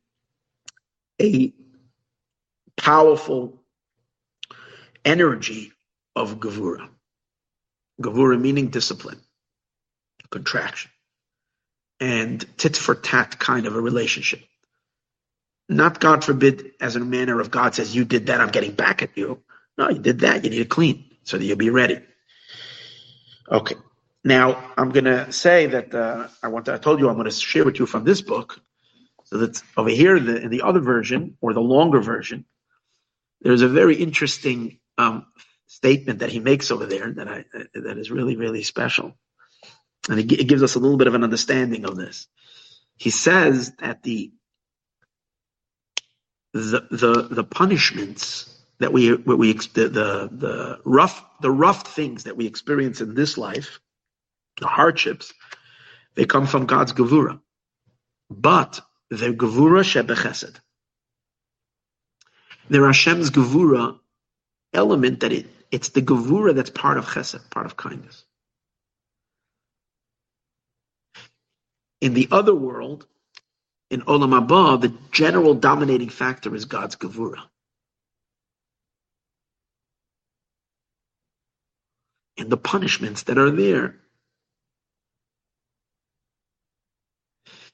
a 1.21 1.53
powerful 2.77 3.63
energy 5.05 5.73
of 6.15 6.41
gevura. 6.41 6.89
Gevura 8.01 8.41
meaning 8.41 8.69
discipline, 8.69 9.21
contraction, 10.31 10.91
and 12.01 12.45
tit 12.59 12.77
for 12.77 12.95
tat 12.95 13.39
kind 13.39 13.67
of 13.67 13.75
a 13.77 13.81
relationship. 13.81 14.41
Not, 15.69 15.99
God 15.99 16.23
forbid, 16.25 16.73
as 16.81 16.97
a 16.97 17.01
manner 17.01 17.41
of 17.41 17.51
God 17.51 17.75
says, 17.75 17.95
you 17.95 18.05
did 18.05 18.27
that, 18.27 18.41
I'm 18.41 18.51
getting 18.51 18.73
back 18.73 19.03
at 19.03 19.17
you. 19.17 19.43
No, 19.79 19.89
you 19.89 19.99
did 19.99 20.21
that, 20.21 20.45
you 20.45 20.51
need 20.51 20.59
to 20.59 20.65
clean 20.65 21.11
so 21.25 21.39
that 21.39 21.45
you'll 21.45 21.57
be 21.57 21.71
ready. 21.71 22.01
Okay. 23.51 23.75
Now, 24.25 24.73
I'm 24.77 24.91
going 24.91 25.05
to 25.05 25.31
say 25.33 25.67
that 25.67 25.95
uh, 25.95 26.29
I 26.43 26.49
want 26.49 26.67
to, 26.67 26.75
I 26.75 26.79
told 26.79 27.01
you 27.01 27.09
I'm 27.09 27.15
going 27.15 27.27
to 27.27 27.31
share 27.31 27.65
with 27.65 27.79
you 27.79 27.87
from 27.87 28.05
this 28.05 28.21
book. 28.21 28.61
So 29.25 29.39
that 29.39 29.63
over 29.77 29.91
here, 29.91 30.21
the, 30.21 30.43
in 30.43 30.51
the 30.51 30.63
other 30.63 30.81
version, 30.81 31.37
or 31.41 31.53
the 31.53 31.61
longer 31.61 32.01
version, 32.01 32.45
there's 33.41 33.63
a 33.63 33.69
very 33.69 33.97
interesting 33.97 34.79
um, 34.99 35.27
statement 35.67 36.21
that 36.21 36.31
he 36.31 36.41
makes 36.41 36.71
over 36.71 36.87
there 36.87 37.13
that 37.13 37.29
I 37.29 37.45
that 37.75 37.99
is 37.99 38.11
really 38.11 38.37
really 38.37 38.63
special, 38.63 39.17
and 40.09 40.21
it, 40.21 40.33
it 40.33 40.49
gives 40.49 40.63
us 40.63 40.75
a 40.75 40.79
little 40.79 40.99
bit 40.99 41.09
of 41.09 41.15
an 41.15 41.25
understanding 41.25 41.85
of 41.85 41.97
this. 41.97 42.29
He 42.97 43.11
says 43.11 43.73
that 43.81 44.03
the 44.03 44.33
the 46.53 46.87
the, 46.91 47.29
the 47.31 47.45
punishments 47.45 48.53
that 48.79 48.93
we 48.93 49.15
what 49.15 49.39
we 49.39 49.53
the, 49.53 49.89
the 49.89 50.31
the 50.33 50.81
rough 50.85 51.25
the 51.41 51.51
rough 51.51 51.95
things 51.95 52.25
that 52.25 52.37
we 52.37 52.47
experience 52.47 53.01
in 53.01 53.15
this 53.15 53.39
life 53.39 53.81
the 54.61 54.67
hardships, 54.67 55.33
they 56.15 56.25
come 56.25 56.47
from 56.47 56.67
God's 56.67 56.93
Gevura. 56.93 57.41
But 58.31 58.81
they're 59.11 59.33
Gevura 59.33 59.83
Shebechesed. 59.85 60.57
They're 62.71 62.87
Hashem's 62.87 63.31
Gevura 63.31 63.99
element 64.75 65.21
that 65.21 65.33
it, 65.33 65.47
it's 65.73 65.91
the 65.91 66.03
Gevura 66.03 66.55
that's 66.55 66.71
part 66.71 66.99
of 66.99 67.07
Chesed, 67.07 67.51
part 67.51 67.67
of 67.67 67.77
kindness. 67.77 68.25
In 72.01 72.15
the 72.15 72.29
other 72.33 72.55
world, 72.55 73.07
in 73.91 74.03
Olam 74.03 74.31
Haba, 74.49 74.81
the 74.81 74.95
general 75.13 75.55
dominating 75.55 76.11
factor 76.11 76.55
is 76.55 76.67
God's 76.67 76.97
Gevura. 76.97 77.43
And 82.39 82.51
the 82.51 82.57
punishments 82.59 83.25
that 83.25 83.39
are 83.39 83.51
there 83.51 83.97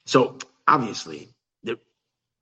So 0.05 0.37
obviously, 0.67 1.29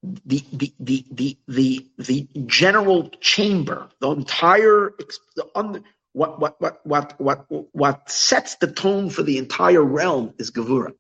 the 0.04 0.44
the 0.52 0.74
the 0.80 1.06
the 1.12 1.38
the 1.48 1.88
the, 1.98 2.28
general 2.48 3.10
chamber, 3.22 3.90
the 4.00 4.10
entire 4.10 4.94
the 5.36 5.84
what 6.14 6.40
what 6.40 6.60
what 6.60 6.86
what 6.86 7.20
what 7.20 7.46
what 7.74 8.10
sets 8.10 8.56
the 8.56 8.72
tone 8.72 9.10
for 9.10 9.24
the 9.24 9.38
entire 9.38 9.84
realm 9.84 10.34
is 10.40 10.52
Gevura. 10.52 10.94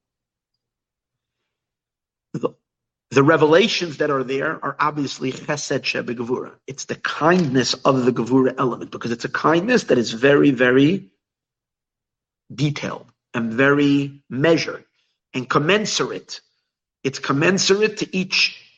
The, 2.33 2.49
the 3.09 3.23
revelations 3.23 3.97
that 3.97 4.09
are 4.09 4.23
there 4.23 4.63
are 4.63 4.75
obviously 4.79 5.33
Chesed 5.33 5.81
Shebe 5.81 6.15
Gevura. 6.15 6.53
It's 6.67 6.85
the 6.85 6.95
kindness 6.95 7.73
of 7.73 8.05
the 8.05 8.13
Gevura 8.13 8.53
element 8.57 8.91
because 8.91 9.11
it's 9.11 9.25
a 9.25 9.29
kindness 9.29 9.85
that 9.85 9.97
is 9.97 10.11
very 10.11 10.51
very 10.51 11.09
detailed 12.53 13.07
and 13.33 13.53
very 13.53 14.21
measured 14.29 14.85
and 15.33 15.49
commensurate 15.49 16.41
it's 17.03 17.19
commensurate 17.19 17.97
to 17.97 18.15
each 18.15 18.70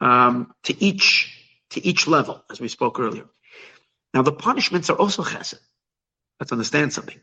um, 0.00 0.52
to 0.64 0.82
each 0.82 1.34
to 1.70 1.86
each 1.86 2.06
level, 2.06 2.42
as 2.50 2.60
we 2.60 2.68
spoke 2.68 2.98
earlier. 2.98 3.26
Now 4.14 4.22
the 4.22 4.32
punishments 4.32 4.90
are 4.90 4.96
also 4.98 5.22
chesed. 5.22 5.60
Let's 6.40 6.52
understand 6.52 6.92
something. 6.92 7.20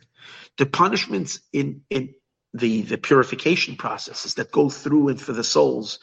The 0.57 0.65
punishments 0.65 1.39
in 1.51 1.81
in 1.89 2.13
the 2.53 2.83
the 2.83 2.97
purification 2.97 3.75
processes 3.75 4.35
that 4.35 4.51
go 4.51 4.69
through 4.69 5.09
and 5.09 5.21
for 5.21 5.33
the 5.33 5.43
souls 5.43 5.99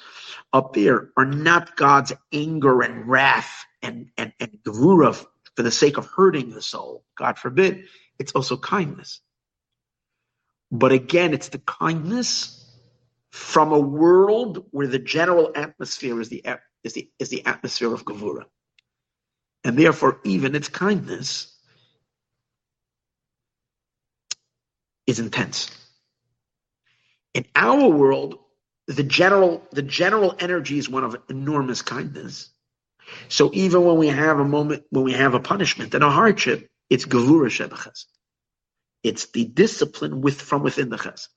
up 0.53 0.75
there 0.75 1.11
are 1.17 1.25
not 1.25 1.77
God's 1.77 2.13
anger 2.33 2.83
and 2.83 3.09
wrath 3.09 3.65
and 3.81 4.11
and 4.17 4.33
and 4.39 4.59
gevura 4.67 5.15
for 5.57 5.63
the 5.63 5.71
sake 5.71 5.99
of 5.99 6.07
hurting 6.07 6.51
the 6.51 6.63
soul. 6.63 7.05
God 7.17 7.39
forbid. 7.39 7.85
It's 8.19 8.33
also 8.33 8.57
kindness. 8.57 9.21
But 10.71 10.93
again, 10.93 11.35
it's 11.35 11.49
the 11.49 11.59
kindness 11.59 12.62
from 13.33 13.73
a 13.73 13.79
world 13.79 14.67
where 14.71 14.87
the 14.87 14.99
general 14.99 15.51
atmosphere 15.55 16.21
is 16.21 16.29
the 16.29 16.45
is 16.85 16.93
the 16.93 17.11
is 17.19 17.31
the 17.31 17.45
atmosphere 17.47 17.93
of 17.93 18.05
Gevura. 18.05 18.45
And 19.65 19.79
therefore, 19.79 20.21
even 20.25 20.55
its 20.55 20.69
kindness 20.69 21.57
is 25.07 25.19
intense. 25.19 25.71
In 27.33 27.47
our 27.57 27.89
world, 27.89 28.39
the 28.87 29.03
general 29.03 29.67
the 29.73 29.83
general 29.83 30.35
energy 30.39 30.77
is 30.77 30.89
one 30.89 31.05
of 31.05 31.17
enormous 31.31 31.81
kindness. 31.81 32.51
So 33.29 33.51
even 33.55 33.85
when 33.85 33.97
we 33.97 34.09
have 34.09 34.41
a 34.41 34.45
moment 34.45 34.85
when 34.91 35.05
we 35.05 35.13
have 35.13 35.33
a 35.33 35.41
punishment 35.41 35.95
and 35.95 36.05
a 36.05 36.11
hardship, 36.11 36.69
it's 36.91 37.07
Gevura 37.07 37.49
Shebachas. 37.49 38.05
It's 39.03 39.27
the 39.27 39.47
discipline 39.47 40.21
with 40.21 40.41
from 40.41 40.63
within 40.63 40.91
the 40.91 40.99
chesed. 40.99 41.29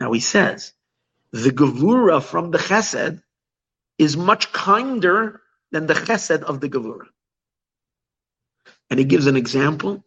Now 0.00 0.12
he 0.12 0.20
says, 0.20 0.72
the 1.32 1.50
Gevura 1.50 2.22
from 2.22 2.52
the 2.52 2.58
Chesed 2.58 3.22
is 3.98 4.16
much 4.16 4.52
kinder 4.52 5.40
than 5.72 5.86
the 5.86 5.94
Chesed 5.94 6.42
of 6.42 6.60
the 6.60 6.68
Gevura. 6.68 7.06
And 8.88 8.98
he 9.00 9.04
gives 9.04 9.26
an 9.26 9.36
example 9.36 10.04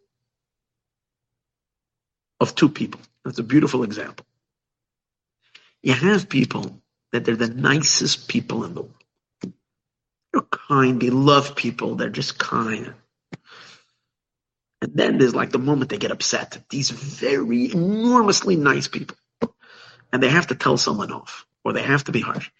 of 2.40 2.54
two 2.54 2.70
people. 2.70 3.00
That's 3.24 3.38
a 3.38 3.42
beautiful 3.42 3.82
example. 3.82 4.24
You 5.82 5.92
have 5.92 6.30
people 6.30 6.80
that 7.12 7.26
they're 7.26 7.36
the 7.36 7.48
nicest 7.48 8.28
people 8.28 8.64
in 8.64 8.74
the 8.74 8.82
world. 8.82 8.94
They're 10.32 10.42
kind, 10.42 11.00
they 11.00 11.10
love 11.10 11.56
people, 11.56 11.96
they're 11.96 12.08
just 12.08 12.38
kind. 12.38 12.94
And 14.80 14.94
then 14.94 15.18
there's 15.18 15.34
like 15.34 15.50
the 15.50 15.58
moment 15.58 15.90
they 15.90 15.98
get 15.98 16.12
upset. 16.12 16.58
These 16.70 16.90
very 16.90 17.70
enormously 17.70 18.56
nice 18.56 18.88
people 18.88 19.17
and 20.12 20.22
they 20.22 20.28
have 20.28 20.48
to 20.48 20.54
tell 20.54 20.76
someone 20.76 21.12
off 21.12 21.46
or 21.64 21.72
they 21.72 21.82
have 21.82 22.04
to 22.04 22.12
be 22.12 22.20
harsh. 22.20 22.50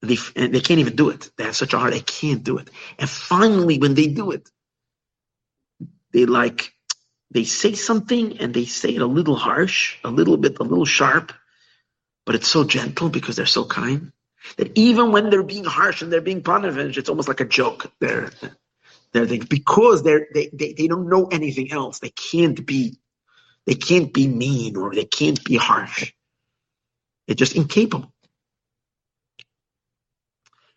They, 0.00 0.16
and 0.34 0.52
they 0.52 0.60
can't 0.60 0.80
even 0.80 0.96
do 0.96 1.10
it. 1.10 1.30
They 1.36 1.44
have 1.44 1.56
such 1.56 1.74
a 1.74 1.78
heart, 1.78 1.92
they 1.92 2.00
can't 2.00 2.42
do 2.42 2.58
it. 2.58 2.70
And 2.98 3.08
finally, 3.08 3.78
when 3.78 3.94
they 3.94 4.08
do 4.08 4.32
it, 4.32 4.50
they 6.12 6.26
like, 6.26 6.72
they 7.30 7.44
say 7.44 7.74
something 7.74 8.38
and 8.38 8.52
they 8.52 8.64
say 8.64 8.94
it 8.94 9.02
a 9.02 9.06
little 9.06 9.36
harsh, 9.36 9.96
a 10.04 10.10
little 10.10 10.36
bit, 10.36 10.58
a 10.58 10.64
little 10.64 10.84
sharp, 10.84 11.32
but 12.26 12.34
it's 12.34 12.48
so 12.48 12.64
gentle 12.64 13.08
because 13.08 13.36
they're 13.36 13.46
so 13.46 13.64
kind 13.64 14.12
that 14.56 14.76
even 14.76 15.12
when 15.12 15.30
they're 15.30 15.42
being 15.42 15.64
harsh 15.64 16.02
and 16.02 16.12
they're 16.12 16.20
being 16.20 16.42
punished, 16.42 16.98
it's 16.98 17.08
almost 17.08 17.28
like 17.28 17.40
a 17.40 17.44
joke. 17.44 17.90
They're, 18.00 18.30
they're, 19.12 19.26
they, 19.26 19.38
because 19.38 20.02
they're, 20.02 20.26
they, 20.34 20.50
they, 20.52 20.72
they 20.72 20.88
don't 20.88 21.08
know 21.08 21.26
anything 21.26 21.72
else. 21.72 22.00
They 22.00 22.10
can't 22.10 22.66
be, 22.66 22.98
they 23.66 23.74
can't 23.74 24.12
be 24.12 24.26
mean 24.26 24.76
or 24.76 24.94
they 24.94 25.04
can't 25.04 25.42
be 25.44 25.56
harsh. 25.56 26.12
Just 27.34 27.56
incapable. 27.56 28.12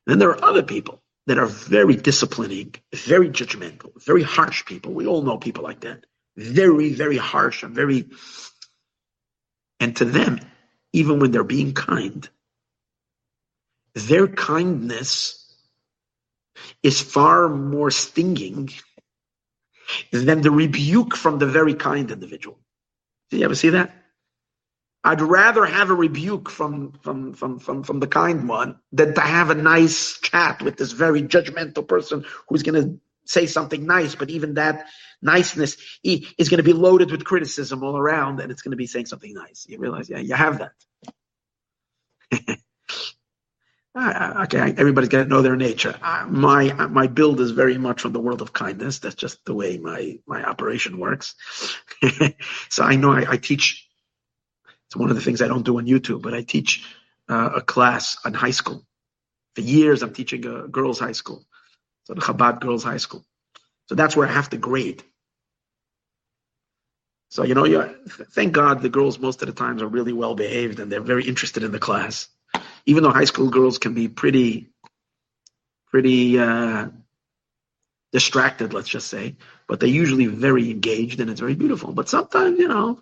then 0.05 0.19
there 0.19 0.29
are 0.29 0.45
other 0.45 0.63
people 0.63 1.01
that 1.27 1.39
are 1.39 1.47
very 1.47 1.95
disciplining, 1.95 2.75
very 2.93 3.29
judgmental, 3.29 3.91
very 4.05 4.21
harsh 4.21 4.63
people. 4.65 4.93
We 4.93 5.07
all 5.07 5.23
know 5.23 5.37
people 5.37 5.63
like 5.63 5.81
that. 5.81 6.05
Very, 6.37 6.93
very 6.93 7.17
harsh 7.17 7.63
and 7.63 7.73
very. 7.73 8.05
And 9.79 9.95
to 9.97 10.05
them, 10.05 10.39
even 10.93 11.19
when 11.19 11.31
they're 11.31 11.43
being 11.43 11.73
kind, 11.73 12.29
their 13.95 14.27
kindness 14.27 15.41
is 16.83 17.01
far 17.01 17.49
more 17.49 17.91
stinging 17.91 18.69
than 20.11 20.41
the 20.41 20.51
rebuke 20.51 21.15
from 21.15 21.39
the 21.39 21.45
very 21.45 21.73
kind 21.73 22.11
individual. 22.11 22.59
Did 23.29 23.39
you 23.39 23.45
ever 23.45 23.55
see 23.55 23.69
that? 23.69 24.04
I'd 25.05 25.21
rather 25.21 25.63
have 25.65 25.91
a 25.91 25.93
rebuke 25.93 26.49
from, 26.49 26.93
from, 27.03 27.33
from, 27.33 27.59
from, 27.59 27.83
from 27.83 27.99
the 27.99 28.07
kind 28.07 28.49
one 28.49 28.79
than 28.91 29.13
to 29.13 29.21
have 29.21 29.51
a 29.51 29.55
nice 29.55 30.19
chat 30.19 30.63
with 30.63 30.77
this 30.77 30.93
very 30.93 31.21
judgmental 31.21 31.87
person 31.87 32.25
who's 32.49 32.63
going 32.63 32.83
to 32.83 32.99
say 33.25 33.45
something 33.45 33.85
nice, 33.85 34.15
but 34.15 34.31
even 34.31 34.55
that 34.55 34.87
niceness 35.21 35.77
is 36.03 36.49
going 36.49 36.57
to 36.57 36.63
be 36.63 36.73
loaded 36.73 37.11
with 37.11 37.23
criticism 37.23 37.83
all 37.83 37.95
around 37.95 38.39
and 38.39 38.51
it's 38.51 38.63
going 38.63 38.71
to 38.71 38.77
be 38.77 38.87
saying 38.87 39.05
something 39.05 39.31
nice. 39.31 39.67
You 39.69 39.77
realize, 39.77 40.09
yeah, 40.09 40.17
you 40.17 40.33
have 40.33 40.59
that. 40.59 40.71
okay, 43.97 44.73
everybody's 44.75 45.09
got 45.09 45.23
to 45.23 45.29
know 45.29 45.43
their 45.43 45.55
nature. 45.55 45.95
Uh, 46.01 46.25
my 46.27 46.69
uh, 46.71 46.87
my 46.87 47.05
build 47.05 47.39
is 47.39 47.51
very 47.51 47.77
much 47.77 48.01
from 48.01 48.11
the 48.11 48.19
world 48.19 48.41
of 48.41 48.53
kindness. 48.53 48.99
That's 48.99 49.15
just 49.15 49.45
the 49.45 49.53
way 49.53 49.77
my 49.77 50.17
my 50.25 50.43
operation 50.43 50.99
works. 50.99 51.35
so 52.69 52.83
I 52.83 52.95
know 52.95 53.11
I, 53.11 53.33
I 53.33 53.37
teach 53.37 53.87
it's 54.95 54.99
one 55.01 55.09
of 55.09 55.17
the 55.17 55.21
things 55.21 55.41
I 55.41 55.49
don't 55.49 55.65
do 55.65 55.77
on 55.77 55.87
YouTube, 55.87 56.21
but 56.21 56.33
I 56.33 56.41
teach 56.41 56.85
uh, 57.27 57.49
a 57.55 57.61
class 57.61 58.17
on 58.23 58.33
high 58.33 58.51
school. 58.51 58.85
For 59.53 59.61
years, 59.61 60.01
I'm 60.01 60.13
teaching 60.13 60.45
a 60.45 60.69
girls' 60.69 60.99
high 60.99 61.11
school, 61.11 61.45
so 62.05 62.13
the 62.13 62.21
Chabad 62.21 62.61
girls' 62.61 62.85
high 62.85 62.95
school. 62.95 63.25
So 63.87 63.95
that's 63.95 64.15
where 64.15 64.25
I 64.25 64.31
have 64.31 64.49
to 64.51 64.57
grade. 64.57 65.03
So 67.29 67.43
you 67.43 67.55
know, 67.55 67.93
thank 68.31 68.53
God 68.53 68.81
the 68.81 68.87
girls 68.87 69.19
most 69.19 69.41
of 69.41 69.49
the 69.49 69.53
times 69.53 69.81
are 69.81 69.87
really 69.87 70.13
well 70.13 70.33
behaved 70.33 70.79
and 70.79 70.89
they're 70.89 71.01
very 71.01 71.25
interested 71.25 71.63
in 71.63 71.73
the 71.73 71.79
class. 71.79 72.29
Even 72.85 73.03
though 73.03 73.11
high 73.11 73.25
school 73.25 73.49
girls 73.49 73.77
can 73.77 73.93
be 73.93 74.07
pretty, 74.07 74.69
pretty 75.87 76.39
uh, 76.39 76.87
distracted, 78.13 78.71
let's 78.71 78.87
just 78.87 79.07
say, 79.07 79.35
but 79.67 79.81
they're 79.81 79.89
usually 79.89 80.27
very 80.27 80.71
engaged 80.71 81.19
and 81.19 81.29
it's 81.29 81.41
very 81.41 81.55
beautiful. 81.55 81.91
But 81.91 82.07
sometimes, 82.07 82.57
you 82.59 82.69
know, 82.69 83.01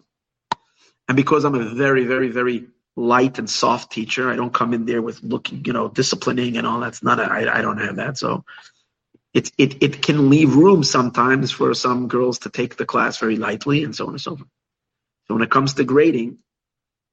and 1.07 1.17
because 1.17 1.43
I'm 1.45 1.55
a 1.55 1.75
very, 1.75 2.05
very, 2.05 2.29
very 2.29 2.67
light 2.95 3.39
and 3.39 3.49
soft 3.49 3.91
teacher, 3.91 4.29
I 4.29 4.35
don't 4.35 4.53
come 4.53 4.73
in 4.73 4.85
there 4.85 5.01
with 5.01 5.21
looking, 5.23 5.63
you 5.65 5.73
know, 5.73 5.89
disciplining 5.89 6.57
and 6.57 6.67
all. 6.67 6.79
That's 6.79 7.03
not. 7.03 7.19
I, 7.19 7.59
I 7.59 7.61
don't 7.61 7.79
have 7.79 7.97
that. 7.97 8.17
So 8.17 8.45
it 9.33 9.51
it 9.57 9.83
it 9.83 10.01
can 10.01 10.29
leave 10.29 10.55
room 10.55 10.83
sometimes 10.83 11.51
for 11.51 11.73
some 11.73 12.07
girls 12.07 12.39
to 12.39 12.49
take 12.49 12.77
the 12.77 12.85
class 12.85 13.17
very 13.17 13.35
lightly 13.35 13.83
and 13.83 13.95
so 13.95 14.05
on 14.05 14.11
and 14.13 14.21
so 14.21 14.37
forth. 14.37 14.49
So 15.27 15.35
when 15.35 15.43
it 15.43 15.51
comes 15.51 15.75
to 15.75 15.83
grading, 15.83 16.37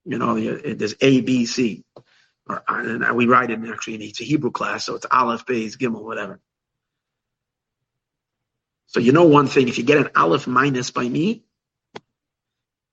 you 0.04 0.18
know, 0.18 0.38
there's 0.38 0.94
A, 1.00 1.20
B, 1.20 1.46
C, 1.46 1.84
or 2.48 2.62
and 2.68 3.16
we 3.16 3.26
write 3.26 3.50
it 3.50 3.60
actually 3.70 4.04
it's 4.04 4.20
a 4.20 4.24
Hebrew 4.24 4.50
class, 4.50 4.84
so 4.84 4.96
it's 4.96 5.06
Aleph, 5.10 5.46
Beis, 5.46 5.76
Gimel, 5.76 6.02
whatever. 6.02 6.40
So 8.86 9.00
you 9.00 9.12
know 9.12 9.24
one 9.24 9.46
thing, 9.46 9.68
if 9.68 9.78
you 9.78 9.84
get 9.84 9.98
an 9.98 10.10
Aleph 10.16 10.46
minus 10.46 10.90
by 10.90 11.08
me, 11.08 11.44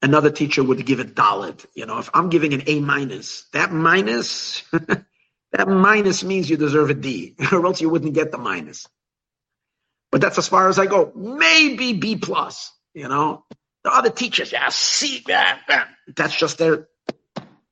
another 0.02 0.30
teacher 0.30 0.64
would 0.64 0.86
give 0.86 1.00
a 1.00 1.06
dalet. 1.06 1.66
You 1.76 1.86
know, 1.86 2.00
if 2.00 2.10
I'm 2.14 2.30
giving 2.30 2.54
an 2.54 2.64
A 2.68 2.80
minus, 2.80 3.46
that 3.54 3.72
minus, 3.72 4.64
that 4.72 5.68
minus 5.68 6.24
means 6.24 6.50
you 6.50 6.58
deserve 6.58 6.90
a 6.90 6.94
D, 6.94 7.36
or 7.52 7.66
else 7.66 7.82
you 7.82 7.90
wouldn't 7.90 8.14
get 8.14 8.32
the 8.32 8.38
minus. 8.38 8.88
But 10.12 10.22
that's 10.22 10.38
as 10.38 10.48
far 10.48 10.70
as 10.70 10.80
I 10.80 10.86
go. 10.86 11.12
Maybe 11.16 11.94
B 11.94 12.16
plus. 12.16 12.74
You 12.94 13.08
know, 13.08 13.46
the 13.84 13.92
other 13.92 14.10
teachers, 14.10 14.52
yeah, 14.52 14.70
C, 14.70 15.24
yeah, 15.28 15.60
yeah. 15.70 15.86
that's 16.16 16.36
just 16.36 16.58
their. 16.58 16.88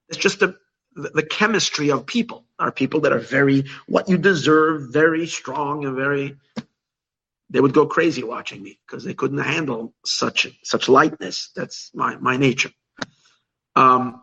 It's 0.08 0.20
just 0.20 0.40
the 0.40 0.56
the 0.96 1.24
chemistry 1.24 1.92
of 1.92 2.06
people. 2.06 2.46
Are 2.58 2.72
people 2.72 3.02
that 3.02 3.12
are 3.12 3.20
very 3.20 3.66
what 3.88 4.08
you 4.08 4.18
deserve, 4.18 4.94
very 4.94 5.28
strong 5.28 5.84
and 5.84 5.96
very 5.96 6.38
they 7.56 7.62
would 7.62 7.74
go 7.74 7.86
crazy 7.86 8.22
watching 8.22 8.62
me 8.62 8.78
because 8.86 9.06
they 9.06 9.14
couldn't 9.14 9.38
handle 9.38 9.94
such 10.06 10.46
such 10.62 10.90
lightness. 10.90 11.52
That's 11.56 11.90
my 11.94 12.18
my 12.18 12.36
nature. 12.36 12.72
Um, 13.78 14.22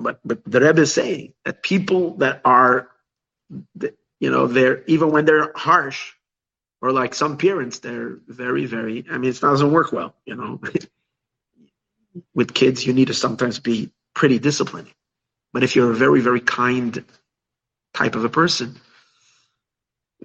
but 0.00 0.18
but 0.24 0.42
the 0.44 0.60
Rebbe 0.60 0.80
is 0.80 0.92
saying 0.92 1.34
that 1.44 1.62
people 1.62 2.16
that 2.16 2.40
are, 2.44 2.88
you 4.18 4.30
know, 4.32 4.48
they're 4.48 4.82
even 4.86 5.12
when 5.12 5.26
they're 5.26 5.52
harsh, 5.54 6.12
or 6.82 6.90
like 6.90 7.14
some 7.14 7.36
parents, 7.36 7.78
they're 7.78 8.18
very 8.26 8.66
very. 8.66 9.04
I 9.08 9.18
mean, 9.18 9.30
it 9.30 9.40
doesn't 9.40 9.70
work 9.70 9.92
well. 9.92 10.16
You 10.26 10.34
know, 10.34 10.60
with 12.34 12.52
kids, 12.52 12.84
you 12.84 12.92
need 12.92 13.06
to 13.06 13.14
sometimes 13.14 13.60
be 13.60 13.92
pretty 14.12 14.40
disciplined. 14.40 14.88
But 15.52 15.62
if 15.62 15.76
you're 15.76 15.92
a 15.92 15.94
very 15.94 16.20
very 16.20 16.40
kind 16.40 17.04
type 17.94 18.16
of 18.16 18.24
a 18.24 18.28
person, 18.28 18.80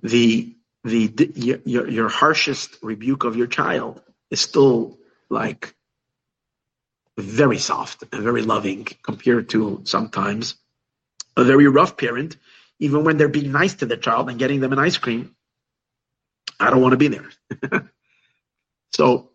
the 0.01 0.54
the 0.85 1.31
your, 1.65 1.89
your 1.89 2.09
harshest 2.09 2.77
rebuke 2.83 3.23
of 3.23 3.35
your 3.35 3.47
child 3.47 4.01
is 4.29 4.39
still 4.39 4.99
like 5.29 5.75
very 7.17 7.57
soft 7.57 8.03
and 8.11 8.21
very 8.21 8.43
loving 8.43 8.85
compared 9.01 9.49
to 9.49 9.81
sometimes 9.85 10.55
a 11.35 11.43
very 11.43 11.67
rough 11.67 11.97
parent, 11.97 12.37
even 12.79 13.03
when 13.03 13.17
they're 13.17 13.27
being 13.27 13.51
nice 13.51 13.73
to 13.75 13.87
their 13.87 13.97
child 13.97 14.29
and 14.29 14.37
getting 14.37 14.59
them 14.59 14.73
an 14.73 14.79
ice 14.79 14.97
cream. 14.97 15.35
I 16.59 16.69
don't 16.69 16.81
want 16.81 16.91
to 16.91 16.97
be 16.97 17.07
there. 17.07 17.29
so 18.93 19.31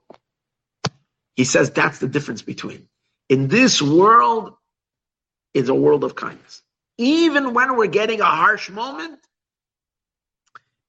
he 1.35 1.45
says 1.45 1.71
that's 1.71 1.99
the 1.99 2.09
difference 2.09 2.43
between 2.43 2.89
in 3.29 3.49
this 3.49 3.83
world 3.83 4.55
is 5.53 5.69
a 5.69 5.75
world 5.75 6.05
of 6.05 6.15
kindness. 6.15 6.63
Even 6.97 7.55
when 7.55 7.77
we're 7.77 7.87
getting 7.87 8.21
a 8.21 8.25
harsh 8.25 8.71
moment, 8.71 9.19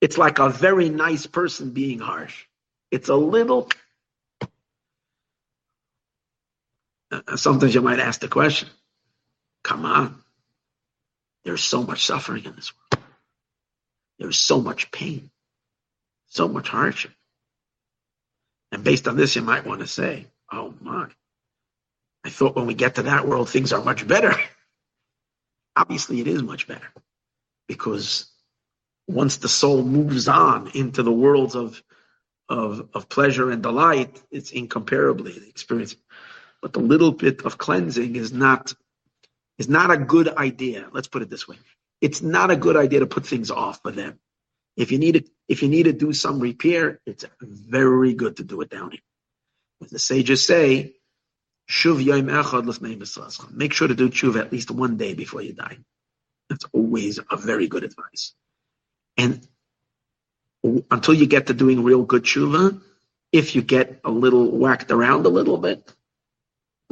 it's 0.02 0.18
like 0.18 0.40
a 0.40 0.50
very 0.50 0.90
nice 0.90 1.28
person 1.28 1.72
being 1.72 2.00
harsh. 2.00 2.46
It's 2.90 3.10
a 3.10 3.16
little. 3.16 3.70
Uh, 7.12 7.38
sometimes 7.38 7.76
you 7.76 7.82
might 7.82 8.00
ask 8.00 8.20
the 8.20 8.28
question 8.28 8.70
come 9.64 9.86
on. 9.86 10.22
There's 11.44 11.64
so 11.64 11.84
much 11.84 12.06
suffering 12.06 12.46
in 12.46 12.56
this 12.56 12.72
world. 12.74 13.06
There's 14.20 14.38
so 14.38 14.62
much 14.62 14.92
pain, 14.92 15.30
so 16.28 16.48
much 16.48 16.70
hardship. 16.70 17.12
And 18.72 18.84
based 18.84 19.08
on 19.08 19.18
this, 19.18 19.36
you 19.36 19.42
might 19.42 19.66
want 19.66 19.82
to 19.82 19.88
say, 19.88 20.28
oh 20.52 20.74
my, 20.82 21.08
I 22.24 22.30
thought 22.30 22.56
when 22.56 22.68
we 22.68 22.74
get 22.74 22.96
to 22.96 23.04
that 23.04 23.28
world, 23.28 23.50
things 23.50 23.74
are 23.74 23.84
much 23.84 24.08
better. 24.08 24.34
Obviously, 25.76 26.20
it 26.22 26.28
is 26.28 26.44
much 26.44 26.68
better 26.68 26.88
because 27.68 28.31
once 29.12 29.38
the 29.38 29.50
soul 29.50 29.84
moves 29.84 30.28
on 30.28 30.72
into 30.74 31.04
the 31.04 31.12
worlds 31.12 31.56
of 31.56 31.82
of, 32.50 32.90
of 32.94 33.08
pleasure 33.08 33.50
and 33.50 33.64
delight, 33.64 34.22
it's 34.30 34.52
incomparably 34.52 35.32
the 35.32 35.48
experience. 35.48 35.96
But 36.62 36.74
the 36.74 36.82
little 36.82 37.14
bit 37.14 37.46
of 37.46 37.58
cleansing 37.58 38.18
is 38.18 38.34
not 38.34 38.74
is 39.58 39.70
not 39.70 39.90
a 39.92 39.98
good 39.98 40.28
idea. 40.28 40.90
Let's 40.92 41.08
put 41.08 41.22
it 41.22 41.30
this 41.30 41.48
way: 41.48 41.58
it's 42.02 42.22
not 42.22 42.52
a 42.52 42.56
good 42.56 42.76
idea 42.76 43.00
to 43.00 43.08
put 43.08 43.26
things 43.26 43.52
off 43.52 43.82
for 43.82 43.92
them. 43.92 44.20
If 44.76 44.92
you 44.92 44.98
need 44.98 45.14
to, 45.14 45.24
if 45.48 45.62
you 45.62 45.70
need 45.70 45.84
to 45.84 45.94
do 45.94 46.14
some 46.14 46.40
repair, 46.40 47.00
it's 47.06 47.26
very 47.42 48.14
good 48.14 48.38
to 48.38 48.44
do 48.44 48.62
it 48.62 48.70
down 48.70 48.92
here. 48.92 49.02
As 49.84 49.92
the 49.92 50.00
sages 50.00 50.46
say, 50.46 50.96
"Shuv 51.70 52.04
echad 52.04 53.52
Make 53.52 53.74
sure 53.74 53.88
to 53.88 53.96
do 53.96 54.10
tshuva 54.10 54.40
at 54.42 54.52
least 54.52 54.72
one 54.72 54.98
day 54.98 55.14
before 55.14 55.42
you 55.42 55.54
die. 55.54 55.78
That's 56.50 56.66
always 56.74 57.20
a 57.30 57.38
very 57.38 57.68
good 57.68 57.84
advice. 57.84 58.34
And 59.18 59.48
until 60.90 61.14
you 61.14 61.26
get 61.26 61.48
to 61.48 61.54
doing 61.54 61.84
real 61.84 62.04
good 62.04 62.24
tshuva, 62.24 62.82
if 63.32 63.56
you 63.56 63.62
get 63.62 64.02
a 64.04 64.12
little 64.12 64.52
whacked 64.52 64.92
around 64.92 65.26
a 65.26 65.30
little 65.30 65.58
bit, 65.58 65.94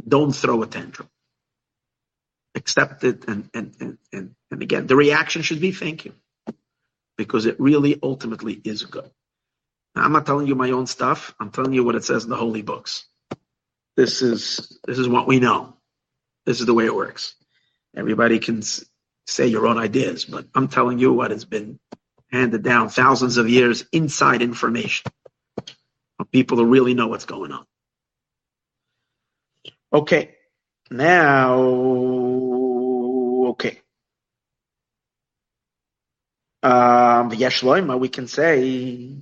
don't 0.08 0.32
throw 0.32 0.64
a 0.64 0.68
tantrum. 0.68 1.10
Accept 2.56 3.04
it 3.04 3.26
and, 3.28 3.50
and, 3.54 3.76
and, 3.80 3.98
and, 4.12 4.36
and 4.52 4.62
again, 4.62 4.88
the 4.88 4.96
reaction 4.96 5.42
should 5.42 5.62
be 5.62 5.72
thank 5.72 6.06
you. 6.06 6.14
Because 7.18 7.46
it 7.46 7.60
really 7.60 8.00
ultimately 8.02 8.54
is 8.54 8.84
good. 8.86 9.10
Now, 9.96 10.04
I'm 10.04 10.14
not 10.14 10.26
telling 10.26 10.48
you 10.48 10.56
my 10.56 10.72
own 10.72 10.88
stuff. 10.88 11.36
I'm 11.40 11.52
telling 11.52 11.74
you 11.74 11.84
what 11.84 11.96
it 11.96 12.06
says 12.06 12.24
in 12.24 12.30
the 12.30 12.38
holy 12.38 12.62
books. 12.62 13.06
This 13.98 14.22
is 14.22 14.80
this 14.88 14.98
is 14.98 15.10
what 15.10 15.28
we 15.28 15.40
know. 15.40 15.76
This 16.46 16.62
is 16.62 16.66
the 16.66 16.74
way 16.74 16.86
it 16.86 16.96
works. 16.96 17.36
Everybody 17.96 18.40
can 18.40 18.62
say 19.28 19.48
your 19.48 19.68
own 19.68 19.78
ideas, 19.78 20.26
but 20.26 20.48
I'm 20.56 20.70
telling 20.70 21.00
you 21.00 21.12
what 21.12 21.32
has 21.32 21.44
been 21.44 21.80
handed 22.32 22.64
down 22.64 22.90
thousands 22.90 23.38
of 23.38 23.50
years 23.50 23.86
inside 23.92 24.42
information 24.42 25.12
of 26.20 26.32
people 26.32 26.58
who 26.58 26.66
really 26.66 26.94
know 26.94 27.08
what's 27.08 27.26
going 27.26 27.52
on. 27.52 27.66
Okay, 29.92 30.36
now, 30.92 31.60
okay. 33.50 33.82
Um, 36.62 37.30
we 37.30 38.10
can 38.10 38.28
say, 38.28 39.16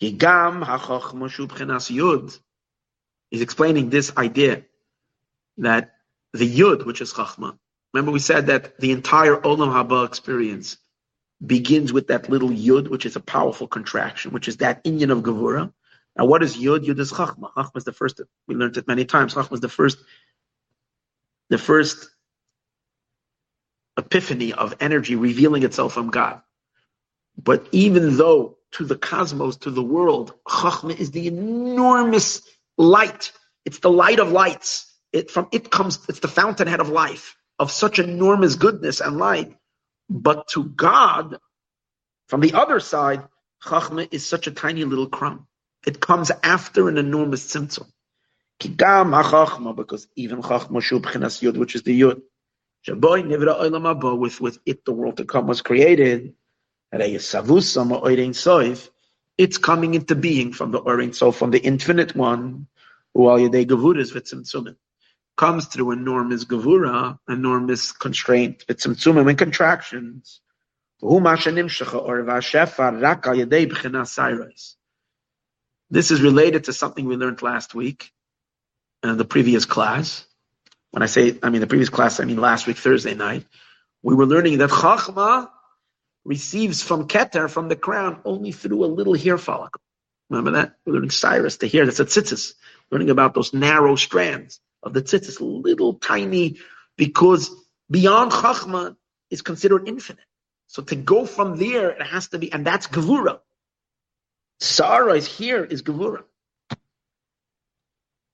Gigam 0.00 0.64
Hachokhmoshuphanas 0.64 1.90
Yud. 1.90 2.38
He's 3.30 3.40
explaining 3.40 3.90
this 3.90 4.16
idea 4.16 4.64
that 5.58 5.94
the 6.32 6.48
Yud, 6.48 6.84
which 6.84 7.00
is 7.00 7.12
Chachma, 7.12 7.56
remember 7.92 8.12
we 8.12 8.18
said 8.18 8.46
that 8.48 8.78
the 8.78 8.92
entire 8.92 9.36
Olam 9.36 9.72
Haba 9.72 10.06
experience 10.06 10.76
begins 11.44 11.92
with 11.92 12.08
that 12.08 12.28
little 12.30 12.50
yud, 12.50 12.88
which 12.88 13.06
is 13.06 13.16
a 13.16 13.20
powerful 13.20 13.66
contraction, 13.66 14.32
which 14.32 14.48
is 14.48 14.58
that 14.58 14.80
Indian 14.84 15.10
of 15.10 15.22
Gevura. 15.22 15.72
Now, 16.16 16.26
what 16.26 16.42
is 16.42 16.56
yud? 16.56 16.84
Yud 16.84 16.98
is 16.98 17.12
chachma. 17.12 17.52
Chachma 17.54 17.76
is 17.76 17.84
the 17.84 17.92
first. 17.92 18.20
We 18.46 18.54
learned 18.54 18.76
it 18.76 18.86
many 18.86 19.04
times. 19.04 19.34
Chachma 19.34 19.54
is 19.54 19.60
the 19.60 19.68
first, 19.68 19.98
the 21.48 21.58
first 21.58 22.10
epiphany 23.96 24.52
of 24.52 24.74
energy 24.80 25.16
revealing 25.16 25.62
itself 25.62 25.94
from 25.94 26.10
God. 26.10 26.40
But 27.36 27.66
even 27.72 28.16
though 28.16 28.58
to 28.72 28.84
the 28.84 28.96
cosmos, 28.96 29.56
to 29.58 29.70
the 29.70 29.82
world, 29.82 30.34
chachma 30.46 30.98
is 30.98 31.10
the 31.10 31.26
enormous 31.26 32.42
light. 32.78 33.32
It's 33.64 33.78
the 33.78 33.90
light 33.90 34.18
of 34.18 34.32
lights. 34.32 34.92
It 35.12 35.30
from 35.30 35.48
it 35.52 35.70
comes. 35.70 35.98
It's 36.08 36.20
the 36.20 36.28
fountainhead 36.28 36.80
of 36.80 36.88
life 36.88 37.36
of 37.58 37.70
such 37.70 37.98
enormous 37.98 38.54
goodness 38.54 39.00
and 39.00 39.18
light 39.18 39.56
but 40.12 40.48
to 40.48 40.64
God, 40.64 41.38
from 42.28 42.40
the 42.40 42.52
other 42.54 42.80
side, 42.80 43.22
Chachma 43.64 44.08
is 44.12 44.26
such 44.26 44.46
a 44.46 44.50
tiny 44.50 44.84
little 44.84 45.08
crumb. 45.08 45.46
It 45.86 46.00
comes 46.00 46.30
after 46.42 46.88
an 46.88 46.98
enormous 46.98 47.46
tzimtzum. 47.52 47.90
Because 48.58 50.08
even 50.16 50.42
Chachma 50.42 50.80
Shubchinas 50.80 51.42
Yud, 51.42 51.56
which 51.56 51.74
is 51.74 51.82
the 51.82 51.98
Yud, 52.00 52.22
Shaboy 52.86 53.24
Nivra 53.24 53.60
Olam 53.60 54.18
with, 54.18 54.40
with 54.40 54.58
it 54.66 54.84
the 54.84 54.92
world 54.92 55.16
to 55.16 55.24
come 55.24 55.46
was 55.46 55.62
created, 55.62 56.34
it's 59.38 59.58
coming 59.58 59.94
into 59.94 60.14
being 60.14 60.52
from 60.52 60.72
the 60.72 60.78
Orin, 60.78 61.12
so 61.12 61.32
from 61.32 61.50
the 61.50 61.58
infinite 61.58 62.14
one, 62.14 62.66
who 63.14 63.30
al 63.30 63.38
Yedei 63.38 63.66
Gavuras 63.66 64.12
Vitzimtzumin 64.12 64.76
comes 65.36 65.66
through 65.66 65.92
enormous 65.92 66.44
gavura, 66.44 67.18
enormous 67.28 67.92
constraint, 67.92 68.64
tzimtzumim 68.68 69.28
and 69.28 69.38
contractions. 69.38 70.40
This 75.90 76.10
is 76.10 76.22
related 76.22 76.64
to 76.64 76.72
something 76.72 77.06
we 77.06 77.16
learned 77.16 77.42
last 77.42 77.74
week 77.74 78.12
in 79.02 79.16
the 79.16 79.24
previous 79.24 79.64
class. 79.64 80.24
When 80.90 81.02
I 81.02 81.06
say, 81.06 81.38
I 81.42 81.50
mean 81.50 81.60
the 81.60 81.66
previous 81.66 81.88
class, 81.88 82.20
I 82.20 82.24
mean 82.24 82.36
last 82.36 82.66
week, 82.66 82.76
Thursday 82.76 83.14
night. 83.14 83.46
We 84.02 84.14
were 84.14 84.26
learning 84.26 84.58
that 84.58 84.70
Chachma 84.70 85.50
receives 86.24 86.82
from 86.82 87.08
Keter, 87.08 87.50
from 87.50 87.68
the 87.68 87.76
crown, 87.76 88.20
only 88.24 88.52
through 88.52 88.84
a 88.84 88.86
little 88.86 89.14
hair 89.14 89.38
follicle. 89.38 89.80
Remember 90.28 90.52
that? 90.52 90.76
We're 90.84 90.94
learning 90.94 91.10
Cyrus, 91.10 91.56
the 91.56 91.68
hair 91.68 91.84
that's 91.84 92.00
at 92.00 92.08
tzitzis, 92.08 92.54
learning 92.90 93.10
about 93.10 93.34
those 93.34 93.52
narrow 93.52 93.96
strands 93.96 94.60
of 94.82 94.92
the 94.92 95.02
tzitzis, 95.02 95.38
little 95.40 95.94
tiny, 95.94 96.58
because 96.96 97.50
beyond 97.90 98.32
chachma 98.32 98.96
is 99.30 99.42
considered 99.42 99.88
infinite. 99.88 100.24
So 100.66 100.82
to 100.82 100.96
go 100.96 101.26
from 101.26 101.56
there, 101.56 101.90
it 101.90 102.02
has 102.02 102.28
to 102.28 102.38
be, 102.38 102.52
and 102.52 102.66
that's 102.66 102.86
gevura. 102.86 103.40
Sarah 104.60 105.14
is 105.14 105.26
here 105.26 105.64
is 105.64 105.82
gevura. 105.82 106.24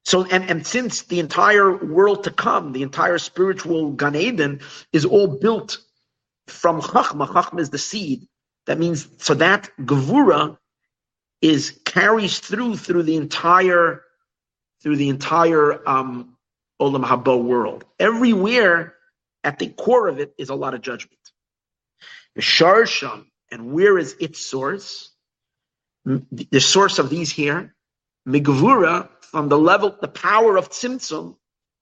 So, 0.04 0.24
and, 0.24 0.48
and 0.48 0.66
since 0.66 1.02
the 1.02 1.20
entire 1.20 1.84
world 1.84 2.24
to 2.24 2.30
come, 2.30 2.72
the 2.72 2.82
entire 2.82 3.18
spiritual 3.18 3.92
Gan 3.92 4.16
Eden 4.16 4.60
is 4.90 5.04
all 5.04 5.26
built 5.38 5.78
from 6.46 6.80
Chachma, 6.80 7.28
Chachma 7.28 7.60
is 7.60 7.68
the 7.68 7.76
seed. 7.76 8.26
That 8.64 8.78
means, 8.78 9.06
so 9.18 9.34
that 9.34 9.70
Gevura 9.78 10.56
is 11.42 11.78
carries 11.84 12.38
through, 12.38 12.78
through 12.78 13.02
the 13.02 13.16
entire, 13.16 14.02
through 14.82 14.96
the 14.96 15.10
entire, 15.10 15.86
um, 15.86 16.37
Olam 16.80 17.04
Haba 17.04 17.42
world. 17.42 17.84
Everywhere 17.98 18.94
at 19.44 19.58
the 19.58 19.68
core 19.68 20.08
of 20.08 20.18
it 20.18 20.34
is 20.38 20.50
a 20.50 20.54
lot 20.54 20.74
of 20.74 20.80
judgment. 20.80 21.18
The 22.34 22.42
Sharsham, 22.42 23.26
and 23.50 23.72
where 23.72 23.98
is 23.98 24.14
its 24.20 24.38
source? 24.38 25.10
The 26.04 26.60
source 26.60 26.98
of 26.98 27.10
these 27.10 27.30
here, 27.30 27.74
Migvura, 28.26 29.08
from 29.20 29.48
the 29.48 29.58
level, 29.58 29.96
the 30.00 30.08
power 30.08 30.56
of 30.56 30.70
Tzimtzum, 30.70 31.36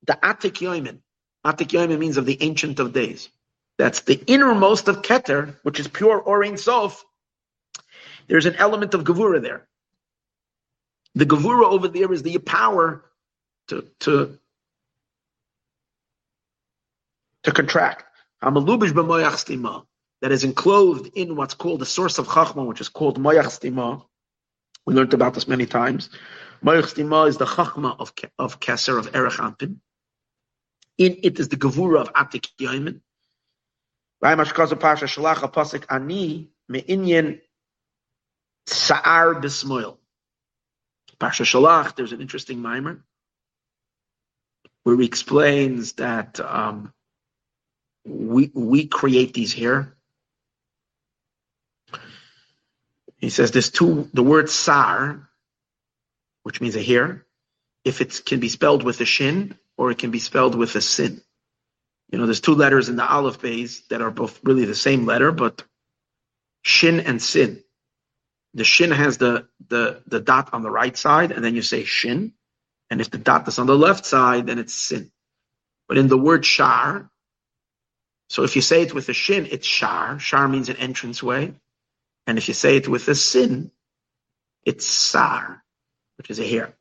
the 0.07 0.19
Atik 0.23 0.59
Yoimin. 0.59 0.99
Atik 1.45 1.69
Yoimin 1.69 1.99
means 1.99 2.17
of 2.17 2.27
the 2.27 2.43
Ancient 2.43 2.81
of 2.81 2.93
Days. 2.93 3.29
That's 3.79 4.01
the 4.01 4.23
innermost 4.27 4.89
of 4.89 5.03
Keter, 5.03 5.57
which 5.63 5.79
is 5.79 5.89
pure 5.89 6.19
Or 6.19 6.45
Ein 6.45 6.57
Sof. 6.57 7.05
There's 8.27 8.47
an 8.47 8.57
element 8.57 8.95
of 8.95 9.05
Gevura 9.05 9.41
there. 9.41 9.69
The 11.15 11.27
Gevura 11.27 11.67
over 11.67 11.89
there 11.89 12.13
is 12.13 12.23
the 12.23 12.39
power 12.39 13.05
to, 13.69 13.87
to 14.01 14.39
to 17.47 17.53
contract. 17.53 18.05
That 20.23 20.33
is 20.33 20.45
enclosed 20.45 21.07
in 21.15 21.37
what's 21.37 21.55
called 21.55 21.81
the 21.81 21.87
source 21.87 22.19
of 22.19 22.27
Chachma, 22.27 22.67
which 22.67 22.81
is 22.81 22.89
called 22.89 23.21
Moyach 23.21 23.47
Stima. 23.47 24.05
We 24.85 24.95
learned 24.95 25.15
about 25.15 25.35
this 25.35 25.49
many 25.49 25.67
times. 25.67 26.11
Moyach 26.65 26.95
Stima 26.95 27.29
is 27.29 27.39
the 27.39 27.47
Chachma 27.47 27.97
of, 27.99 28.13
of 28.39 28.61
Keser, 28.61 28.99
of 28.99 29.13
Arich. 29.13 29.79
In 30.99 31.17
it 31.23 31.39
is 31.39 31.49
the 31.49 31.57
Gevura 31.57 32.01
of 32.01 32.13
Atik 32.15 32.49
Yoimin. 32.61 33.01
Pasha 34.23 35.05
Shalach 35.05 35.53
Pasik 35.53 35.85
Ani 35.91 36.51
Me'inyan 36.69 37.41
Sa'ar 38.67 39.35
Bismoil. 39.35 39.99
Pasha 41.21 41.45
Shalach, 41.45 41.95
there's 41.95 42.13
an 42.13 42.21
interesting 42.21 42.61
mimer 42.61 43.05
where 44.83 44.97
he 44.97 45.05
explains 45.05 45.95
that 45.95 46.39
um, 46.41 46.93
we 48.07 48.51
we 48.55 48.87
create 48.87 49.35
these 49.35 49.53
here. 49.53 49.97
He 53.19 53.31
says 53.31 53.51
there's 53.51 53.71
two 53.71 54.09
the 54.13 54.23
word 54.23 54.49
sar, 54.49 55.29
which 56.45 56.61
means 56.61 56.77
a 56.77 56.83
hair, 56.83 57.27
if 57.85 58.01
it 58.01 58.23
can 58.25 58.41
be 58.41 58.49
spelled 58.49 58.85
with 58.85 59.01
a 59.01 59.05
shin 59.05 59.59
or 59.77 59.91
it 59.91 59.99
can 59.99 60.11
be 60.11 60.21
spelled 60.21 60.55
with 60.55 60.75
a 60.77 60.81
sin. 60.81 61.21
You 62.11 62.19
know, 62.19 62.27
there's 62.27 62.41
two 62.41 62.55
letters 62.55 62.89
in 62.89 62.97
the 62.97 63.11
aleph 63.11 63.41
beis 63.41 63.87
that 63.89 64.01
are 64.01 64.11
both 64.11 64.41
really 64.45 64.65
the 64.65 64.75
same 64.75 65.07
letter, 65.07 65.33
but 65.33 65.65
shin 66.63 67.01
and 67.01 67.21
sin. 67.21 67.63
The 68.55 68.65
shin 68.65 68.91
has 68.91 69.19
the, 69.19 69.49
the, 69.69 70.03
the 70.07 70.21
dot 70.21 70.51
on 70.53 70.63
the 70.63 70.71
right 70.71 70.97
side, 70.97 71.33
and 71.33 71.45
then 71.45 71.55
you 71.55 71.63
say 71.63 71.85
shin. 71.85 72.33
And 72.91 73.01
if 73.01 73.11
the 73.11 73.19
dot 73.19 73.47
is 73.49 73.59
on 73.59 73.67
the 73.67 73.77
left 73.77 74.07
side, 74.07 74.47
then 74.47 74.59
it's 74.59 74.73
sin. 74.73 75.11
But 75.89 75.99
in 75.99 76.09
the 76.09 76.17
word 76.17 76.47
shar, 76.47 77.11
so 78.29 78.43
if 78.43 78.57
you 78.57 78.63
say 78.63 78.83
it 78.83 78.95
with 78.95 79.09
a 79.09 79.13
shin, 79.13 79.47
it's 79.51 79.67
shar. 79.67 80.19
Shar 80.19 80.49
means 80.49 80.69
an 80.69 80.77
entranceway. 80.77 81.55
And 82.27 82.39
if 82.39 82.49
you 82.49 82.55
say 82.55 82.77
it 82.77 82.89
with 82.89 83.07
a 83.09 83.15
sin, 83.15 83.71
it's 84.65 84.85
sar, 84.85 85.63
which 86.19 86.31
is 86.31 86.41
a 86.41 86.47
hair. 86.47 86.75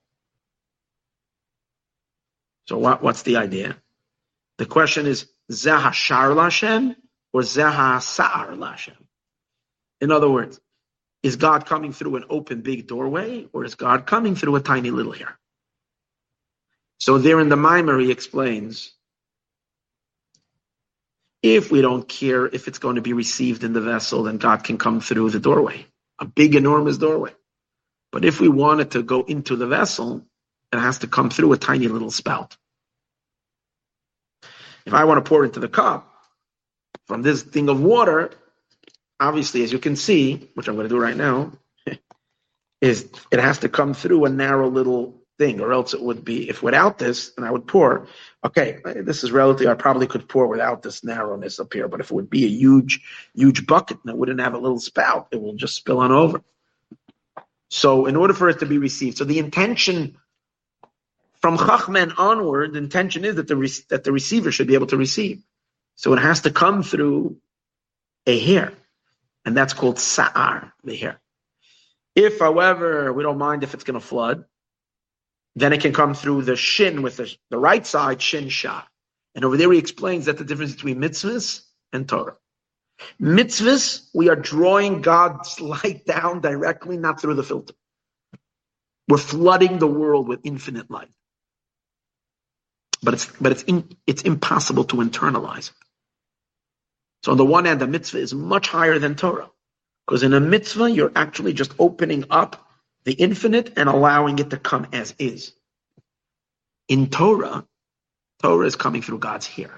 So 2.68 2.80
what, 2.80 3.04
what's 3.04 3.22
the 3.22 3.38
idea? 3.38 3.78
The 4.58 4.66
question 4.66 5.06
is, 5.06 5.28
Zaha 5.52 5.94
Shar 5.94 6.30
Lashem 6.30 6.96
or 7.32 7.42
Zaha 7.42 8.02
Sa'ar 8.02 8.54
Lashem? 8.54 8.98
In 10.02 10.12
other 10.12 10.30
words, 10.30 10.60
is 11.22 11.36
God 11.36 11.68
coming 11.68 11.94
through 11.94 12.16
an 12.16 12.26
open 12.30 12.62
big 12.62 12.88
doorway 12.88 13.48
or 13.54 13.66
is 13.66 13.76
God 13.76 14.08
coming 14.08 14.36
through 14.36 14.56
a 14.56 14.62
tiny 14.62 14.90
little 14.90 15.12
hair? 15.12 15.38
So 17.00 17.20
there 17.20 17.40
in 17.40 17.50
the 17.50 17.56
Mimer 17.56 18.00
he 18.00 18.12
explains 18.12 18.94
if 21.46 21.72
we 21.72 21.82
don't 21.82 22.08
care 22.08 22.48
if 22.48 22.68
it's 22.68 22.80
going 22.80 22.96
to 22.96 23.02
be 23.02 23.14
received 23.14 23.64
in 23.64 23.74
the 23.74 23.82
vessel, 23.82 24.24
then 24.24 24.38
God 24.38 24.64
can 24.64 24.80
come 24.80 25.00
through 25.00 25.30
the 25.30 25.40
doorway, 25.40 25.86
a 26.18 26.26
big, 26.26 26.56
enormous 26.56 26.98
doorway. 26.98 27.34
But 28.12 28.26
if 28.26 28.42
we 28.42 28.50
want 28.50 28.82
it 28.82 28.92
to 28.92 29.04
go 29.04 29.22
into 29.22 29.56
the 29.56 29.68
vessel, 29.68 30.26
it 30.74 30.80
has 30.80 31.00
to 31.00 31.08
come 31.08 31.30
through 31.30 31.54
a 31.54 31.58
tiny 31.58 31.88
little 31.88 32.10
spout. 32.10 32.58
If 34.88 34.94
I 34.94 35.04
want 35.06 35.24
to 35.24 35.30
pour 35.30 35.46
into 35.46 35.60
the 35.60 35.68
cup 35.68 36.12
from 37.06 37.22
this 37.22 37.44
thing 37.44 37.70
of 37.70 37.80
water, 37.80 38.32
obviously, 39.20 39.64
as 39.64 39.72
you 39.72 39.80
can 39.80 39.96
see, 39.96 40.50
which 40.56 40.68
I'm 40.68 40.76
going 40.76 40.90
to 40.90 40.96
do 40.96 41.00
right 41.00 41.16
now, 41.16 41.52
is 42.82 43.08
it 43.32 43.40
has 43.40 43.60
to 43.60 43.70
come 43.70 43.94
through 43.94 44.26
a 44.26 44.30
narrow 44.30 44.70
little 44.70 45.22
thing, 45.38 45.60
or 45.60 45.74
else 45.74 45.94
it 45.94 46.02
would 46.02 46.24
be, 46.24 46.50
if 46.50 46.64
without 46.64 46.98
this, 46.98 47.32
and 47.36 47.46
I 47.46 47.52
would 47.52 47.68
pour, 47.68 48.08
okay, 48.44 48.80
this 48.86 49.24
is 49.24 49.32
relative, 49.32 49.68
I 49.68 49.74
probably 49.74 50.08
could 50.08 50.30
pour 50.30 50.48
without 50.48 50.82
this 50.82 51.04
narrowness 51.04 51.60
up 51.60 51.74
here, 51.74 51.88
but 51.88 52.00
if 52.00 52.12
it 52.12 52.14
would 52.14 52.30
be 52.30 52.46
a 52.46 52.50
huge, 52.50 53.02
huge 53.34 53.68
bucket 53.68 53.98
and 54.04 54.14
it 54.14 54.18
wouldn't 54.18 54.40
have 54.40 54.54
a 54.54 54.60
little 54.60 54.80
spout, 54.80 55.28
it 55.32 55.42
will 55.42 55.56
just 55.56 55.76
spill 55.76 56.00
on 56.00 56.12
over. 56.12 56.42
So 57.70 58.06
in 58.06 58.16
order 58.16 58.34
for 58.34 58.48
it 58.50 58.60
to 58.60 58.66
be 58.66 58.78
received, 58.78 59.18
so 59.18 59.26
the 59.26 59.40
intention 59.40 60.18
from 61.42 61.58
Chachmen 61.58 62.14
onward, 62.18 62.74
the 62.74 62.80
intention 62.80 63.26
is 63.26 63.36
that 63.36 63.48
the, 63.48 63.84
that 63.90 64.04
the 64.04 64.12
receiver 64.12 64.52
should 64.52 64.68
be 64.68 64.76
able 64.76 64.88
to 64.88 64.98
receive. 64.98 65.44
So 65.96 66.14
it 66.14 66.20
has 66.20 66.42
to 66.42 66.52
come 66.52 66.82
through 66.84 67.38
a 68.26 68.40
hair, 68.40 68.74
and 69.46 69.56
that's 69.56 69.74
called 69.74 70.00
sa'ar, 70.00 70.74
the 70.84 70.96
hair. 70.96 71.20
If, 72.16 72.40
however, 72.40 73.12
we 73.12 73.24
don't 73.24 73.38
mind 73.38 73.64
if 73.64 73.74
it's 73.74 73.84
going 73.84 74.00
to 74.00 74.06
flood, 74.06 74.46
then 75.56 75.74
it 75.74 75.82
can 75.82 75.94
come 75.94 76.14
through 76.14 76.44
the 76.44 76.56
shin 76.56 77.02
with 77.02 77.18
the, 77.18 77.34
the 77.50 77.58
right 77.58 77.86
side, 77.86 78.22
shin 78.22 78.50
shah. 78.50 78.84
And 79.34 79.46
over 79.46 79.58
there 79.58 79.72
he 79.72 79.80
explains 79.80 80.26
that 80.26 80.38
the 80.38 80.44
difference 80.44 80.74
between 80.74 81.00
mitzvahs 81.00 81.62
and 81.94 82.08
Torah. 82.08 82.36
Mitzvahs, 83.22 84.08
we 84.14 84.30
are 84.30 84.36
drawing 84.36 85.02
God's 85.02 85.60
light 85.62 86.06
down 86.06 86.42
directly, 86.42 86.98
not 86.98 87.22
through 87.22 87.36
the 87.36 87.44
filter. 87.44 87.74
We're 89.08 89.18
flooding 89.18 89.80
the 89.80 89.88
world 89.88 90.28
with 90.28 90.42
infinite 90.44 90.90
light. 90.90 91.10
But 93.04 93.14
it's 93.14 93.26
but 93.40 93.52
it's 93.52 93.64
in, 93.64 93.96
it's 94.08 94.24
impossible 94.24 94.86
to 94.86 94.98
internalize. 94.98 95.72
So 97.24 97.32
on 97.32 97.38
the 97.38 97.46
one 97.46 97.66
hand, 97.66 97.80
the 97.80 97.88
mitzvah 97.88 98.18
is 98.18 98.34
much 98.34 98.68
higher 98.68 98.98
than 98.98 99.16
Torah. 99.16 99.50
Because 100.08 100.24
in 100.24 100.34
a 100.34 100.40
mitzvah, 100.40 100.90
you're 100.90 101.12
actually 101.16 101.54
just 101.54 101.74
opening 101.78 102.26
up 102.30 102.65
the 103.06 103.14
infinite 103.14 103.74
and 103.78 103.88
allowing 103.88 104.40
it 104.40 104.50
to 104.50 104.58
come 104.58 104.88
as 104.92 105.16
is. 105.20 105.54
In 106.88 107.10
Torah, 107.10 107.66
Torah 108.42 108.68
is 108.68 108.76
coming 108.76 109.02
through 109.02 109.20
God's 109.20 109.48
hair. 109.48 109.72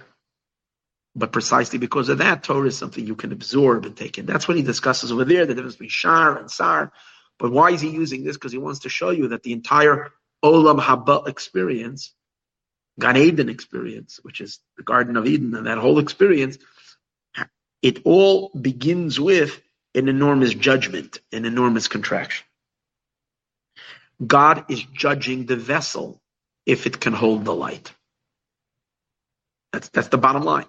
But 1.16 1.32
precisely 1.32 1.80
because 1.80 2.10
of 2.10 2.20
that, 2.20 2.44
Torah 2.44 2.68
is 2.68 2.78
something 2.78 3.06
you 3.06 3.16
can 3.16 3.32
absorb 3.32 3.86
and 3.86 3.96
take 3.96 4.18
in. 4.18 4.26
That's 4.26 4.48
what 4.48 4.58
he 4.58 4.64
discusses 4.64 5.12
over 5.12 5.26
there, 5.26 5.46
the 5.46 5.56
difference 5.56 5.76
between 5.76 5.90
Shar 5.90 6.38
and 6.38 6.50
Sar. 6.50 6.92
But 7.40 7.52
why 7.52 7.72
is 7.72 7.82
he 7.82 7.90
using 7.90 8.24
this? 8.24 8.38
Because 8.38 8.52
he 8.52 8.58
wants 8.58 8.82
to 8.82 8.90
show 8.90 9.10
you 9.10 9.30
that 9.30 9.44
the 9.44 9.54
entire 9.54 10.12
Olam 10.44 10.80
Haba 10.80 11.28
experience, 11.28 12.14
Gan 13.00 13.18
Eden 13.18 13.50
experience, 13.50 14.20
which 14.24 14.42
is 14.42 14.60
the 14.78 14.84
Garden 14.84 15.18
of 15.18 15.26
Eden, 15.26 15.56
and 15.56 15.68
that 15.68 15.80
whole 15.80 16.00
experience, 16.00 16.58
it 17.82 18.02
all 18.06 18.50
begins 18.50 19.20
with 19.20 19.62
an 19.96 20.08
enormous 20.10 20.54
judgment, 20.54 21.20
an 21.32 21.46
enormous 21.46 21.88
contraction. 21.88 22.47
God 24.26 24.66
is 24.70 24.84
judging 24.84 25.46
the 25.46 25.56
vessel 25.56 26.22
if 26.66 26.88
it 26.88 27.00
can 27.00 27.14
hold 27.14 27.46
the 27.46 27.54
light. 27.54 27.94
That's 29.74 29.90
that's 29.90 30.08
the 30.10 30.18
bottom 30.18 30.44
line. 30.44 30.66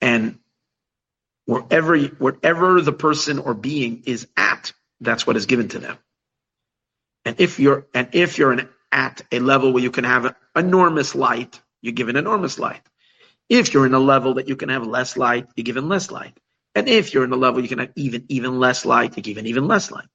And 0.00 0.38
wherever 1.46 1.98
wherever 1.98 2.80
the 2.80 2.92
person 2.92 3.38
or 3.38 3.54
being 3.54 4.02
is 4.06 4.28
at, 4.36 4.72
that's 5.00 5.26
what 5.26 5.36
is 5.36 5.46
given 5.46 5.68
to 5.68 5.78
them. 5.78 5.98
And 7.24 7.40
if 7.40 7.58
you're 7.58 7.86
and 7.94 8.08
if 8.12 8.38
you're 8.38 8.52
an, 8.52 8.68
at 8.92 9.22
a 9.32 9.40
level 9.40 9.72
where 9.72 9.82
you 9.82 9.90
can 9.90 10.04
have 10.04 10.34
enormous 10.56 11.14
light, 11.14 11.60
you're 11.82 11.92
given 11.92 12.16
enormous 12.16 12.58
light. 12.58 12.82
If 13.48 13.74
you're 13.74 13.86
in 13.86 13.94
a 13.94 13.98
level 13.98 14.34
that 14.34 14.48
you 14.48 14.56
can 14.56 14.68
have 14.70 14.86
less 14.86 15.16
light, 15.16 15.46
you're 15.56 15.64
given 15.64 15.88
less 15.88 16.10
light. 16.10 16.38
And 16.74 16.88
if 16.88 17.14
you're 17.14 17.24
in 17.24 17.32
a 17.32 17.36
level 17.36 17.62
you 17.62 17.68
can 17.68 17.78
have 17.78 17.92
even 17.96 18.24
even 18.28 18.58
less 18.60 18.84
light, 18.84 19.16
you're 19.16 19.22
given 19.22 19.46
even 19.46 19.66
less 19.68 19.90
light. 19.90 20.08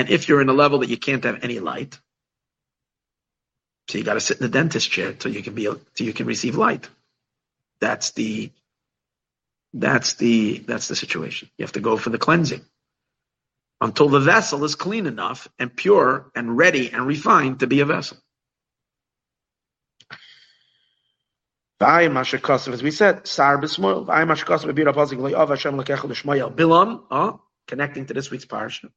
And 0.00 0.08
if 0.08 0.30
you're 0.30 0.40
in 0.40 0.48
a 0.48 0.54
level 0.54 0.78
that 0.78 0.88
you 0.88 0.96
can't 0.96 1.22
have 1.24 1.44
any 1.44 1.58
light, 1.60 2.00
so 3.86 3.98
you 3.98 4.04
got 4.04 4.14
to 4.14 4.20
sit 4.20 4.38
in 4.38 4.42
the 4.44 4.48
dentist 4.48 4.90
chair 4.90 5.12
till 5.12 5.30
you 5.30 5.42
can 5.42 5.54
be 5.54 5.64
till 5.64 6.06
you 6.06 6.14
can 6.14 6.24
receive 6.24 6.56
light. 6.56 6.88
That's 7.82 8.12
the 8.12 8.50
that's 9.74 10.14
the 10.14 10.60
that's 10.66 10.88
the 10.88 10.96
situation. 10.96 11.50
You 11.58 11.64
have 11.64 11.72
to 11.72 11.80
go 11.80 11.98
for 11.98 12.08
the 12.08 12.16
cleansing 12.16 12.62
until 13.82 14.08
the 14.08 14.20
vessel 14.20 14.64
is 14.64 14.74
clean 14.74 15.04
enough 15.04 15.48
and 15.58 15.76
pure 15.76 16.30
and 16.34 16.56
ready 16.56 16.90
and 16.90 17.06
refined 17.06 17.60
to 17.60 17.66
be 17.66 17.80
a 17.80 17.84
vessel. 17.84 18.16
As 21.78 22.82
we 22.82 22.90
said, 22.90 23.24
Bilam, 26.56 27.02
uh, 27.10 27.32
connecting 27.68 28.06
to 28.06 28.14
this 28.14 28.30
week's 28.30 28.46
parsha. 28.46 28.90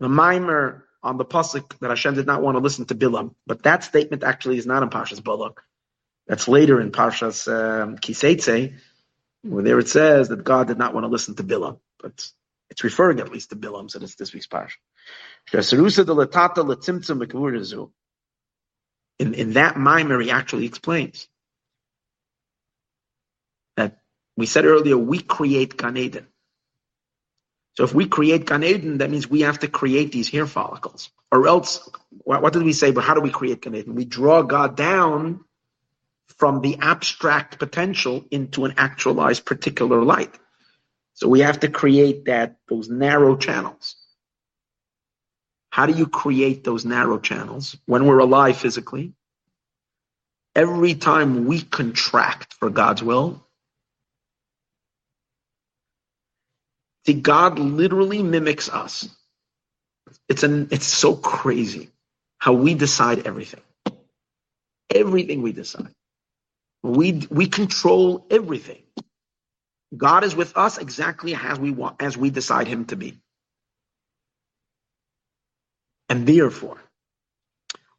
The 0.00 0.08
mimer 0.08 0.84
on 1.02 1.16
the 1.16 1.24
pasuk 1.24 1.78
that 1.78 1.90
Hashem 1.90 2.14
did 2.14 2.26
not 2.26 2.42
want 2.42 2.56
to 2.56 2.60
listen 2.60 2.84
to 2.86 2.94
Bilam, 2.94 3.34
but 3.46 3.62
that 3.62 3.84
statement 3.84 4.24
actually 4.24 4.58
is 4.58 4.66
not 4.66 4.82
in 4.82 4.90
Parshas 4.90 5.22
Balak. 5.22 5.62
That's 6.26 6.48
later 6.48 6.80
in 6.80 6.90
Parshas 6.90 7.46
um, 7.46 7.96
Ki 7.98 8.12
Seitzei, 8.12 8.74
where 9.42 9.62
there 9.62 9.78
it 9.78 9.88
says 9.88 10.28
that 10.28 10.42
God 10.42 10.66
did 10.66 10.78
not 10.78 10.92
want 10.92 11.04
to 11.04 11.08
listen 11.08 11.34
to 11.36 11.44
Bilam, 11.44 11.78
but 12.02 12.28
it's 12.70 12.84
referring 12.84 13.20
at 13.20 13.30
least 13.30 13.50
to 13.50 13.56
Bilam, 13.56 13.90
so 13.90 14.00
it's 14.00 14.16
this 14.16 14.32
week's 14.34 14.48
parsha. 14.48 14.74
In, 19.18 19.34
in 19.34 19.52
that 19.54 19.76
mimer, 19.78 20.20
he 20.20 20.30
actually 20.30 20.66
explains 20.66 21.28
that 23.76 23.98
we 24.36 24.46
said 24.46 24.64
earlier, 24.66 24.98
we 24.98 25.20
create 25.20 25.76
Gan 25.76 25.96
Eden. 25.96 26.26
So 27.76 27.84
if 27.84 27.94
we 27.94 28.06
create 28.06 28.46
Gan 28.46 28.64
Eden, 28.64 28.98
that 28.98 29.10
means 29.10 29.28
we 29.28 29.42
have 29.42 29.58
to 29.58 29.68
create 29.68 30.10
these 30.10 30.30
hair 30.30 30.46
follicles. 30.46 31.10
Or 31.30 31.46
else, 31.46 31.88
what, 32.24 32.52
did 32.52 32.62
we 32.62 32.72
say? 32.72 32.90
But 32.90 33.04
how 33.04 33.14
do 33.14 33.20
we 33.20 33.30
create 33.30 33.60
Gan 33.60 33.74
Eden? 33.74 33.94
We 33.94 34.06
draw 34.06 34.42
God 34.42 34.76
down 34.76 35.44
from 36.38 36.60
the 36.60 36.78
abstract 36.80 37.58
potential 37.58 38.24
into 38.30 38.64
an 38.64 38.74
actualized 38.78 39.44
particular 39.44 40.02
light. 40.02 40.34
So 41.14 41.28
we 41.28 41.40
have 41.40 41.60
to 41.60 41.68
create 41.68 42.26
that 42.26 42.56
those 42.68 42.88
narrow 42.88 43.36
channels. 43.36 43.96
How 45.70 45.86
do 45.86 45.92
you 45.92 46.06
create 46.06 46.64
those 46.64 46.86
narrow 46.86 47.18
channels 47.18 47.76
when 47.86 48.06
we're 48.06 48.18
alive 48.18 48.56
physically? 48.56 49.12
Every 50.54 50.94
time 50.94 51.44
we 51.44 51.60
contract 51.60 52.54
for 52.54 52.70
God's 52.70 53.02
will, 53.02 53.45
See, 57.06 57.14
God 57.14 57.58
literally 57.58 58.22
mimics 58.22 58.68
us. 58.70 59.08
It's 60.28 60.44
an 60.44 60.68
it's 60.72 60.86
so 60.86 61.16
crazy 61.16 61.90
how 62.38 62.54
we 62.54 62.74
decide 62.74 63.26
everything. 63.26 63.62
Everything 64.94 65.42
we 65.42 65.52
decide. 65.52 65.92
We 66.82 67.26
we 67.30 67.48
control 67.48 68.26
everything. 68.30 68.82
God 69.96 70.24
is 70.24 70.36
with 70.36 70.56
us 70.56 70.78
exactly 70.78 71.34
as 71.34 71.58
we 71.58 71.70
want 71.72 72.02
as 72.02 72.16
we 72.16 72.30
decide 72.30 72.68
him 72.68 72.86
to 72.86 72.96
be. 72.96 73.18
And 76.08 76.26
therefore, 76.26 76.78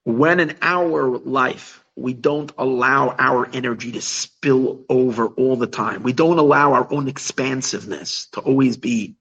when 0.06 0.40
in 0.40 0.58
our 0.62 1.18
life 1.20 1.84
we 1.98 2.14
don't 2.14 2.52
allow 2.58 3.16
our 3.18 3.50
energy 3.54 3.92
to 3.92 4.02
spill 4.02 4.86
over 4.88 5.28
all 5.28 5.56
the 5.56 5.68
time. 5.68 6.04
We 6.04 6.14
don't 6.14 6.38
allow 6.38 6.74
our 6.74 6.88
own 6.94 7.08
expansiveness 7.08 8.28
to 8.34 8.40
always 8.40 8.78
be. 8.78 9.16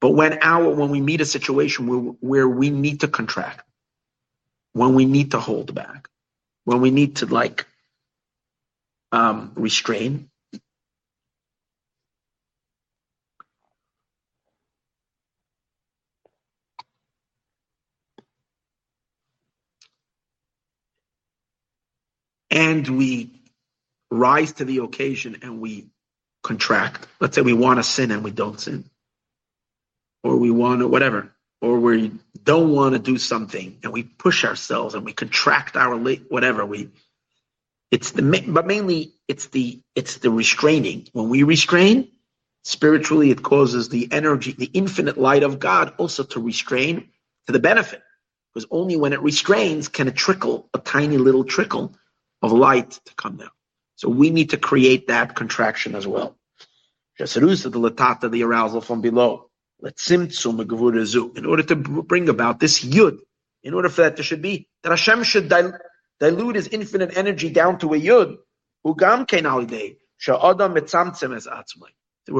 But 0.00 0.10
when 0.10 0.38
our 0.40 0.70
when 0.70 0.90
we 0.90 1.00
meet 1.00 1.20
a 1.20 1.24
situation 1.24 1.86
where, 1.88 1.98
where 2.20 2.48
we 2.48 2.70
need 2.70 3.00
to 3.00 3.08
contract, 3.08 3.68
when 4.72 4.94
we 4.94 5.04
need 5.04 5.32
to 5.32 5.40
hold 5.40 5.74
back, 5.74 6.08
when 6.64 6.80
we 6.80 6.90
need 6.90 7.16
to 7.16 7.26
like 7.26 7.66
um, 9.10 9.52
restrain, 9.56 10.30
and 22.52 22.86
we 22.86 23.30
rise 24.10 24.52
to 24.52 24.64
the 24.64 24.78
occasion 24.78 25.38
and 25.42 25.60
we 25.60 25.88
contract. 26.42 27.08
Let's 27.18 27.34
say 27.34 27.42
we 27.42 27.54
want 27.54 27.78
to 27.78 27.82
sin 27.82 28.10
and 28.12 28.22
we 28.22 28.30
don't 28.30 28.60
sin, 28.60 28.84
or 30.22 30.36
we 30.36 30.50
want 30.50 30.80
to 30.80 30.88
whatever, 30.88 31.32
or 31.62 31.80
we 31.80 32.12
don't 32.44 32.72
want 32.72 32.92
to 32.92 32.98
do 32.98 33.16
something 33.16 33.78
and 33.82 33.92
we 33.92 34.02
push 34.02 34.44
ourselves 34.44 34.94
and 34.94 35.04
we 35.04 35.12
contract 35.14 35.76
our 35.76 35.96
whatever 36.28 36.64
we. 36.66 36.90
It's 37.90 38.12
the 38.12 38.44
but 38.46 38.66
mainly 38.66 39.14
it's 39.28 39.46
the 39.46 39.80
it's 39.94 40.18
the 40.18 40.30
restraining. 40.30 41.08
When 41.12 41.30
we 41.30 41.42
restrain 41.42 42.08
spiritually, 42.64 43.30
it 43.30 43.42
causes 43.42 43.88
the 43.88 44.08
energy, 44.12 44.52
the 44.52 44.70
infinite 44.74 45.16
light 45.18 45.42
of 45.42 45.58
God, 45.58 45.94
also 45.96 46.22
to 46.24 46.40
restrain 46.40 47.08
to 47.46 47.52
the 47.52 47.58
benefit. 47.58 48.02
Because 48.52 48.68
only 48.70 48.96
when 48.96 49.14
it 49.14 49.22
restrains 49.22 49.88
can 49.88 50.08
it 50.08 50.14
trickle 50.16 50.68
a 50.74 50.78
tiny 50.78 51.16
little 51.16 51.44
trickle 51.44 51.94
of 52.42 52.52
light 52.52 52.90
to 52.90 53.14
come 53.14 53.36
down. 53.36 53.50
So 53.96 54.08
we 54.08 54.30
need 54.30 54.50
to 54.50 54.56
create 54.56 55.08
that 55.08 55.36
contraction 55.36 55.94
as 55.94 56.06
well. 56.06 56.36
The 57.18 58.42
arousal 58.44 58.80
from 58.80 59.00
below. 59.00 59.48
In 59.80 61.46
order 61.46 61.62
to 61.62 61.76
bring 61.76 62.28
about 62.28 62.60
this 62.60 62.84
yud, 62.84 63.18
in 63.62 63.74
order 63.74 63.88
for 63.88 64.02
that 64.02 64.16
there 64.16 64.24
should 64.24 64.42
be, 64.42 64.68
that 64.82 64.90
Hashem 64.90 65.22
should 65.22 65.52
dilute 66.20 66.56
his 66.56 66.68
infinite 66.68 67.16
energy 67.16 67.50
down 67.50 67.78
to 67.78 67.94
a 67.94 68.00
yud, 68.00 68.36
where 68.82 69.20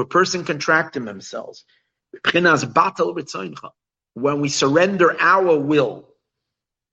a 0.01 0.05
person 0.05 0.45
contracting 0.45 1.05
themselves. 1.05 1.65
When 4.13 4.41
we 4.41 4.49
surrender 4.49 5.15
our 5.19 5.57
will, 5.57 6.07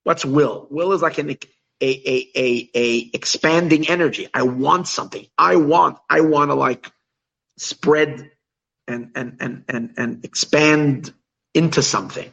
what's 0.04 0.24
will? 0.24 0.66
Will 0.70 0.92
is 0.92 1.02
like 1.02 1.18
an 1.18 1.36
a, 1.80 1.86
a, 1.86 2.30
a, 2.36 2.70
a 2.74 3.10
expanding 3.14 3.88
energy. 3.88 4.28
I 4.34 4.42
want 4.42 4.88
something. 4.88 5.26
I 5.38 5.56
want, 5.56 5.98
I 6.08 6.20
want 6.22 6.50
to 6.50 6.54
like 6.54 6.90
spread 7.58 8.30
and, 8.88 9.12
and, 9.14 9.36
and, 9.40 9.64
and, 9.68 9.94
and 9.96 10.24
expand 10.24 11.12
into 11.54 11.82
something 11.82 12.30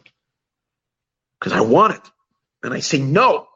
because 1.39 1.53
I 1.53 1.61
want 1.61 1.95
it. 1.95 2.01
And 2.63 2.73
I 2.73 2.79
say 2.79 2.99
no. 2.99 3.47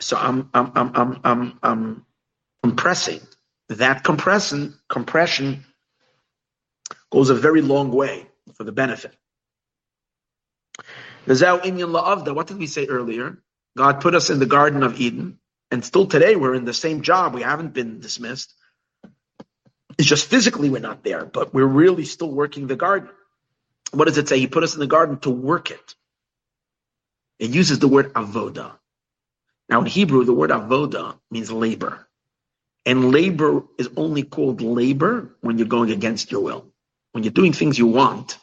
So 0.00 0.16
I'm, 0.16 0.50
I'm, 0.54 0.72
I'm, 0.74 0.92
I'm, 0.94 1.20
I'm, 1.24 1.58
I'm, 1.62 2.06
I'm 2.62 2.76
that 3.68 4.04
compression, 4.04 4.74
compression 4.88 5.64
goes 7.10 7.30
a 7.30 7.34
very 7.34 7.62
long 7.62 7.90
way 7.92 8.26
for 8.54 8.64
the 8.64 8.72
benefit. 8.72 9.14
What 11.26 12.46
did 12.46 12.58
we 12.58 12.66
say 12.66 12.86
earlier? 12.86 13.38
God 13.76 14.00
put 14.00 14.14
us 14.14 14.30
in 14.30 14.38
the 14.38 14.46
Garden 14.46 14.82
of 14.82 15.00
Eden, 15.00 15.38
and 15.70 15.84
still 15.84 16.06
today 16.06 16.36
we're 16.36 16.54
in 16.54 16.64
the 16.64 16.74
same 16.74 17.02
job. 17.02 17.34
We 17.34 17.42
haven't 17.42 17.74
been 17.74 18.00
dismissed. 18.00 18.54
It's 19.98 20.08
just 20.08 20.26
physically 20.26 20.70
we're 20.70 20.80
not 20.80 21.04
there, 21.04 21.24
but 21.24 21.54
we're 21.54 21.66
really 21.66 22.04
still 22.04 22.30
working 22.30 22.66
the 22.66 22.76
garden. 22.76 23.10
What 23.92 24.06
does 24.06 24.18
it 24.18 24.28
say? 24.28 24.38
He 24.38 24.46
put 24.46 24.64
us 24.64 24.74
in 24.74 24.80
the 24.80 24.86
garden 24.86 25.18
to 25.20 25.30
work 25.30 25.70
it. 25.70 25.94
It 27.38 27.50
uses 27.50 27.78
the 27.78 27.88
word 27.88 28.12
avoda. 28.14 28.72
Now 29.68 29.80
in 29.80 29.86
Hebrew, 29.86 30.24
the 30.24 30.32
word 30.32 30.50
avoda 30.50 31.18
means 31.30 31.50
labor. 31.50 32.06
And 32.86 33.12
labor 33.12 33.64
is 33.78 33.88
only 33.96 34.22
called 34.24 34.60
labor 34.60 35.34
when 35.40 35.58
you're 35.58 35.68
going 35.68 35.90
against 35.90 36.30
your 36.32 36.42
will. 36.42 36.66
When 37.12 37.24
you're 37.24 37.32
doing 37.32 37.52
things 37.52 37.78
you 37.78 37.86
want, 37.86 38.38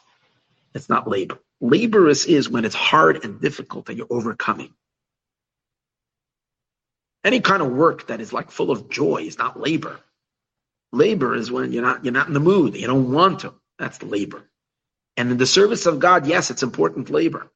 it's 0.74 0.88
not 0.88 1.08
labor. 1.08 1.38
Laborious 1.60 2.24
is 2.26 2.48
when 2.48 2.64
it's 2.64 2.74
hard 2.74 3.24
and 3.24 3.40
difficult 3.40 3.88
and 3.88 3.98
you're 3.98 4.08
overcoming. 4.10 4.74
Any 7.24 7.40
kind 7.40 7.62
of 7.62 7.70
work 7.70 8.08
that 8.08 8.20
is 8.20 8.32
like 8.32 8.50
full 8.50 8.70
of 8.70 8.88
joy 8.88 9.22
is 9.22 9.38
not 9.38 9.60
labor. 9.60 10.00
Labor 10.92 11.34
is 11.34 11.50
when 11.50 11.72
you're 11.72 11.82
not 11.82 12.04
you're 12.04 12.12
not 12.12 12.28
in 12.28 12.34
the 12.34 12.40
mood, 12.40 12.76
you 12.76 12.86
don't 12.86 13.12
want 13.12 13.40
to. 13.40 13.54
That's 13.78 14.02
labor. 14.02 14.44
And 15.16 15.30
in 15.30 15.38
the 15.38 15.46
service 15.46 15.86
of 15.86 15.98
God, 15.98 16.26
yes, 16.26 16.50
it's 16.50 16.62
important 16.62 17.10
labor. 17.10 17.50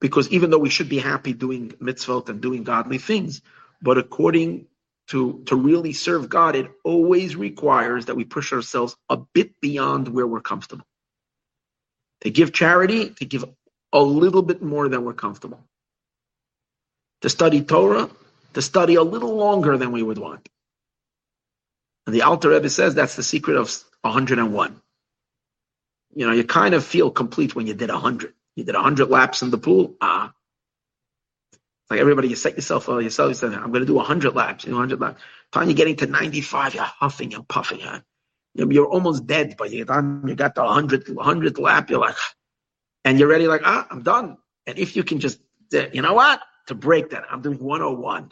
Because 0.00 0.28
even 0.30 0.50
though 0.50 0.58
we 0.58 0.70
should 0.70 0.88
be 0.88 0.98
happy 0.98 1.32
doing 1.32 1.70
mitzvot 1.82 2.28
and 2.28 2.40
doing 2.40 2.64
godly 2.64 2.98
things, 2.98 3.42
but 3.82 3.98
according 3.98 4.66
to, 5.08 5.42
to 5.46 5.56
really 5.56 5.92
serve 5.92 6.28
God, 6.28 6.54
it 6.54 6.70
always 6.84 7.34
requires 7.34 8.06
that 8.06 8.14
we 8.16 8.24
push 8.24 8.52
ourselves 8.52 8.96
a 9.08 9.16
bit 9.16 9.60
beyond 9.60 10.08
where 10.08 10.26
we're 10.26 10.40
comfortable. 10.40 10.84
To 12.22 12.30
give 12.30 12.52
charity, 12.52 13.10
to 13.10 13.24
give 13.24 13.44
a 13.92 14.02
little 14.02 14.42
bit 14.42 14.62
more 14.62 14.88
than 14.88 15.04
we're 15.04 15.14
comfortable. 15.14 15.60
To 17.22 17.28
study 17.28 17.62
Torah, 17.62 18.10
to 18.58 18.62
study 18.62 18.96
a 18.96 19.02
little 19.04 19.36
longer 19.36 19.78
than 19.78 19.92
we 19.92 20.02
would 20.02 20.18
want. 20.18 20.48
And 22.06 22.14
the 22.14 22.22
Alter 22.22 22.48
Rebbe 22.48 22.68
says 22.68 22.92
that's 22.92 23.14
the 23.14 23.22
secret 23.22 23.56
of 23.56 23.72
101. 24.00 24.82
You 26.16 26.26
know, 26.26 26.32
you 26.32 26.42
kind 26.42 26.74
of 26.74 26.84
feel 26.84 27.12
complete 27.12 27.54
when 27.54 27.68
you 27.68 27.74
did 27.74 27.88
100. 27.88 28.34
You 28.56 28.64
did 28.64 28.74
100 28.74 29.10
laps 29.10 29.42
in 29.42 29.50
the 29.50 29.58
pool. 29.58 29.94
Ah. 30.00 30.32
like 31.88 32.00
everybody, 32.00 32.26
you 32.26 32.34
set 32.34 32.56
yourself, 32.56 32.88
uh, 32.88 32.98
yourself, 32.98 33.28
you 33.28 33.34
said, 33.34 33.54
I'm 33.54 33.70
going 33.70 33.82
to 33.82 33.86
do 33.86 33.94
100 33.94 34.34
laps, 34.34 34.64
you 34.64 34.72
know, 34.72 34.78
100 34.78 35.00
laps. 35.00 35.22
Time 35.52 35.68
you're 35.68 35.76
getting 35.76 35.94
to 35.94 36.06
95, 36.06 36.74
you're 36.74 36.82
huffing 36.82 37.34
and 37.34 37.46
puffing. 37.46 37.78
Huh? 37.78 38.00
You're 38.54 38.88
almost 38.88 39.24
dead, 39.28 39.54
but 39.56 39.70
you 39.70 39.78
you 39.78 39.84
got 39.84 40.56
the 40.56 40.64
100, 40.64 41.06
100th 41.06 41.60
lap, 41.60 41.90
you're 41.90 42.00
like, 42.00 42.16
and 43.04 43.20
you're 43.20 43.28
ready, 43.28 43.46
like, 43.46 43.62
ah, 43.64 43.86
I'm 43.88 44.02
done. 44.02 44.36
And 44.66 44.80
if 44.80 44.96
you 44.96 45.04
can 45.04 45.20
just, 45.20 45.38
you 45.70 46.02
know 46.02 46.14
what? 46.14 46.40
To 46.68 46.76
break 46.76 47.10
that, 47.10 47.24
I'm 47.30 47.42
doing 47.42 47.58
101. 47.58 48.30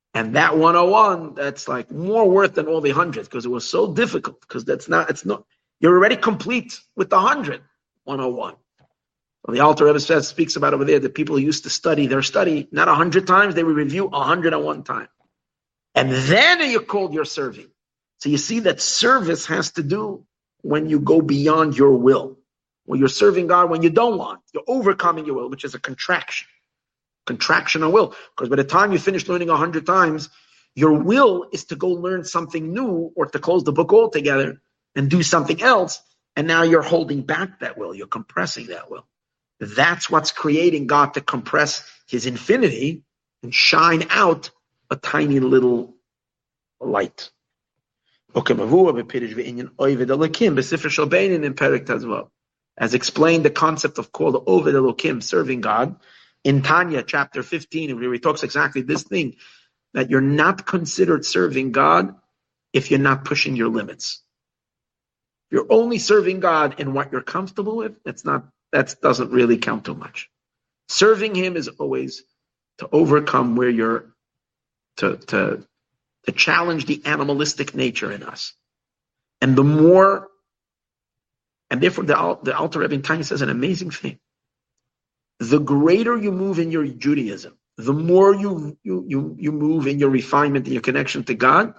and 0.14 0.36
that 0.36 0.56
101, 0.56 1.34
that's 1.34 1.68
like 1.68 1.90
more 1.90 2.28
worth 2.28 2.54
than 2.54 2.66
all 2.68 2.80
the 2.80 2.90
hundreds 2.90 3.28
because 3.28 3.46
it 3.46 3.50
was 3.50 3.68
so 3.68 3.92
difficult. 3.92 4.40
Because 4.42 4.64
that's 4.64 4.88
not, 4.88 5.10
it's 5.10 5.24
not, 5.26 5.44
you're 5.80 5.96
already 5.96 6.16
complete 6.16 6.80
with 6.96 7.10
the 7.10 7.16
100, 7.16 7.62
101. 8.04 8.54
Well, 9.46 9.54
the 9.54 9.60
Alter 9.60 9.86
Rebbe 9.86 10.00
says, 10.00 10.28
speaks 10.28 10.56
about 10.56 10.74
over 10.74 10.84
there 10.84 11.00
that 11.00 11.14
people 11.14 11.38
used 11.38 11.64
to 11.64 11.70
study 11.70 12.06
their 12.06 12.22
study 12.22 12.68
not 12.72 12.88
a 12.88 12.94
hundred 12.94 13.26
times, 13.26 13.54
they 13.54 13.64
would 13.64 13.76
review 13.76 14.08
a 14.12 14.22
hundred 14.22 14.54
and 14.54 14.64
one 14.64 14.84
time. 14.84 15.08
And 15.94 16.12
then 16.12 16.70
you 16.70 16.80
called 16.80 17.14
your 17.14 17.24
serving. 17.24 17.68
So 18.18 18.28
you 18.30 18.38
see 18.38 18.60
that 18.60 18.80
service 18.80 19.46
has 19.46 19.72
to 19.72 19.82
do 19.82 20.24
when 20.62 20.88
you 20.88 21.00
go 21.00 21.22
beyond 21.22 21.76
your 21.76 21.92
will. 21.92 22.38
When 22.86 23.00
you're 23.00 23.08
serving 23.08 23.48
God 23.48 23.70
when 23.70 23.82
you 23.82 23.90
don't 23.90 24.18
want. 24.18 24.40
You're 24.54 24.64
overcoming 24.66 25.26
your 25.26 25.36
will, 25.36 25.50
which 25.50 25.64
is 25.64 25.74
a 25.74 25.80
contraction. 25.80 26.48
Contraction 27.26 27.82
of 27.82 27.92
will. 27.92 28.14
Because 28.36 28.48
by 28.48 28.56
the 28.56 28.64
time 28.64 28.92
you 28.92 28.98
finish 28.98 29.28
learning 29.28 29.50
a 29.50 29.56
hundred 29.56 29.86
times, 29.86 30.30
your 30.74 30.94
will 30.94 31.46
is 31.52 31.64
to 31.66 31.76
go 31.76 31.88
learn 31.88 32.24
something 32.24 32.72
new 32.72 33.12
or 33.14 33.26
to 33.26 33.38
close 33.38 33.64
the 33.64 33.72
book 33.72 33.92
altogether 33.92 34.60
and 34.96 35.10
do 35.10 35.22
something 35.22 35.62
else. 35.62 36.02
And 36.34 36.46
now 36.46 36.62
you're 36.62 36.82
holding 36.82 37.22
back 37.22 37.60
that 37.60 37.76
will. 37.76 37.94
You're 37.94 38.06
compressing 38.06 38.68
that 38.68 38.90
will. 38.90 39.06
That's 39.60 40.10
what's 40.10 40.32
creating 40.32 40.86
God 40.86 41.14
to 41.14 41.20
compress 41.20 41.84
his 42.06 42.26
infinity 42.26 43.04
and 43.42 43.54
shine 43.54 44.06
out 44.10 44.50
a 44.90 44.96
tiny 44.96 45.40
little 45.40 45.94
light. 46.80 47.30
As 48.34 48.42
explained, 52.94 53.44
the 53.44 53.50
concept 53.50 53.98
of 53.98 54.12
called 54.12 54.46
Oved 54.46 54.72
Elokim, 54.72 55.22
serving 55.22 55.60
God, 55.60 55.96
in 56.44 56.62
Tanya 56.62 57.02
chapter 57.02 57.42
15, 57.42 57.98
where 58.00 58.12
he 58.12 58.18
talks 58.18 58.42
exactly 58.42 58.82
this 58.82 59.04
thing, 59.04 59.36
that 59.94 60.10
you're 60.10 60.20
not 60.20 60.66
considered 60.66 61.24
serving 61.26 61.72
God 61.72 62.14
if 62.72 62.90
you're 62.90 63.00
not 63.00 63.24
pushing 63.24 63.56
your 63.56 63.68
limits. 63.68 64.22
You're 65.50 65.66
only 65.70 65.98
serving 65.98 66.40
God 66.40 66.80
in 66.80 66.94
what 66.94 67.12
you're 67.12 67.22
comfortable 67.22 67.76
with. 67.76 68.02
That's 68.04 68.24
not 68.24 68.46
that 68.72 68.96
doesn't 69.02 69.30
really 69.32 69.58
count 69.58 69.84
too 69.84 69.94
much. 69.94 70.30
Serving 70.88 71.34
Him 71.34 71.56
is 71.56 71.68
always 71.68 72.24
to 72.78 72.88
overcome 72.92 73.56
where 73.56 73.70
you're 73.70 74.14
to 74.98 75.16
to 75.16 75.66
to 76.24 76.32
challenge 76.32 76.86
the 76.86 77.02
animalistic 77.04 77.74
nature 77.74 78.12
in 78.12 78.22
us. 78.22 78.54
And 79.40 79.56
the 79.56 79.64
more, 79.64 80.28
and 81.70 81.80
therefore 81.82 82.04
the, 82.04 82.38
the 82.42 82.56
Alter 82.56 82.80
Rebbe 82.80 82.94
in 82.94 83.02
Tanya 83.02 83.24
says 83.24 83.42
an 83.42 83.50
amazing 83.50 83.90
thing. 83.90 84.18
The 85.38 85.58
greater 85.58 86.16
you 86.16 86.32
move 86.32 86.58
in 86.58 86.70
your 86.70 86.86
Judaism, 86.86 87.56
the 87.76 87.92
more 87.92 88.34
you, 88.34 88.78
you, 88.82 89.04
you, 89.08 89.36
you 89.38 89.52
move 89.52 89.86
in 89.86 89.98
your 89.98 90.10
refinement 90.10 90.66
and 90.66 90.72
your 90.72 90.82
connection 90.82 91.24
to 91.24 91.34
God, 91.34 91.74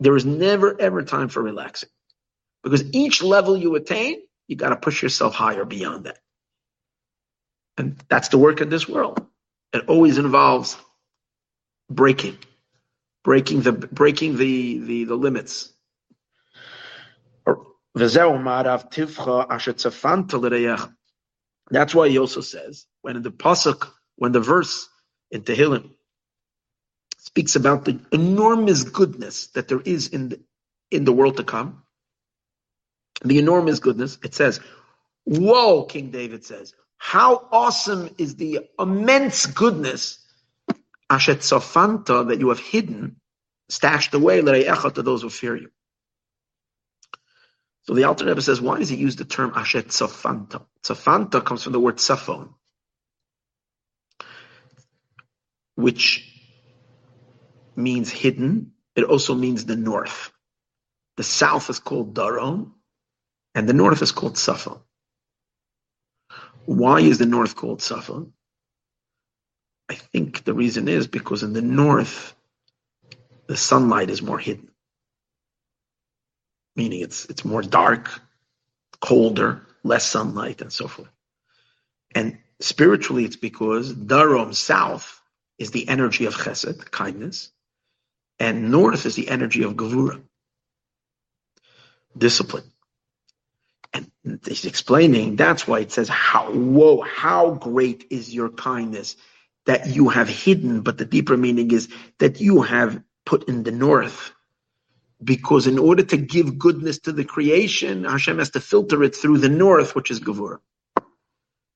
there 0.00 0.16
is 0.16 0.24
never 0.24 0.80
ever 0.80 1.02
time 1.02 1.28
for 1.28 1.42
relaxing. 1.42 1.88
Because 2.62 2.84
each 2.92 3.22
level 3.22 3.56
you 3.56 3.74
attain, 3.74 4.22
you 4.48 4.56
got 4.56 4.70
to 4.70 4.76
push 4.76 5.02
yourself 5.02 5.34
higher 5.34 5.64
beyond 5.64 6.04
that. 6.06 6.18
And 7.76 8.02
that's 8.08 8.28
the 8.28 8.38
work 8.38 8.60
in 8.60 8.68
this 8.68 8.88
world. 8.88 9.26
It 9.72 9.88
always 9.88 10.18
involves 10.18 10.76
breaking 11.90 12.38
breaking 13.24 13.62
the 13.62 13.72
breaking 13.72 14.36
the 14.36 14.78
the, 14.78 15.04
the 15.04 15.16
limits. 15.16 15.72
That's 21.70 21.94
why 21.94 22.08
he 22.08 22.18
also 22.18 22.40
says 22.42 22.86
when 23.02 23.16
in 23.16 23.22
the 23.22 23.30
pasuk, 23.32 23.88
when 24.16 24.32
the 24.32 24.40
verse 24.40 24.88
in 25.30 25.42
Tehillim 25.42 25.90
speaks 27.18 27.56
about 27.56 27.84
the 27.84 27.98
enormous 28.12 28.84
goodness 28.84 29.48
that 29.48 29.68
there 29.68 29.80
is 29.80 30.08
in 30.08 30.30
the, 30.30 30.40
in 30.90 31.04
the 31.04 31.12
world 31.12 31.38
to 31.38 31.44
come, 31.44 31.82
the 33.24 33.38
enormous 33.38 33.80
goodness, 33.80 34.18
it 34.24 34.34
says, 34.34 34.60
"Whoa!" 35.24 35.84
King 35.84 36.10
David 36.10 36.44
says, 36.44 36.74
"How 36.98 37.48
awesome 37.52 38.10
is 38.18 38.36
the 38.36 38.60
immense 38.78 39.46
goodness 39.46 40.18
Asher 41.10 41.36
Tzafanta 41.36 42.28
that 42.28 42.40
you 42.40 42.48
have 42.50 42.58
hidden, 42.60 43.16
stashed 43.68 44.14
away, 44.14 44.40
to 44.42 45.02
those 45.02 45.22
who 45.22 45.30
fear 45.30 45.56
you. 45.56 45.70
So 47.84 47.94
the 47.94 48.04
Alter 48.04 48.26
Rebbe 48.26 48.40
says, 48.40 48.60
why 48.60 48.78
does 48.78 48.88
he 48.88 48.96
use 48.96 49.16
the 49.16 49.24
term 49.24 49.52
Asher 49.54 49.82
Tzafanta? 49.82 50.64
Sofanta 50.82 51.44
comes 51.44 51.62
from 51.62 51.72
the 51.72 51.80
word 51.80 51.96
Tzafon, 51.96 52.54
which 55.74 56.30
means 57.76 58.10
hidden. 58.10 58.72
It 58.96 59.04
also 59.04 59.34
means 59.34 59.66
the 59.66 59.76
north. 59.76 60.32
The 61.16 61.22
south 61.22 61.68
is 61.68 61.78
called 61.78 62.14
Darom, 62.14 62.72
and 63.54 63.68
the 63.68 63.74
north 63.74 64.00
is 64.02 64.12
called 64.12 64.34
Tzafon. 64.34 64.80
Why 66.64 67.00
is 67.00 67.18
the 67.18 67.26
north 67.26 67.54
called 67.54 67.80
Tzafon? 67.80 68.30
I 69.90 69.94
think 69.94 70.44
the 70.44 70.54
reason 70.54 70.88
is 70.88 71.06
because 71.06 71.42
in 71.42 71.52
the 71.52 71.60
north, 71.60 72.34
the 73.46 73.56
sunlight 73.56 74.08
is 74.08 74.22
more 74.22 74.38
hidden, 74.38 74.70
meaning 76.76 77.00
it's 77.00 77.26
it's 77.26 77.44
more 77.44 77.62
dark, 77.62 78.10
colder, 79.00 79.66
less 79.82 80.06
sunlight, 80.06 80.60
and 80.60 80.72
so 80.72 80.88
forth. 80.88 81.10
And 82.14 82.38
spiritually, 82.60 83.24
it's 83.24 83.36
because 83.36 83.92
Darom 83.92 84.54
south 84.54 85.20
is 85.58 85.70
the 85.70 85.88
energy 85.88 86.26
of 86.26 86.34
Chesed, 86.34 86.90
kindness, 86.90 87.50
and 88.38 88.70
north 88.70 89.06
is 89.06 89.14
the 89.14 89.28
energy 89.28 89.62
of 89.62 89.74
Gevura, 89.74 90.22
discipline. 92.16 92.64
And 93.92 94.10
he's 94.46 94.64
explaining 94.64 95.36
that's 95.36 95.68
why 95.68 95.80
it 95.80 95.92
says, 95.92 96.08
"How 96.08 96.50
whoa, 96.52 97.02
how 97.02 97.52
great 97.52 98.06
is 98.10 98.34
your 98.34 98.50
kindness." 98.50 99.16
that 99.66 99.86
you 99.88 100.08
have 100.08 100.28
hidden, 100.28 100.82
but 100.82 100.98
the 100.98 101.04
deeper 101.04 101.36
meaning 101.36 101.70
is 101.70 101.88
that 102.18 102.40
you 102.40 102.62
have 102.62 103.02
put 103.24 103.48
in 103.48 103.62
the 103.62 103.70
north. 103.70 104.32
Because 105.24 105.66
in 105.66 105.78
order 105.78 106.02
to 106.02 106.16
give 106.16 106.58
goodness 106.58 106.98
to 107.00 107.12
the 107.12 107.24
creation, 107.24 108.04
Hashem 108.04 108.38
has 108.38 108.50
to 108.50 108.60
filter 108.60 109.02
it 109.02 109.16
through 109.16 109.38
the 109.38 109.48
north, 109.48 109.94
which 109.94 110.10
is 110.10 110.20
Gevurah. 110.20 110.58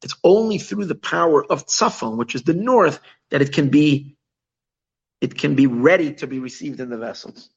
It's 0.02 0.14
only 0.22 0.58
through 0.58 0.84
the 0.84 0.94
power 0.94 1.44
of 1.50 1.66
Tzafon, 1.66 2.16
which 2.16 2.34
is 2.34 2.42
the 2.42 2.54
north, 2.54 3.00
that 3.30 3.42
it 3.42 3.52
can 3.52 3.68
be 3.68 4.16
it 5.20 5.36
can 5.36 5.56
be 5.56 5.66
ready 5.66 6.14
to 6.14 6.26
be 6.28 6.38
received 6.38 6.78
in 6.78 6.90
the 6.90 6.96
vessels. 6.96 7.50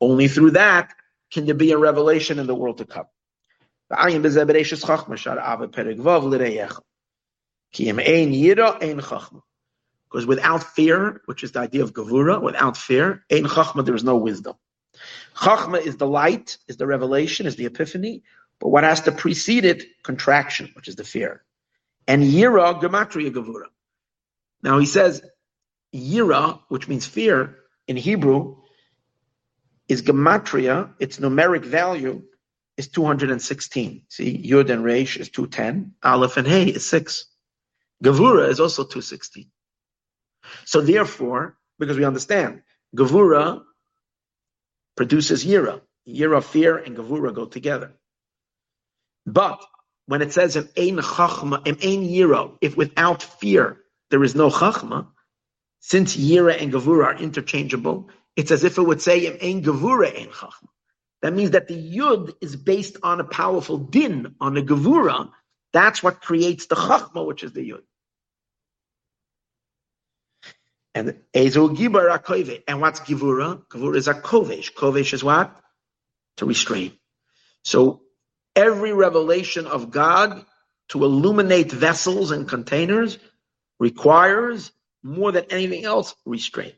Only 0.00 0.28
through 0.28 0.50
that 0.52 0.94
can 1.30 1.46
there 1.46 1.54
be 1.54 1.72
a 1.72 1.78
revelation 1.78 2.38
in 2.38 2.46
the 2.46 2.54
world 2.54 2.78
to 2.78 2.84
come. 2.84 3.06
Because 10.10 10.26
without 10.26 10.62
fear, 10.62 11.20
which 11.26 11.42
is 11.42 11.52
the 11.52 11.60
idea 11.60 11.82
of 11.82 11.92
Gevura, 11.92 12.40
without 12.40 12.76
fear, 12.76 13.24
ein 13.30 13.44
chachma, 13.44 13.84
there 13.84 13.94
is 13.94 14.04
no 14.04 14.16
wisdom. 14.16 14.56
Chachma 15.34 15.84
is 15.84 15.96
the 15.96 16.06
light, 16.06 16.58
is 16.68 16.76
the 16.76 16.86
revelation, 16.86 17.46
is 17.46 17.56
the 17.56 17.66
epiphany, 17.66 18.22
but 18.60 18.68
what 18.68 18.84
has 18.84 19.02
to 19.02 19.12
precede 19.12 19.64
it? 19.64 19.84
Contraction, 20.02 20.70
which 20.74 20.88
is 20.88 20.96
the 20.96 21.04
fear. 21.04 21.42
And 22.06 22.22
yira, 22.22 22.80
gematria 22.80 23.30
Gevura. 23.30 23.66
Now 24.62 24.78
he 24.78 24.86
says, 24.86 25.22
yira, 25.94 26.60
which 26.68 26.88
means 26.88 27.04
fear, 27.06 27.56
in 27.86 27.96
Hebrew, 27.96 28.56
is 29.88 30.02
gematria, 30.02 30.94
its 30.98 31.18
numeric 31.18 31.64
value 31.64 32.22
is 32.76 32.88
216. 32.88 34.02
See, 34.08 34.50
Yud 34.50 34.70
and 34.70 34.84
Resh 34.84 35.16
is 35.16 35.30
210, 35.30 35.94
Aleph 36.02 36.36
and 36.36 36.46
Hey 36.46 36.66
is 36.66 36.88
6. 36.88 37.26
Gevura 38.02 38.48
is 38.48 38.60
also 38.60 38.82
216. 38.82 39.50
So 40.64 40.80
therefore, 40.80 41.56
because 41.78 41.96
we 41.96 42.04
understand, 42.04 42.62
Gevura 42.94 43.62
produces 44.96 45.44
Yira. 45.44 45.80
Yira, 46.08 46.42
fear, 46.42 46.76
and 46.76 46.96
Gevura 46.96 47.34
go 47.34 47.46
together. 47.46 47.94
But 49.26 49.62
when 50.06 50.22
it 50.22 50.32
says 50.32 50.56
in 50.56 50.68
Ein 50.76 50.98
Chachma, 50.98 51.66
in 51.66 51.74
Ein 51.74 52.08
Yira, 52.08 52.56
if 52.60 52.76
without 52.76 53.22
fear 53.22 53.78
there 54.10 54.22
is 54.22 54.34
no 54.34 54.50
Chachma, 54.50 55.08
since 55.80 56.16
Yira 56.16 56.60
and 56.60 56.72
Gevura 56.72 57.06
are 57.06 57.16
interchangeable, 57.16 58.08
it's 58.36 58.50
as 58.50 58.64
if 58.64 58.78
it 58.78 58.82
would 58.82 59.02
say 59.02 59.26
in 59.26 59.38
Ein 59.42 59.62
Gevura, 59.62 60.16
Ein 60.16 60.28
Chachma. 60.28 60.68
That 61.22 61.34
means 61.34 61.52
that 61.52 61.66
the 61.66 61.96
Yud 61.96 62.34
is 62.40 62.54
based 62.54 62.98
on 63.02 63.20
a 63.20 63.24
powerful 63.24 63.78
din, 63.78 64.36
on 64.40 64.56
a 64.56 64.62
Gevura. 64.62 65.30
That's 65.72 66.02
what 66.02 66.22
creates 66.22 66.66
the 66.66 66.76
Chachma, 66.76 67.26
which 67.26 67.42
is 67.42 67.52
the 67.52 67.68
Yud. 67.68 67.82
And 70.96 71.20
Ezo 71.34 71.76
Gibar 71.76 72.08
Akove. 72.10 72.62
And 72.66 72.80
what's 72.80 73.00
Givura? 73.00 73.62
Givura 73.68 73.96
is 73.96 74.08
a 74.08 74.14
Kovesh. 74.14 74.72
Kovesh 74.72 75.12
is 75.12 75.22
what? 75.22 75.54
To 76.38 76.46
restrain. 76.46 76.92
So 77.64 78.00
every 78.54 78.94
revelation 78.94 79.66
of 79.66 79.90
God 79.90 80.46
to 80.88 81.04
illuminate 81.04 81.70
vessels 81.70 82.30
and 82.30 82.48
containers 82.48 83.18
requires 83.78 84.72
more 85.02 85.32
than 85.32 85.44
anything 85.50 85.84
else 85.84 86.14
restraint. 86.24 86.76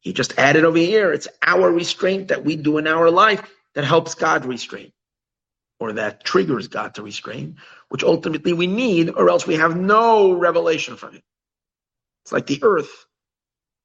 He 0.00 0.12
just 0.12 0.40
added 0.40 0.64
over 0.64 0.78
here, 0.78 1.12
it's 1.12 1.28
our 1.40 1.70
restraint 1.70 2.28
that 2.28 2.44
we 2.44 2.56
do 2.56 2.78
in 2.78 2.88
our 2.88 3.12
life 3.12 3.48
that 3.76 3.84
helps 3.84 4.16
God 4.16 4.44
restrain, 4.44 4.90
or 5.78 5.92
that 5.92 6.24
triggers 6.24 6.66
God 6.66 6.96
to 6.96 7.02
restrain, 7.04 7.58
which 7.90 8.02
ultimately 8.02 8.54
we 8.54 8.66
need, 8.66 9.10
or 9.10 9.30
else 9.30 9.46
we 9.46 9.54
have 9.54 9.76
no 9.76 10.32
revelation 10.32 10.96
from 10.96 11.12
Him. 11.12 11.22
It's 12.24 12.32
like 12.32 12.46
the 12.46 12.58
earth 12.64 13.06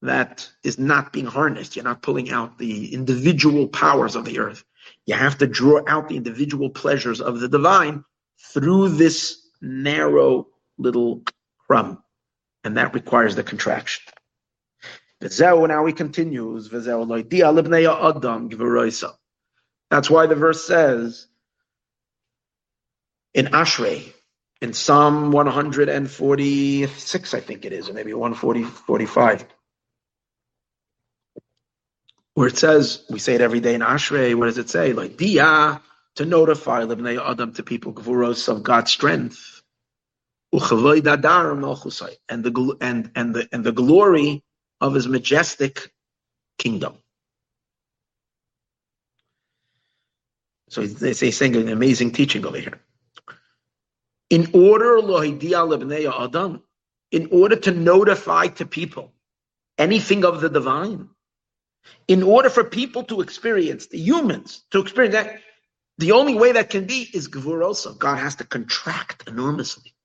that 0.02 0.49
is 0.64 0.78
not 0.78 1.11
being 1.11 1.26
harnessed. 1.26 1.76
You're 1.76 1.86
not 1.86 2.03
pulling 2.03 2.30
out 2.30 2.57
the 2.57 2.94
individual 2.94 3.68
powers 3.68 4.15
of 4.15 4.26
the 4.26 4.40
earth. 4.40 4.64
You 5.06 5.15
have 5.15 5.40
to 5.40 5.48
draw 5.48 5.82
out 5.88 6.07
the 6.07 6.18
individual 6.18 6.69
pleasures 6.69 7.19
of 7.19 7.40
the 7.40 7.49
divine 7.49 8.03
through 8.53 8.90
this 8.90 9.41
narrow 9.61 10.48
little 10.78 11.24
crumb. 11.65 12.03
And 12.64 12.78
that 12.78 12.94
requires 12.94 13.36
the 13.36 13.44
contraction. 13.44 14.03
Now 15.19 15.86
he 15.86 15.94
continues. 15.94 16.69
That's 16.69 16.86
why 20.10 20.28
the 20.28 20.36
verse 20.36 20.68
says 20.68 21.28
in 23.34 23.48
Ashrei, 23.48 24.14
in 24.61 24.74
Psalm 24.74 25.32
146, 25.32 27.34
I 27.34 27.40
think 27.40 27.65
it 27.65 27.74
is, 27.74 27.90
or 27.90 27.94
maybe 27.94 28.14
140, 28.14 28.64
45 28.64 29.45
where 32.38 32.48
it 32.48 32.56
says, 32.56 33.04
we 33.10 33.18
say 33.18 33.34
it 33.34 33.42
every 33.42 33.60
day 33.60 33.74
in 33.74 33.82
Ashrei, 33.82 34.36
what 34.36 34.46
does 34.46 34.60
it 34.60 34.70
say? 34.70 34.94
Like, 34.94 35.18
dia, 35.18 35.82
to 36.18 36.24
notify 36.24 36.84
Libnei 36.84 37.20
Adam 37.20 37.52
to 37.54 37.64
people, 37.64 37.94
Gvuros 37.94 38.48
of 38.48 38.62
God's 38.62 38.92
strength. 38.92 39.64
And 40.54 40.62
the, 40.62 42.78
and, 42.80 43.10
and, 43.16 43.34
the, 43.34 43.50
and 43.52 43.64
the 43.64 43.72
glory 43.72 44.44
of 44.80 44.94
his 44.94 45.08
majestic 45.08 45.92
kingdom. 46.60 47.00
So 50.70 50.86
they 50.86 51.14
say 51.14 51.32
saying 51.32 51.56
an 51.56 51.70
amazing 51.70 52.12
teaching 52.12 52.46
over 52.46 52.60
here. 52.60 52.80
In 54.30 54.52
order, 54.54 55.00
Adam, 55.00 56.62
in 57.10 57.30
order 57.32 57.56
to 57.56 57.72
notify 57.72 58.48
to 58.50 58.68
people 58.68 59.12
anything 59.80 60.24
of 60.24 60.40
the 60.40 60.50
divine, 60.50 61.10
in 62.08 62.24
order 62.24 62.50
for 62.50 62.64
people 62.64 63.04
to 63.06 63.22
experience, 63.22 63.88
the 63.88 64.00
humans, 64.00 64.64
to 64.72 64.80
experience 64.80 65.14
that, 65.14 65.42
the 65.98 66.12
only 66.12 66.36
way 66.36 66.52
that 66.52 66.70
can 66.70 66.86
be 66.86 67.10
is 67.14 67.28
Gvurosa. 67.28 67.98
God 67.98 68.18
has 68.18 68.36
to 68.36 68.44
contract 68.44 69.28
enormously. 69.28 69.96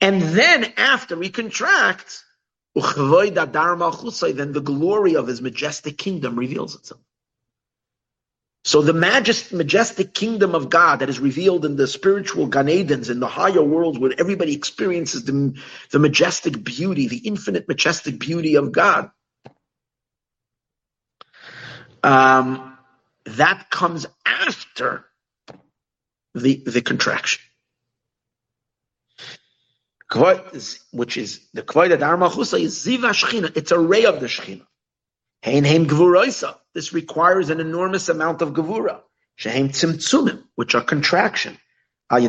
And 0.00 0.22
then 0.22 0.72
after 0.76 1.20
he 1.20 1.28
contracts, 1.28 2.24
then 2.74 2.82
the 4.52 4.62
glory 4.64 5.16
of 5.16 5.26
his 5.26 5.40
majestic 5.40 5.98
kingdom 5.98 6.38
reveals 6.38 6.74
itself. 6.74 7.00
So 8.64 8.80
the 8.80 8.94
majestic 8.94 10.14
kingdom 10.14 10.54
of 10.54 10.70
God 10.70 11.00
that 11.00 11.10
is 11.10 11.20
revealed 11.20 11.66
in 11.66 11.76
the 11.76 11.86
spiritual 11.86 12.46
Gan 12.46 12.68
in 12.68 13.20
the 13.20 13.28
higher 13.28 13.62
worlds 13.62 13.98
where 13.98 14.14
everybody 14.18 14.54
experiences 14.54 15.24
the, 15.24 15.54
the 15.90 15.98
majestic 15.98 16.64
beauty, 16.64 17.06
the 17.06 17.18
infinite 17.18 17.68
majestic 17.68 18.18
beauty 18.18 18.54
of 18.54 18.72
God, 18.72 19.10
um, 22.04 22.76
that 23.24 23.70
comes 23.70 24.06
after 24.26 25.06
the 26.34 26.62
the 26.66 26.82
contraction. 26.82 27.42
Which 30.92 31.16
is 31.16 31.40
the 31.54 31.62
Kvoida 31.62 31.98
Dharmachusa 31.98 32.60
is 32.60 32.78
Ziva 32.78 33.10
Shechina. 33.10 33.56
It's 33.56 33.72
a 33.72 33.78
ray 33.78 34.04
of 34.04 34.20
the 34.20 34.26
Shechina. 34.26 34.66
Hein 35.42 35.64
Hein 35.64 35.86
Gvuroisa. 35.86 36.56
This 36.74 36.92
requires 36.92 37.50
an 37.50 37.58
enormous 37.60 38.08
amount 38.08 38.42
of 38.42 38.50
Gevura. 38.52 39.00
Shehem 39.36 39.70
Tzimtzumim, 39.70 40.44
which 40.54 40.74
are 40.74 40.82
contraction. 40.82 41.58
Which 42.10 42.28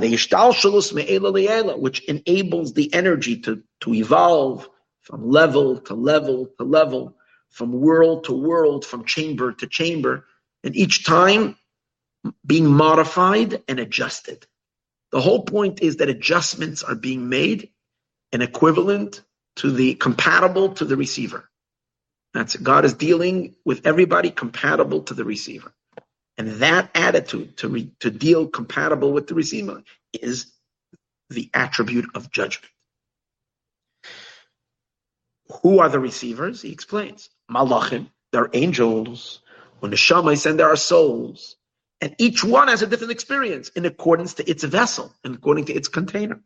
enables 2.07 2.73
the 2.73 2.93
energy 2.93 3.41
to, 3.41 3.61
to 3.81 3.93
evolve 3.93 4.69
from 5.01 5.29
level 5.29 5.79
to 5.81 5.93
level 5.93 6.47
to 6.57 6.63
level 6.63 7.15
from 7.55 7.71
world 7.71 8.25
to 8.25 8.33
world, 8.33 8.83
from 8.85 9.05
chamber 9.05 9.53
to 9.53 9.65
chamber, 9.65 10.25
and 10.65 10.75
each 10.75 11.05
time 11.05 11.55
being 12.45 12.67
modified 12.67 13.63
and 13.69 13.79
adjusted. 13.79 14.45
The 15.13 15.21
whole 15.21 15.43
point 15.43 15.81
is 15.81 15.97
that 15.97 16.09
adjustments 16.09 16.83
are 16.83 16.95
being 16.95 17.29
made 17.29 17.69
and 18.33 18.43
equivalent 18.43 19.21
to 19.57 19.71
the 19.71 19.95
compatible 19.95 20.73
to 20.73 20.83
the 20.83 20.97
receiver. 20.97 21.49
That's. 22.33 22.57
God 22.57 22.83
is 22.83 22.93
dealing 22.93 23.55
with 23.63 23.87
everybody 23.87 24.31
compatible 24.31 25.03
to 25.03 25.13
the 25.13 25.23
receiver. 25.23 25.71
And 26.37 26.59
that 26.59 26.89
attitude 26.93 27.55
to, 27.59 27.69
re, 27.69 27.89
to 28.01 28.11
deal 28.11 28.47
compatible 28.47 29.13
with 29.13 29.27
the 29.27 29.35
receiver 29.35 29.81
is 30.11 30.51
the 31.29 31.49
attribute 31.53 32.09
of 32.15 32.29
judgment. 32.31 32.69
Who 35.61 35.79
are 35.79 35.87
the 35.87 36.01
receivers? 36.01 36.61
He 36.61 36.73
explains 36.73 37.29
malachim, 37.49 38.09
they're 38.31 38.49
angels. 38.53 39.41
When 39.79 39.91
the 39.91 39.97
shamais 39.97 40.45
and 40.45 40.59
there 40.59 40.69
are 40.69 40.75
souls. 40.77 41.57
And 42.01 42.15
each 42.17 42.43
one 42.43 42.69
has 42.69 42.81
a 42.81 42.87
different 42.87 43.11
experience 43.11 43.69
in 43.69 43.85
accordance 43.85 44.35
to 44.35 44.49
its 44.49 44.63
vessel 44.63 45.13
and 45.23 45.35
according 45.35 45.65
to 45.65 45.73
its 45.73 45.87
container. 45.87 46.41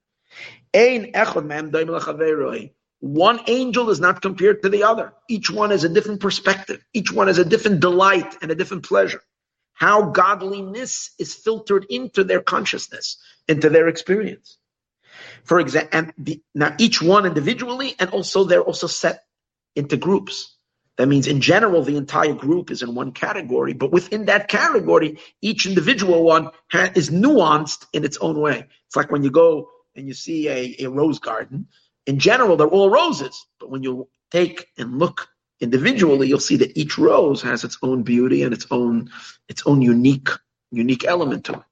One 3.01 3.39
angel 3.47 3.89
is 3.89 3.99
not 3.99 4.21
compared 4.21 4.63
to 4.63 4.69
the 4.69 4.83
other. 4.83 5.13
Each 5.29 5.49
one 5.49 5.69
has 5.71 5.83
a 5.83 5.89
different 5.89 6.19
perspective. 6.19 6.83
Each 6.93 7.11
one 7.11 7.27
has 7.27 7.37
a 7.37 7.45
different 7.45 7.79
delight 7.79 8.35
and 8.41 8.51
a 8.51 8.55
different 8.55 8.83
pleasure. 8.83 9.21
How 9.73 10.09
godliness 10.09 11.11
is 11.17 11.33
filtered 11.33 11.85
into 11.89 12.25
their 12.25 12.41
consciousness, 12.41 13.17
into 13.47 13.69
their 13.69 13.87
experience. 13.87 14.57
For 15.45 15.59
example, 15.59 16.11
now 16.53 16.75
each 16.77 17.01
one 17.01 17.25
individually, 17.25 17.95
and 17.99 18.09
also 18.09 18.43
they're 18.43 18.61
also 18.61 18.87
set 18.87 19.23
into 19.75 19.97
groups. 19.97 20.55
That 20.99 21.07
means 21.07 21.27
in 21.27 21.39
general, 21.39 21.81
the 21.81 21.95
entire 21.95 22.33
group 22.33 22.69
is 22.69 22.81
in 22.81 22.93
one 22.93 23.13
category, 23.13 23.71
but 23.71 23.89
within 23.89 24.25
that 24.25 24.49
category, 24.49 25.17
each 25.41 25.65
individual 25.65 26.23
one 26.23 26.49
ha- 26.69 26.91
is 26.93 27.09
nuanced 27.09 27.85
in 27.93 28.03
its 28.03 28.17
own 28.17 28.37
way. 28.37 28.67
It's 28.85 28.97
like 28.97 29.09
when 29.09 29.23
you 29.23 29.31
go 29.31 29.69
and 29.95 30.05
you 30.09 30.13
see 30.13 30.49
a, 30.49 30.75
a 30.83 30.89
rose 30.89 31.19
garden. 31.19 31.67
In 32.05 32.19
general, 32.19 32.57
they're 32.57 32.67
all 32.67 32.89
roses, 32.89 33.47
but 33.61 33.69
when 33.69 33.81
you 33.81 34.09
take 34.29 34.67
and 34.77 34.99
look 34.99 35.29
individually, 35.61 36.27
you'll 36.27 36.41
see 36.41 36.57
that 36.57 36.77
each 36.77 36.97
rose 36.97 37.41
has 37.43 37.63
its 37.63 37.77
own 37.81 38.03
beauty 38.03 38.43
and 38.43 38.53
its 38.53 38.67
own 38.69 39.09
its 39.47 39.63
own 39.65 39.81
unique 39.81 40.27
unique 40.69 41.05
element 41.05 41.45
to 41.45 41.53
it. 41.53 41.63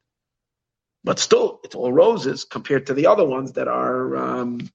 But 1.03 1.19
still, 1.19 1.59
it's 1.65 1.75
all 1.75 1.91
roses 1.91 2.45
compared 2.45 2.87
to 2.87 2.93
the 2.93 3.07
other 3.07 3.25
ones 3.25 3.51
that 3.53 3.67
are, 3.67 4.15
um, 4.15 4.69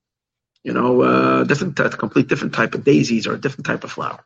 you 0.62 0.74
know, 0.74 1.01
uh, 1.01 1.45
different, 1.45 1.81
uh, 1.81 1.89
complete 1.89 2.29
different 2.29 2.53
type 2.53 2.74
of 2.74 2.85
daisies 2.85 3.27
or 3.27 3.33
a 3.33 3.41
different 3.41 3.65
type 3.65 3.85
of 3.85 3.93
flower. 3.93 4.23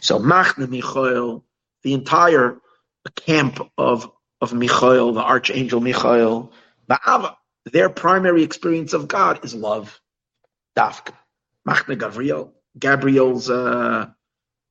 So 0.00 0.18
Machne 0.18 0.68
Michael, 0.68 1.44
the 1.82 1.94
entire 1.94 2.60
camp 3.10 3.60
of 3.78 4.10
of 4.40 4.52
Michael, 4.52 5.12
the 5.12 5.22
archangel 5.22 5.80
Michael, 5.80 6.52
Ba'ava, 6.88 7.36
their 7.64 7.88
primary 7.88 8.42
experience 8.42 8.92
of 8.92 9.08
God 9.08 9.44
is 9.44 9.54
love. 9.54 10.00
Dafka. 10.76 11.12
Machne 11.66 11.98
Gabriel, 11.98 12.52
Gabriel's 12.78 13.48
uh, 13.48 14.10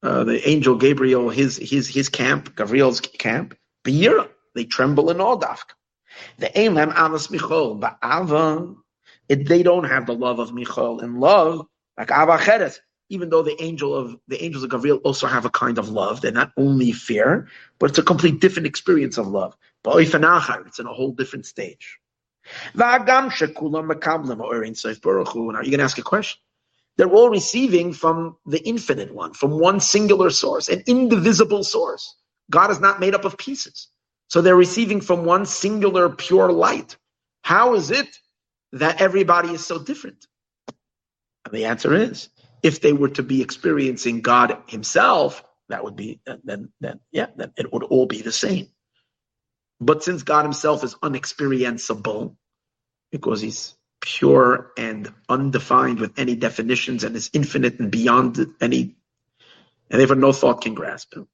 uh, 0.04 0.24
the 0.26 0.48
angel 0.48 0.76
Gabriel, 0.76 1.30
his 1.30 1.58
his 1.58 1.88
his 1.88 2.10
camp, 2.10 2.56
Gabriel's 2.56 3.00
camp, 3.00 3.58
Beira, 3.84 4.30
they 4.54 4.66
tremble 4.66 5.10
in 5.10 5.20
awe, 5.22 5.38
Dafka. 5.38 5.74
The 6.38 6.56
Elam 6.58 6.92
Avas 6.92 7.32
Michael, 7.32 7.80
Ba'ava, 7.80 8.76
they 9.28 9.64
don't 9.64 9.86
have 9.86 10.06
the 10.06 10.14
love 10.14 10.40
of 10.40 10.54
Michael. 10.54 11.00
In 11.00 11.20
love, 11.20 11.66
like 11.98 12.12
Ava 12.12 12.38
even 13.10 13.30
though 13.30 13.44
the 13.44 13.62
angel 13.62 13.96
of 13.96 14.18
the 14.28 14.44
angels 14.44 14.64
of 14.64 14.70
Gabriel 14.72 14.98
also 15.04 15.28
have 15.28 15.46
a 15.46 15.50
kind 15.50 15.78
of 15.78 15.90
love, 15.90 16.22
they're 16.22 16.32
not 16.32 16.52
only 16.58 16.92
fear, 16.92 17.48
but 17.80 17.90
it's 17.90 18.00
a 18.00 18.04
complete 18.04 18.40
different 18.40 18.68
experience 18.68 19.18
of 19.18 19.28
love. 19.28 19.56
It's 19.86 20.14
in 20.14 20.24
a 20.24 20.94
whole 20.94 21.12
different 21.12 21.46
stage. 21.46 22.00
Now 22.74 22.96
you're 22.98 23.06
going 23.06 23.32
to 23.32 23.44
ask 25.84 25.98
a 25.98 26.02
question. 26.02 26.42
They're 26.96 27.10
all 27.10 27.30
receiving 27.30 27.94
from 27.94 28.38
the 28.46 28.62
infinite 28.68 29.14
one, 29.14 29.34
from 29.34 29.60
one 29.60 29.80
singular 29.80 30.30
source, 30.30 30.70
an 30.70 30.84
indivisible 30.86 31.64
source. 31.64 32.16
God 32.52 32.72
is 32.72 32.80
not 32.80 33.00
made 33.00 33.16
up 33.16 33.26
of 33.26 33.38
pieces. 33.38 33.88
So 34.30 34.42
they're 34.42 34.56
receiving 34.56 35.02
from 35.02 35.26
one 35.26 35.46
singular 35.46 36.10
pure 36.10 36.52
light. 36.52 36.98
How 37.42 37.74
is 37.76 37.92
it 37.92 38.20
that 38.74 39.02
everybody 39.02 39.50
is 39.50 39.66
so 39.66 39.80
different? 39.80 40.28
And 41.46 41.54
the 41.54 41.66
answer 41.66 41.94
is 41.94 42.30
if 42.64 42.80
they 42.80 42.94
were 42.94 43.10
to 43.10 43.24
be 43.24 43.42
experiencing 43.42 44.22
God 44.22 44.58
Himself, 44.68 45.44
that 45.70 45.84
would 45.84 45.96
be 45.96 46.22
then 46.44 46.72
then 46.80 47.00
yeah, 47.12 47.28
then 47.36 47.52
it 47.58 47.72
would 47.72 47.84
all 47.84 48.06
be 48.08 48.22
the 48.22 48.32
same. 48.32 48.70
But 49.80 50.04
since 50.04 50.24
God 50.24 50.44
Himself 50.46 50.84
is 50.84 50.96
unexperienceable, 50.96 52.36
because 53.12 53.42
He's 53.42 53.76
pure 54.02 54.72
and 54.78 55.14
undefined 55.30 56.00
with 56.00 56.18
any 56.18 56.36
definitions 56.36 57.04
and 57.04 57.16
is 57.16 57.30
infinite 57.34 57.80
and 57.80 57.92
beyond 57.92 58.40
any, 58.62 58.96
and 59.92 60.00
therefore 60.00 60.16
no 60.16 60.32
thought 60.32 60.62
can 60.62 60.74
grasp 60.74 61.14
Him. 61.14 61.28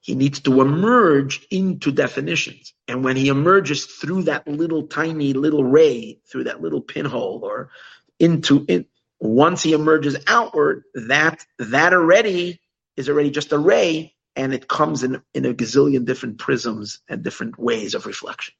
He 0.00 0.14
needs 0.14 0.40
to 0.40 0.62
emerge 0.62 1.46
into 1.50 1.92
definitions. 1.92 2.72
And 2.88 3.04
when 3.04 3.16
he 3.16 3.28
emerges 3.28 3.84
through 3.84 4.24
that 4.24 4.48
little 4.48 4.86
tiny 4.86 5.34
little 5.34 5.62
ray, 5.62 6.20
through 6.26 6.44
that 6.44 6.62
little 6.62 6.80
pinhole 6.80 7.40
or 7.44 7.70
into 8.18 8.64
it, 8.66 8.86
once 9.20 9.62
he 9.62 9.74
emerges 9.74 10.16
outward, 10.26 10.84
that 10.94 11.44
that 11.58 11.92
already 11.92 12.60
is 12.96 13.08
already 13.08 13.30
just 13.30 13.52
a 13.52 13.58
ray, 13.58 14.14
and 14.34 14.54
it 14.54 14.66
comes 14.66 15.04
in, 15.04 15.22
in 15.34 15.44
a 15.44 15.54
gazillion 15.54 16.04
different 16.04 16.38
prisms 16.38 17.00
and 17.08 17.22
different 17.22 17.58
ways 17.58 17.94
of 17.94 18.06
reflection 18.06 18.54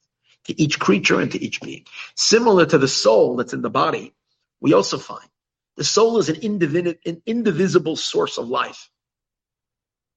to 0.44 0.60
each 0.60 0.78
creature 0.78 1.20
and 1.20 1.32
to 1.32 1.42
each 1.42 1.60
being. 1.60 1.84
Similar 2.14 2.66
to 2.66 2.78
the 2.78 2.88
soul 2.88 3.36
that's 3.36 3.52
in 3.52 3.62
the 3.62 3.70
body, 3.70 4.14
we 4.60 4.74
also 4.74 4.98
find 4.98 5.28
the 5.76 5.84
soul 5.84 6.18
is 6.18 6.28
an, 6.28 6.96
an 7.06 7.22
indivisible 7.24 7.96
source 7.96 8.36
of 8.36 8.48
life. 8.48 8.90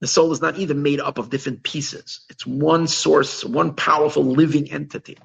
The 0.01 0.07
soul 0.07 0.33
is 0.33 0.41
not 0.41 0.57
even 0.57 0.83
made 0.83 0.99
up 0.99 1.17
of 1.17 1.29
different 1.29 1.63
pieces. 1.63 2.25
It's 2.29 2.45
one 2.45 2.87
source, 2.87 3.45
one 3.45 3.73
powerful 3.73 4.23
living 4.23 4.69
entity. 4.71 5.17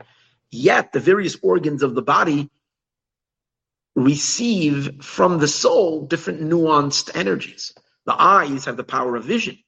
Yet 0.53 0.93
the 0.93 1.01
various 1.01 1.37
organs 1.43 1.83
of 1.83 1.97
the 1.97 2.03
body 2.03 2.51
receive 3.99 5.05
from 5.05 5.39
the 5.39 5.49
soul 5.49 6.07
different 6.07 6.41
nuanced 6.41 7.17
energies. 7.17 7.75
The 8.07 8.21
eyes 8.21 8.65
have 8.65 8.77
the 8.77 8.85
power 8.85 9.17
of 9.17 9.25
vision, 9.25 9.59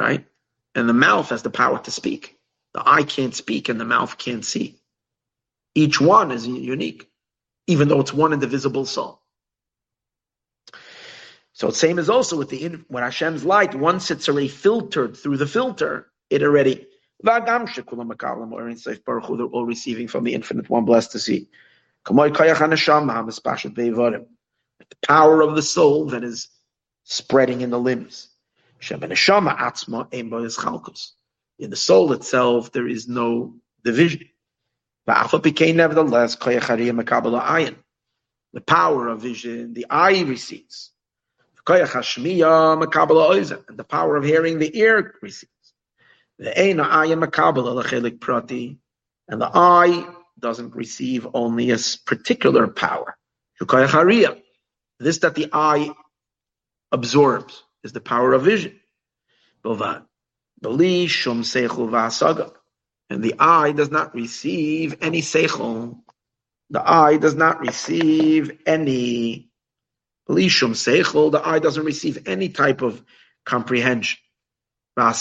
right? 0.00 0.24
And 0.74 0.88
the 0.88 0.94
mouth 0.94 1.30
has 1.30 1.42
the 1.42 1.50
power 1.50 1.78
to 1.80 1.90
speak. 1.90 2.38
The 2.72 2.88
eye 2.88 3.02
can't 3.02 3.34
speak 3.34 3.68
and 3.68 3.80
the 3.80 3.84
mouth 3.84 4.16
can't 4.18 4.44
see. 4.44 4.78
Each 5.74 6.00
one 6.00 6.30
is 6.30 6.46
unique, 6.46 7.08
even 7.66 7.88
though 7.88 8.00
it's 8.00 8.12
one 8.12 8.32
indivisible 8.32 8.86
soul. 8.86 9.20
So 11.52 11.70
same 11.70 11.98
as 11.98 12.10
also 12.10 12.36
with 12.36 12.48
the 12.48 12.78
when 12.88 13.04
Hashem's 13.04 13.44
light, 13.44 13.74
once 13.74 14.10
it's 14.10 14.28
already 14.28 14.48
filtered 14.48 15.16
through 15.16 15.36
the 15.36 15.46
filter, 15.46 16.08
it 16.30 16.42
already 16.42 16.86
they're 17.22 17.40
all 19.46 19.64
receiving 19.64 20.08
from 20.08 20.24
the 20.24 20.34
infinite 20.34 20.68
one, 20.68 20.84
blessed 20.84 21.12
to 21.12 21.18
see. 21.18 21.48
The 24.78 24.96
power 25.06 25.40
of 25.40 25.54
the 25.54 25.62
soul 25.62 26.06
that 26.06 26.24
is 26.24 26.48
spreading 27.04 27.60
in 27.62 27.70
the 27.70 27.78
limbs. 27.78 28.28
In 31.58 31.70
the 31.70 31.76
soul 31.76 32.12
itself, 32.12 32.72
there 32.72 32.88
is 32.88 33.08
no 33.08 33.54
division. 33.84 34.28
Nevertheless, 35.06 36.36
the 38.52 38.60
power 38.66 39.08
of 39.08 39.22
vision, 39.22 39.74
the 39.74 39.86
eye 39.90 40.22
receives. 40.22 40.90
And 41.66 41.78
the 43.78 43.84
power 43.84 44.16
of 44.16 44.24
hearing, 44.24 44.58
the 44.58 44.76
ear 44.78 45.14
receives. 45.22 45.50
And 46.38 46.80
the 49.40 49.50
eye 49.54 50.06
doesn't 50.38 50.74
receive 50.74 51.26
only 51.34 51.70
a 51.70 51.78
particular 52.06 52.66
power. 52.66 53.16
This 55.00 55.18
that 55.18 55.34
the 55.34 55.48
eye 55.52 55.90
absorbs 56.92 57.62
is 57.82 57.92
the 57.92 58.00
power 58.00 58.32
of 58.32 58.42
vision. 58.42 58.78
And 63.10 63.22
the 63.22 63.34
eye 63.38 63.72
does 63.72 63.90
not 63.90 64.14
receive 64.14 64.96
any 65.00 65.20
seichel. 65.20 66.00
The 66.70 66.88
eye 66.88 67.18
does 67.18 67.34
not 67.34 67.60
receive 67.60 68.58
any 68.66 69.50
lishum 70.28 70.74
seichel. 70.74 71.30
The 71.30 71.46
eye 71.46 71.58
doesn't 71.58 71.84
receive 71.84 72.26
any 72.26 72.48
type 72.48 72.82
of 72.82 73.02
comprehension. 73.44 74.18
And 74.96 75.14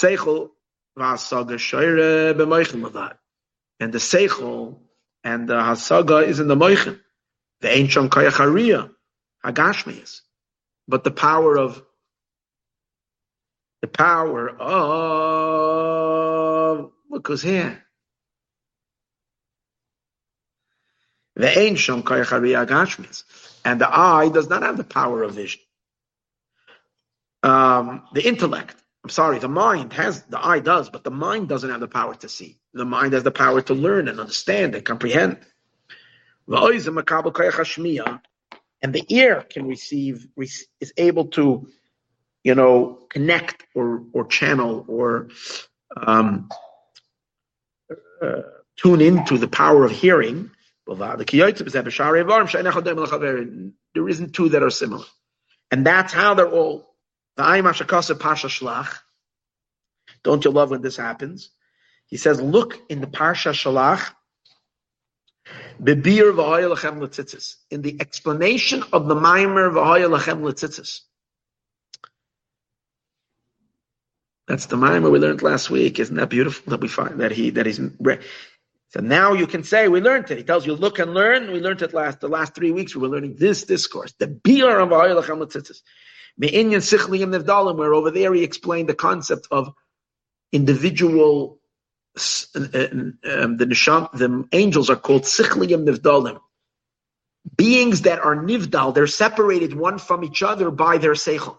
the 3.92 3.98
seichel 3.98 4.80
and 5.24 5.48
the 5.48 5.56
hasaga 5.56 6.28
is 6.28 6.40
in 6.40 6.48
the 6.48 6.56
moichin. 6.56 7.00
The 7.62 7.70
ancient 7.70 8.12
kayachariya, 8.12 8.92
hagashmias. 9.44 10.22
But 10.88 11.04
the 11.04 11.12
power 11.12 11.58
of 11.58 11.82
the 13.82 13.88
power 13.88 14.50
of 14.50 14.92
look 17.10 17.28
who's 17.28 17.42
here. 17.42 17.84
The 21.36 21.58
ancient 21.58 22.06
kayachariya 22.06 22.68
hagashmias. 22.68 23.24
And 23.66 23.80
the 23.80 23.90
eye 23.90 24.30
does 24.30 24.50
not 24.50 24.64
have 24.64 24.78
the 24.78 24.84
power 24.84 25.24
of 25.24 25.34
vision. 25.34 25.62
Um, 27.44 28.04
the 28.14 28.26
intellect, 28.26 28.76
I'm 29.04 29.10
sorry, 29.10 29.40
the 29.40 29.50
mind 29.50 29.94
has, 29.94 30.24
the 30.24 30.46
eye 30.46 30.60
does, 30.60 30.90
but 30.90 31.04
the 31.04 31.12
mind 31.12 31.50
doesn't 31.50 31.70
have 31.70 31.82
the 31.82 31.88
power 31.88 32.16
to 32.16 32.30
see. 32.30 32.58
The 32.74 32.86
mind 32.86 33.14
has 33.14 33.24
the 33.24 33.32
power 33.32 33.62
to 33.62 33.74
learn 33.74 34.08
and 34.08 34.20
understand 34.20 34.76
and 34.76 34.84
comprehend. 34.84 35.38
And 38.82 38.94
the 38.94 39.06
ear 39.10 39.46
can 39.50 39.68
receive, 39.68 40.28
is 40.38 40.94
able 40.98 41.26
to, 41.28 41.70
you 42.44 42.56
know, 42.56 43.00
connect 43.10 43.66
or, 43.76 44.04
or 44.12 44.28
channel 44.28 44.84
or 44.88 45.30
um, 45.96 46.50
uh, 48.22 48.42
tune 48.76 49.02
into 49.02 49.38
the 49.38 49.48
power 49.48 49.86
of 49.86 49.92
hearing. 49.92 50.52
There 50.86 50.98
isn't 54.10 54.34
two 54.34 54.50
that 54.50 54.64
are 54.64 54.70
similar. 54.70 55.06
And 55.72 55.86
that's 55.86 56.12
how 56.12 56.34
they're 56.34 56.50
all. 56.50 56.94
Don't 60.24 60.46
you 60.46 60.52
love 60.52 60.72
when 60.72 60.82
this 60.82 60.98
happens? 60.98 61.50
He 62.08 62.18
says, 62.18 62.42
look 62.42 62.80
in 62.90 63.02
the 63.02 63.08
Parsha 63.08 63.54
Shalach, 63.54 64.14
Bebir 65.82 66.32
v'hoya 66.34 66.74
lechem 66.74 67.00
letzitzis. 67.00 67.56
In 67.70 67.82
the 67.82 67.98
explanation 68.00 68.84
of 68.94 69.08
the 69.08 69.16
Maimer 69.16 69.72
v'hoya 69.72 70.10
lechem 70.10 70.42
letzitzis. 70.42 71.02
That's 74.48 74.68
the 74.68 74.76
Maimer 74.76 75.12
we 75.12 75.20
learned 75.20 75.42
last 75.42 75.70
week. 75.70 76.00
Isn't 76.00 76.16
that 76.18 76.30
beautiful 76.30 76.72
that 76.72 76.82
we 76.82 76.88
find 76.88 77.20
that 77.22 77.32
he 77.32 77.50
that 77.52 77.66
he's 77.66 77.80
so 78.90 79.00
now 79.00 79.34
you 79.34 79.48
can 79.48 79.64
say 79.64 79.88
we 79.88 80.02
learned 80.02 80.30
it. 80.30 80.38
He 80.38 80.44
tells 80.44 80.68
you 80.68 80.76
look 80.76 81.00
and 81.00 81.16
learn. 81.16 81.52
We 81.52 81.60
learned 81.60 81.82
it 81.82 81.94
last 81.94 82.20
the 82.20 82.28
last 82.28 82.54
three 82.54 82.72
weeks. 82.72 82.96
We 82.96 83.02
were 83.02 83.08
learning 83.08 83.38
this 83.38 83.64
discourse. 83.64 84.14
The 84.20 84.28
biur 84.28 84.84
of 84.84 84.90
v'hoya 84.90 85.20
lechem 85.22 85.40
letzitzis. 85.40 85.82
Me'inyan 86.38 86.82
sichli 86.82 87.26
nevdalim, 87.26 87.78
where 87.78 87.94
over 87.94 88.12
there 88.12 88.34
he 88.34 88.44
explained 88.44 88.90
the 88.90 88.96
concept 88.96 89.48
of 89.50 89.74
individual 90.52 91.60
um, 92.16 93.18
the 93.58 93.66
nisham, 93.68 94.12
the 94.14 94.48
angels 94.52 94.90
are 94.90 94.96
called 94.96 95.24
sichliyim 95.24 95.88
nivdalim. 95.88 96.40
Beings 97.56 98.04
that 98.04 98.20
are 98.20 98.36
nivdal, 98.36 98.94
they're 98.94 99.08
separated 99.08 99.74
one 99.74 99.98
from 99.98 100.24
each 100.24 100.44
other 100.44 100.70
by 100.70 100.98
their 100.98 101.14
seichel. 101.14 101.58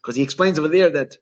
Because 0.00 0.14
he 0.16 0.22
explains 0.22 0.58
over 0.58 0.68
there 0.68 0.90
that, 0.90 1.16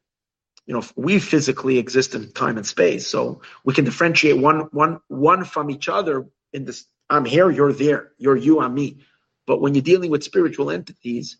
you 0.66 0.74
know, 0.74 0.82
we 0.94 1.18
physically 1.18 1.78
exist 1.78 2.14
in 2.14 2.32
time 2.32 2.58
and 2.58 2.66
space, 2.66 3.06
so 3.06 3.40
we 3.64 3.72
can 3.72 3.84
differentiate 3.84 4.36
one, 4.36 4.68
one, 4.72 5.00
one 5.08 5.44
from 5.44 5.70
each 5.70 5.88
other 5.88 6.26
in 6.52 6.64
this, 6.66 6.84
I'm 7.08 7.24
here, 7.24 7.50
you're 7.50 7.72
there, 7.72 8.12
you're 8.18 8.36
you, 8.36 8.60
I'm 8.60 8.74
me. 8.74 8.98
But 9.46 9.60
when 9.60 9.74
you're 9.74 9.82
dealing 9.82 10.10
with 10.10 10.24
spiritual 10.24 10.70
entities 10.70 11.38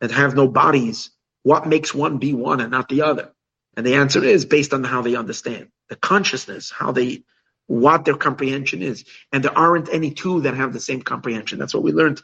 that 0.00 0.10
have 0.12 0.36
no 0.36 0.46
bodies, 0.46 1.10
what 1.42 1.66
makes 1.66 1.92
one 1.92 2.18
be 2.18 2.32
one 2.32 2.60
and 2.60 2.70
not 2.70 2.88
the 2.88 3.02
other? 3.02 3.32
And 3.76 3.84
the 3.84 3.94
answer 3.96 4.22
is 4.22 4.44
based 4.44 4.72
on 4.72 4.84
how 4.84 5.02
they 5.02 5.16
understand 5.16 5.68
the 5.88 5.96
consciousness, 5.96 6.70
how 6.70 6.92
they, 6.92 7.22
what 7.66 8.04
their 8.04 8.16
comprehension 8.16 8.82
is. 8.82 9.04
And 9.32 9.42
there 9.44 9.56
aren't 9.56 9.92
any 9.92 10.12
two 10.12 10.42
that 10.42 10.54
have 10.54 10.72
the 10.72 10.80
same 10.80 11.02
comprehension. 11.02 11.58
That's 11.58 11.74
what 11.74 11.82
we 11.82 11.92
learned 11.92 12.22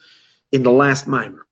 in 0.51 0.63
the 0.63 0.73
last 0.73 1.07
mimer. 1.07 1.47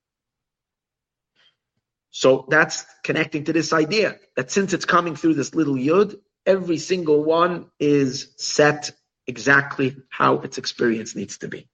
So 2.11 2.47
that's 2.49 2.85
connecting 3.05 3.45
to 3.45 3.53
this 3.53 3.73
idea 3.73 4.19
that 4.37 4.51
since 4.51 4.73
it's 4.73 4.85
coming 4.85 5.15
through 5.15 5.35
this 5.35 5.55
little 5.55 5.77
yud, 5.77 6.17
every 6.45 6.79
single 6.79 7.23
one 7.23 7.67
is 7.79 8.33
set 8.37 8.91
exactly 9.27 9.97
how 10.09 10.41
its 10.41 10.59
experience 10.59 11.15
needs 11.15 11.39
to 11.39 11.49
be. 11.49 11.69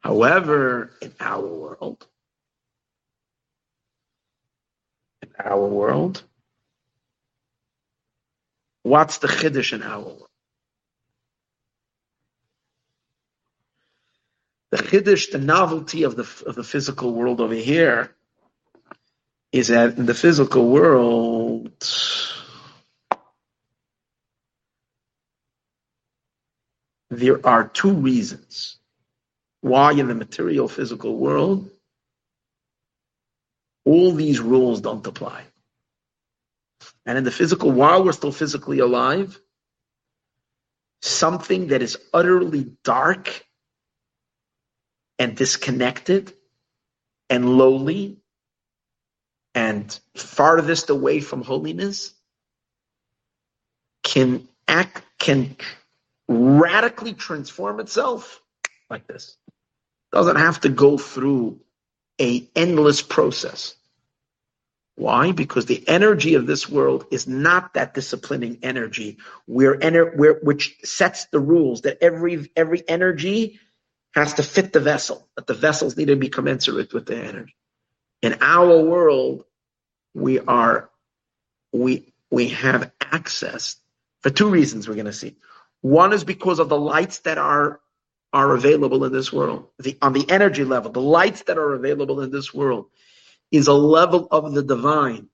However, 0.00 0.90
in 1.00 1.12
our 1.20 1.46
world, 1.46 2.06
in 5.22 5.28
our 5.38 5.64
world, 5.64 6.22
What's 8.82 9.18
the 9.18 9.28
chiddush 9.28 9.72
in 9.72 9.82
world? 9.82 10.26
The 14.70 14.78
chiddush, 14.78 15.30
the 15.30 15.38
novelty 15.38 16.04
of 16.04 16.16
the 16.16 16.26
of 16.46 16.54
the 16.54 16.64
physical 16.64 17.12
world 17.12 17.40
over 17.40 17.54
here, 17.54 18.14
is 19.52 19.68
that 19.68 19.98
in 19.98 20.06
the 20.06 20.14
physical 20.14 20.68
world, 20.68 21.72
there 27.10 27.46
are 27.46 27.68
two 27.68 27.92
reasons 27.92 28.78
why 29.60 29.92
in 29.92 30.08
the 30.08 30.14
material 30.14 30.68
physical 30.68 31.16
world 31.16 31.70
all 33.84 34.12
these 34.12 34.40
rules 34.40 34.80
don't 34.80 35.06
apply. 35.06 35.44
And 37.06 37.18
in 37.18 37.24
the 37.24 37.30
physical, 37.30 37.70
while 37.72 38.04
we're 38.04 38.12
still 38.12 38.32
physically 38.32 38.78
alive, 38.78 39.40
something 41.00 41.68
that 41.68 41.82
is 41.82 41.98
utterly 42.14 42.72
dark 42.84 43.44
and 45.18 45.36
disconnected 45.36 46.32
and 47.28 47.56
lowly 47.56 48.18
and 49.54 49.98
farthest 50.16 50.90
away 50.90 51.20
from 51.20 51.42
holiness 51.42 52.14
can 54.02 54.48
act 54.68 55.02
can 55.18 55.56
radically 56.28 57.14
transform 57.14 57.80
itself 57.80 58.40
like 58.90 59.06
this. 59.06 59.36
Doesn't 60.12 60.36
have 60.36 60.60
to 60.62 60.68
go 60.68 60.98
through 60.98 61.60
a 62.20 62.48
endless 62.54 63.02
process 63.02 63.74
why? 64.96 65.32
Because 65.32 65.66
the 65.66 65.86
energy 65.88 66.34
of 66.34 66.46
this 66.46 66.68
world 66.68 67.06
is 67.10 67.26
not 67.26 67.74
that 67.74 67.94
disciplining 67.94 68.58
energy, 68.62 69.18
ener- 69.48 70.44
which 70.44 70.76
sets 70.84 71.26
the 71.26 71.40
rules 71.40 71.82
that 71.82 71.98
every 72.02 72.50
every 72.56 72.86
energy 72.88 73.58
has 74.14 74.34
to 74.34 74.42
fit 74.42 74.72
the 74.72 74.80
vessel, 74.80 75.28
that 75.36 75.46
the 75.46 75.54
vessels 75.54 75.96
need 75.96 76.06
to 76.08 76.16
be 76.16 76.28
commensurate 76.28 76.92
with 76.92 77.06
the 77.06 77.16
energy. 77.16 77.56
In 78.20 78.38
our 78.42 78.82
world, 78.82 79.44
we 80.14 80.40
are 80.40 80.90
we 81.72 82.12
we 82.30 82.48
have 82.48 82.92
access 83.00 83.76
for 84.20 84.30
two 84.30 84.50
reasons 84.50 84.88
we're 84.88 84.94
going 84.94 85.06
to 85.06 85.12
see. 85.12 85.36
One 85.80 86.12
is 86.12 86.24
because 86.24 86.58
of 86.58 86.68
the 86.68 86.78
lights 86.78 87.20
that 87.20 87.38
are 87.38 87.80
are 88.32 88.54
available 88.54 89.04
in 89.04 89.12
this 89.12 89.32
world. 89.32 89.68
The 89.78 89.96
on 90.02 90.12
the 90.12 90.28
energy 90.30 90.64
level, 90.64 90.92
the 90.92 91.00
lights 91.00 91.44
that 91.44 91.58
are 91.58 91.74
available 91.74 92.20
in 92.20 92.30
this 92.30 92.52
world 92.52 92.86
is 93.52 93.68
a 93.68 93.74
level 93.74 94.28
of 94.32 94.54
the 94.54 94.64
divine 94.64 95.28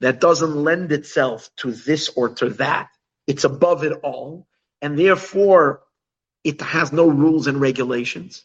that 0.00 0.20
doesn't 0.20 0.54
lend 0.56 0.92
itself 0.92 1.50
to 1.58 1.72
this 1.72 2.10
or 2.16 2.30
to 2.30 2.50
that. 2.50 2.90
It's 3.26 3.44
above 3.44 3.84
it 3.84 3.92
all. 4.02 4.46
And 4.82 4.98
therefore, 4.98 5.82
it 6.44 6.60
has 6.62 6.92
no 6.92 7.08
rules 7.08 7.46
and 7.46 7.60
regulations. 7.60 8.44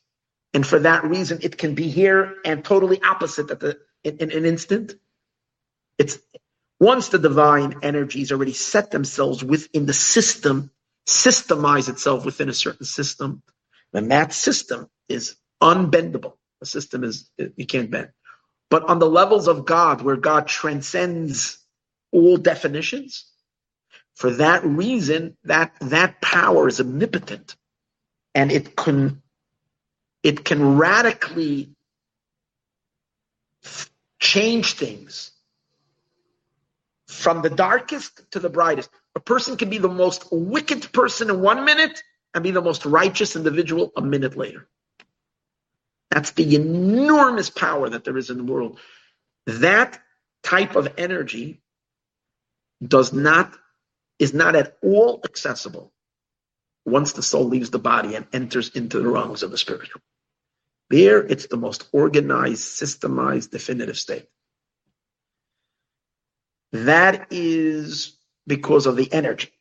And 0.54 0.66
for 0.68 0.80
that 0.80 1.06
reason, 1.06 1.40
it 1.44 1.58
can 1.58 1.76
be 1.76 1.90
here 1.90 2.36
and 2.46 2.64
totally 2.66 3.02
opposite 3.04 3.52
at 3.52 3.60
the 3.62 3.80
in, 4.04 4.18
in 4.20 4.32
an 4.32 4.46
instant. 4.46 4.96
It's 5.98 6.20
once 6.80 7.10
the 7.10 7.20
divine 7.20 7.78
energies 7.84 8.32
already 8.32 8.54
set 8.54 8.92
themselves 8.92 9.44
within 9.44 9.86
the 9.86 9.94
system, 9.94 10.72
systemize 11.08 11.90
itself 11.90 12.26
within 12.26 12.50
a 12.50 12.54
certain 12.54 12.86
system, 12.86 13.44
then 13.94 14.10
that 14.10 14.34
system 14.34 14.90
is 15.10 15.36
unbendable. 15.62 16.34
The 16.62 16.68
system 16.68 17.04
is 17.04 17.32
you 17.58 17.66
can't 17.68 17.92
bend. 17.92 18.10
But 18.72 18.86
on 18.86 19.00
the 19.00 19.10
levels 19.10 19.50
of 19.50 19.66
God, 19.66 20.02
where 20.02 20.16
God 20.16 20.48
transcends 20.48 21.60
all 22.14 22.38
definitions, 22.38 23.26
for 24.16 24.32
that 24.32 24.64
reason, 24.64 25.36
that, 25.44 25.74
that 25.82 26.22
power 26.22 26.70
is 26.70 26.80
omnipotent 26.80 27.58
and 28.34 28.50
it 28.50 28.78
can, 28.78 29.22
it 30.24 30.46
can 30.46 30.78
radically 30.78 31.76
change 34.20 34.74
things 34.74 35.32
from 37.08 37.42
the 37.42 37.50
darkest 37.50 38.22
to 38.32 38.40
the 38.40 38.50
brightest. 38.50 38.90
A 39.16 39.20
person 39.20 39.58
can 39.58 39.70
be 39.70 39.80
the 39.80 39.90
most 39.90 40.30
wicked 40.32 40.94
person 40.94 41.30
in 41.30 41.42
one 41.42 41.66
minute 41.66 42.02
and 42.34 42.42
be 42.42 42.52
the 42.52 42.62
most 42.62 42.86
righteous 42.86 43.36
individual 43.36 43.92
a 43.98 44.02
minute 44.02 44.38
later. 44.38 44.70
That's 46.12 46.32
the 46.32 46.56
enormous 46.56 47.50
power 47.50 47.90
that 47.90 48.04
there 48.06 48.18
is 48.18 48.32
in 48.32 48.38
the 48.38 48.46
world. 48.46 48.80
That 49.48 50.02
type 50.44 50.76
of 50.76 50.94
energy 50.98 51.62
does 52.86 53.14
not 53.14 53.54
is 54.20 54.34
not 54.34 54.56
at 54.56 54.78
all 54.84 55.22
accessible 55.26 55.94
once 56.86 57.14
the 57.14 57.24
soul 57.24 57.46
leaves 57.46 57.72
the 57.72 57.80
body 57.80 58.16
and 58.16 58.28
enters 58.34 58.70
into 58.70 59.00
the 59.00 59.08
realms 59.10 59.44
of 59.44 59.52
the 59.52 59.58
spiritual. 59.58 60.02
There, 60.90 61.24
it's 61.24 61.48
the 61.48 61.58
most 61.58 61.88
organized, 61.94 62.64
systemized, 62.64 63.52
definitive 63.52 63.98
state. 63.98 64.28
That 66.74 67.28
is 67.32 68.18
because 68.48 68.88
of 68.88 68.96
the 68.98 69.12
energy. 69.14 69.52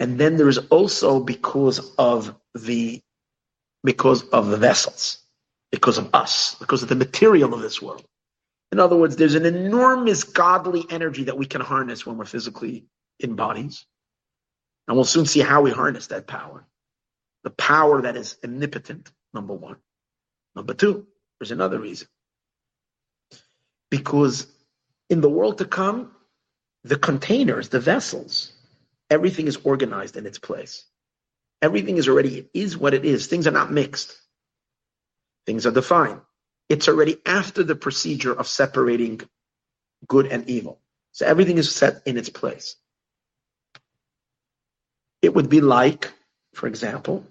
And 0.00 0.18
then 0.18 0.36
there 0.36 0.48
is 0.48 0.58
also 0.58 1.20
because 1.20 1.94
of 1.96 2.34
the 2.54 3.02
because 3.84 4.24
of 4.30 4.48
the 4.48 4.58
vessels 4.58 5.19
because 5.70 5.98
of 5.98 6.14
us, 6.14 6.56
because 6.56 6.82
of 6.82 6.88
the 6.88 6.94
material 6.94 7.54
of 7.54 7.60
this 7.60 7.80
world. 7.80 8.04
In 8.72 8.78
other 8.78 8.96
words, 8.96 9.16
there's 9.16 9.34
an 9.34 9.46
enormous 9.46 10.24
godly 10.24 10.84
energy 10.90 11.24
that 11.24 11.36
we 11.36 11.46
can 11.46 11.60
harness 11.60 12.06
when 12.06 12.16
we're 12.16 12.24
physically 12.24 12.84
in 13.18 13.34
bodies. 13.34 13.84
And 14.86 14.96
we'll 14.96 15.04
soon 15.04 15.26
see 15.26 15.40
how 15.40 15.62
we 15.62 15.70
harness 15.70 16.08
that 16.08 16.26
power. 16.26 16.66
The 17.44 17.50
power 17.50 18.02
that 18.02 18.16
is 18.16 18.36
omnipotent, 18.44 19.10
number 19.32 19.54
one. 19.54 19.76
Number 20.54 20.74
two, 20.74 21.06
there's 21.38 21.52
another 21.52 21.78
reason. 21.78 22.08
Because 23.90 24.46
in 25.08 25.20
the 25.20 25.28
world 25.28 25.58
to 25.58 25.64
come, 25.64 26.12
the 26.84 26.98
containers, 26.98 27.68
the 27.68 27.80
vessels, 27.80 28.52
everything 29.10 29.46
is 29.46 29.58
organized 29.64 30.16
in 30.16 30.26
its 30.26 30.38
place. 30.38 30.84
Everything 31.62 31.98
is 31.98 32.08
already, 32.08 32.38
it 32.38 32.50
is 32.54 32.76
what 32.76 32.94
it 32.94 33.04
is. 33.04 33.26
Things 33.26 33.46
are 33.46 33.52
not 33.52 33.72
mixed. 33.72 34.19
Things 35.50 35.66
are 35.66 35.72
defined. 35.72 36.20
It's 36.68 36.86
already 36.86 37.18
after 37.26 37.64
the 37.64 37.74
procedure 37.74 38.32
of 38.32 38.46
separating 38.46 39.20
good 40.06 40.26
and 40.26 40.48
evil. 40.48 40.78
So 41.10 41.26
everything 41.26 41.58
is 41.58 41.74
set 41.74 42.02
in 42.06 42.16
its 42.16 42.28
place. 42.28 42.76
It 45.22 45.34
would 45.34 45.48
be 45.48 45.60
like 45.60 46.12
for 46.54 46.68
example, 46.68 47.24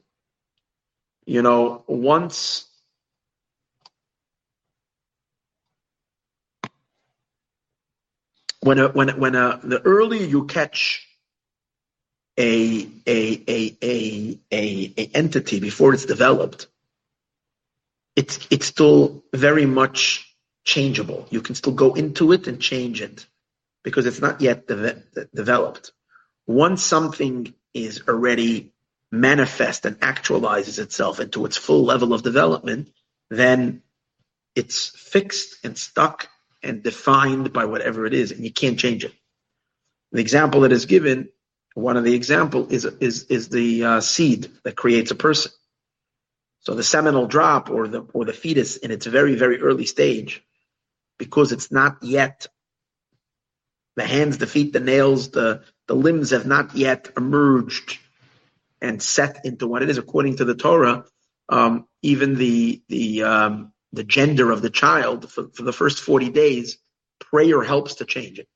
you 1.26 1.42
know, 1.42 1.84
once 1.88 2.68
when 8.62 8.80
a, 8.80 8.90
when 8.90 9.10
when 9.20 9.36
a, 9.36 9.60
the 9.64 9.82
earlier 9.82 10.26
you 10.26 10.46
catch 10.46 11.08
a 12.38 12.90
a 13.08 13.44
a 13.48 13.78
a 13.82 14.40
a, 14.52 14.94
a 14.98 15.12
entity 15.14 15.60
before 15.60 15.94
it's 15.94 16.06
developed, 16.06 16.68
it's 18.16 18.48
it's 18.52 18.66
still 18.68 19.24
very 19.34 19.66
much 19.66 20.36
changeable. 20.66 21.28
You 21.30 21.42
can 21.42 21.56
still 21.56 21.74
go 21.74 21.94
into 21.94 22.32
it 22.32 22.48
and 22.48 22.62
change 22.62 23.02
it 23.02 23.26
because 23.84 24.06
it's 24.06 24.22
not 24.22 24.42
yet 24.42 24.68
de- 24.68 25.04
developed. 25.34 25.92
Once 26.48 26.84
something 26.84 27.54
is 27.74 28.04
already 28.08 28.74
manifest 29.12 29.86
and 29.86 30.00
actualizes 30.00 30.80
itself 30.80 31.20
into 31.20 31.46
its 31.46 31.58
full 31.58 31.84
level 31.84 32.14
of 32.14 32.24
development, 32.24 32.90
then 33.30 33.82
it's 34.56 34.90
fixed 34.90 35.64
and 35.64 35.78
stuck 35.78 36.28
and 36.62 36.84
defined 36.84 37.54
by 37.54 37.66
whatever 37.66 38.06
it 38.06 38.14
is, 38.14 38.32
and 38.32 38.44
you 38.44 38.52
can't 38.52 38.80
change 38.80 39.06
it. 39.06 39.14
The 40.12 40.22
example 40.22 40.62
that 40.62 40.72
is 40.72 40.86
given, 40.86 41.30
one 41.76 41.98
of 41.98 42.04
the 42.04 42.16
example 42.16 42.68
is 42.72 42.86
is 42.86 43.26
is 43.26 43.50
the 43.50 43.84
uh, 43.86 44.02
seed 44.02 44.52
that 44.64 44.76
creates 44.76 45.12
a 45.12 45.16
person. 45.16 45.52
So 46.70 46.76
the 46.76 46.84
seminal 46.84 47.26
drop 47.26 47.72
or 47.72 47.88
the 47.88 48.02
or 48.14 48.26
the 48.26 48.32
fetus 48.32 48.78
in 48.78 48.92
its 48.92 49.08
very 49.08 49.34
very 49.34 49.60
early 49.60 49.88
stage, 49.88 50.44
because 51.18 51.52
it's 51.52 51.72
not 51.72 51.98
yet 52.04 52.46
the 53.96 54.06
hands, 54.06 54.38
the 54.38 54.46
feet, 54.46 54.72
the 54.72 54.80
nails, 54.80 55.32
the 55.32 55.64
the 55.88 55.96
limbs 55.96 56.30
have 56.30 56.46
not 56.46 56.76
yet 56.76 57.10
emerged 57.18 57.98
and 58.84 59.02
set 59.02 59.46
into 59.46 59.66
what 59.66 59.82
it 59.82 59.90
is 59.90 59.98
according 59.98 60.36
to 60.36 60.46
the 60.46 60.54
Torah. 60.54 61.06
Um, 61.50 61.88
even 62.04 62.36
the 62.36 62.84
the 62.88 63.24
um, 63.24 63.74
the 63.92 64.04
gender 64.04 64.52
of 64.52 64.62
the 64.62 64.70
child 64.70 65.32
for, 65.32 65.48
for 65.52 65.64
the 65.64 65.74
first 65.74 66.00
40 66.00 66.30
days, 66.30 66.78
prayer 67.20 67.64
helps 67.64 67.96
to 67.96 68.06
change 68.06 68.38
it. 68.38 68.48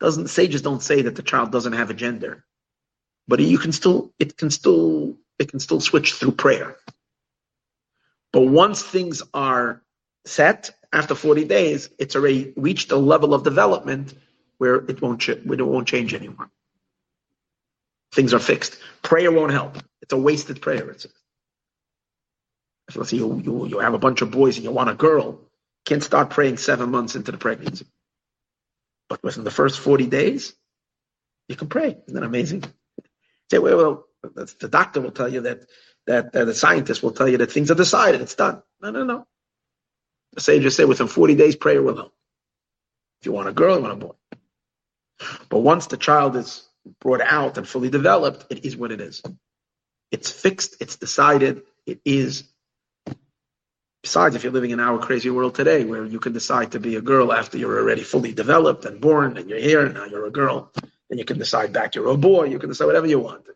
Doesn't 0.00 0.28
sages 0.28 0.60
don't 0.60 0.82
say 0.82 1.00
that 1.00 1.16
the 1.16 1.22
child 1.22 1.50
doesn't 1.50 1.72
have 1.72 1.88
a 1.88 1.94
gender, 1.94 2.44
but 3.26 3.40
you 3.40 3.56
can 3.56 3.72
still 3.72 4.12
it 4.18 4.36
can 4.36 4.50
still 4.50 5.16
it 5.38 5.48
can 5.48 5.60
still 5.60 5.80
switch 5.80 6.12
through 6.12 6.32
prayer. 6.32 6.76
But 8.34 8.48
once 8.48 8.82
things 8.82 9.22
are 9.32 9.80
set 10.26 10.72
after 10.92 11.14
40 11.14 11.44
days, 11.44 11.88
it's 12.00 12.16
already 12.16 12.52
reached 12.56 12.90
a 12.90 12.96
level 12.96 13.32
of 13.32 13.44
development 13.44 14.12
where 14.58 14.74
it 14.74 15.00
won't 15.00 15.28
it 15.28 15.46
won't 15.46 15.86
change 15.86 16.14
anymore. 16.14 16.50
Things 18.12 18.34
are 18.34 18.40
fixed. 18.40 18.76
Prayer 19.02 19.30
won't 19.30 19.52
help. 19.52 19.78
It's 20.02 20.12
a 20.12 20.16
wasted 20.16 20.60
prayer. 20.60 20.90
It's 20.90 21.06
if 22.88 22.96
let's 22.96 23.10
say 23.10 23.18
you, 23.18 23.40
you, 23.44 23.68
you 23.68 23.78
have 23.78 23.94
a 23.94 24.00
bunch 24.00 24.20
of 24.20 24.32
boys 24.32 24.56
and 24.56 24.64
you 24.64 24.72
want 24.72 24.90
a 24.90 24.94
girl, 24.94 25.40
can't 25.86 26.02
start 26.02 26.30
praying 26.30 26.56
seven 26.56 26.90
months 26.90 27.14
into 27.14 27.30
the 27.30 27.38
pregnancy. 27.38 27.86
But 29.08 29.22
within 29.22 29.44
the 29.44 29.52
first 29.52 29.78
40 29.78 30.06
days, 30.08 30.54
you 31.48 31.54
can 31.54 31.68
pray. 31.68 31.98
Isn't 32.08 32.14
that 32.14 32.24
amazing? 32.24 32.64
Say, 33.52 33.58
well, 33.60 33.78
well 33.78 34.06
the 34.34 34.68
doctor 34.68 35.00
will 35.00 35.12
tell 35.12 35.28
you 35.32 35.42
that, 35.42 35.66
that 36.06 36.34
uh, 36.34 36.44
the 36.44 36.54
scientist 36.54 37.02
will 37.02 37.12
tell 37.12 37.28
you 37.28 37.38
that 37.38 37.52
things 37.52 37.70
are 37.70 37.76
decided, 37.76 38.20
it's 38.20 38.34
done. 38.34 38.62
No, 38.80 38.90
no, 38.90 39.04
no. 39.04 39.26
The 40.34 40.40
sages 40.40 40.76
say 40.76 40.84
within 40.84 41.08
40 41.08 41.34
days, 41.34 41.56
prayer 41.56 41.82
will 41.82 41.96
help. 41.96 42.14
If 43.20 43.26
you 43.26 43.32
want 43.32 43.48
a 43.48 43.52
girl, 43.52 43.76
you 43.76 43.82
want 43.82 43.94
a 43.94 44.06
boy. 44.06 44.14
But 45.48 45.60
once 45.60 45.86
the 45.86 45.96
child 45.96 46.36
is 46.36 46.68
brought 47.00 47.20
out 47.20 47.56
and 47.56 47.66
fully 47.66 47.88
developed, 47.88 48.46
it 48.50 48.64
is 48.64 48.76
what 48.76 48.92
it 48.92 49.00
is. 49.00 49.22
It's 50.10 50.30
fixed, 50.30 50.76
it's 50.80 50.96
decided, 50.96 51.62
it 51.86 52.00
is 52.04 52.44
Besides, 54.04 54.36
if 54.36 54.44
you're 54.44 54.52
living 54.52 54.70
in 54.70 54.80
our 54.80 54.98
crazy 54.98 55.30
world 55.30 55.54
today 55.54 55.82
where 55.84 56.04
you 56.04 56.20
can 56.20 56.34
decide 56.34 56.72
to 56.72 56.78
be 56.78 56.96
a 56.96 57.00
girl 57.00 57.32
after 57.32 57.56
you're 57.56 57.78
already 57.80 58.02
fully 58.02 58.34
developed 58.34 58.84
and 58.84 59.00
born 59.00 59.38
and 59.38 59.48
you're 59.48 59.58
here 59.58 59.86
and 59.86 59.94
now 59.94 60.04
you're 60.04 60.26
a 60.26 60.30
girl, 60.30 60.70
then 61.08 61.18
you 61.18 61.24
can 61.24 61.38
decide 61.38 61.72
back 61.72 61.94
you're 61.94 62.10
a 62.10 62.16
boy, 62.18 62.44
you 62.44 62.58
can 62.58 62.68
decide 62.68 62.84
whatever 62.84 63.06
you 63.06 63.18
want. 63.18 63.46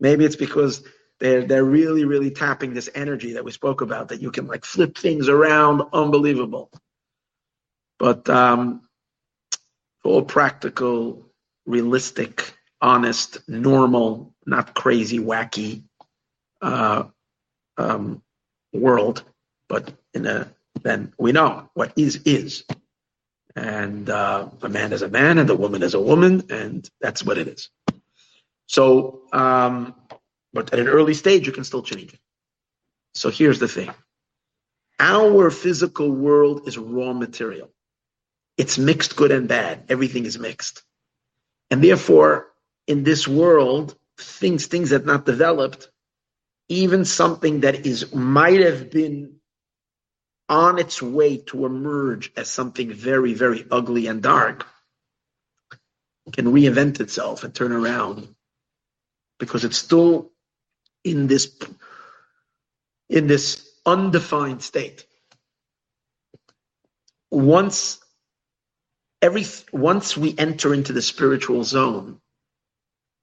Maybe 0.00 0.24
it's 0.24 0.36
because 0.36 0.82
they're 1.20 1.44
they're 1.44 1.64
really, 1.64 2.04
really 2.04 2.30
tapping 2.30 2.74
this 2.74 2.90
energy 2.94 3.34
that 3.34 3.44
we 3.44 3.52
spoke 3.52 3.82
about, 3.82 4.08
that 4.08 4.22
you 4.22 4.30
can 4.30 4.46
like 4.46 4.64
flip 4.64 4.96
things 4.98 5.28
around, 5.28 5.82
unbelievable. 5.92 6.70
But 7.98 8.28
um 8.30 8.82
all 10.04 10.22
practical, 10.22 11.26
realistic, 11.66 12.54
honest, 12.80 13.38
normal, 13.48 14.34
not 14.46 14.74
crazy, 14.74 15.18
wacky 15.20 15.84
uh 16.62 17.04
um 17.78 18.22
world, 18.72 19.24
but 19.68 19.92
in 20.14 20.26
a 20.26 20.52
then 20.82 21.12
we 21.18 21.32
know 21.32 21.70
what 21.74 21.92
is 21.96 22.22
is, 22.24 22.64
and 23.56 24.08
uh, 24.10 24.48
a 24.62 24.68
man 24.68 24.92
is 24.92 25.02
a 25.02 25.08
man, 25.08 25.38
and 25.38 25.50
a 25.50 25.54
woman 25.56 25.82
is 25.82 25.94
a 25.94 26.00
woman, 26.00 26.44
and 26.50 26.88
that's 27.00 27.24
what 27.24 27.38
it 27.38 27.48
is. 27.48 27.68
So, 28.70 29.22
um, 29.32 29.96
but 30.52 30.72
at 30.72 30.78
an 30.78 30.86
early 30.86 31.14
stage, 31.14 31.44
you 31.44 31.52
can 31.52 31.64
still 31.64 31.82
change 31.82 32.14
it. 32.14 32.20
So 33.14 33.28
here's 33.28 33.58
the 33.58 33.66
thing: 33.66 33.90
our 35.00 35.50
physical 35.50 36.08
world 36.08 36.68
is 36.68 36.78
raw 36.78 37.12
material. 37.12 37.68
It's 38.56 38.78
mixed 38.78 39.16
good 39.16 39.32
and 39.32 39.48
bad. 39.48 39.86
Everything 39.88 40.24
is 40.24 40.38
mixed, 40.38 40.84
and 41.72 41.82
therefore, 41.82 42.46
in 42.86 43.02
this 43.02 43.26
world, 43.26 43.96
things 44.18 44.66
things 44.66 44.90
that 44.90 45.04
not 45.04 45.26
developed 45.26 45.90
even 46.68 47.04
something 47.04 47.62
that 47.62 47.84
is 47.86 48.14
might 48.14 48.60
have 48.60 48.88
been 48.88 49.40
on 50.48 50.78
its 50.78 51.02
way 51.02 51.38
to 51.38 51.66
emerge 51.66 52.30
as 52.36 52.48
something 52.48 52.92
very, 52.92 53.34
very 53.34 53.66
ugly 53.68 54.06
and 54.06 54.22
dark 54.22 54.64
can 56.32 56.46
reinvent 56.46 57.00
itself 57.00 57.42
and 57.42 57.52
turn 57.52 57.72
around 57.72 58.32
because 59.40 59.64
it's 59.64 59.78
still 59.78 60.30
in 61.02 61.26
this 61.26 61.56
in 63.08 63.26
this 63.26 63.68
undefined 63.84 64.62
state. 64.62 65.04
Once 67.32 67.98
every 69.20 69.44
once 69.72 70.16
we 70.16 70.34
enter 70.38 70.72
into 70.72 70.92
the 70.92 71.02
spiritual 71.02 71.64
zone, 71.64 72.20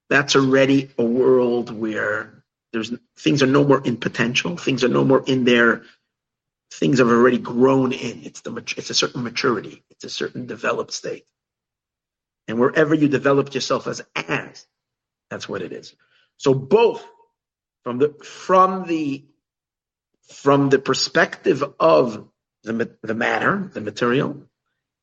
that's 0.09 0.35
already 0.35 0.89
a 0.97 1.03
world 1.03 1.71
where 1.71 2.43
there's 2.73 2.93
things 3.17 3.41
are 3.41 3.47
no 3.47 3.63
more 3.63 3.81
in 3.85 3.97
potential. 3.97 4.57
Things 4.57 4.83
are 4.83 4.89
no 4.89 5.05
more 5.05 5.23
in 5.25 5.45
there. 5.45 5.83
Things 6.73 6.99
have 6.99 7.07
already 7.07 7.37
grown 7.37 7.93
in. 7.93 8.23
It's 8.23 8.41
the 8.41 8.53
it's 8.75 8.89
a 8.89 8.93
certain 8.93 9.23
maturity. 9.23 9.83
It's 9.89 10.03
a 10.03 10.09
certain 10.09 10.47
developed 10.47 10.91
state. 10.91 11.25
And 12.47 12.59
wherever 12.59 12.93
you 12.93 13.07
developed 13.07 13.55
yourself 13.55 13.87
as 13.87 14.01
as, 14.15 14.65
that's 15.29 15.47
what 15.49 15.61
it 15.61 15.71
is. 15.71 15.95
So 16.37 16.53
both 16.53 17.05
from 17.83 17.97
the 17.99 18.09
from 18.23 18.85
the 18.85 19.25
from 20.29 20.69
the 20.69 20.79
perspective 20.79 21.63
of 21.79 22.27
the 22.63 22.95
the 23.01 23.15
matter, 23.15 23.69
the 23.73 23.81
material, 23.81 24.43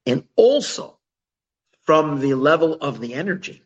and 0.06 0.24
also 0.36 0.98
from 1.82 2.20
the 2.20 2.34
level 2.34 2.74
of 2.74 3.00
the 3.00 3.14
energy 3.14 3.62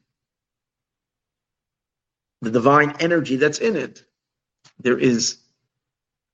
the 2.41 2.51
divine 2.51 2.97
energy 3.01 3.37
that's 3.37 3.59
in 3.59 3.77
it, 3.77 4.05
there 4.79 4.99
is 4.99 5.39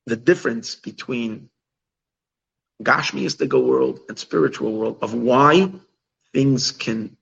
the 0.07 0.17
difference 0.17 0.75
between 0.75 1.49
Gashmiistic 2.83 3.53
world 3.53 4.01
and 4.09 4.19
spiritual 4.19 4.73
world 4.73 4.99
of 5.01 5.15
why 5.15 5.73
things 6.33 6.73
can 6.73 7.17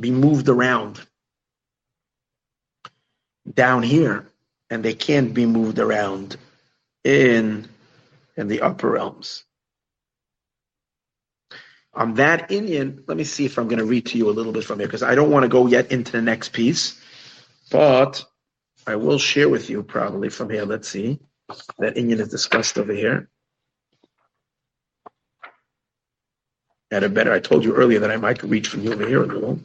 be 0.00 0.10
moved 0.10 0.48
around 0.48 1.00
down 3.52 3.82
here 3.82 4.26
and 4.70 4.84
they 4.84 4.94
can't 4.94 5.34
be 5.34 5.46
moved 5.46 5.78
around 5.78 6.36
in 7.04 7.68
in 8.36 8.48
the 8.48 8.62
upper 8.62 8.90
realms. 8.90 9.44
On 11.92 12.14
that 12.14 12.48
inyan, 12.50 13.04
let 13.06 13.16
me 13.16 13.22
see 13.22 13.44
if 13.44 13.56
I'm 13.56 13.68
going 13.68 13.78
to 13.78 13.84
read 13.84 14.06
to 14.06 14.18
you 14.18 14.28
a 14.28 14.32
little 14.32 14.52
bit 14.52 14.64
from 14.64 14.80
here 14.80 14.88
because 14.88 15.04
I 15.04 15.14
don't 15.14 15.30
want 15.30 15.44
to 15.44 15.48
go 15.48 15.66
yet 15.66 15.92
into 15.92 16.10
the 16.10 16.22
next 16.22 16.52
piece. 16.52 17.00
But 17.70 18.24
I 18.86 18.96
will 18.96 19.18
share 19.18 19.48
with 19.48 19.70
you 19.70 19.82
probably 19.82 20.28
from 20.28 20.50
here. 20.50 20.64
Let's 20.64 20.88
see. 20.88 21.20
That 21.78 21.94
inyan 21.94 22.18
is 22.18 22.28
discussed 22.28 22.78
over 22.78 22.92
here. 22.92 23.28
At 26.90 27.04
a 27.04 27.08
better, 27.08 27.32
I 27.32 27.38
told 27.38 27.64
you 27.64 27.74
earlier 27.74 28.00
that 28.00 28.10
I 28.10 28.16
might 28.16 28.42
reach 28.42 28.68
from 28.68 28.82
you 28.82 28.92
over 28.92 29.06
here 29.06 29.22
a 29.22 29.26
little. 29.26 29.60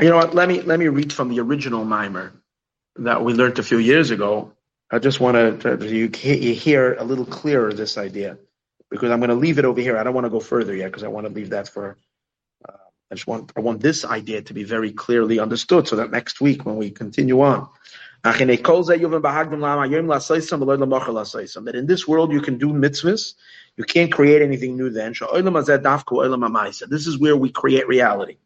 You 0.00 0.08
know 0.08 0.16
what? 0.16 0.34
Let 0.34 0.48
me 0.48 0.62
let 0.62 0.78
me 0.78 0.88
read 0.88 1.12
from 1.12 1.28
the 1.28 1.40
original 1.40 1.84
maamar 1.84 2.32
that 2.96 3.22
we 3.22 3.34
learned 3.34 3.58
a 3.58 3.62
few 3.62 3.76
years 3.78 4.10
ago. 4.10 4.52
I 4.90 4.98
just 4.98 5.20
want 5.20 5.60
to 5.60 5.76
you, 5.86 6.10
you 6.22 6.54
hear 6.54 6.94
a 6.94 7.04
little 7.04 7.26
clearer 7.26 7.74
this 7.74 7.98
idea 7.98 8.38
because 8.90 9.10
I'm 9.10 9.20
going 9.20 9.28
to 9.28 9.36
leave 9.36 9.58
it 9.58 9.66
over 9.66 9.80
here. 9.80 9.98
I 9.98 10.02
don't 10.02 10.14
want 10.14 10.24
to 10.24 10.30
go 10.30 10.40
further 10.40 10.74
yet 10.74 10.86
because 10.86 11.04
I 11.04 11.08
want 11.08 11.26
to 11.26 11.32
leave 11.32 11.50
that 11.50 11.68
for. 11.68 11.98
Uh, 12.66 12.72
I 13.10 13.14
just 13.14 13.26
want 13.26 13.52
I 13.58 13.60
want 13.60 13.82
this 13.82 14.06
idea 14.06 14.40
to 14.40 14.54
be 14.54 14.64
very 14.64 14.90
clearly 14.90 15.38
understood 15.38 15.86
so 15.86 15.96
that 15.96 16.10
next 16.10 16.40
week 16.40 16.64
when 16.64 16.76
we 16.76 16.90
continue 16.90 17.42
on. 17.42 17.68
That 18.24 18.40
in 21.74 21.86
this 21.86 22.08
world 22.08 22.32
you 22.32 22.40
can 22.40 22.58
do 22.58 22.68
mitzvahs, 22.68 23.34
you 23.76 23.84
can't 23.84 24.10
create 24.12 24.40
anything 24.40 24.76
new 24.76 24.88
then. 24.88 25.12
This 26.88 27.06
is 27.06 27.18
where 27.18 27.36
we 27.36 27.50
create 27.50 27.86
reality. 27.86 28.36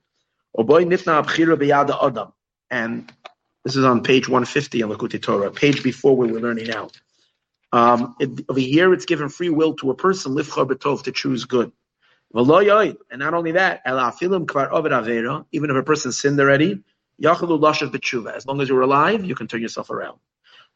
And 2.70 3.12
this 3.64 3.76
is 3.76 3.85
on 3.85 4.02
page 4.02 4.28
150 4.28 4.81
in 4.81 4.89
Likutei 4.89 5.20
Torah, 5.20 5.51
page 5.51 5.82
before 5.82 6.16
we 6.16 6.31
were 6.31 6.40
learning 6.40 6.68
now. 6.68 6.89
Um, 7.72 8.14
it, 8.20 8.44
over 8.48 8.60
here, 8.60 8.93
it's 8.93 9.05
given 9.05 9.28
free 9.28 9.51
will 9.51 9.74
to 9.76 9.90
a 9.90 9.94
person, 9.94 10.35
lifchar 10.35 10.66
betov, 10.68 11.02
to 11.05 11.12
choose 11.12 11.44
good. 11.44 11.72
And 12.36 13.18
not 13.18 13.35
only 13.35 13.52
that, 13.52 13.82
even 13.86 15.70
if 15.70 15.76
a 15.76 15.82
person 15.82 16.12
sinned 16.12 16.40
already, 16.40 16.82
as 17.22 18.47
long 18.47 18.60
as 18.60 18.68
you're 18.68 18.81
alive, 18.81 19.24
you 19.24 19.35
can 19.35 19.47
turn 19.47 19.62
yourself 19.62 19.90
around. 19.90 20.18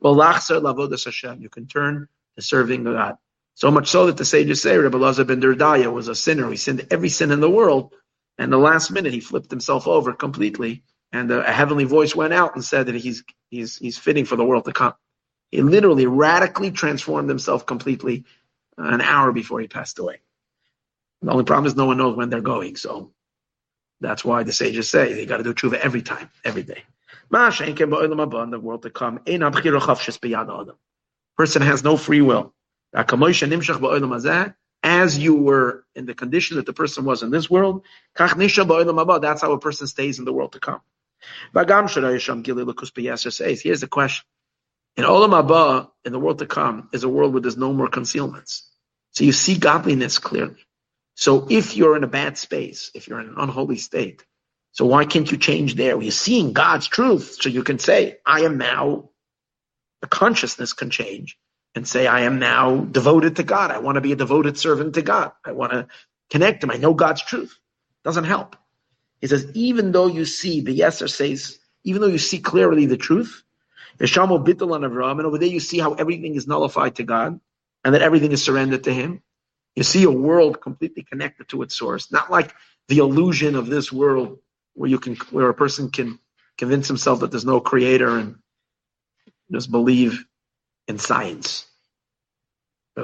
You 0.00 1.48
can 1.50 1.66
turn 1.66 2.08
to 2.36 2.42
serving 2.42 2.84
God. 2.84 3.18
So 3.54 3.70
much 3.72 3.88
so 3.88 4.06
that 4.06 4.16
the 4.16 4.24
sages 4.24 4.62
say 4.62 4.78
Rabbi 4.78 4.98
Elazar 4.98 5.26
ben 5.26 5.40
Durdaya 5.40 5.92
was 5.92 6.06
a 6.06 6.14
sinner. 6.14 6.48
He 6.48 6.56
sinned 6.56 6.86
every 6.92 7.08
sin 7.08 7.32
in 7.32 7.40
the 7.40 7.50
world, 7.50 7.92
and 8.38 8.52
the 8.52 8.58
last 8.58 8.90
minute 8.90 9.12
he 9.12 9.20
flipped 9.20 9.50
himself 9.50 9.86
over 9.86 10.12
completely 10.12 10.82
and 11.12 11.30
a, 11.30 11.48
a 11.48 11.52
heavenly 11.52 11.84
voice 11.84 12.14
went 12.14 12.32
out 12.32 12.54
and 12.54 12.64
said 12.64 12.86
that 12.86 12.94
he's 12.94 13.24
he's 13.50 13.76
he's 13.76 13.98
fitting 13.98 14.24
for 14.24 14.36
the 14.36 14.44
world 14.44 14.64
to 14.66 14.72
come. 14.72 14.94
He 15.50 15.62
literally 15.62 16.06
radically 16.06 16.70
transformed 16.70 17.28
himself 17.28 17.66
completely 17.66 18.24
uh, 18.78 18.84
an 18.84 19.00
hour 19.00 19.32
before 19.32 19.60
he 19.60 19.68
passed 19.68 19.98
away. 19.98 20.20
The 21.22 21.32
only 21.32 21.44
problem 21.44 21.66
is 21.66 21.74
no 21.74 21.86
one 21.86 21.96
knows 21.96 22.16
when 22.16 22.30
they're 22.30 22.40
going, 22.40 22.76
so 22.76 23.12
that's 24.00 24.24
why 24.24 24.44
the 24.44 24.52
sages 24.52 24.88
say 24.88 25.14
they 25.14 25.26
got 25.26 25.38
to 25.38 25.42
do 25.42 25.54
tshuva 25.54 25.74
every 25.74 26.02
time, 26.02 26.30
every 26.44 26.62
day. 26.62 26.84
The 27.30 28.60
world 28.62 28.82
to 28.82 28.90
come. 28.90 29.20
Person 31.36 31.62
has 31.62 31.82
no 31.84 31.96
free 31.96 32.20
will. 32.20 32.54
As 34.82 35.18
you 35.18 35.34
were 35.34 35.84
in 35.94 36.06
the 36.06 36.14
condition 36.14 36.56
that 36.56 36.66
the 36.66 36.72
person 36.72 37.04
was 37.04 37.22
in 37.22 37.30
this 37.30 37.50
world, 37.50 37.84
that's 38.16 39.42
how 39.42 39.52
a 39.52 39.58
person 39.58 39.86
stays 39.86 40.18
in 40.18 40.24
the 40.24 40.32
world 40.32 40.52
to 40.52 40.60
come. 40.60 40.80
Here's 41.52 41.66
the 41.66 43.88
question. 43.90 44.24
In 44.96 45.04
Olam 45.04 45.30
Haba, 45.30 45.90
in 46.04 46.12
the 46.12 46.18
world 46.18 46.38
to 46.38 46.46
come, 46.46 46.88
is 46.92 47.04
a 47.04 47.08
world 47.08 47.32
where 47.32 47.42
there's 47.42 47.56
no 47.56 47.72
more 47.72 47.88
concealments. 47.88 48.68
So 49.12 49.24
you 49.24 49.32
see 49.32 49.58
godliness 49.58 50.18
clearly. 50.18 50.64
So 51.14 51.46
if 51.50 51.76
you're 51.76 51.96
in 51.96 52.04
a 52.04 52.08
bad 52.08 52.38
space, 52.38 52.90
if 52.94 53.08
you're 53.08 53.20
in 53.20 53.28
an 53.28 53.34
unholy 53.36 53.78
state, 53.78 54.24
so 54.72 54.86
why 54.86 55.04
can't 55.04 55.30
you 55.30 55.38
change 55.38 55.74
there? 55.74 56.00
You're 56.00 56.12
seeing 56.12 56.52
God's 56.52 56.86
truth, 56.86 57.38
so 57.40 57.48
you 57.48 57.64
can 57.64 57.80
say, 57.80 58.18
I 58.24 58.42
am 58.42 58.58
now, 58.58 59.10
the 60.00 60.06
consciousness 60.06 60.72
can 60.72 60.90
change 60.90 61.36
and 61.78 61.88
say, 61.88 62.08
I 62.08 62.22
am 62.22 62.40
now 62.40 62.76
devoted 62.76 63.36
to 63.36 63.44
God. 63.44 63.70
I 63.70 63.78
want 63.78 63.94
to 63.94 64.00
be 64.02 64.12
a 64.12 64.16
devoted 64.16 64.58
servant 64.58 64.96
to 64.96 65.02
God. 65.02 65.30
I 65.46 65.52
want 65.52 65.72
to 65.72 65.86
connect 66.28 66.64
Him. 66.64 66.72
I 66.72 66.76
know 66.76 66.92
God's 66.92 67.22
truth. 67.22 67.56
Doesn't 68.04 68.24
help. 68.24 68.56
He 69.20 69.28
says, 69.28 69.46
even 69.54 69.92
though 69.92 70.08
you 70.08 70.24
see, 70.24 70.60
the 70.60 70.76
Yeser 70.76 71.08
says, 71.08 71.58
even 71.84 72.02
though 72.02 72.08
you 72.08 72.18
see 72.18 72.40
clearly 72.40 72.86
the 72.86 72.96
truth, 72.96 73.44
Yeshamo 73.98 74.44
Bittul 74.44 74.74
on 74.74 74.82
Avram, 74.82 75.18
and 75.18 75.26
over 75.26 75.38
there 75.38 75.48
you 75.48 75.60
see 75.60 75.78
how 75.78 75.94
everything 75.94 76.34
is 76.34 76.48
nullified 76.48 76.96
to 76.96 77.04
God, 77.04 77.40
and 77.84 77.94
that 77.94 78.02
everything 78.02 78.32
is 78.32 78.42
surrendered 78.42 78.84
to 78.84 78.92
Him. 78.92 79.22
You 79.76 79.84
see 79.84 80.02
a 80.02 80.10
world 80.10 80.60
completely 80.60 81.04
connected 81.04 81.48
to 81.50 81.62
its 81.62 81.76
source, 81.76 82.10
not 82.10 82.30
like 82.30 82.54
the 82.88 82.98
illusion 82.98 83.54
of 83.54 83.68
this 83.68 83.92
world 83.92 84.40
where 84.74 84.90
you 84.90 84.98
can, 84.98 85.14
where 85.30 85.48
a 85.48 85.54
person 85.54 85.90
can 85.90 86.18
convince 86.58 86.88
himself 86.88 87.20
that 87.20 87.30
there's 87.30 87.44
no 87.44 87.60
creator 87.60 88.18
and 88.18 88.36
just 89.52 89.70
believe 89.70 90.24
in 90.88 90.98
science. 90.98 91.67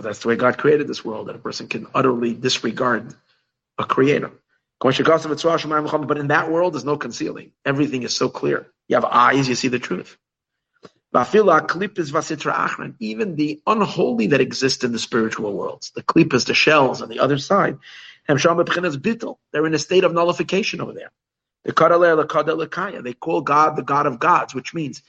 That's 0.02 0.18
the 0.20 0.28
way 0.28 0.36
God 0.36 0.58
created 0.58 0.88
this 0.88 1.04
world, 1.04 1.28
that 1.28 1.36
a 1.36 1.38
person 1.38 1.68
can 1.68 1.86
utterly 1.94 2.34
disregard 2.34 3.14
a 3.78 3.84
creator. 3.84 4.30
But 4.80 4.98
in 4.98 6.28
that 6.28 6.50
world, 6.50 6.74
there's 6.74 6.84
no 6.84 6.96
concealing. 6.96 7.52
Everything 7.64 8.02
is 8.02 8.16
so 8.16 8.28
clear. 8.28 8.66
You 8.88 8.96
have 8.96 9.04
eyes, 9.04 9.48
you 9.48 9.54
see 9.54 9.68
the 9.68 9.78
truth. 9.78 10.18
Even 12.98 13.36
the 13.36 13.62
unholy 13.66 14.26
that 14.26 14.40
exist 14.40 14.82
in 14.84 14.92
the 14.92 14.98
spiritual 14.98 15.52
worlds, 15.52 15.92
the 15.94 16.02
klippas, 16.02 16.46
the 16.46 16.54
shells 16.54 17.00
on 17.02 17.08
the 17.08 17.20
other 17.20 17.38
side, 17.38 17.78
they're 18.26 18.36
in 19.66 19.74
a 19.74 19.78
state 19.78 20.02
of 20.04 20.12
nullification 20.12 20.80
over 20.80 20.92
there. 20.92 21.12
They 21.64 21.72
call 21.72 23.40
God 23.40 23.76
the 23.76 23.82
God 23.82 24.06
of 24.06 24.18
gods, 24.18 24.54
which 24.54 24.74
means 24.74 25.02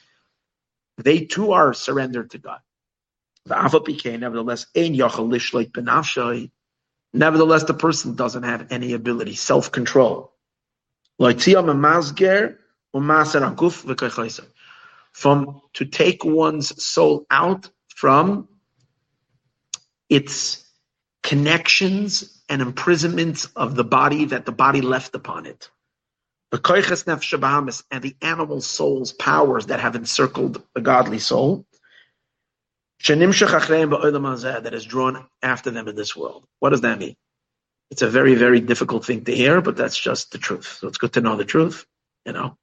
they 0.97 1.25
too 1.25 1.53
are 1.53 1.73
surrendered 1.73 2.31
to 2.31 2.37
God. 2.37 2.59
Nevertheless, 3.47 4.65
Nevertheless, 7.13 7.63
the 7.63 7.73
person 7.73 8.15
doesn't 8.15 8.43
have 8.43 8.67
any 8.72 8.93
ability, 8.93 9.35
self-control. 9.35 10.34
From 15.13 15.61
to 15.73 15.85
take 15.85 16.26
one's 16.26 16.84
soul 16.84 17.26
out 17.31 17.69
from 17.88 18.49
its 20.09 20.65
connections 21.23 22.41
and 22.49 22.61
imprisonments 22.61 23.45
of 23.55 23.76
the 23.76 23.84
body 23.84 24.26
that 24.26 24.45
the 24.45 24.51
body 24.51 24.81
left 24.81 25.15
upon 25.15 25.45
it. 25.45 25.69
And 26.51 26.61
the 28.03 28.15
animal 28.22 28.61
soul's 28.61 29.13
powers 29.13 29.65
that 29.67 29.80
have 29.80 29.95
encircled 29.95 30.61
the 30.73 30.81
godly 30.81 31.19
soul 31.19 31.65
that 34.63 34.73
is 34.73 34.85
drawn 34.85 35.27
after 35.41 35.72
them 35.72 35.88
in 35.88 35.95
this 35.95 36.15
world. 36.15 36.45
What 36.59 36.72
does 36.72 36.81
that 36.81 36.99
mean? 36.99 37.15
It's 37.91 38.01
a 38.01 38.09
very, 38.09 38.35
very 38.35 38.59
difficult 38.61 39.05
thing 39.05 39.26
to 39.26 39.35
hear, 39.35 39.61
but 39.61 39.77
that's 39.77 39.97
just 39.97 40.31
the 40.31 40.38
truth. 40.38 40.77
So 40.80 40.88
it's 40.88 40.97
good 40.97 41.13
to 41.13 41.22
know 41.22 41.35
the 41.35 41.45
truth, 41.45 41.85
you 42.26 42.34
know. 42.34 42.57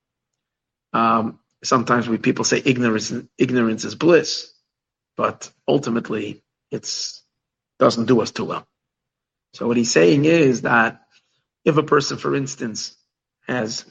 Um, 0.92 1.38
sometimes 1.62 2.09
we 2.09 2.18
people 2.18 2.44
say 2.44 2.60
ignorance 2.64 3.12
ignorance 3.38 3.84
is 3.84 3.94
bliss, 3.94 4.52
but 5.16 5.50
ultimately 5.66 6.42
it's 6.70 7.22
doesn't 7.78 8.06
do 8.06 8.20
us 8.20 8.30
too 8.30 8.44
well. 8.44 8.66
So 9.54 9.66
what 9.66 9.76
he's 9.76 9.92
saying 9.92 10.24
is 10.24 10.62
that 10.62 11.02
if 11.64 11.76
a 11.76 11.82
person, 11.82 12.18
for 12.18 12.34
instance, 12.34 12.96
has 13.46 13.84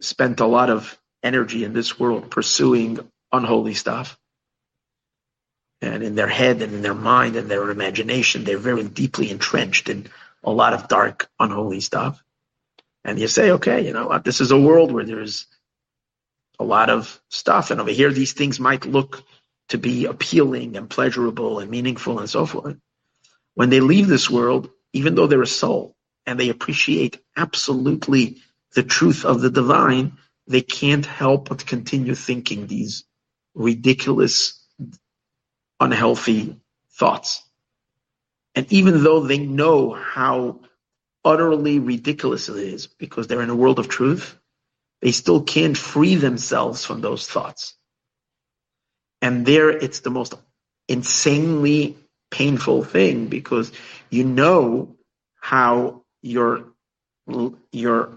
spent 0.00 0.40
a 0.40 0.46
lot 0.46 0.70
of 0.70 0.98
energy 1.22 1.64
in 1.64 1.72
this 1.72 1.98
world 1.98 2.30
pursuing 2.30 2.98
unholy 3.32 3.74
stuff, 3.74 4.18
and 5.84 6.02
in 6.02 6.14
their 6.14 6.28
head 6.28 6.62
and 6.62 6.72
in 6.72 6.82
their 6.82 6.94
mind 6.94 7.36
and 7.36 7.50
their 7.50 7.70
imagination, 7.70 8.44
they're 8.44 8.58
very 8.58 8.84
deeply 8.84 9.30
entrenched 9.30 9.88
in 9.88 10.08
a 10.42 10.50
lot 10.50 10.72
of 10.72 10.88
dark, 10.88 11.28
unholy 11.38 11.80
stuff. 11.80 12.22
And 13.04 13.18
you 13.18 13.28
say, 13.28 13.50
okay, 13.52 13.86
you 13.86 13.92
know? 13.92 14.18
This 14.18 14.40
is 14.40 14.50
a 14.50 14.58
world 14.58 14.90
where 14.90 15.04
there's 15.04 15.46
a 16.58 16.64
lot 16.64 16.90
of 16.90 17.20
stuff. 17.28 17.70
And 17.70 17.80
over 17.80 17.90
here, 17.90 18.12
these 18.12 18.32
things 18.32 18.58
might 18.58 18.86
look 18.86 19.22
to 19.68 19.78
be 19.78 20.06
appealing 20.06 20.76
and 20.76 20.88
pleasurable 20.88 21.58
and 21.58 21.70
meaningful 21.70 22.18
and 22.18 22.30
so 22.30 22.46
forth. 22.46 22.76
When 23.54 23.70
they 23.70 23.80
leave 23.80 24.08
this 24.08 24.30
world, 24.30 24.70
even 24.92 25.14
though 25.14 25.26
they're 25.26 25.42
a 25.42 25.46
soul 25.46 25.96
and 26.26 26.38
they 26.40 26.48
appreciate 26.48 27.20
absolutely 27.36 28.42
the 28.74 28.82
truth 28.82 29.24
of 29.24 29.40
the 29.40 29.50
divine, 29.50 30.18
they 30.46 30.60
can't 30.62 31.06
help 31.06 31.48
but 31.48 31.66
continue 31.66 32.14
thinking 32.14 32.66
these 32.66 33.04
ridiculous 33.54 34.63
unhealthy 35.80 36.60
thoughts. 36.92 37.42
And 38.54 38.70
even 38.72 39.02
though 39.02 39.20
they 39.20 39.38
know 39.38 39.92
how 39.92 40.60
utterly 41.24 41.78
ridiculous 41.78 42.48
it 42.48 42.56
is 42.56 42.86
because 42.86 43.26
they're 43.26 43.42
in 43.42 43.50
a 43.50 43.56
world 43.56 43.78
of 43.78 43.88
truth, 43.88 44.38
they 45.00 45.12
still 45.12 45.42
can't 45.42 45.76
free 45.76 46.14
themselves 46.14 46.84
from 46.84 47.00
those 47.00 47.26
thoughts. 47.26 47.74
And 49.20 49.44
there 49.44 49.70
it's 49.70 50.00
the 50.00 50.10
most 50.10 50.34
insanely 50.88 51.96
painful 52.30 52.84
thing 52.84 53.26
because 53.26 53.72
you 54.10 54.24
know 54.24 54.96
how 55.40 56.02
you're 56.22 56.64
you're 57.72 58.12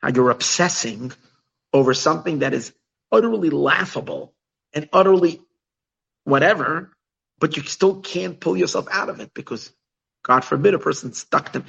how 0.00 0.08
you're 0.08 0.30
obsessing 0.30 1.12
over 1.72 1.94
something 1.94 2.40
that 2.40 2.54
is 2.54 2.72
utterly 3.12 3.50
laughable 3.50 4.34
and 4.72 4.88
utterly 4.92 5.40
whatever, 6.24 6.92
but 7.38 7.56
you 7.56 7.62
still 7.62 8.00
can't 8.00 8.40
pull 8.40 8.56
yourself 8.56 8.86
out 8.90 9.08
of 9.08 9.20
it 9.20 9.32
because, 9.34 9.72
God 10.22 10.44
forbid, 10.44 10.74
a 10.74 10.78
person 10.78 11.12
stuck 11.12 11.52
them. 11.52 11.64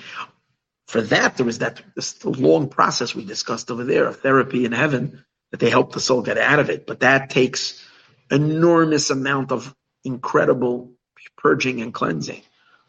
For 0.88 1.01
that, 1.01 1.38
there 1.38 1.47
is 1.47 1.59
that 1.59 1.81
this 1.95 2.23
long 2.26 2.69
process 2.69 3.13
we 3.13 3.23
discussed 3.23 3.69
over 3.69 3.84
there 3.84 4.07
of 4.07 4.21
therapy 4.21 4.65
in 4.65 4.71
heaven 4.71 5.23
that 5.51 5.59
they 5.59 5.69
help 5.69 5.93
the 5.93 5.99
soul 5.99 6.21
get 6.21 6.38
out 6.38 6.59
of 6.59 6.69
it. 6.69 6.88
But 6.88 7.01
that 7.01 7.30
takes 7.30 7.84
enormous 8.31 9.09
amount 9.09 9.51
of 9.51 9.73
incredible 10.03 10.93
purging 11.38 11.81
and 11.81 11.93
cleansing. 11.93 12.41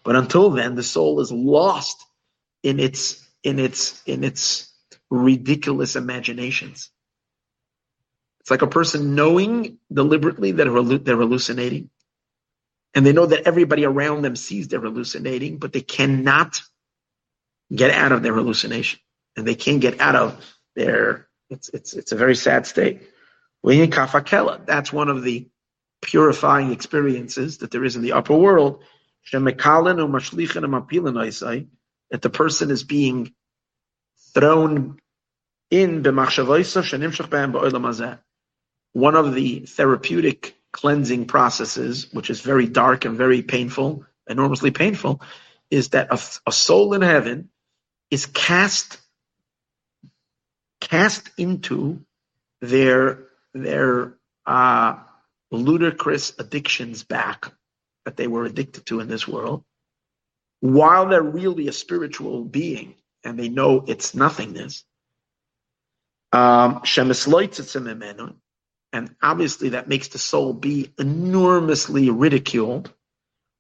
But 0.03 0.17
until 0.17 0.51
then, 0.51 0.75
the 0.75 0.83
soul 0.83 1.21
is 1.21 1.31
lost 1.31 2.05
in 2.63 2.81
its 2.81 3.27
in 3.43 3.59
its 3.59 4.03
in 4.07 4.25
its 4.25 4.73
ridiculous 5.11 5.97
imaginations. 5.97 6.91
It's 8.51 8.61
like 8.61 8.69
a 8.69 8.73
person 8.73 9.15
knowing 9.15 9.79
deliberately 9.93 10.51
that 10.51 10.65
they're 11.05 11.17
hallucinating, 11.17 11.89
and 12.95 13.07
they 13.07 13.13
know 13.13 13.27
that 13.27 13.47
everybody 13.47 13.85
around 13.85 14.23
them 14.23 14.35
sees 14.35 14.67
they're 14.67 14.81
hallucinating, 14.81 15.59
but 15.59 15.73
they 15.73 15.83
cannot 15.83 16.61
get 17.73 17.93
out 17.93 18.11
of 18.11 18.25
their 18.25 18.35
hallucination, 18.35 18.99
and 19.37 19.47
they 19.47 19.55
can't 19.55 19.81
get 19.81 20.01
out 20.01 20.17
of 20.17 20.45
their. 20.75 21.29
It's 21.49 21.69
it's 21.69 21.95
it's 21.95 22.11
a 22.11 22.17
very 22.17 22.35
sad 22.35 22.67
state. 22.67 23.03
That's 23.63 24.93
one 24.93 25.11
of 25.11 25.23
the 25.23 25.49
purifying 26.03 26.73
experiences 26.73 27.59
that 27.59 27.71
there 27.71 27.85
is 27.85 27.95
in 27.95 28.03
the 28.03 28.15
upper 28.15 28.35
world. 28.35 28.83
That 29.31 29.47
the 32.21 32.31
person 32.31 32.73
is 32.73 32.83
being 32.83 33.33
thrown 34.35 34.99
in 35.71 36.03
one 38.93 39.15
of 39.15 39.35
the 39.35 39.61
therapeutic 39.61 40.57
cleansing 40.73 41.27
processes, 41.27 42.13
which 42.13 42.31
is 42.31 42.41
very 42.41 42.67
dark 42.67 43.05
and 43.05 43.17
very 43.17 43.43
painful, 43.43 44.05
enormously 44.29 44.71
painful, 44.71 45.21
is 45.71 45.91
that 45.91 46.09
a, 46.11 46.21
a 46.49 46.53
soul 46.53 46.95
in 46.95 47.03
heaven 47.03 47.51
is 48.11 48.27
cast 48.27 48.99
cast 50.81 51.31
into 51.37 52.05
their 52.61 53.27
their 53.55 54.15
uh, 54.47 54.97
ludicrous 55.51 56.33
addictions 56.39 57.05
back 57.05 57.53
that 58.05 58.17
they 58.17 58.27
were 58.27 58.45
addicted 58.45 58.87
to 58.87 59.01
in 59.01 59.09
this 59.09 59.29
world, 59.29 59.65
while 60.61 61.09
they're 61.09 61.23
really 61.23 61.69
a 61.69 61.73
spiritual 61.73 62.45
being 62.45 62.95
and 63.25 63.39
they 63.39 63.49
know 63.49 63.85
its 63.87 64.15
nothingness. 64.15 64.85
Um, 66.33 66.81
and 68.93 69.15
obviously 69.23 69.71
that 69.71 69.89
makes 69.89 70.09
the 70.09 70.19
soul 70.19 70.53
be 70.53 70.93
enormously 70.99 72.11
ridiculed. 72.11 72.93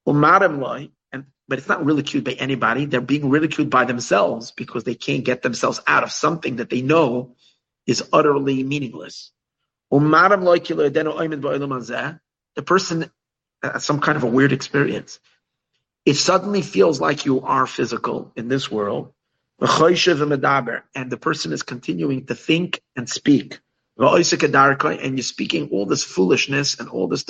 And 0.07 1.27
but 1.49 1.59
it's 1.59 1.69
not 1.69 1.85
ridiculed 1.85 2.25
by 2.25 2.33
anybody. 2.33 2.87
They're 2.87 3.01
being 3.01 3.31
ridiculed 3.31 3.71
by 3.71 3.85
themselves 3.85 4.51
because 4.51 4.85
they 4.85 4.95
can't 4.95 5.25
get 5.25 5.43
themselves 5.43 5.81
out 5.87 6.03
of 6.03 6.11
something 6.11 6.57
that 6.57 6.71
they 6.71 6.83
know 6.83 7.37
is 7.87 8.09
utterly 8.13 8.63
meaningless. 8.63 9.33
Oh, 9.91 10.01
the 10.01 10.51
person 12.65 13.11
has 13.63 13.85
some 13.85 14.01
kind 14.01 14.17
of 14.17 14.25
a 14.25 14.29
weird 14.29 14.53
experience. 14.53 15.19
It 16.05 16.15
suddenly 16.15 16.63
feels 16.63 17.01
like 17.01 17.27
you 17.27 17.43
are 17.43 17.67
physical 17.67 18.33
in 18.37 18.49
this 18.49 18.71
world, 18.71 19.13
and 19.61 21.11
the 21.11 21.19
person 21.21 21.53
is 21.53 21.63
continuing 21.63 22.27
to 22.27 22.35
think 22.35 22.81
and 22.97 23.09
speak. 23.09 23.61
And 24.01 25.19
you're 25.19 25.23
speaking 25.23 25.69
all 25.71 25.87
this 25.87 26.03
foolishness 26.03 26.81
and 26.81 26.89
all 26.89 27.07
this. 27.07 27.25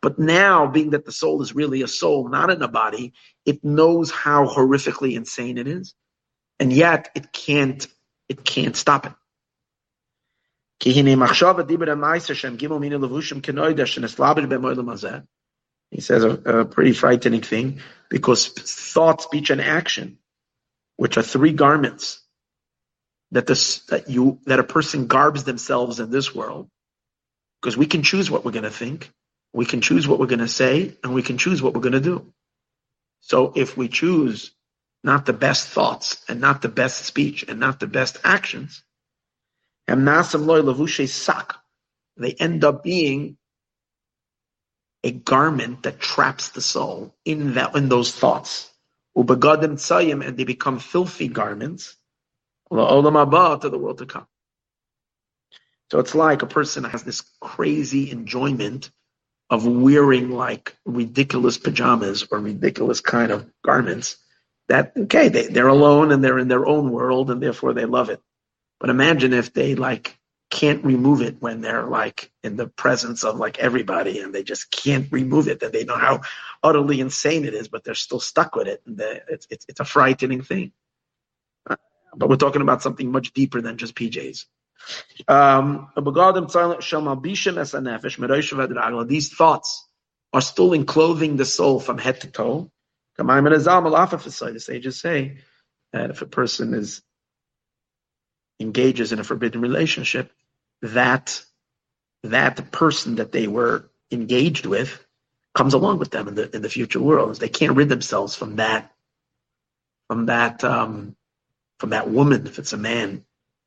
But 0.00 0.18
now, 0.18 0.66
being 0.66 0.90
that 0.90 1.04
the 1.04 1.12
soul 1.12 1.42
is 1.42 1.54
really 1.54 1.82
a 1.82 1.88
soul, 1.88 2.28
not 2.28 2.50
in 2.50 2.62
a 2.62 2.68
body, 2.68 3.12
it 3.44 3.62
knows 3.62 4.10
how 4.10 4.46
horrifically 4.46 5.16
insane 5.16 5.58
it 5.58 5.66
is, 5.68 5.94
and 6.58 6.72
yet 6.72 7.10
it 7.14 7.32
can't. 7.32 7.86
It 8.26 8.42
can't 8.42 8.74
stop 8.74 9.04
it. 9.04 9.12
He 15.90 16.00
says 16.00 16.24
a, 16.24 16.30
a 16.30 16.64
pretty 16.64 16.94
frightening 16.94 17.42
thing 17.42 17.80
because 18.08 18.48
thought, 18.48 19.20
speech, 19.20 19.50
and 19.50 19.60
action, 19.60 20.18
which 20.96 21.18
are 21.18 21.22
three 21.22 21.52
garments 21.52 22.23
that 23.34 23.46
this 23.48 23.80
that 23.86 24.08
you 24.08 24.38
that 24.46 24.60
a 24.60 24.64
person 24.64 25.08
garbs 25.08 25.42
themselves 25.42 25.98
in 25.98 26.10
this 26.10 26.32
world, 26.32 26.70
because 27.60 27.76
we 27.76 27.86
can 27.86 28.02
choose 28.04 28.30
what 28.30 28.44
we're 28.44 28.52
going 28.52 28.62
to 28.62 28.70
think, 28.70 29.10
we 29.52 29.66
can 29.66 29.80
choose 29.80 30.06
what 30.06 30.20
we're 30.20 30.26
going 30.26 30.38
to 30.38 30.48
say, 30.48 30.96
and 31.02 31.12
we 31.12 31.22
can 31.22 31.36
choose 31.36 31.60
what 31.60 31.74
we're 31.74 31.80
going 31.80 31.92
to 31.92 32.00
do. 32.00 32.32
So 33.20 33.52
if 33.56 33.76
we 33.76 33.88
choose 33.88 34.52
not 35.02 35.26
the 35.26 35.32
best 35.32 35.68
thoughts 35.68 36.22
and 36.28 36.40
not 36.40 36.62
the 36.62 36.68
best 36.68 37.04
speech 37.04 37.44
and 37.48 37.58
not 37.58 37.80
the 37.80 37.88
best 37.88 38.18
actions, 38.22 38.84
they 39.86 39.94
end 42.38 42.64
up 42.64 42.84
being 42.84 43.36
a 45.02 45.10
garment 45.10 45.82
that 45.82 45.98
traps 45.98 46.50
the 46.50 46.60
soul 46.62 47.16
in 47.24 47.54
that 47.54 47.74
in 47.74 47.88
those 47.88 48.12
thoughts. 48.12 48.70
And 49.16 49.26
they 50.36 50.44
become 50.44 50.78
filthy 50.78 51.28
garments 51.28 51.96
to 52.74 53.68
the 53.70 53.78
world 53.78 53.98
to 53.98 54.06
come. 54.06 54.26
So 55.90 55.98
it's 55.98 56.14
like 56.14 56.42
a 56.42 56.46
person 56.46 56.84
has 56.84 57.02
this 57.02 57.22
crazy 57.40 58.10
enjoyment 58.10 58.90
of 59.50 59.66
wearing 59.66 60.30
like 60.30 60.76
ridiculous 60.84 61.58
pajamas 61.58 62.26
or 62.30 62.38
ridiculous 62.38 63.00
kind 63.00 63.30
of 63.30 63.48
garments 63.62 64.16
that, 64.68 64.92
okay, 64.96 65.28
they, 65.28 65.46
they're 65.46 65.68
alone 65.68 66.10
and 66.10 66.24
they're 66.24 66.38
in 66.38 66.48
their 66.48 66.66
own 66.66 66.90
world 66.90 67.30
and 67.30 67.42
therefore 67.42 67.74
they 67.74 67.84
love 67.84 68.08
it. 68.08 68.20
But 68.80 68.90
imagine 68.90 69.32
if 69.32 69.52
they 69.52 69.74
like 69.74 70.18
can't 70.50 70.84
remove 70.84 71.20
it 71.20 71.36
when 71.40 71.60
they're 71.60 71.84
like 71.84 72.30
in 72.42 72.56
the 72.56 72.68
presence 72.68 73.24
of 73.24 73.36
like 73.36 73.58
everybody 73.58 74.20
and 74.20 74.34
they 74.34 74.42
just 74.42 74.70
can't 74.70 75.12
remove 75.12 75.48
it. 75.48 75.60
That 75.60 75.72
they 75.72 75.84
know 75.84 75.96
how 75.96 76.22
utterly 76.62 77.00
insane 77.00 77.44
it 77.44 77.54
is, 77.54 77.68
but 77.68 77.84
they're 77.84 77.94
still 77.94 78.20
stuck 78.20 78.56
with 78.56 78.68
it. 78.68 78.82
And 78.86 79.00
it's, 79.28 79.46
it's, 79.50 79.66
it's 79.68 79.80
a 79.80 79.84
frightening 79.84 80.42
thing. 80.42 80.72
But 82.16 82.28
we're 82.28 82.36
talking 82.36 82.62
about 82.62 82.82
something 82.82 83.10
much 83.10 83.32
deeper 83.32 83.60
than 83.60 83.76
just 83.78 83.94
PJs. 83.94 84.46
Um, 85.28 85.88
these 89.06 89.34
thoughts 89.34 89.88
are 90.32 90.40
still 90.40 90.72
enclothing 90.74 91.36
the 91.36 91.44
soul 91.44 91.80
from 91.80 91.98
head 91.98 92.20
to 92.20 92.26
toe. 92.28 92.70
The 93.16 94.58
sages 94.58 95.00
say 95.00 95.38
that 95.92 96.10
if 96.10 96.22
a 96.22 96.26
person 96.26 96.74
is 96.74 97.02
engages 98.60 99.12
in 99.12 99.18
a 99.20 99.24
forbidden 99.24 99.60
relationship, 99.60 100.32
that 100.82 101.42
that 102.24 102.70
person 102.72 103.16
that 103.16 103.32
they 103.32 103.46
were 103.46 103.90
engaged 104.10 104.66
with 104.66 105.04
comes 105.54 105.74
along 105.74 105.98
with 105.98 106.10
them 106.10 106.28
in 106.28 106.34
the 106.34 106.54
in 106.54 106.62
the 106.62 106.68
future 106.68 107.00
world. 107.00 107.36
They 107.36 107.48
can't 107.48 107.76
rid 107.76 107.88
themselves 107.88 108.34
from 108.34 108.56
that 108.56 108.90
from 110.08 110.26
that 110.26 110.62
um, 110.64 111.16
from 111.80 111.90
that 111.90 112.10
woman 112.10 112.46
if 112.46 112.58
it's 112.58 112.72
a 112.74 112.78
man, 112.78 113.24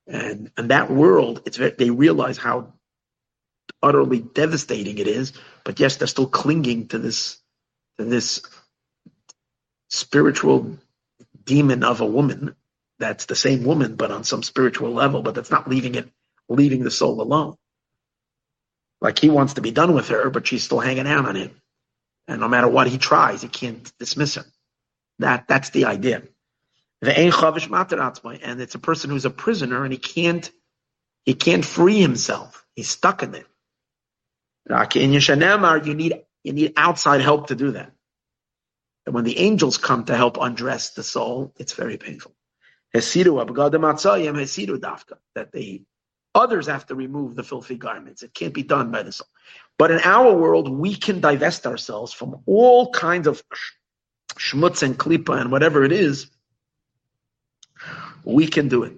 and 0.07 0.51
and 0.57 0.71
that 0.71 0.91
world. 0.91 1.43
It's 1.45 1.57
they 1.77 1.89
realize 1.91 2.37
how 2.37 2.73
utterly 3.83 4.19
devastating 4.21 4.97
it 4.99 5.07
is, 5.07 5.33
but 5.65 5.79
yes, 5.79 5.97
they're 5.97 6.07
still 6.07 6.27
clinging 6.27 6.89
to 6.89 6.99
this 6.99 7.39
to 7.99 8.05
this 8.05 8.41
spiritual 9.89 10.77
demon 11.45 11.83
of 11.83 12.01
a 12.01 12.05
woman 12.05 12.55
that's 12.99 13.25
the 13.25 13.35
same 13.35 13.63
woman, 13.65 13.95
but 13.95 14.11
on 14.11 14.23
some 14.23 14.43
spiritual 14.43 14.91
level, 14.93 15.23
but 15.23 15.35
that's 15.35 15.51
not 15.51 15.69
leaving 15.69 15.95
it, 15.95 16.09
leaving 16.49 16.83
the 16.83 16.91
soul 16.91 17.21
alone. 17.21 17.55
Like 19.01 19.19
he 19.19 19.29
wants 19.29 19.55
to 19.55 19.61
be 19.61 19.71
done 19.71 19.93
with 19.93 20.09
her, 20.09 20.29
but 20.29 20.47
she's 20.47 20.63
still 20.63 20.79
hanging 20.79 21.07
out 21.07 21.25
on 21.27 21.35
him. 21.35 21.51
And 22.27 22.41
no 22.41 22.49
matter 22.49 22.67
what 22.67 22.87
he 22.87 22.97
tries, 22.97 23.41
he 23.43 23.49
can't 23.49 23.91
dismiss 23.99 24.35
her. 24.35 24.45
That, 25.19 25.47
that's 25.47 25.71
the 25.71 25.85
idea. 25.85 26.23
And 27.01 28.61
it's 28.61 28.75
a 28.75 28.79
person 28.79 29.09
who's 29.09 29.25
a 29.25 29.29
prisoner 29.29 29.83
and 29.83 29.93
he 29.93 29.99
can't, 29.99 30.51
he 31.25 31.33
can't 31.33 31.63
free 31.65 32.01
himself. 32.01 32.65
He's 32.75 32.89
stuck 32.89 33.23
in 33.23 33.35
it. 33.35 33.45
You 34.69 35.93
need, 35.93 36.21
you 36.43 36.53
need 36.53 36.73
outside 36.75 37.21
help 37.21 37.47
to 37.47 37.55
do 37.55 37.71
that. 37.71 37.91
And 39.05 39.15
when 39.15 39.23
the 39.23 39.39
angels 39.39 39.77
come 39.77 40.05
to 40.05 40.15
help 40.15 40.37
undress 40.39 40.89
the 40.91 41.03
soul, 41.03 41.53
it's 41.57 41.73
very 41.73 41.97
painful. 41.97 42.33
That 42.93 43.03
the 45.53 45.83
others 46.35 46.67
have 46.67 46.85
to 46.87 46.95
remove 46.95 47.35
the 47.35 47.43
filthy 47.43 47.75
garments. 47.75 48.23
It 48.23 48.33
can't 48.33 48.53
be 48.53 48.63
done 48.63 48.91
by 48.91 49.03
the 49.03 49.11
soul. 49.11 49.27
But 49.77 49.91
in 49.91 49.99
our 49.99 50.33
world, 50.33 50.69
we 50.69 50.95
can 50.95 51.19
divest 51.21 51.67
ourselves 51.67 52.11
from 52.11 52.41
all 52.45 52.91
kinds 52.91 53.27
of 53.27 53.43
schmutz 54.37 54.83
and 54.83 54.97
klipa 54.97 55.39
and 55.39 55.51
whatever 55.51 55.83
it 55.83 55.91
is. 55.91 56.29
We 58.27 58.47
can 58.47 58.67
do 58.67 58.83
it. 58.83 58.93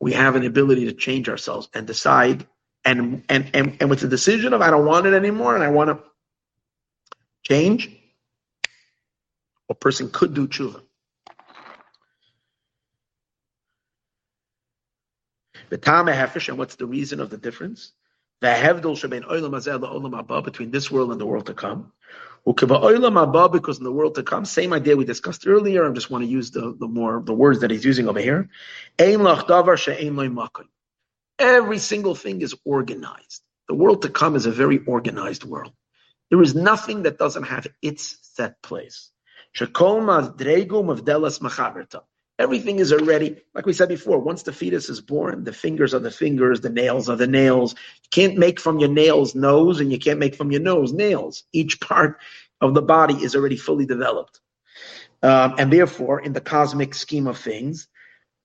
We 0.00 0.12
have 0.12 0.34
an 0.34 0.44
ability 0.44 0.86
to 0.86 0.92
change 0.92 1.28
ourselves 1.28 1.68
and 1.72 1.86
decide. 1.86 2.46
And 2.84 3.22
and 3.28 3.48
and, 3.54 3.76
and 3.80 3.88
with 3.90 4.00
the 4.00 4.08
decision 4.08 4.52
of 4.52 4.60
I 4.60 4.70
don't 4.70 4.86
want 4.86 5.06
it 5.06 5.14
anymore 5.14 5.54
and 5.54 5.62
I 5.62 5.68
want 5.70 5.90
to 5.90 6.02
change, 7.44 7.88
a 9.68 9.74
person 9.74 10.10
could 10.10 10.34
do 10.34 10.48
tshuva. 10.48 10.82
And 15.70 16.58
what's 16.58 16.74
the 16.74 16.86
reason 16.86 17.20
of 17.20 17.30
the 17.30 17.38
difference? 17.38 17.92
The 18.40 18.48
hevdol 18.48 18.96
shebein 18.96 19.24
olam 19.24 19.52
hazeh 19.52 19.78
olam 19.80 20.20
haba 20.20 20.42
between 20.42 20.72
this 20.72 20.90
world 20.90 21.12
and 21.12 21.20
the 21.20 21.26
world 21.26 21.46
to 21.46 21.54
come. 21.54 21.92
Because 22.44 23.78
in 23.78 23.84
the 23.84 23.92
world 23.92 24.14
to 24.16 24.22
come, 24.22 24.44
same 24.44 24.72
idea 24.72 24.96
we 24.96 25.04
discussed 25.04 25.46
earlier. 25.46 25.88
I 25.88 25.92
just 25.92 26.10
want 26.10 26.24
to 26.24 26.30
use 26.30 26.50
the, 26.50 26.74
the 26.78 26.88
more 26.88 27.22
the 27.24 27.32
words 27.32 27.60
that 27.60 27.70
he's 27.70 27.84
using 27.84 28.08
over 28.08 28.20
here. 28.20 28.50
Every 31.38 31.78
single 31.78 32.14
thing 32.14 32.40
is 32.40 32.54
organized. 32.64 33.42
The 33.68 33.74
world 33.74 34.02
to 34.02 34.08
come 34.08 34.36
is 34.36 34.46
a 34.46 34.50
very 34.50 34.80
organized 34.86 35.44
world. 35.44 35.72
There 36.30 36.42
is 36.42 36.54
nothing 36.54 37.02
that 37.04 37.18
doesn't 37.18 37.44
have 37.44 37.66
its 37.80 38.18
set 38.22 38.60
place. 38.62 39.10
Everything 39.60 39.72
is 42.38 42.92
already, 42.92 43.36
like 43.54 43.66
we 43.66 43.72
said 43.72 43.88
before, 43.88 44.18
once 44.18 44.42
the 44.42 44.52
fetus 44.52 44.88
is 44.88 45.00
born, 45.00 45.44
the 45.44 45.52
fingers 45.52 45.94
are 45.94 46.00
the 46.00 46.10
fingers, 46.10 46.60
the 46.60 46.70
nails 46.70 47.08
are 47.08 47.16
the 47.16 47.26
nails. 47.26 47.74
You 47.74 48.08
can't 48.10 48.38
make 48.38 48.58
from 48.58 48.78
your 48.78 48.88
nails 48.88 49.34
nose, 49.34 49.80
and 49.80 49.92
you 49.92 49.98
can't 49.98 50.18
make 50.18 50.34
from 50.34 50.50
your 50.50 50.60
nose 50.60 50.92
nails. 50.92 51.44
Each 51.52 51.78
part 51.80 52.18
of 52.60 52.74
the 52.74 52.82
body 52.82 53.14
is 53.14 53.36
already 53.36 53.56
fully 53.56 53.86
developed. 53.86 54.40
Um, 55.22 55.54
and 55.58 55.72
therefore, 55.72 56.20
in 56.20 56.32
the 56.32 56.40
cosmic 56.40 56.94
scheme 56.94 57.26
of 57.26 57.38
things, 57.38 57.88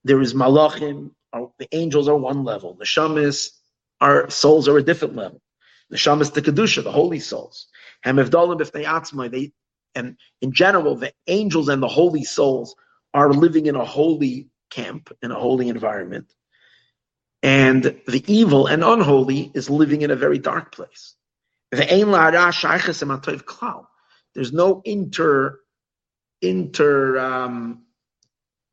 there 0.04 0.22
is 0.22 0.34
malachim, 0.34 1.12
the 1.34 1.68
angels 1.72 2.08
are 2.08 2.18
one 2.18 2.44
level. 2.44 2.76
The 2.76 2.86
shamas, 2.86 3.52
our 4.00 4.30
souls 4.30 4.68
are 4.68 4.78
a 4.78 4.84
different 4.84 5.16
level. 5.16 5.42
The 5.90 5.98
shamas, 5.98 6.34
the 6.34 6.42
kedusha, 6.42 6.84
the 6.84 6.92
holy 6.92 7.20
souls. 7.20 7.68
And 8.04 8.18
they, 8.20 9.52
and 9.96 10.18
in 10.42 10.52
general, 10.52 10.96
the 10.96 11.14
angels 11.28 11.70
and 11.70 11.82
the 11.82 11.88
holy 11.88 12.24
souls 12.24 12.76
are 13.18 13.34
living 13.34 13.66
in 13.66 13.76
a 13.76 13.84
holy 13.84 14.48
camp, 14.70 15.12
in 15.24 15.32
a 15.32 15.40
holy 15.40 15.70
environment. 15.70 16.32
And 17.42 17.84
the 17.84 18.24
evil 18.28 18.68
and 18.68 18.84
unholy 18.84 19.52
is 19.56 19.72
living 19.72 20.04
in 20.04 20.12
a 20.12 20.16
very 20.16 20.38
dark 20.38 20.72
place. 20.72 21.16
There's 21.72 22.04
no 24.54 24.82
inter 24.86 25.60
inter 26.42 27.18
um, 27.18 27.84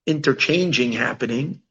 interchanging 0.06 0.92
happening, 0.92 1.62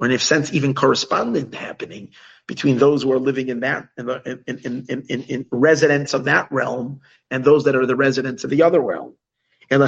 or 0.00 0.08
in 0.08 0.12
a 0.12 0.18
sense, 0.18 0.52
even 0.52 0.74
correspondent 0.74 1.54
happening 1.54 2.10
between 2.48 2.78
those 2.78 3.04
who 3.04 3.12
are 3.12 3.20
living 3.20 3.48
in 3.48 3.60
that 3.60 3.90
in, 3.96 4.06
the, 4.06 4.40
in, 4.46 4.58
in, 4.64 5.04
in, 5.08 5.22
in 5.22 5.46
residents 5.52 6.14
of 6.14 6.24
that 6.24 6.50
realm 6.50 7.00
and 7.30 7.44
those 7.44 7.62
that 7.64 7.76
are 7.76 7.86
the 7.86 7.94
residents 7.94 8.42
of 8.42 8.50
the 8.50 8.62
other 8.62 8.80
realm. 8.80 9.14
And 9.70 9.82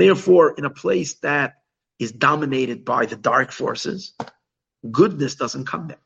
therefore, 0.00 0.54
in 0.56 0.64
a 0.64 0.70
place 0.70 1.14
that 1.14 1.54
is 1.98 2.12
dominated 2.12 2.84
by 2.84 3.06
the 3.06 3.16
dark 3.16 3.52
forces, 3.52 4.12
goodness 4.90 5.34
doesn't 5.34 5.66
come 5.66 5.88
there. 5.88 5.98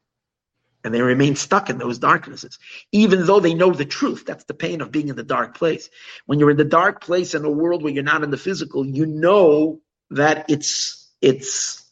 And 0.84 0.94
they 0.94 1.02
remain 1.02 1.34
stuck 1.34 1.68
in 1.68 1.78
those 1.78 1.98
darknesses, 1.98 2.60
even 2.92 3.26
though 3.26 3.40
they 3.40 3.54
know 3.54 3.72
the 3.72 3.84
truth. 3.84 4.24
That's 4.24 4.44
the 4.44 4.54
pain 4.54 4.80
of 4.80 4.92
being 4.92 5.08
in 5.08 5.16
the 5.16 5.24
dark 5.24 5.58
place. 5.58 5.90
When 6.26 6.38
you're 6.38 6.52
in 6.52 6.56
the 6.56 6.64
dark 6.64 7.02
place 7.02 7.34
in 7.34 7.44
a 7.44 7.50
world 7.50 7.82
where 7.82 7.92
you're 7.92 8.04
not 8.04 8.22
in 8.22 8.30
the 8.30 8.36
physical, 8.36 8.86
you 8.86 9.04
know 9.04 9.80
that 10.10 10.46
it's 10.48 11.10
it's 11.20 11.82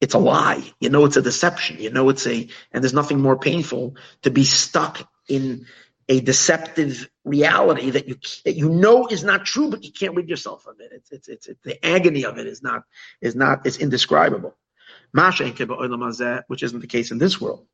it's 0.00 0.14
a 0.14 0.18
lie. 0.18 0.64
You 0.80 0.88
know 0.88 1.04
it's 1.04 1.18
a 1.18 1.22
deception. 1.22 1.80
You 1.80 1.90
know 1.90 2.08
it's 2.08 2.26
a 2.26 2.48
and 2.72 2.82
there's 2.82 2.94
nothing 2.94 3.20
more 3.20 3.38
painful 3.38 3.96
to 4.22 4.30
be 4.30 4.44
stuck 4.44 5.06
in 5.28 5.66
a 6.12 6.20
deceptive 6.20 7.08
reality 7.24 7.88
that 7.88 8.06
you 8.06 8.16
that 8.44 8.52
you 8.52 8.68
know 8.68 9.06
is 9.06 9.24
not 9.24 9.46
true, 9.46 9.70
but 9.70 9.82
you 9.82 9.90
can't 9.90 10.14
rid 10.14 10.28
yourself 10.28 10.66
of 10.66 10.78
it. 10.78 10.90
It's 10.92 11.10
it's 11.10 11.26
it's, 11.26 11.46
it's 11.48 11.62
the 11.62 11.82
agony 11.84 12.26
of 12.26 12.36
it 12.36 12.46
is 12.46 12.62
not 12.62 12.82
is 13.22 13.34
not 13.34 13.66
is 13.66 13.78
indescribable. 13.78 14.54
Which 15.14 16.62
isn't 16.62 16.80
the 16.80 16.86
case 16.86 17.12
in 17.12 17.18
this 17.18 17.40
world. 17.40 17.66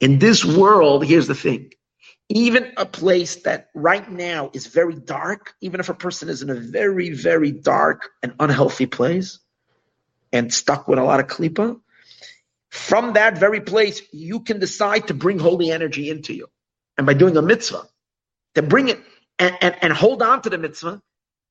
In 0.00 0.18
this 0.18 0.44
world, 0.46 1.04
here's 1.04 1.26
the 1.26 1.34
thing. 1.34 1.72
Even 2.30 2.72
a 2.78 2.86
place 2.86 3.36
that 3.42 3.68
right 3.74 4.10
now 4.10 4.50
is 4.54 4.66
very 4.68 4.94
dark, 4.94 5.52
even 5.60 5.78
if 5.80 5.90
a 5.90 5.94
person 5.94 6.30
is 6.30 6.42
in 6.42 6.48
a 6.48 6.54
very, 6.54 7.10
very 7.10 7.52
dark 7.52 8.08
and 8.22 8.32
unhealthy 8.40 8.86
place 8.86 9.40
and 10.32 10.52
stuck 10.52 10.88
with 10.88 10.98
a 10.98 11.04
lot 11.04 11.20
of 11.20 11.26
klipa, 11.26 11.78
from 12.70 13.12
that 13.14 13.36
very 13.36 13.60
place, 13.60 14.00
you 14.12 14.40
can 14.40 14.58
decide 14.58 15.08
to 15.08 15.14
bring 15.14 15.38
holy 15.38 15.70
energy 15.70 16.08
into 16.08 16.32
you 16.32 16.46
and 16.96 17.06
by 17.06 17.14
doing 17.14 17.36
a 17.36 17.42
mitzvah, 17.42 17.82
to 18.54 18.62
bring 18.62 18.88
it 18.88 19.00
and, 19.38 19.56
and, 19.60 19.76
and 19.80 19.92
hold 19.92 20.22
on 20.22 20.42
to 20.42 20.50
the 20.50 20.58
mitzvah 20.58 21.00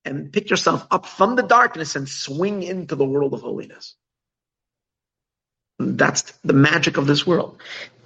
and 0.06 0.32
pick 0.32 0.50
yourself 0.50 0.86
up 0.92 1.06
from 1.06 1.36
the 1.36 1.44
darkness 1.44 1.96
and 1.96 2.08
swing 2.08 2.64
into 2.64 2.96
the 2.96 3.06
world 3.06 3.34
of 3.34 3.42
holiness. 3.42 3.96
That's 5.80 6.24
the 6.44 6.54
magic 6.54 6.98
of 6.98 7.08
this 7.08 7.26
world. 7.26 7.60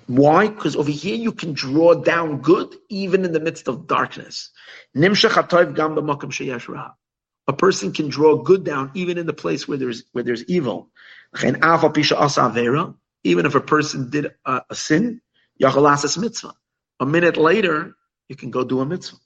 Why? 0.07 0.47
Because 0.47 0.75
over 0.75 0.91
here 0.91 1.15
you 1.15 1.31
can 1.31 1.53
draw 1.53 1.95
down 1.95 2.41
good 2.41 2.75
even 2.89 3.25
in 3.25 3.31
the 3.31 3.39
midst 3.39 3.67
of 3.67 3.87
darkness. 3.87 4.51
A 7.47 7.53
person 7.53 7.91
can 7.91 8.09
draw 8.09 8.35
good 8.37 8.63
down 8.63 8.91
even 8.93 9.17
in 9.17 9.25
the 9.25 9.33
place 9.33 9.67
where 9.67 9.77
there's 9.77 10.03
where 10.11 10.23
there's 10.23 10.43
evil. 10.45 10.89
Even 13.23 13.45
if 13.45 13.55
a 13.55 13.61
person 13.61 14.09
did 14.09 14.31
a, 14.45 14.61
a 14.69 14.75
sin, 14.75 15.21
mitzvah. 15.59 16.53
A 16.99 17.05
minute 17.05 17.37
later, 17.37 17.95
you 18.29 18.35
can 18.35 18.51
go 18.51 18.63
do 18.63 18.79
a 18.79 18.85
mitzvah. 18.85 19.17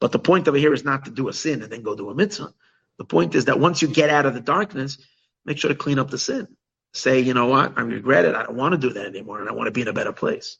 But 0.00 0.12
the 0.12 0.18
point 0.18 0.48
over 0.48 0.56
here 0.56 0.72
is 0.72 0.84
not 0.84 1.04
to 1.04 1.10
do 1.10 1.28
a 1.28 1.32
sin 1.32 1.62
and 1.62 1.70
then 1.70 1.82
go 1.82 1.94
do 1.94 2.10
a 2.10 2.14
mitzvah. 2.14 2.52
The 2.98 3.04
point 3.04 3.34
is 3.34 3.44
that 3.46 3.60
once 3.60 3.82
you 3.82 3.88
get 3.88 4.10
out 4.10 4.26
of 4.26 4.34
the 4.34 4.40
darkness, 4.40 4.98
make 5.44 5.58
sure 5.58 5.68
to 5.68 5.74
clean 5.74 5.98
up 5.98 6.10
the 6.10 6.18
sin. 6.18 6.48
Say, 6.92 7.20
you 7.20 7.34
know 7.34 7.46
what, 7.46 7.78
I 7.78 7.82
regret 7.82 8.24
it. 8.24 8.34
I 8.34 8.42
don't 8.42 8.56
want 8.56 8.72
to 8.72 8.78
do 8.78 8.92
that 8.94 9.06
anymore, 9.06 9.40
and 9.40 9.48
I 9.48 9.52
want 9.52 9.68
to 9.68 9.72
be 9.72 9.82
in 9.82 9.88
a 9.88 9.92
better 9.92 10.12
place. 10.12 10.58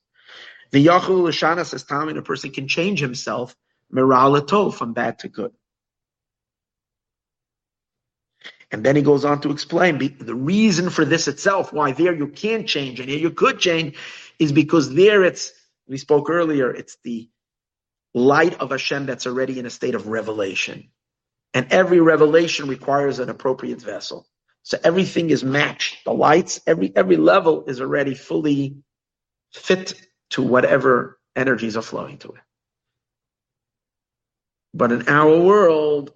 The 0.70 0.86
Yachul 0.86 1.22
Lashana 1.22 1.66
says, 1.66 1.84
Tommy, 1.84 2.16
a 2.16 2.22
person 2.22 2.50
can 2.50 2.68
change 2.68 3.00
himself, 3.00 3.54
miralato, 3.92 4.72
from 4.72 4.94
bad 4.94 5.18
to 5.20 5.28
good. 5.28 5.52
And 8.70 8.82
then 8.82 8.96
he 8.96 9.02
goes 9.02 9.26
on 9.26 9.42
to 9.42 9.50
explain 9.50 9.98
the 10.18 10.34
reason 10.34 10.88
for 10.88 11.04
this 11.04 11.28
itself, 11.28 11.72
why 11.74 11.92
there 11.92 12.14
you 12.14 12.28
can't 12.28 12.66
change 12.66 13.00
and 13.00 13.08
here 13.10 13.18
you 13.18 13.30
could 13.30 13.58
change, 13.58 13.96
is 14.38 14.50
because 14.50 14.94
there 14.94 15.22
it's 15.22 15.52
we 15.92 15.98
spoke 15.98 16.30
earlier, 16.30 16.70
it's 16.70 16.96
the 17.04 17.28
light 18.14 18.60
of 18.60 18.70
Hashem 18.70 19.04
that's 19.06 19.26
already 19.26 19.58
in 19.58 19.66
a 19.66 19.70
state 19.70 19.94
of 19.94 20.08
revelation. 20.08 20.88
And 21.52 21.70
every 21.70 22.00
revelation 22.00 22.66
requires 22.66 23.18
an 23.18 23.28
appropriate 23.28 23.82
vessel. 23.82 24.26
So 24.62 24.78
everything 24.82 25.28
is 25.28 25.44
matched. 25.44 26.04
The 26.06 26.14
lights, 26.14 26.60
every 26.66 26.96
every 26.96 27.16
level 27.16 27.64
is 27.66 27.80
already 27.80 28.14
fully 28.14 28.78
fit 29.52 29.94
to 30.30 30.42
whatever 30.42 31.20
energies 31.36 31.76
are 31.76 31.82
flowing 31.82 32.16
to 32.18 32.28
it. 32.28 32.40
But 34.72 34.92
in 34.92 35.08
our 35.08 35.38
world, 35.40 36.14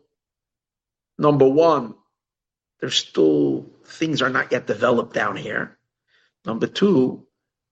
number 1.18 1.46
one, 1.46 1.96
there's 2.80 2.94
still 2.94 3.66
things 3.84 4.22
are 4.22 4.30
not 4.30 4.52
yet 4.52 4.66
developed 4.66 5.12
down 5.12 5.36
here. 5.36 5.76
Number 6.46 6.66
two, 6.66 7.25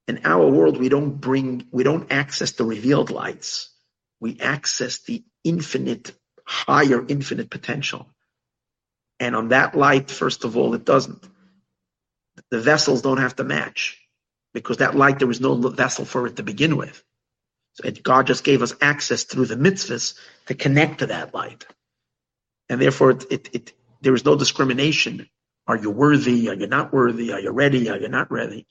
in 0.07 0.21
our 0.25 0.47
world, 0.49 0.79
we 0.79 0.89
don't 0.89 1.13
bring, 1.13 1.67
we 1.71 1.83
don't 1.83 2.13
access 2.13 2.53
the 2.53 2.65
revealed 2.65 3.11
lights. 3.11 3.71
We 4.21 4.39
access 4.41 5.01
the 5.01 5.25
infinite, 5.43 6.13
higher 6.47 7.05
infinite 7.07 7.51
potential. 7.51 8.09
And 9.19 9.35
on 9.35 9.49
that 9.49 9.75
light, 9.75 10.11
first 10.11 10.45
of 10.45 10.57
all, 10.57 10.75
it 10.75 10.85
doesn't. 10.85 11.27
The 12.51 12.61
vessels 12.61 13.03
don't 13.03 13.19
have 13.19 13.37
to 13.37 13.45
match 13.45 13.99
because 14.53 14.79
that 14.79 14.95
light, 14.97 15.19
there 15.19 15.29
was 15.29 15.41
no 15.41 15.55
vessel 15.55 16.05
for 16.05 16.27
it 16.27 16.37
to 16.37 16.43
begin 16.43 16.77
with. 16.77 17.03
So 17.73 17.91
God 18.03 18.27
just 18.27 18.45
gave 18.45 18.63
us 18.63 18.75
access 18.81 19.25
through 19.25 19.47
the 19.47 19.57
mitzvahs 19.57 20.17
to 20.47 20.55
connect 20.55 20.99
to 20.99 21.07
that 21.07 21.35
light. 21.35 21.67
And 22.69 22.81
therefore, 22.81 23.11
it, 23.13 23.25
it, 23.31 23.51
it, 23.53 23.73
there 24.01 24.15
is 24.15 24.25
no 24.25 24.37
discrimination. 24.37 25.29
Are 25.67 25.77
you 25.77 25.91
worthy? 25.91 26.49
Are 26.49 26.55
you 26.55 26.67
not 26.67 26.93
worthy? 26.93 27.33
Are 27.33 27.41
you 27.41 27.51
ready? 27.51 27.89
Are 27.91 27.99
you 27.99 28.09
not 28.09 28.31
ready? 28.31 28.67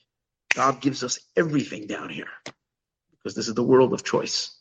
God 0.53 0.81
gives 0.81 1.03
us 1.03 1.19
everything 1.35 1.87
down 1.87 2.09
here 2.09 2.29
because 3.11 3.35
this 3.35 3.47
is 3.47 3.55
the 3.55 3.63
world 3.63 3.93
of 3.93 4.03
choice. 4.03 4.55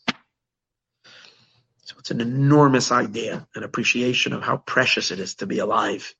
So 1.83 1.95
it's 1.99 2.11
an 2.11 2.21
enormous 2.21 2.91
idea, 2.91 3.45
an 3.55 3.63
appreciation 3.63 4.33
of 4.33 4.41
how 4.41 4.57
precious 4.57 5.11
it 5.11 5.19
is 5.19 5.35
to 5.35 5.45
be 5.45 5.59
alive. 5.59 6.13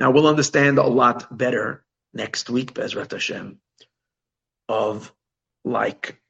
Now 0.00 0.10
we'll 0.10 0.26
understand 0.26 0.78
a 0.78 0.86
lot 0.86 1.36
better 1.36 1.84
next 2.14 2.48
week, 2.48 2.74
Bezrat 2.74 3.12
Hashem, 3.12 3.58
of 4.68 5.12
like 5.64 6.20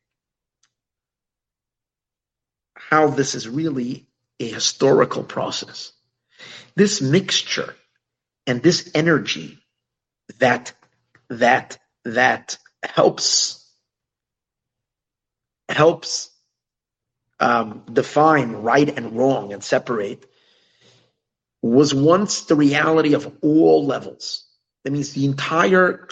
how 2.74 3.08
this 3.08 3.34
is 3.34 3.48
really 3.48 4.08
a 4.40 4.48
historical 4.50 5.22
process. 5.22 5.92
This 6.74 7.00
mixture 7.00 7.76
and 8.46 8.62
this 8.62 8.90
energy 8.94 9.58
that 10.38 10.72
that 11.28 11.78
that 12.04 12.58
helps 12.82 13.66
helps 15.68 16.30
um, 17.38 17.82
define 17.90 18.52
right 18.52 18.88
and 18.88 19.16
wrong 19.16 19.52
and 19.52 19.62
separate 19.62 20.26
was 21.62 21.94
once 21.94 22.42
the 22.42 22.54
reality 22.54 23.14
of 23.14 23.32
all 23.42 23.84
levels. 23.86 24.46
That 24.84 24.92
means 24.92 25.12
the 25.12 25.26
entire 25.26 26.08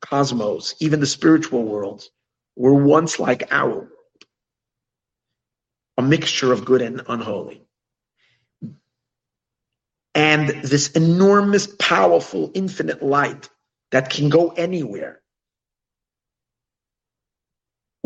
cosmos, 0.00 0.74
even 0.80 1.00
the 1.00 1.06
spiritual 1.06 1.64
worlds, 1.64 2.10
were 2.56 2.74
once 2.74 3.18
like 3.18 3.52
our 3.52 3.68
world, 3.70 3.88
a 5.98 6.02
mixture 6.02 6.52
of 6.52 6.64
good 6.64 6.82
and 6.82 7.02
unholy. 7.08 7.62
And 10.14 10.48
this 10.48 10.92
enormous, 10.92 11.66
powerful, 11.78 12.50
infinite 12.54 13.02
light 13.02 13.50
that 13.90 14.08
can 14.08 14.30
go 14.30 14.48
anywhere 14.48 15.20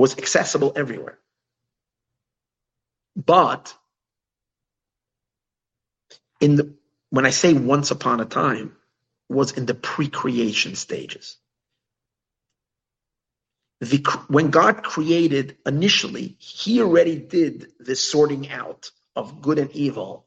was 0.00 0.16
accessible 0.16 0.72
everywhere. 0.76 1.18
But 3.14 3.74
in 6.40 6.56
the, 6.56 6.74
when 7.10 7.26
I 7.26 7.30
say 7.30 7.52
once 7.52 7.90
upon 7.90 8.20
a 8.20 8.24
time, 8.24 8.76
was 9.28 9.52
in 9.52 9.66
the 9.66 9.74
pre-creation 9.74 10.74
stages. 10.74 11.36
The, 13.80 13.98
when 14.28 14.48
God 14.50 14.82
created 14.82 15.58
initially, 15.66 16.36
He 16.38 16.80
already 16.80 17.16
did 17.16 17.68
this 17.78 18.00
sorting 18.00 18.48
out 18.48 18.90
of 19.14 19.42
good 19.42 19.58
and 19.58 19.70
evil. 19.72 20.26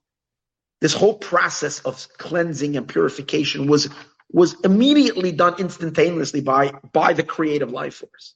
This 0.82 0.94
whole 0.94 1.16
process 1.16 1.80
of 1.80 2.08
cleansing 2.20 2.78
and 2.78 2.88
purification 2.88 3.66
was 3.66 3.90
was 4.32 4.56
immediately 4.62 5.32
done 5.32 5.56
instantaneously 5.60 6.42
by 6.42 6.74
by 6.92 7.14
the 7.14 7.24
creative 7.24 7.72
life 7.72 7.96
force. 7.96 8.36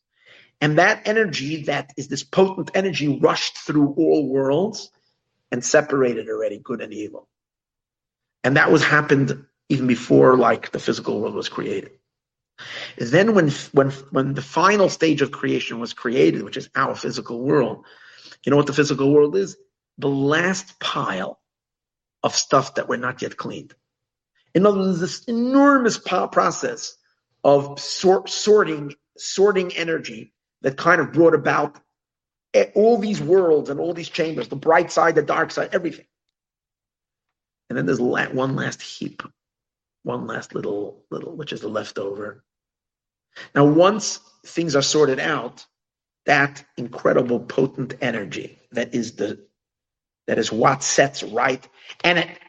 And 0.60 0.80
that 0.80 1.08
energy, 1.08 1.64
that 1.64 1.94
is 1.98 2.08
this 2.08 2.24
potent 2.24 2.72
energy, 2.74 3.20
rushed 3.20 3.58
through 3.58 3.94
all 3.98 4.28
worlds 4.28 4.92
and 5.52 5.64
separated 5.64 6.30
already 6.30 6.60
good 6.60 6.82
and 6.82 6.94
evil. 6.94 7.28
And 8.44 8.58
that 8.58 8.72
was 8.72 8.84
happened 8.84 9.46
even 9.70 9.88
before 9.88 10.38
like 10.38 10.72
the 10.72 10.80
physical 10.80 11.22
world 11.22 11.36
was 11.36 11.50
created. 11.50 11.92
Then 12.98 13.36
when 13.36 13.50
when 13.72 13.92
when 14.12 14.34
the 14.34 14.42
final 14.42 14.90
stage 14.90 15.22
of 15.22 15.32
creation 15.32 15.80
was 15.80 15.94
created, 15.94 16.42
which 16.42 16.58
is 16.58 16.70
our 16.76 16.96
physical 16.96 17.40
world, 17.40 17.86
you 18.44 18.50
know 18.50 18.58
what 18.58 18.66
the 18.66 18.74
physical 18.74 19.14
world 19.14 19.36
is? 19.36 19.58
The 20.00 20.10
last 20.10 20.80
pile 20.80 21.40
of 22.24 22.36
stuff 22.36 22.76
that 22.76 22.88
we're 22.88 22.98
not 22.98 23.22
yet 23.22 23.38
cleaned. 23.38 23.76
In 24.56 24.66
other 24.66 24.80
words, 24.80 25.00
this 25.00 25.24
enormous 25.26 26.00
process 26.00 26.96
of 27.44 27.80
sort, 27.80 28.30
sorting 28.30 28.96
sorting 29.18 29.76
energy 29.76 30.34
that 30.68 30.76
kind 30.76 31.00
of 31.00 31.14
brought 31.14 31.34
about 31.34 31.80
all 32.76 32.98
these 32.98 33.22
worlds 33.22 33.70
and 33.70 33.80
all 33.80 33.94
these 33.94 34.10
chambers, 34.10 34.50
the 34.50 34.56
bright 34.58 34.92
side, 34.92 35.16
the 35.16 35.22
dark 35.22 35.50
side, 35.50 35.70
everything. 35.72 36.04
And 37.70 37.78
then 37.78 37.86
there's 37.86 38.02
one 38.02 38.58
last 38.58 38.82
heap, 38.82 39.24
one 40.04 40.28
last 40.28 40.54
little, 40.54 41.06
little, 41.10 41.38
which 41.38 41.54
is 41.54 41.62
the 41.62 41.70
leftover. 41.70 42.44
Now, 43.56 43.64
once 43.64 44.20
things 44.46 44.76
are 44.76 44.82
sorted 44.82 45.22
out, 45.22 45.66
that 46.26 46.66
incredible 46.76 47.40
potent 47.40 47.94
energy 48.02 48.60
that 48.74 48.94
is 48.94 49.16
the 49.16 49.48
that 50.28 50.38
is 50.38 50.52
what 50.52 50.84
sets 50.84 51.24
right. 51.24 51.66
And 52.04 52.20
it, 52.20 52.40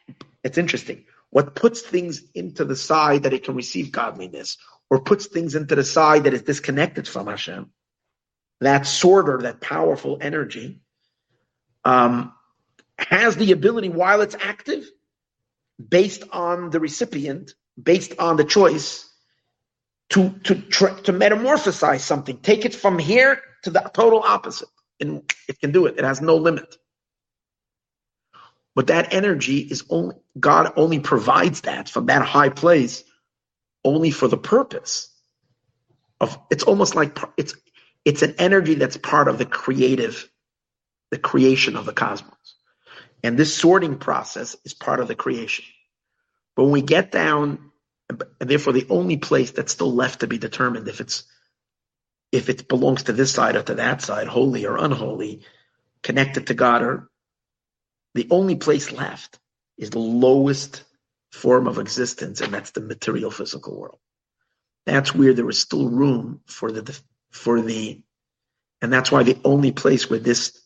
it's 0.42 0.58
interesting. 0.58 1.04
What 1.30 1.54
puts 1.54 1.82
things 1.82 2.24
into 2.34 2.64
the 2.64 2.74
side 2.74 3.22
that 3.22 3.32
it 3.32 3.44
can 3.44 3.54
receive 3.54 3.92
godliness, 3.92 4.58
or 4.90 5.00
puts 5.00 5.26
things 5.26 5.54
into 5.54 5.76
the 5.76 5.84
side 5.84 6.24
that 6.24 6.34
is 6.34 6.42
disconnected 6.42 7.06
from 7.06 7.28
Hashem, 7.28 7.70
that 8.60 8.86
sorter, 8.86 9.38
that 9.42 9.60
powerful 9.60 10.18
energy, 10.20 10.80
um, 11.84 12.32
has 12.98 13.36
the 13.36 13.52
ability 13.52 13.88
while 13.88 14.20
it's 14.20 14.36
active, 14.40 14.90
based 15.88 16.24
on 16.32 16.70
the 16.70 16.80
recipient, 16.80 17.54
based 17.80 18.14
on 18.18 18.36
the 18.36 18.44
choice, 18.44 19.08
to 20.10 20.30
to 20.44 20.54
to 20.54 21.12
metamorphosize 21.12 22.00
something, 22.00 22.38
take 22.38 22.64
it 22.64 22.74
from 22.74 22.98
here 22.98 23.40
to 23.62 23.70
the 23.70 23.90
total 23.94 24.22
opposite, 24.22 24.68
and 25.00 25.30
it 25.48 25.60
can 25.60 25.70
do 25.70 25.86
it. 25.86 25.98
It 25.98 26.04
has 26.04 26.20
no 26.20 26.36
limit. 26.36 26.76
But 28.74 28.88
that 28.88 29.12
energy 29.12 29.58
is 29.58 29.84
only 29.90 30.16
God 30.38 30.72
only 30.76 31.00
provides 31.00 31.62
that 31.62 31.88
from 31.88 32.06
that 32.06 32.22
high 32.22 32.48
place, 32.48 33.04
only 33.84 34.10
for 34.10 34.28
the 34.28 34.38
purpose 34.38 35.10
of. 36.20 36.38
It's 36.50 36.64
almost 36.64 36.94
like 36.94 37.18
it's 37.36 37.54
it's 38.08 38.22
an 38.22 38.36
energy 38.38 38.72
that's 38.72 38.96
part 38.96 39.28
of 39.28 39.36
the 39.36 39.44
creative, 39.44 40.30
the 41.10 41.18
creation 41.18 41.76
of 41.76 41.84
the 41.84 41.92
cosmos. 41.92 42.54
And 43.22 43.36
this 43.36 43.54
sorting 43.54 43.98
process 43.98 44.56
is 44.64 44.72
part 44.72 45.00
of 45.00 45.08
the 45.08 45.14
creation. 45.14 45.66
But 46.56 46.64
when 46.64 46.72
we 46.72 46.80
get 46.80 47.12
down, 47.12 47.70
and 48.08 48.48
therefore 48.48 48.72
the 48.72 48.86
only 48.88 49.18
place 49.18 49.50
that's 49.50 49.72
still 49.72 49.92
left 49.92 50.20
to 50.20 50.26
be 50.26 50.38
determined 50.38 50.88
if 50.88 51.02
it's 51.02 51.24
if 52.32 52.48
it 52.48 52.66
belongs 52.66 53.02
to 53.02 53.12
this 53.12 53.30
side 53.30 53.56
or 53.56 53.62
to 53.64 53.74
that 53.74 54.00
side, 54.00 54.26
holy 54.26 54.64
or 54.64 54.78
unholy, 54.78 55.42
connected 56.02 56.46
to 56.46 56.54
God 56.54 56.82
or 56.82 57.10
the 58.14 58.26
only 58.30 58.56
place 58.56 58.90
left 58.90 59.38
is 59.76 59.90
the 59.90 59.98
lowest 59.98 60.82
form 61.30 61.66
of 61.66 61.76
existence, 61.76 62.40
and 62.40 62.54
that's 62.54 62.70
the 62.70 62.80
material 62.80 63.30
physical 63.30 63.78
world. 63.78 63.98
That's 64.86 65.14
where 65.14 65.34
there 65.34 65.50
is 65.50 65.60
still 65.60 65.90
room 65.90 66.40
for 66.46 66.72
the 66.72 66.98
for 67.30 67.60
the, 67.60 68.00
and 68.80 68.92
that's 68.92 69.10
why 69.10 69.22
the 69.22 69.38
only 69.44 69.72
place 69.72 70.08
where 70.08 70.18
this 70.18 70.60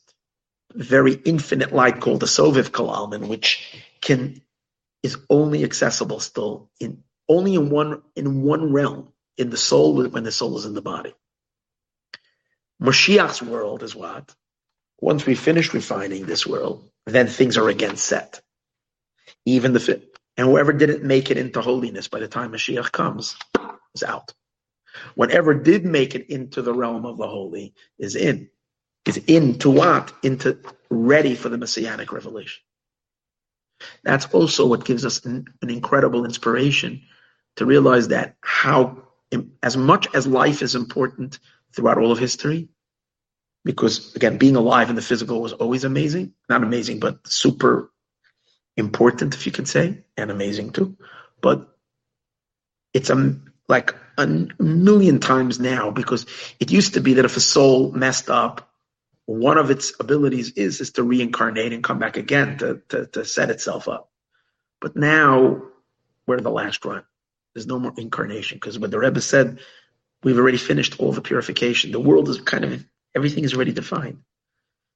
very 0.75 1.13
infinite 1.13 1.73
light 1.73 2.01
called 2.01 2.21
the 2.21 2.27
Sovev 2.27 2.73
Kol 2.73 2.89
Almin, 2.89 3.29
which 3.29 3.83
can 4.01 4.41
is 5.03 5.19
only 5.29 5.65
accessible 5.65 6.21
still 6.21 6.71
in 6.81 7.03
only 7.29 7.55
in 7.55 7.71
one 7.71 8.03
in 8.15 8.43
one 8.43 8.73
realm 8.73 9.13
in 9.37 9.51
the 9.51 9.57
soul 9.57 10.07
when 10.09 10.25
the 10.25 10.33
soul 10.33 10.57
is 10.59 10.65
in 10.65 10.75
the 10.75 10.83
body. 10.83 11.15
Mashiach's 12.81 13.43
world 13.43 13.83
is 13.83 13.95
what? 13.95 14.35
Once 15.01 15.27
we 15.27 15.35
finish 15.35 15.75
refining 15.75 16.27
this 16.27 16.47
world, 16.47 16.89
then 17.07 17.27
things 17.27 17.57
are 17.57 17.69
again 17.69 17.97
set. 17.97 18.41
Even 19.45 19.73
the 19.73 20.03
and 20.37 20.47
whoever 20.47 20.73
didn't 20.73 21.05
make 21.05 21.31
it 21.31 21.37
into 21.37 21.61
holiness 21.61 22.09
by 22.09 22.21
the 22.21 22.29
time 22.29 22.53
Mashiach 22.53 22.91
comes 22.93 23.37
is 23.95 24.03
out. 24.03 24.33
Whatever 25.15 25.55
did 25.55 25.85
make 25.85 26.15
it 26.15 26.29
into 26.31 26.63
the 26.63 26.75
realm 26.75 27.07
of 27.07 27.17
the 27.17 27.27
holy 27.27 27.75
is 27.99 28.17
in. 28.17 28.49
Is 29.07 29.17
into 29.27 29.71
what? 29.71 30.13
Into 30.23 30.59
ready 30.91 31.35
for 31.35 31.49
the 31.49 31.59
messianic 31.59 32.13
revelation. 32.13 32.63
That's 34.05 34.27
also 34.27 34.67
what 34.67 34.85
gives 34.85 35.05
us 35.05 35.25
an, 35.25 35.47
an 35.61 35.71
incredible 35.71 36.25
inspiration 36.25 37.03
to 37.57 37.67
realize 37.67 38.09
that 38.09 38.37
how, 38.43 39.03
as 39.63 39.77
much 39.77 40.07
as 40.15 40.27
life 40.27 40.63
is 40.63 40.75
important 40.75 41.39
throughout 41.75 41.99
all 41.99 42.13
of 42.13 42.19
history, 42.19 42.69
because 43.65 44.15
again, 44.15 44.39
being 44.39 44.57
alive 44.57 44.91
in 44.91 44.97
the 44.97 45.03
physical 45.03 45.41
was 45.41 45.53
always 45.53 45.85
amazing, 45.85 46.33
not 46.49 46.63
amazing, 46.63 47.01
but 47.01 47.27
super 47.27 47.91
important, 48.77 49.35
if 49.35 49.47
you 49.47 49.53
could 49.53 49.69
say, 49.69 50.05
and 50.17 50.31
amazing 50.31 50.73
too. 50.73 50.97
But 51.41 51.69
it's 52.95 53.11
a 53.11 53.37
like 53.69 53.95
a 54.19 54.27
million 54.59 55.19
times 55.19 55.59
now 55.59 55.91
because 55.91 56.27
it 56.61 56.71
used 56.71 56.95
to 56.95 57.01
be 57.01 57.15
that 57.15 57.25
if 57.25 57.37
a 57.37 57.41
soul 57.41 57.93
messed 57.93 58.31
up, 58.31 58.71
one 59.27 59.59
of 59.59 59.71
its 59.71 59.93
abilities 60.01 60.53
is 60.53 60.81
is 60.81 60.93
to 60.93 61.03
reincarnate 61.03 61.73
and 61.73 61.85
come 61.85 61.99
back 61.99 62.17
again 62.17 62.59
to 62.59 62.83
to, 62.89 63.07
to 63.07 63.25
set 63.25 63.51
itself 63.51 63.89
up. 63.89 64.11
But 64.81 64.97
now 64.97 65.63
we're 66.27 66.41
the 66.41 66.51
last 66.51 66.85
run. 66.85 67.05
There's 67.55 67.67
no 67.67 67.79
more 67.79 67.93
incarnation 67.97 68.57
because 68.57 68.79
what 68.79 68.91
the 68.91 68.99
Rebbe 68.99 69.21
said, 69.21 69.61
we've 70.23 70.39
already 70.39 70.59
finished 70.59 70.99
all 70.99 71.13
the 71.13 71.21
purification. 71.21 71.93
The 71.93 72.01
world 72.01 72.29
is 72.29 72.41
kind 72.41 72.65
of 72.65 72.85
everything 73.15 73.45
is 73.45 73.55
already 73.55 73.73
defined. 73.73 74.23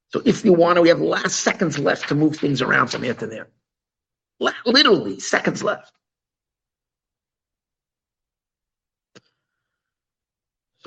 So 0.09 0.21
if 0.25 0.45
you 0.45 0.53
want 0.53 0.77
to, 0.77 0.81
we 0.81 0.89
have 0.89 1.01
last 1.01 1.41
seconds 1.41 1.77
left 1.77 2.07
to 2.09 2.15
move 2.15 2.37
things 2.37 2.61
around 2.61 2.87
from 2.87 3.03
here 3.03 3.13
to 3.13 3.27
there. 3.27 3.49
Literally 4.65 5.19
seconds 5.19 5.63
left. 5.63 5.91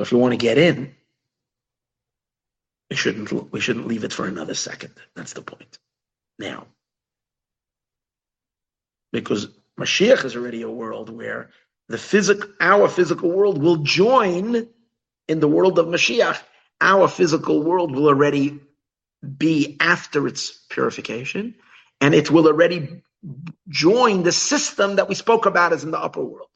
So 0.01 0.05
if 0.05 0.13
you 0.13 0.17
want 0.17 0.33
to 0.33 0.39
get 0.39 0.57
in, 0.57 0.95
we 2.89 2.97
shouldn't 2.97 3.53
we 3.53 3.61
shouldn't 3.61 3.87
leave 3.87 4.03
it 4.03 4.15
for 4.15 4.27
another 4.27 4.55
second. 4.55 4.95
That's 5.15 5.35
the 5.35 5.43
point. 5.43 5.79
Now, 6.39 6.69
because 9.13 9.49
Mashiach 9.79 10.25
is 10.25 10.37
already 10.37 10.63
a 10.63 10.71
world 10.71 11.11
where 11.11 11.51
the 11.91 11.99
physical, 11.99 12.49
our 12.63 12.89
physical 12.89 13.31
world 13.31 13.61
will 13.61 13.77
join 13.77 14.67
in 15.29 15.41
the 15.41 15.49
world 15.49 15.79
of 15.79 15.85
Mashiach. 15.85 16.41
Our 16.81 17.07
physical 17.07 17.63
world 17.63 17.95
will 17.95 18.07
already 18.07 18.59
be 19.37 19.77
after 19.81 20.27
its 20.27 20.65
purification, 20.71 21.57
and 22.01 22.15
it 22.15 22.31
will 22.31 22.47
already 22.47 23.03
join 23.69 24.23
the 24.23 24.33
system 24.33 24.97
that 24.97 25.11
we 25.11 25.15
spoke 25.15 25.45
about 25.45 25.75
as 25.75 25.85
in 25.85 25.91
the 25.91 26.01
upper 26.01 26.25
world. 26.25 26.49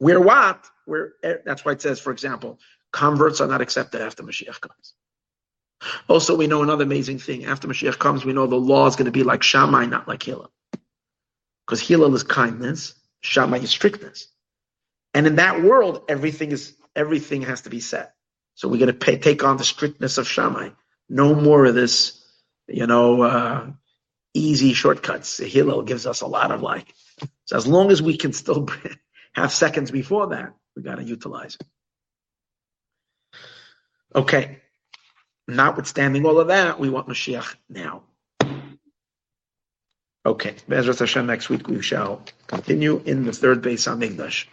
Where 0.00 0.20
what? 0.20 0.68
Where 0.88 1.12
that's 1.22 1.64
why 1.64 1.72
it 1.72 1.82
says, 1.82 2.00
for 2.00 2.12
example, 2.12 2.58
converts 2.92 3.40
are 3.40 3.46
not 3.46 3.60
accepted 3.60 4.00
after 4.00 4.22
Mashiach 4.22 4.60
comes. 4.60 4.94
Also, 6.08 6.36
we 6.36 6.46
know 6.46 6.62
another 6.62 6.84
amazing 6.84 7.18
thing. 7.18 7.44
After 7.44 7.68
Mashiach 7.68 7.98
comes, 7.98 8.24
we 8.24 8.32
know 8.32 8.46
the 8.46 8.56
law 8.56 8.86
is 8.86 8.96
going 8.96 9.06
to 9.06 9.12
be 9.12 9.22
like 9.22 9.42
Shammai, 9.42 9.86
not 9.86 10.08
like 10.08 10.22
Hillel. 10.22 10.50
Because 11.66 11.80
Hillel 11.80 12.14
is 12.14 12.22
kindness, 12.22 12.94
Shammai 13.20 13.58
is 13.58 13.70
strictness. 13.70 14.28
And 15.14 15.26
in 15.26 15.36
that 15.36 15.62
world, 15.62 16.04
everything 16.08 16.52
is 16.52 16.74
everything 16.96 17.42
has 17.42 17.62
to 17.62 17.70
be 17.70 17.80
set. 17.80 18.14
So 18.54 18.68
we're 18.68 18.84
going 18.84 18.98
to 18.98 19.18
take 19.18 19.44
on 19.44 19.56
the 19.56 19.64
strictness 19.64 20.18
of 20.18 20.26
Shammai. 20.26 20.70
No 21.08 21.34
more 21.34 21.66
of 21.66 21.74
this, 21.74 22.24
you 22.66 22.86
know, 22.86 23.22
uh, 23.22 23.70
easy 24.34 24.72
shortcuts. 24.72 25.38
Hillel 25.38 25.82
gives 25.82 26.06
us 26.06 26.22
a 26.22 26.26
lot 26.26 26.50
of 26.50 26.62
like. 26.62 26.92
So 27.44 27.56
as 27.56 27.66
long 27.66 27.90
as 27.90 28.02
we 28.02 28.16
can 28.16 28.32
still 28.32 28.68
have 29.34 29.52
seconds 29.52 29.90
before 29.90 30.28
that, 30.28 30.54
we 30.78 30.84
got 30.84 30.94
to 30.94 31.02
utilize 31.02 31.56
it. 31.56 31.66
Okay. 34.14 34.60
Notwithstanding 35.48 36.24
all 36.24 36.38
of 36.38 36.48
that, 36.48 36.78
we 36.78 36.88
want 36.88 37.08
Mashiach 37.08 37.56
now. 37.68 38.04
Okay. 40.24 40.54
Bezrat 40.68 41.00
Hashem, 41.00 41.26
next 41.26 41.48
week 41.48 41.66
we 41.66 41.82
shall 41.82 42.22
continue 42.46 43.02
in 43.04 43.24
the 43.24 43.32
third 43.32 43.60
base 43.60 43.88
on 43.88 44.02
English. 44.02 44.48